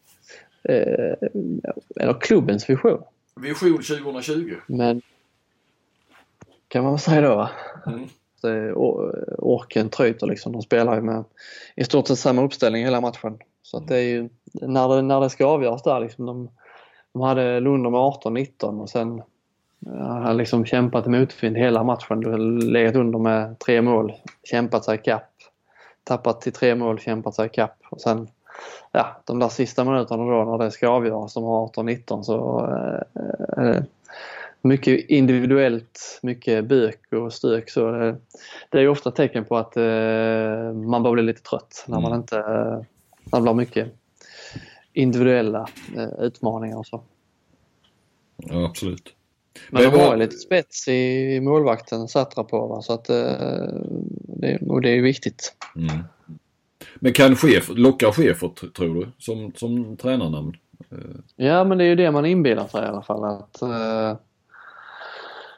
eh, 0.63 1.15
eller 1.95 2.21
klubbens 2.21 2.69
vision. 2.69 3.03
Vision 3.35 3.77
2020. 3.83 4.55
Men 4.67 5.01
kan 6.67 6.83
man 6.83 6.99
säga 6.99 7.21
då 7.21 7.35
va? 7.35 7.49
Mm. 7.87 8.07
Or- 8.75 9.35
orken 9.37 9.89
tryter 9.89 10.27
liksom. 10.27 10.51
De 10.51 10.61
spelar 10.61 10.95
ju 10.95 11.01
med 11.01 11.23
i 11.75 11.83
stort 11.83 12.07
sett 12.07 12.19
samma 12.19 12.43
uppställning 12.43 12.83
hela 12.83 13.01
matchen. 13.01 13.37
Så 13.61 13.77
att 13.77 13.87
det 13.87 13.97
är 13.97 14.01
ju 14.01 14.29
när 14.53 14.95
det, 14.95 15.01
när 15.01 15.21
det 15.21 15.29
ska 15.29 15.45
avgöras 15.45 15.83
där 15.83 15.99
liksom. 15.99 16.25
De, 16.25 16.49
de 17.13 17.21
hade 17.21 17.59
Lunder 17.59 17.89
med 17.89 17.99
18-19 17.99 18.81
och 18.81 18.89
sen 18.89 19.21
har 19.99 20.33
liksom 20.33 20.65
kämpat 20.65 21.05
i 21.05 21.09
motvind 21.09 21.57
hela 21.57 21.83
matchen. 21.83 22.19
Legat 22.59 22.95
under 22.95 23.19
med 23.19 23.59
tre 23.59 23.81
mål, 23.81 24.13
kämpat 24.43 24.85
sig 24.85 24.95
ikapp. 24.95 25.29
Tappat 26.03 26.41
till 26.41 26.53
tre 26.53 26.75
mål, 26.75 26.99
kämpat 26.99 27.35
sig 27.35 27.45
ikapp. 27.45 27.77
Och 27.89 28.01
sen 28.01 28.27
ja, 28.91 29.21
de 29.25 29.39
där 29.39 29.49
sista 29.49 29.83
minuterna 29.83 30.23
då 30.23 30.43
när 30.43 30.65
det 30.65 30.71
ska 30.71 30.89
avgöras, 30.89 31.33
de 31.33 31.43
har 31.43 31.67
18-19 31.67 32.21
så 32.21 32.67
eh, 33.57 33.65
eh, 33.65 33.83
mycket 34.61 35.09
individuellt, 35.09 36.19
mycket 36.21 36.65
bök 36.65 37.13
och 37.13 37.33
stök. 37.33 37.69
Så 37.69 37.91
det, 37.91 38.15
det 38.69 38.77
är 38.77 38.81
ju 38.81 38.87
ofta 38.87 39.11
tecken 39.11 39.45
på 39.45 39.57
att 39.57 39.77
eh, 39.77 40.73
man 40.73 41.03
börjar 41.03 41.13
bli 41.13 41.23
lite 41.23 41.41
trött 41.41 41.85
när 41.87 41.99
man 41.99 42.11
Mm. 42.11 42.21
inte 42.21 42.37
eh, 42.37 42.81
när 43.23 43.39
det 43.39 43.41
blir 43.41 43.53
mycket 43.53 43.93
individuella 44.93 45.67
eh, 45.97 46.09
utmaningar 46.19 46.77
och 46.77 46.85
så. 46.85 47.03
Ja, 48.37 48.65
absolut. 48.65 49.15
Men 49.69 49.83
Men 49.83 49.91
de 49.91 49.99
har 49.99 50.13
ju 50.13 50.19
lite 50.19 50.35
spets 50.35 50.87
i 50.87 51.39
målvakten 51.41 52.07
Satrapova 52.07 52.81
så 52.81 52.93
att 52.93 53.09
eh, 53.09 53.15
det, 54.37 54.59
och 54.67 54.81
det 54.81 54.89
är 54.89 55.01
viktigt. 55.01 55.55
Mm. 55.75 56.03
Men 56.95 57.13
kan 57.13 57.35
chef, 57.35 57.69
lockar 57.69 58.11
Schäfert 58.11 58.73
tror 58.73 58.95
du 58.95 59.07
som, 59.17 59.51
som 59.55 59.97
tränarnamn? 59.97 60.53
Ja 61.35 61.63
men 61.63 61.77
det 61.77 61.83
är 61.83 61.87
ju 61.87 61.95
det 61.95 62.11
man 62.11 62.25
inbillar 62.25 62.67
sig 62.67 62.83
i 62.83 62.87
alla 62.87 63.01
fall 63.01 63.23
att 63.23 63.61
eh, 63.61 64.17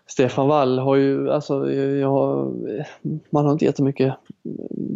Stefan 0.08 0.48
Wall 0.48 0.80
har 0.80 0.96
ju, 0.96 1.32
alltså 1.32 1.72
jag, 1.72 2.54
man 3.30 3.46
har 3.46 3.52
inte 3.52 3.66
jättemycket 3.66 4.14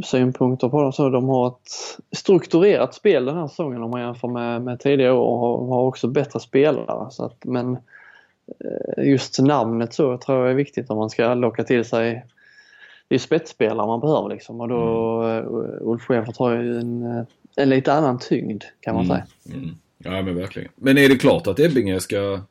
synpunkter 0.03 0.69
på 0.69 0.81
dem 0.81 0.93
så. 0.93 1.09
De 1.09 1.29
har 1.29 1.47
ett 1.47 1.71
strukturerat 2.17 2.93
spel 2.93 3.25
den 3.25 3.37
här 3.37 3.47
säsongen 3.47 3.83
om 3.83 3.91
man 3.91 4.01
jämför 4.01 4.27
med, 4.27 4.61
med 4.61 4.79
tidigare 4.79 5.13
år 5.13 5.59
och 5.59 5.67
har 5.67 5.81
också 5.81 6.07
bättre 6.07 6.39
spelare. 6.39 7.11
Så 7.11 7.25
att, 7.25 7.45
men 7.45 7.73
eh, 7.73 7.79
just 8.97 9.39
namnet 9.39 9.93
så 9.93 10.17
tror 10.17 10.37
jag 10.39 10.51
är 10.51 10.55
viktigt 10.55 10.89
om 10.89 10.97
man 10.97 11.09
ska 11.09 11.33
locka 11.33 11.63
till 11.63 11.85
sig 11.85 12.25
det 13.07 13.15
är 13.15 13.19
spetsspelare 13.19 13.87
man 13.87 13.99
behöver 13.99 14.29
liksom 14.29 14.61
och 14.61 14.67
då 14.67 15.21
mm. 15.23 15.77
Ulf 15.81 16.01
Schäfert 16.01 16.37
har 16.37 16.51
ju 16.51 16.79
en, 16.79 17.25
en 17.55 17.69
lite 17.69 17.93
annan 17.93 18.19
tyngd 18.19 18.63
kan 18.79 18.95
man 18.95 19.05
mm. 19.05 19.17
säga. 19.17 19.57
Mm. 19.57 19.75
Ja 19.97 20.21
men 20.21 20.35
verkligen. 20.35 20.71
Men 20.75 20.97
är 20.97 21.09
det 21.09 21.15
klart 21.15 21.47
att 21.47 21.59
Ebbinge 21.59 21.99
ska 21.99 22.41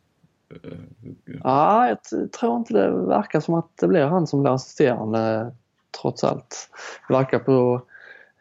Ja, 1.45 1.89
jag 1.89 2.31
tror 2.33 2.57
inte 2.57 2.73
det 2.73 2.91
verkar 2.91 3.41
som 3.41 3.55
att 3.55 3.77
det 3.81 3.89
blir 3.89 4.05
han 4.05 4.27
som 4.27 4.43
blir 4.43 4.55
assisterande 4.55 5.53
trots 6.01 6.25
allt. 6.25 6.71
Det 7.09 7.15
verkar 7.15 7.39
på 7.39 7.83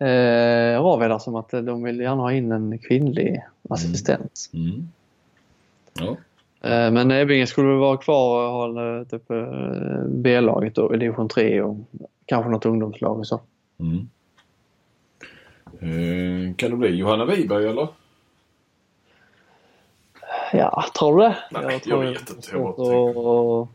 eh, 0.06 0.84
Raveda 0.84 1.20
som 1.20 1.36
att 1.36 1.50
de 1.50 1.84
vill 1.84 2.00
gärna 2.00 2.22
ha 2.22 2.34
in 2.34 2.52
en 2.52 2.80
kvinnlig 2.80 3.44
assistent. 3.70 4.50
Mm. 4.54 4.66
Mm. 4.66 4.88
Ja. 5.94 6.18
Eh, 6.68 6.92
men 6.92 7.12
Ebbinge 7.12 7.48
skulle 7.48 7.68
väl 7.68 7.78
vara 7.78 7.98
kvar 7.98 8.48
och 8.48 8.54
hålla 8.54 9.06
typ 9.06 9.32
eh, 9.32 10.04
B-laget 10.08 10.76
då 10.76 10.96
i 10.96 10.98
division 10.98 11.30
3 11.30 11.62
och 11.62 11.78
kanske 12.26 12.52
något 12.52 12.66
ungdomslag 12.66 13.20
och 13.20 13.28
så. 13.28 13.42
Mm. 13.80 14.10
Eh, 15.80 16.56
kan 16.56 16.72
det 16.72 16.78
bli 16.78 16.96
Johanna 16.96 17.26
Wiberg 17.26 17.68
eller? 17.68 17.88
Ja, 20.54 20.86
tror 21.00 21.18
du 21.18 21.24
det? 21.24 21.38
Nej, 21.52 21.64
jag, 21.64 21.84
tror 21.84 22.04
jag 22.04 22.12
vet 22.12 22.30
inte. 22.30 22.50
Jag 22.52 22.80
att 22.80 23.70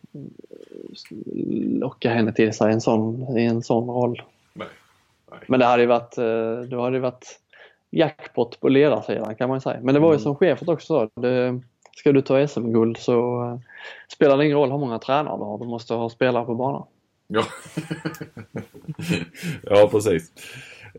locka 1.80 2.10
henne 2.10 2.32
till 2.32 2.52
sig 2.52 2.70
i 2.70 2.72
en 2.72 2.80
sån, 2.80 3.38
i 3.38 3.44
en 3.44 3.62
sån 3.62 3.88
roll. 3.88 4.22
Nej, 4.52 4.68
nej. 5.30 5.40
Men 5.48 5.60
det 5.60 5.66
hade 5.66 5.82
ju 5.82 5.88
varit, 5.88 6.18
eh, 6.18 6.60
då 6.68 6.82
hade 6.82 6.96
det 6.96 7.00
varit 7.00 7.40
jackpot 7.90 8.60
på 8.60 8.68
ledarsidan 8.68 9.34
kan 9.34 9.48
man 9.48 9.60
säga. 9.60 9.80
Men 9.82 9.94
det 9.94 10.00
var 10.00 10.08
ju 10.08 10.14
mm. 10.14 10.22
som 10.22 10.36
chefen 10.36 10.68
också 10.68 10.86
sa. 10.86 11.20
Det, 11.20 11.60
ska 11.96 12.12
du 12.12 12.22
ta 12.22 12.48
SM-guld 12.48 12.96
så 12.96 13.42
uh, 13.42 13.58
spelar 14.08 14.36
det 14.36 14.44
ingen 14.44 14.56
roll 14.56 14.70
hur 14.70 14.78
många 14.78 14.98
tränare 14.98 15.38
du 15.38 15.44
har. 15.44 15.58
Du 15.58 15.66
måste 15.66 15.94
ha 15.94 16.10
spelare 16.10 16.44
på 16.44 16.54
banan. 16.54 16.86
Ja, 17.26 17.44
ja 19.62 19.88
precis. 19.90 20.32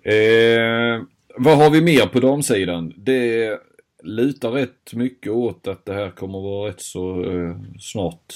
Eh, 0.05 1.01
vad 1.37 1.57
har 1.57 1.69
vi 1.69 1.81
mer 1.81 2.07
på 2.07 2.19
damsidan? 2.19 2.93
Det 2.97 3.59
lutar 4.03 4.51
rätt 4.51 4.93
mycket 4.93 5.31
åt 5.31 5.67
att 5.67 5.85
det 5.85 5.93
här 5.93 6.09
kommer 6.09 6.37
att 6.37 6.43
vara 6.43 6.69
rätt 6.69 6.81
så 6.81 7.23
eh, 7.23 7.55
snart 7.79 8.33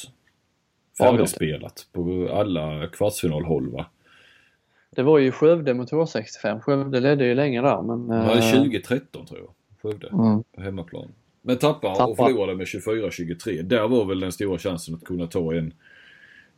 färdigspelat 0.98 1.88
på 1.92 2.30
alla 2.34 2.88
kvartsfinalhåll 2.88 3.72
va? 3.72 3.86
Det 4.90 5.04
var 5.04 5.18
ju 5.18 5.32
Skövde 5.32 5.74
mot 5.74 5.92
H65. 5.92 6.60
Skövde 6.60 7.00
ledde 7.00 7.26
ju 7.26 7.36
länge 7.36 7.62
där 7.62 7.82
men... 7.82 8.12
Eh... 8.12 8.28
Ja, 8.28 8.52
2013 8.52 9.26
tror 9.26 9.40
jag. 9.40 9.50
Skövde. 9.82 10.08
Mm. 10.08 10.44
På 10.56 10.62
hemmaplan. 10.62 11.12
Men 11.48 11.58
tappar, 11.58 11.96
tappar. 11.96 12.12
och 12.12 12.18
förlorade 12.18 12.56
med 12.56 12.66
24-23. 12.66 13.62
Där 13.62 13.88
var 13.88 14.06
väl 14.06 14.20
den 14.20 14.32
stora 14.32 14.58
chansen 14.58 14.96
att 14.96 15.04
kunna 15.04 15.28
ta 15.28 15.54
en, 15.54 15.74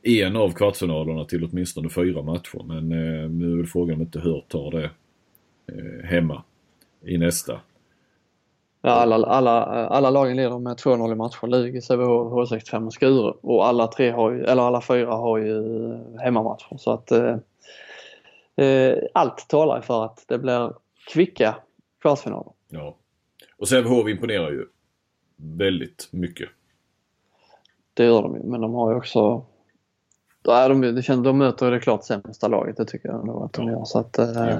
en 0.01 0.35
av 0.35 0.51
kvartsfinalerna 0.51 1.25
till 1.25 1.43
åtminstone 1.43 1.89
fyra 1.89 2.21
matcher. 2.21 2.63
Men 2.63 2.91
eh, 2.91 3.29
nu 3.29 3.51
är 3.51 3.57
väl 3.57 3.67
frågan 3.67 3.95
om 3.95 4.01
inte 4.01 4.19
Hört 4.19 4.49
tar 4.49 4.71
det 4.71 4.83
eh, 5.71 6.05
hemma 6.05 6.43
i 7.05 7.17
nästa. 7.17 7.59
Ja, 8.81 8.89
alla, 8.91 9.15
alla, 9.15 9.65
alla 9.65 10.09
lagen 10.09 10.35
leder 10.35 10.59
med 10.59 10.77
2-0 10.77 11.11
i 11.11 11.15
matcher. 11.15 11.47
Lugi, 11.47 11.81
Sävehof, 11.81 12.51
H65 12.51 12.85
och 12.85 12.93
Skure. 12.93 13.33
Och 13.41 13.67
alla, 13.67 13.87
tre 13.87 14.11
har 14.11 14.31
ju, 14.31 14.43
eller 14.43 14.63
alla 14.63 14.81
fyra 14.81 15.11
har 15.11 15.37
ju 15.37 15.63
hemmamatcher. 16.19 16.77
Så 16.77 16.91
att 16.91 17.11
eh, 17.11 17.35
eh 18.55 18.97
allt 19.13 19.45
talar 19.49 19.81
för 19.81 20.05
att 20.05 20.25
det 20.27 20.37
blir 20.37 20.73
kvicka 21.13 21.55
kvartsfinaler. 22.01 22.53
Ja. 22.69 22.95
Och 23.57 23.67
Sävehof 23.67 24.07
imponerar 24.07 24.51
ju 24.51 24.65
väldigt 25.39 26.07
mycket. 26.11 26.49
Det 27.93 28.05
gör 28.05 28.21
de 28.21 28.35
ju, 28.35 28.43
men 28.43 28.61
de 28.61 28.73
har 28.73 28.91
ju 28.91 28.97
också 28.97 29.45
Ja, 30.43 30.67
de, 30.67 30.81
det 30.81 31.01
känns, 31.01 31.23
de 31.23 31.37
möter 31.37 31.71
det 31.71 31.79
klart 31.79 32.03
sämsta 32.03 32.47
laget, 32.47 32.77
det 32.77 32.85
tycker 32.85 33.09
jag 33.09 33.19
ändå 33.19 33.43
att 33.43 33.53
de 33.53 33.67
ja. 33.67 33.71
gör. 33.71 33.85
Så 33.85 33.99
att, 33.99 34.19
eh, 34.19 34.57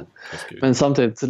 men 0.61 0.75
samtidigt, 0.75 1.21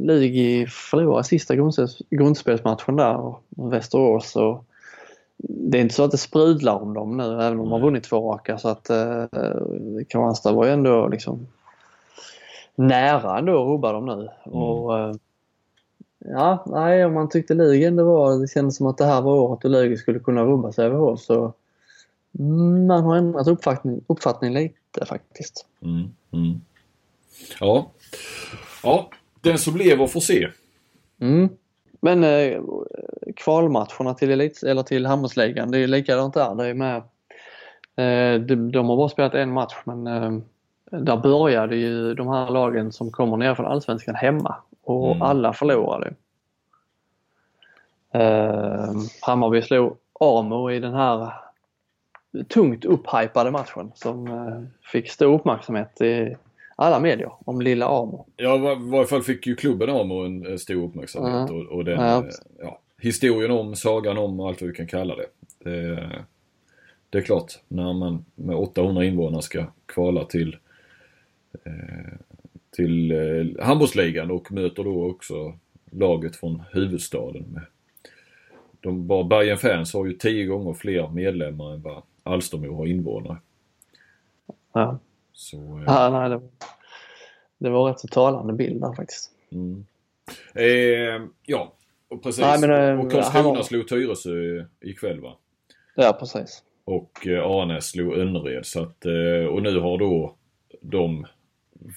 Ligi 0.00 0.66
förlorar 0.66 1.22
sista 1.22 1.56
grundspels, 1.56 1.98
grundspelsmatchen 2.10 2.96
där, 2.96 3.34
Västerås. 3.48 4.36
Och 4.36 4.64
det 5.36 5.78
är 5.78 5.82
inte 5.82 5.94
så 5.94 6.04
att 6.04 6.10
det 6.10 6.16
sprudlar 6.16 6.74
om 6.74 6.94
dem 6.94 7.16
nu, 7.16 7.24
även 7.24 7.52
om 7.52 7.58
de 7.58 7.72
har 7.72 7.80
vunnit 7.80 8.04
två 8.04 8.32
raka. 8.32 8.58
Så 8.58 8.68
att 8.68 8.90
eh, 8.90 9.24
Kristianstad 9.96 10.52
var 10.52 10.64
ju 10.64 10.72
ändå 10.72 11.08
liksom 11.08 11.46
nära 12.74 13.38
ändå 13.38 13.62
att 13.62 13.68
rubba 13.68 13.92
dem 13.92 14.06
nu. 14.06 14.28
Mm. 14.46 14.58
Och, 14.58 14.98
eh, 14.98 15.14
ja, 16.18 16.64
nej, 16.66 17.04
om 17.04 17.14
man 17.14 17.28
tyckte 17.28 17.54
ligan 17.54 17.96
det 17.96 18.02
var, 18.02 18.40
det 18.40 18.48
kändes 18.48 18.76
som 18.76 18.86
att 18.86 18.98
det 18.98 19.06
här 19.06 19.22
var 19.22 19.34
året 19.34 19.60
då 19.60 19.68
Lugi 19.68 19.96
skulle 19.96 20.18
kunna 20.18 20.44
rubba 20.44 20.72
Sävehof 20.72 21.20
så 21.20 21.54
man 22.86 23.04
har 23.04 23.16
ändrat 23.16 23.48
uppfattning, 23.48 24.00
uppfattning 24.06 24.54
lite 24.54 25.06
faktiskt. 25.06 25.66
Mm, 25.82 26.08
mm. 26.32 26.60
Ja. 27.60 27.90
ja, 28.82 29.10
den 29.40 29.58
som 29.58 29.76
lever 29.76 30.06
får 30.06 30.20
se. 30.20 30.48
Mm. 31.20 31.48
Men 32.00 32.24
eh, 32.24 32.62
kvalmatcherna 33.36 34.14
till, 34.14 34.30
elit, 34.30 34.62
eller 34.62 34.82
till 34.82 35.06
handbollsligan, 35.06 35.70
det 35.70 35.78
är 35.78 35.86
likadant 35.86 36.34
där. 36.34 36.54
Det 36.54 36.66
är 36.66 36.74
med, 36.74 36.96
eh, 37.96 38.40
de, 38.40 38.72
de, 38.72 38.88
har 38.88 38.96
bara 38.96 39.08
spelat 39.08 39.34
en 39.34 39.52
match 39.52 39.74
men 39.84 40.06
eh, 40.06 40.38
där 40.90 41.16
började 41.16 41.76
ju 41.76 42.14
de 42.14 42.28
här 42.28 42.50
lagen 42.50 42.92
som 42.92 43.10
kommer 43.10 43.36
ner 43.36 43.54
från 43.54 43.66
Allsvenskan 43.66 44.14
hemma 44.14 44.56
och 44.86 45.10
mm. 45.10 45.22
alla 45.22 45.52
förlorade. 45.52 46.14
Eh, 48.12 48.94
Hammarby 49.20 49.62
slog 49.62 49.96
Amo 50.20 50.70
i 50.70 50.80
den 50.80 50.94
här 50.94 51.32
tungt 52.48 52.84
upphypade 52.84 53.50
matchen 53.50 53.92
som 53.94 54.26
eh, 54.26 54.88
fick 54.92 55.10
stor 55.10 55.34
uppmärksamhet 55.34 56.00
i 56.00 56.36
alla 56.76 57.00
medier 57.00 57.32
om 57.44 57.60
lilla 57.60 57.86
Amo. 57.86 58.26
Ja, 58.36 58.72
i 58.72 58.90
varje 58.90 59.06
fall 59.06 59.22
fick 59.22 59.46
ju 59.46 59.56
klubben 59.56 59.90
Amo 59.90 60.24
en 60.24 60.58
stor 60.58 60.84
uppmärksamhet 60.84 61.50
mm. 61.50 61.60
och, 61.60 61.72
och 61.72 61.84
den 61.84 62.00
ja. 62.00 62.24
ja. 62.58 62.80
historien 63.00 63.50
om, 63.50 63.76
sagan 63.76 64.18
om 64.18 64.40
och 64.40 64.48
allt 64.48 64.60
vad 64.60 64.70
vi 64.70 64.76
kan 64.76 64.86
kalla 64.86 65.14
det. 65.16 65.26
det. 65.70 66.08
Det 67.10 67.18
är 67.18 67.22
klart, 67.22 67.52
när 67.68 67.92
man 67.92 68.24
med 68.34 68.56
800 68.56 69.04
invånare 69.04 69.42
ska 69.42 69.64
kvala 69.86 70.24
till 70.24 70.56
eh, 71.64 72.12
till 72.76 73.12
eh, 73.12 73.64
handbollsligan 73.64 74.30
och 74.30 74.52
möter 74.52 74.84
då 74.84 75.04
också 75.04 75.58
laget 75.90 76.36
från 76.36 76.62
huvudstaden. 76.72 77.60
De 78.80 79.06
bara 79.06 79.24
Bayern 79.24 79.58
fans 79.58 79.94
har 79.94 80.06
ju 80.06 80.12
tio 80.12 80.46
gånger 80.46 80.74
fler 80.74 81.08
medlemmar 81.08 81.74
än 81.74 81.82
vad 81.82 82.02
Alstermo 82.22 82.76
har 82.76 82.86
invånare. 82.86 83.36
Ja. 84.72 84.98
Så, 85.32 85.56
eh... 85.56 85.82
ja, 85.86 86.10
nej, 86.10 86.30
det, 86.30 86.40
det 87.58 87.70
var 87.70 87.88
rätt 87.88 88.00
så 88.00 88.08
talande 88.08 88.52
bild 88.52 88.80
där 88.80 88.92
faktiskt. 88.92 89.30
Mm. 89.52 89.86
Eh, 90.54 91.28
ja, 91.42 91.72
och 92.08 92.22
precis. 92.22 92.42
Nej, 92.42 92.60
men, 92.60 92.70
eh, 92.70 93.04
och 93.04 93.12
Karlskrona 93.12 93.48
har... 93.48 93.62
slog 93.62 93.88
Tyresö 93.88 94.64
ikväll 94.80 95.20
va? 95.20 95.36
Ja, 95.94 96.16
precis. 96.20 96.62
Och 96.84 97.26
eh, 97.26 97.46
Arnäs 97.46 97.86
slog 97.86 98.14
Önnered 98.14 98.66
så 98.66 98.82
att, 98.82 99.06
eh, 99.06 99.46
och 99.48 99.62
nu 99.62 99.80
har 99.80 99.98
då 99.98 100.34
de 100.80 101.26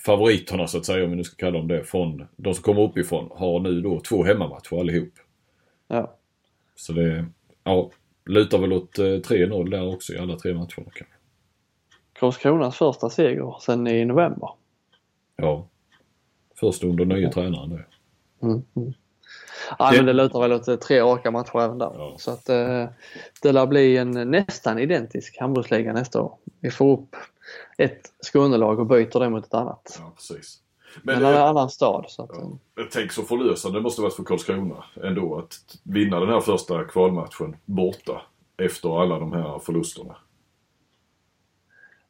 favoriterna 0.06 0.68
så 0.68 0.78
att 0.78 0.86
säga, 0.86 1.04
om 1.04 1.10
vi 1.10 1.16
nu 1.16 1.24
ska 1.24 1.36
kalla 1.36 1.58
dem 1.58 1.68
det, 1.68 1.84
från 1.84 2.28
de 2.36 2.54
som 2.54 2.64
kommer 2.64 2.82
uppifrån 2.82 3.30
har 3.32 3.60
nu 3.60 3.82
då 3.82 4.00
två 4.00 4.24
hemmamatcher 4.24 4.80
allihop. 4.80 5.14
Ja. 5.88 6.16
Så 6.76 6.94
det, 6.94 7.26
ja, 7.64 7.92
lutar 8.26 8.58
väl 8.58 8.74
åt 8.74 8.98
3-0 8.98 9.60
eh, 9.60 9.66
där 9.66 9.96
också 9.96 10.14
i 10.14 10.18
alla 10.18 10.36
tre 10.36 10.54
matcherna 10.54 10.68
kanske. 10.76 11.06
Karlskronas 12.14 12.78
första 12.78 13.10
seger 13.10 13.56
sen 13.62 13.88
i 13.88 14.06
november. 14.06 14.50
Ja. 15.36 15.68
Först 16.60 16.84
under 16.84 17.06
nya 17.06 17.32
tränaren 17.32 17.70
då. 17.70 17.80
Mm, 18.48 18.62
mm. 18.76 18.94
Ja, 19.80 19.92
det... 19.92 19.98
men 19.98 20.06
det 20.06 20.14
lutar 20.14 20.40
väl 20.40 20.54
åt 20.54 20.68
eh, 20.68 20.76
tre 20.76 21.02
raka 21.02 21.32
matcher 21.32 21.62
även 21.62 21.78
där. 21.78 21.92
Ja. 21.94 22.16
Så 22.18 22.32
att 22.32 22.50
eh, 22.50 22.86
det 23.42 23.52
lär 23.52 23.68
bli 23.68 23.98
en 23.98 24.12
nästan 24.12 24.80
identisk 24.80 25.40
handbollsliga 25.40 25.94
nästa 25.94 26.22
år. 26.22 26.38
Vi 26.60 26.72
får 26.72 26.94
upp 26.94 27.16
ett 27.78 28.02
Skånelag 28.22 28.80
och 28.80 28.86
byter 28.86 29.20
det 29.20 29.30
mot 29.30 29.46
ett 29.46 29.54
annat. 29.54 30.00
Ja, 30.00 30.12
precis. 30.16 30.60
Men, 31.04 31.22
men 31.22 31.34
en 31.34 31.42
annan 31.42 31.70
stad. 31.70 32.06
Så 32.08 32.24
att, 32.24 32.30
ja, 32.76 32.84
tänk 32.92 33.12
så 33.12 33.24
förlösande 33.24 33.80
det 33.80 33.84
måste 33.84 34.02
varit 34.02 34.16
för 34.16 34.24
Karlskrona 34.24 34.84
ändå 35.04 35.38
att 35.38 35.54
vinna 35.84 36.20
den 36.20 36.30
här 36.30 36.40
första 36.40 36.84
kvalmatchen 36.84 37.56
borta 37.66 38.22
efter 38.58 39.02
alla 39.02 39.20
de 39.20 39.34
här 39.34 39.60
förlusterna. 39.60 40.16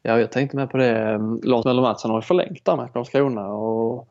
Ja, 0.01 0.19
jag 0.19 0.31
tänkte 0.31 0.57
med 0.57 0.69
på 0.69 0.77
det. 0.77 1.17
Lars 1.43 1.65
Möller 1.65 1.81
Mattsson 1.81 2.11
har 2.11 2.17
ju 2.17 2.21
förlängt 2.21 2.65
där 2.65 2.75
med 2.75 2.93
Karlskrona 2.93 3.47
och 3.47 4.09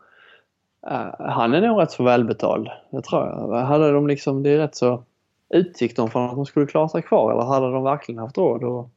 han 1.19 1.55
är 1.55 1.61
nog 1.61 1.81
rätt 1.81 1.91
så 1.91 2.03
välbetald. 2.03 2.69
Det 2.91 3.03
tror 3.03 3.27
jag. 3.27 3.65
Hade 3.65 3.93
de 3.93 4.07
liksom, 4.07 4.43
det 4.43 4.51
är 4.51 4.59
rätt 4.59 4.77
så 4.77 5.03
utgick 5.51 5.97
de 5.97 6.11
från 6.11 6.25
att 6.25 6.37
de 6.37 6.47
skulle 6.47 6.67
klara 6.67 6.89
sig 6.89 7.03
kvar 7.03 7.33
eller 7.33 7.43
hade 7.43 7.73
de 7.73 7.85
verkligen 7.85 8.19
haft 8.19 8.39
råd 8.39 8.65
att 8.65 8.91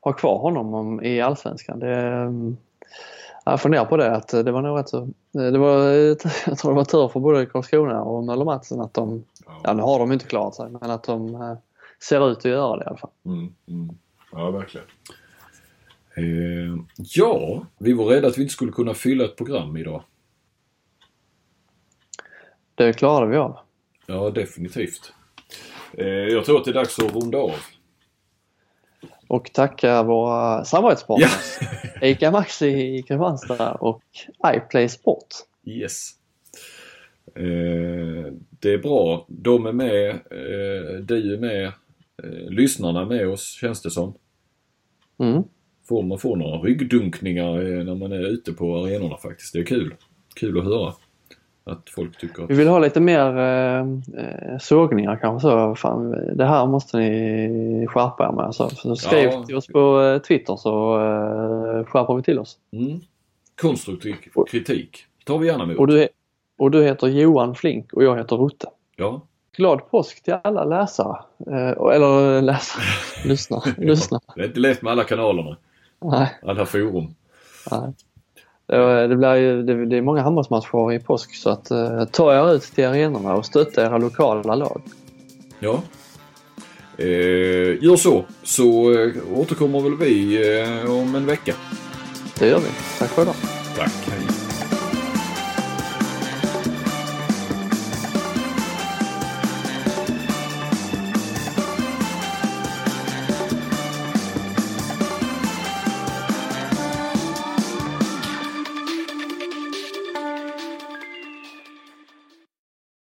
ha 0.00 0.12
kvar 0.12 0.38
honom 0.38 0.74
om, 0.74 1.02
i 1.02 1.20
Allsvenskan. 1.20 1.78
Det, 1.78 1.96
mm, 1.96 2.56
jag 3.44 3.60
funderar 3.60 3.84
på 3.84 3.96
det 3.96 4.16
att 4.16 4.28
det 4.28 4.52
var 4.52 4.62
nog 4.62 4.78
rätt 4.78 4.88
så, 4.88 5.08
det 5.32 5.58
var, 5.58 5.82
jag 6.46 6.58
tror 6.58 6.70
det 6.70 6.76
var 6.76 6.84
tur 6.84 7.08
för 7.08 7.20
både 7.20 7.46
Karlskrona 7.46 8.02
och 8.02 8.24
Möller 8.24 8.44
Mattsson 8.44 8.80
att 8.80 8.94
de, 8.94 9.24
ja 9.62 9.72
nu 9.72 9.82
har 9.82 9.98
de 9.98 10.12
inte 10.12 10.26
klarat 10.26 10.54
sig, 10.54 10.70
men 10.80 10.90
att 10.90 11.04
de 11.04 11.34
eh, 11.34 11.56
ser 12.02 12.30
ut 12.30 12.38
att 12.38 12.44
göra 12.44 12.76
det 12.76 12.84
i 12.84 12.86
alla 12.86 12.96
fall. 12.96 13.10
Mm, 13.26 13.54
mm. 13.68 13.96
Ja, 14.32 14.50
verkligen. 14.50 14.86
Eh, 16.16 16.84
ja, 16.96 17.66
vi 17.78 17.92
var 17.92 18.04
rädda 18.04 18.28
att 18.28 18.38
vi 18.38 18.42
inte 18.42 18.54
skulle 18.54 18.72
kunna 18.72 18.94
fylla 18.94 19.24
ett 19.24 19.36
program 19.36 19.76
idag. 19.76 20.02
Det 22.74 22.92
klarade 22.92 23.30
vi 23.30 23.36
av. 23.36 23.58
Ja, 24.06 24.30
definitivt. 24.30 25.12
Eh, 25.98 26.06
jag 26.06 26.44
tror 26.44 26.58
att 26.58 26.64
det 26.64 26.70
är 26.70 26.74
dags 26.74 26.98
att 26.98 27.14
runda 27.14 27.38
av. 27.38 27.52
Och 29.28 29.52
tacka 29.52 30.02
våra 30.02 30.64
samarbetspartners. 30.64 31.58
Ja. 32.00 32.06
ICA 32.08 32.30
Maxi 32.30 32.66
i 32.66 33.02
Kristianstad 33.02 33.72
och 33.72 34.02
iPlay 34.54 34.88
Sport. 34.88 35.26
Yes. 35.64 36.10
Eh, 37.36 38.32
det 38.50 38.72
är 38.72 38.78
bra. 38.78 39.26
De 39.28 39.66
är 39.66 39.72
med. 39.72 40.10
Eh, 40.10 41.00
du 41.02 41.34
är 41.34 41.38
med. 41.38 41.72
Lyssnarna 42.48 43.00
är 43.00 43.06
med 43.06 43.28
oss 43.28 43.58
känns 43.60 43.82
det 43.82 43.90
som. 43.90 44.14
Mm. 45.18 45.42
Får 45.88 46.02
man 46.02 46.18
får 46.18 46.36
några 46.36 46.58
ryggdunkningar 46.58 47.84
när 47.84 47.94
man 47.94 48.12
är 48.12 48.26
ute 48.26 48.52
på 48.52 48.76
arenorna 48.76 49.16
faktiskt. 49.16 49.52
Det 49.52 49.58
är 49.58 49.64
kul. 49.64 49.94
Kul 50.34 50.58
att 50.58 50.64
höra. 50.64 50.94
Att 51.66 51.90
folk 51.90 52.18
tycker 52.18 52.42
att... 52.42 52.50
Vi 52.50 52.54
vill 52.54 52.68
ha 52.68 52.78
lite 52.78 53.00
mer 53.00 53.38
eh, 53.38 53.86
sågningar 54.60 55.16
kanske 55.16 55.48
så. 55.48 55.74
Fan, 55.74 56.10
det 56.36 56.44
här 56.44 56.66
måste 56.66 56.98
ni 56.98 57.86
skärpa 57.88 58.28
er 58.28 58.32
med. 58.32 58.54
Så, 58.54 58.68
så 58.68 58.96
skriv 58.96 59.30
ja. 59.32 59.44
till 59.44 59.56
oss 59.56 59.66
på 59.66 60.02
eh, 60.02 60.18
Twitter 60.18 60.56
så 60.56 60.94
eh, 60.94 61.84
skärper 61.84 62.14
vi 62.14 62.22
till 62.22 62.38
oss. 62.38 62.58
Mm. 62.72 63.00
Konstruktiv 63.60 64.14
kritik 64.50 65.06
tar 65.24 65.38
vi 65.38 65.46
gärna 65.46 65.64
emot. 65.64 65.78
Och 65.78 65.86
du, 65.86 66.08
och 66.58 66.70
du 66.70 66.84
heter 66.84 67.06
Johan 67.06 67.54
Flink 67.54 67.92
och 67.92 68.04
jag 68.04 68.16
heter 68.16 68.36
Rutte. 68.36 68.66
Ja. 68.96 69.22
Glad 69.56 69.90
påsk 69.90 70.22
till 70.22 70.36
alla 70.44 70.64
läsare. 70.64 71.18
Eh, 71.46 71.94
eller 71.94 72.42
läsare, 72.42 72.84
lyssnare. 73.28 73.74
lyssnare. 73.78 74.22
Det 74.34 74.42
är 74.42 74.46
inte 74.46 74.60
lätt 74.60 74.82
med 74.82 74.92
alla 74.92 75.04
kanalerna. 75.04 75.56
Nej. 76.00 76.38
Alla 76.42 76.66
forum. 76.66 77.14
Nej. 77.70 77.92
Det, 78.66 79.16
blir 79.16 79.34
ju, 79.34 79.62
det, 79.62 79.86
det 79.86 79.96
är 79.96 80.02
många 80.02 80.22
handbollsmatcher 80.22 80.92
i 80.92 80.98
påsk 80.98 81.34
så 81.34 81.50
att 81.50 81.70
eh, 81.70 82.04
ta 82.04 82.34
er 82.34 82.54
ut 82.54 82.62
till 82.62 82.86
arenorna 82.86 83.34
och 83.34 83.46
stötta 83.46 83.86
era 83.86 83.98
lokala 83.98 84.54
lag. 84.54 84.82
Ja. 85.58 85.82
Eh, 86.98 87.84
gör 87.84 87.96
så, 87.96 88.24
så 88.42 88.92
eh, 88.92 89.12
återkommer 89.34 89.80
väl 89.80 89.96
vi 89.96 90.36
eh, 90.60 90.90
om 90.90 91.14
en 91.14 91.26
vecka. 91.26 91.54
Det 92.38 92.48
gör 92.48 92.58
vi. 92.58 92.68
Tack 92.98 93.10
för 93.10 93.22
idag. 93.22 93.34
Tack, 93.76 93.92
hej. 94.10 94.43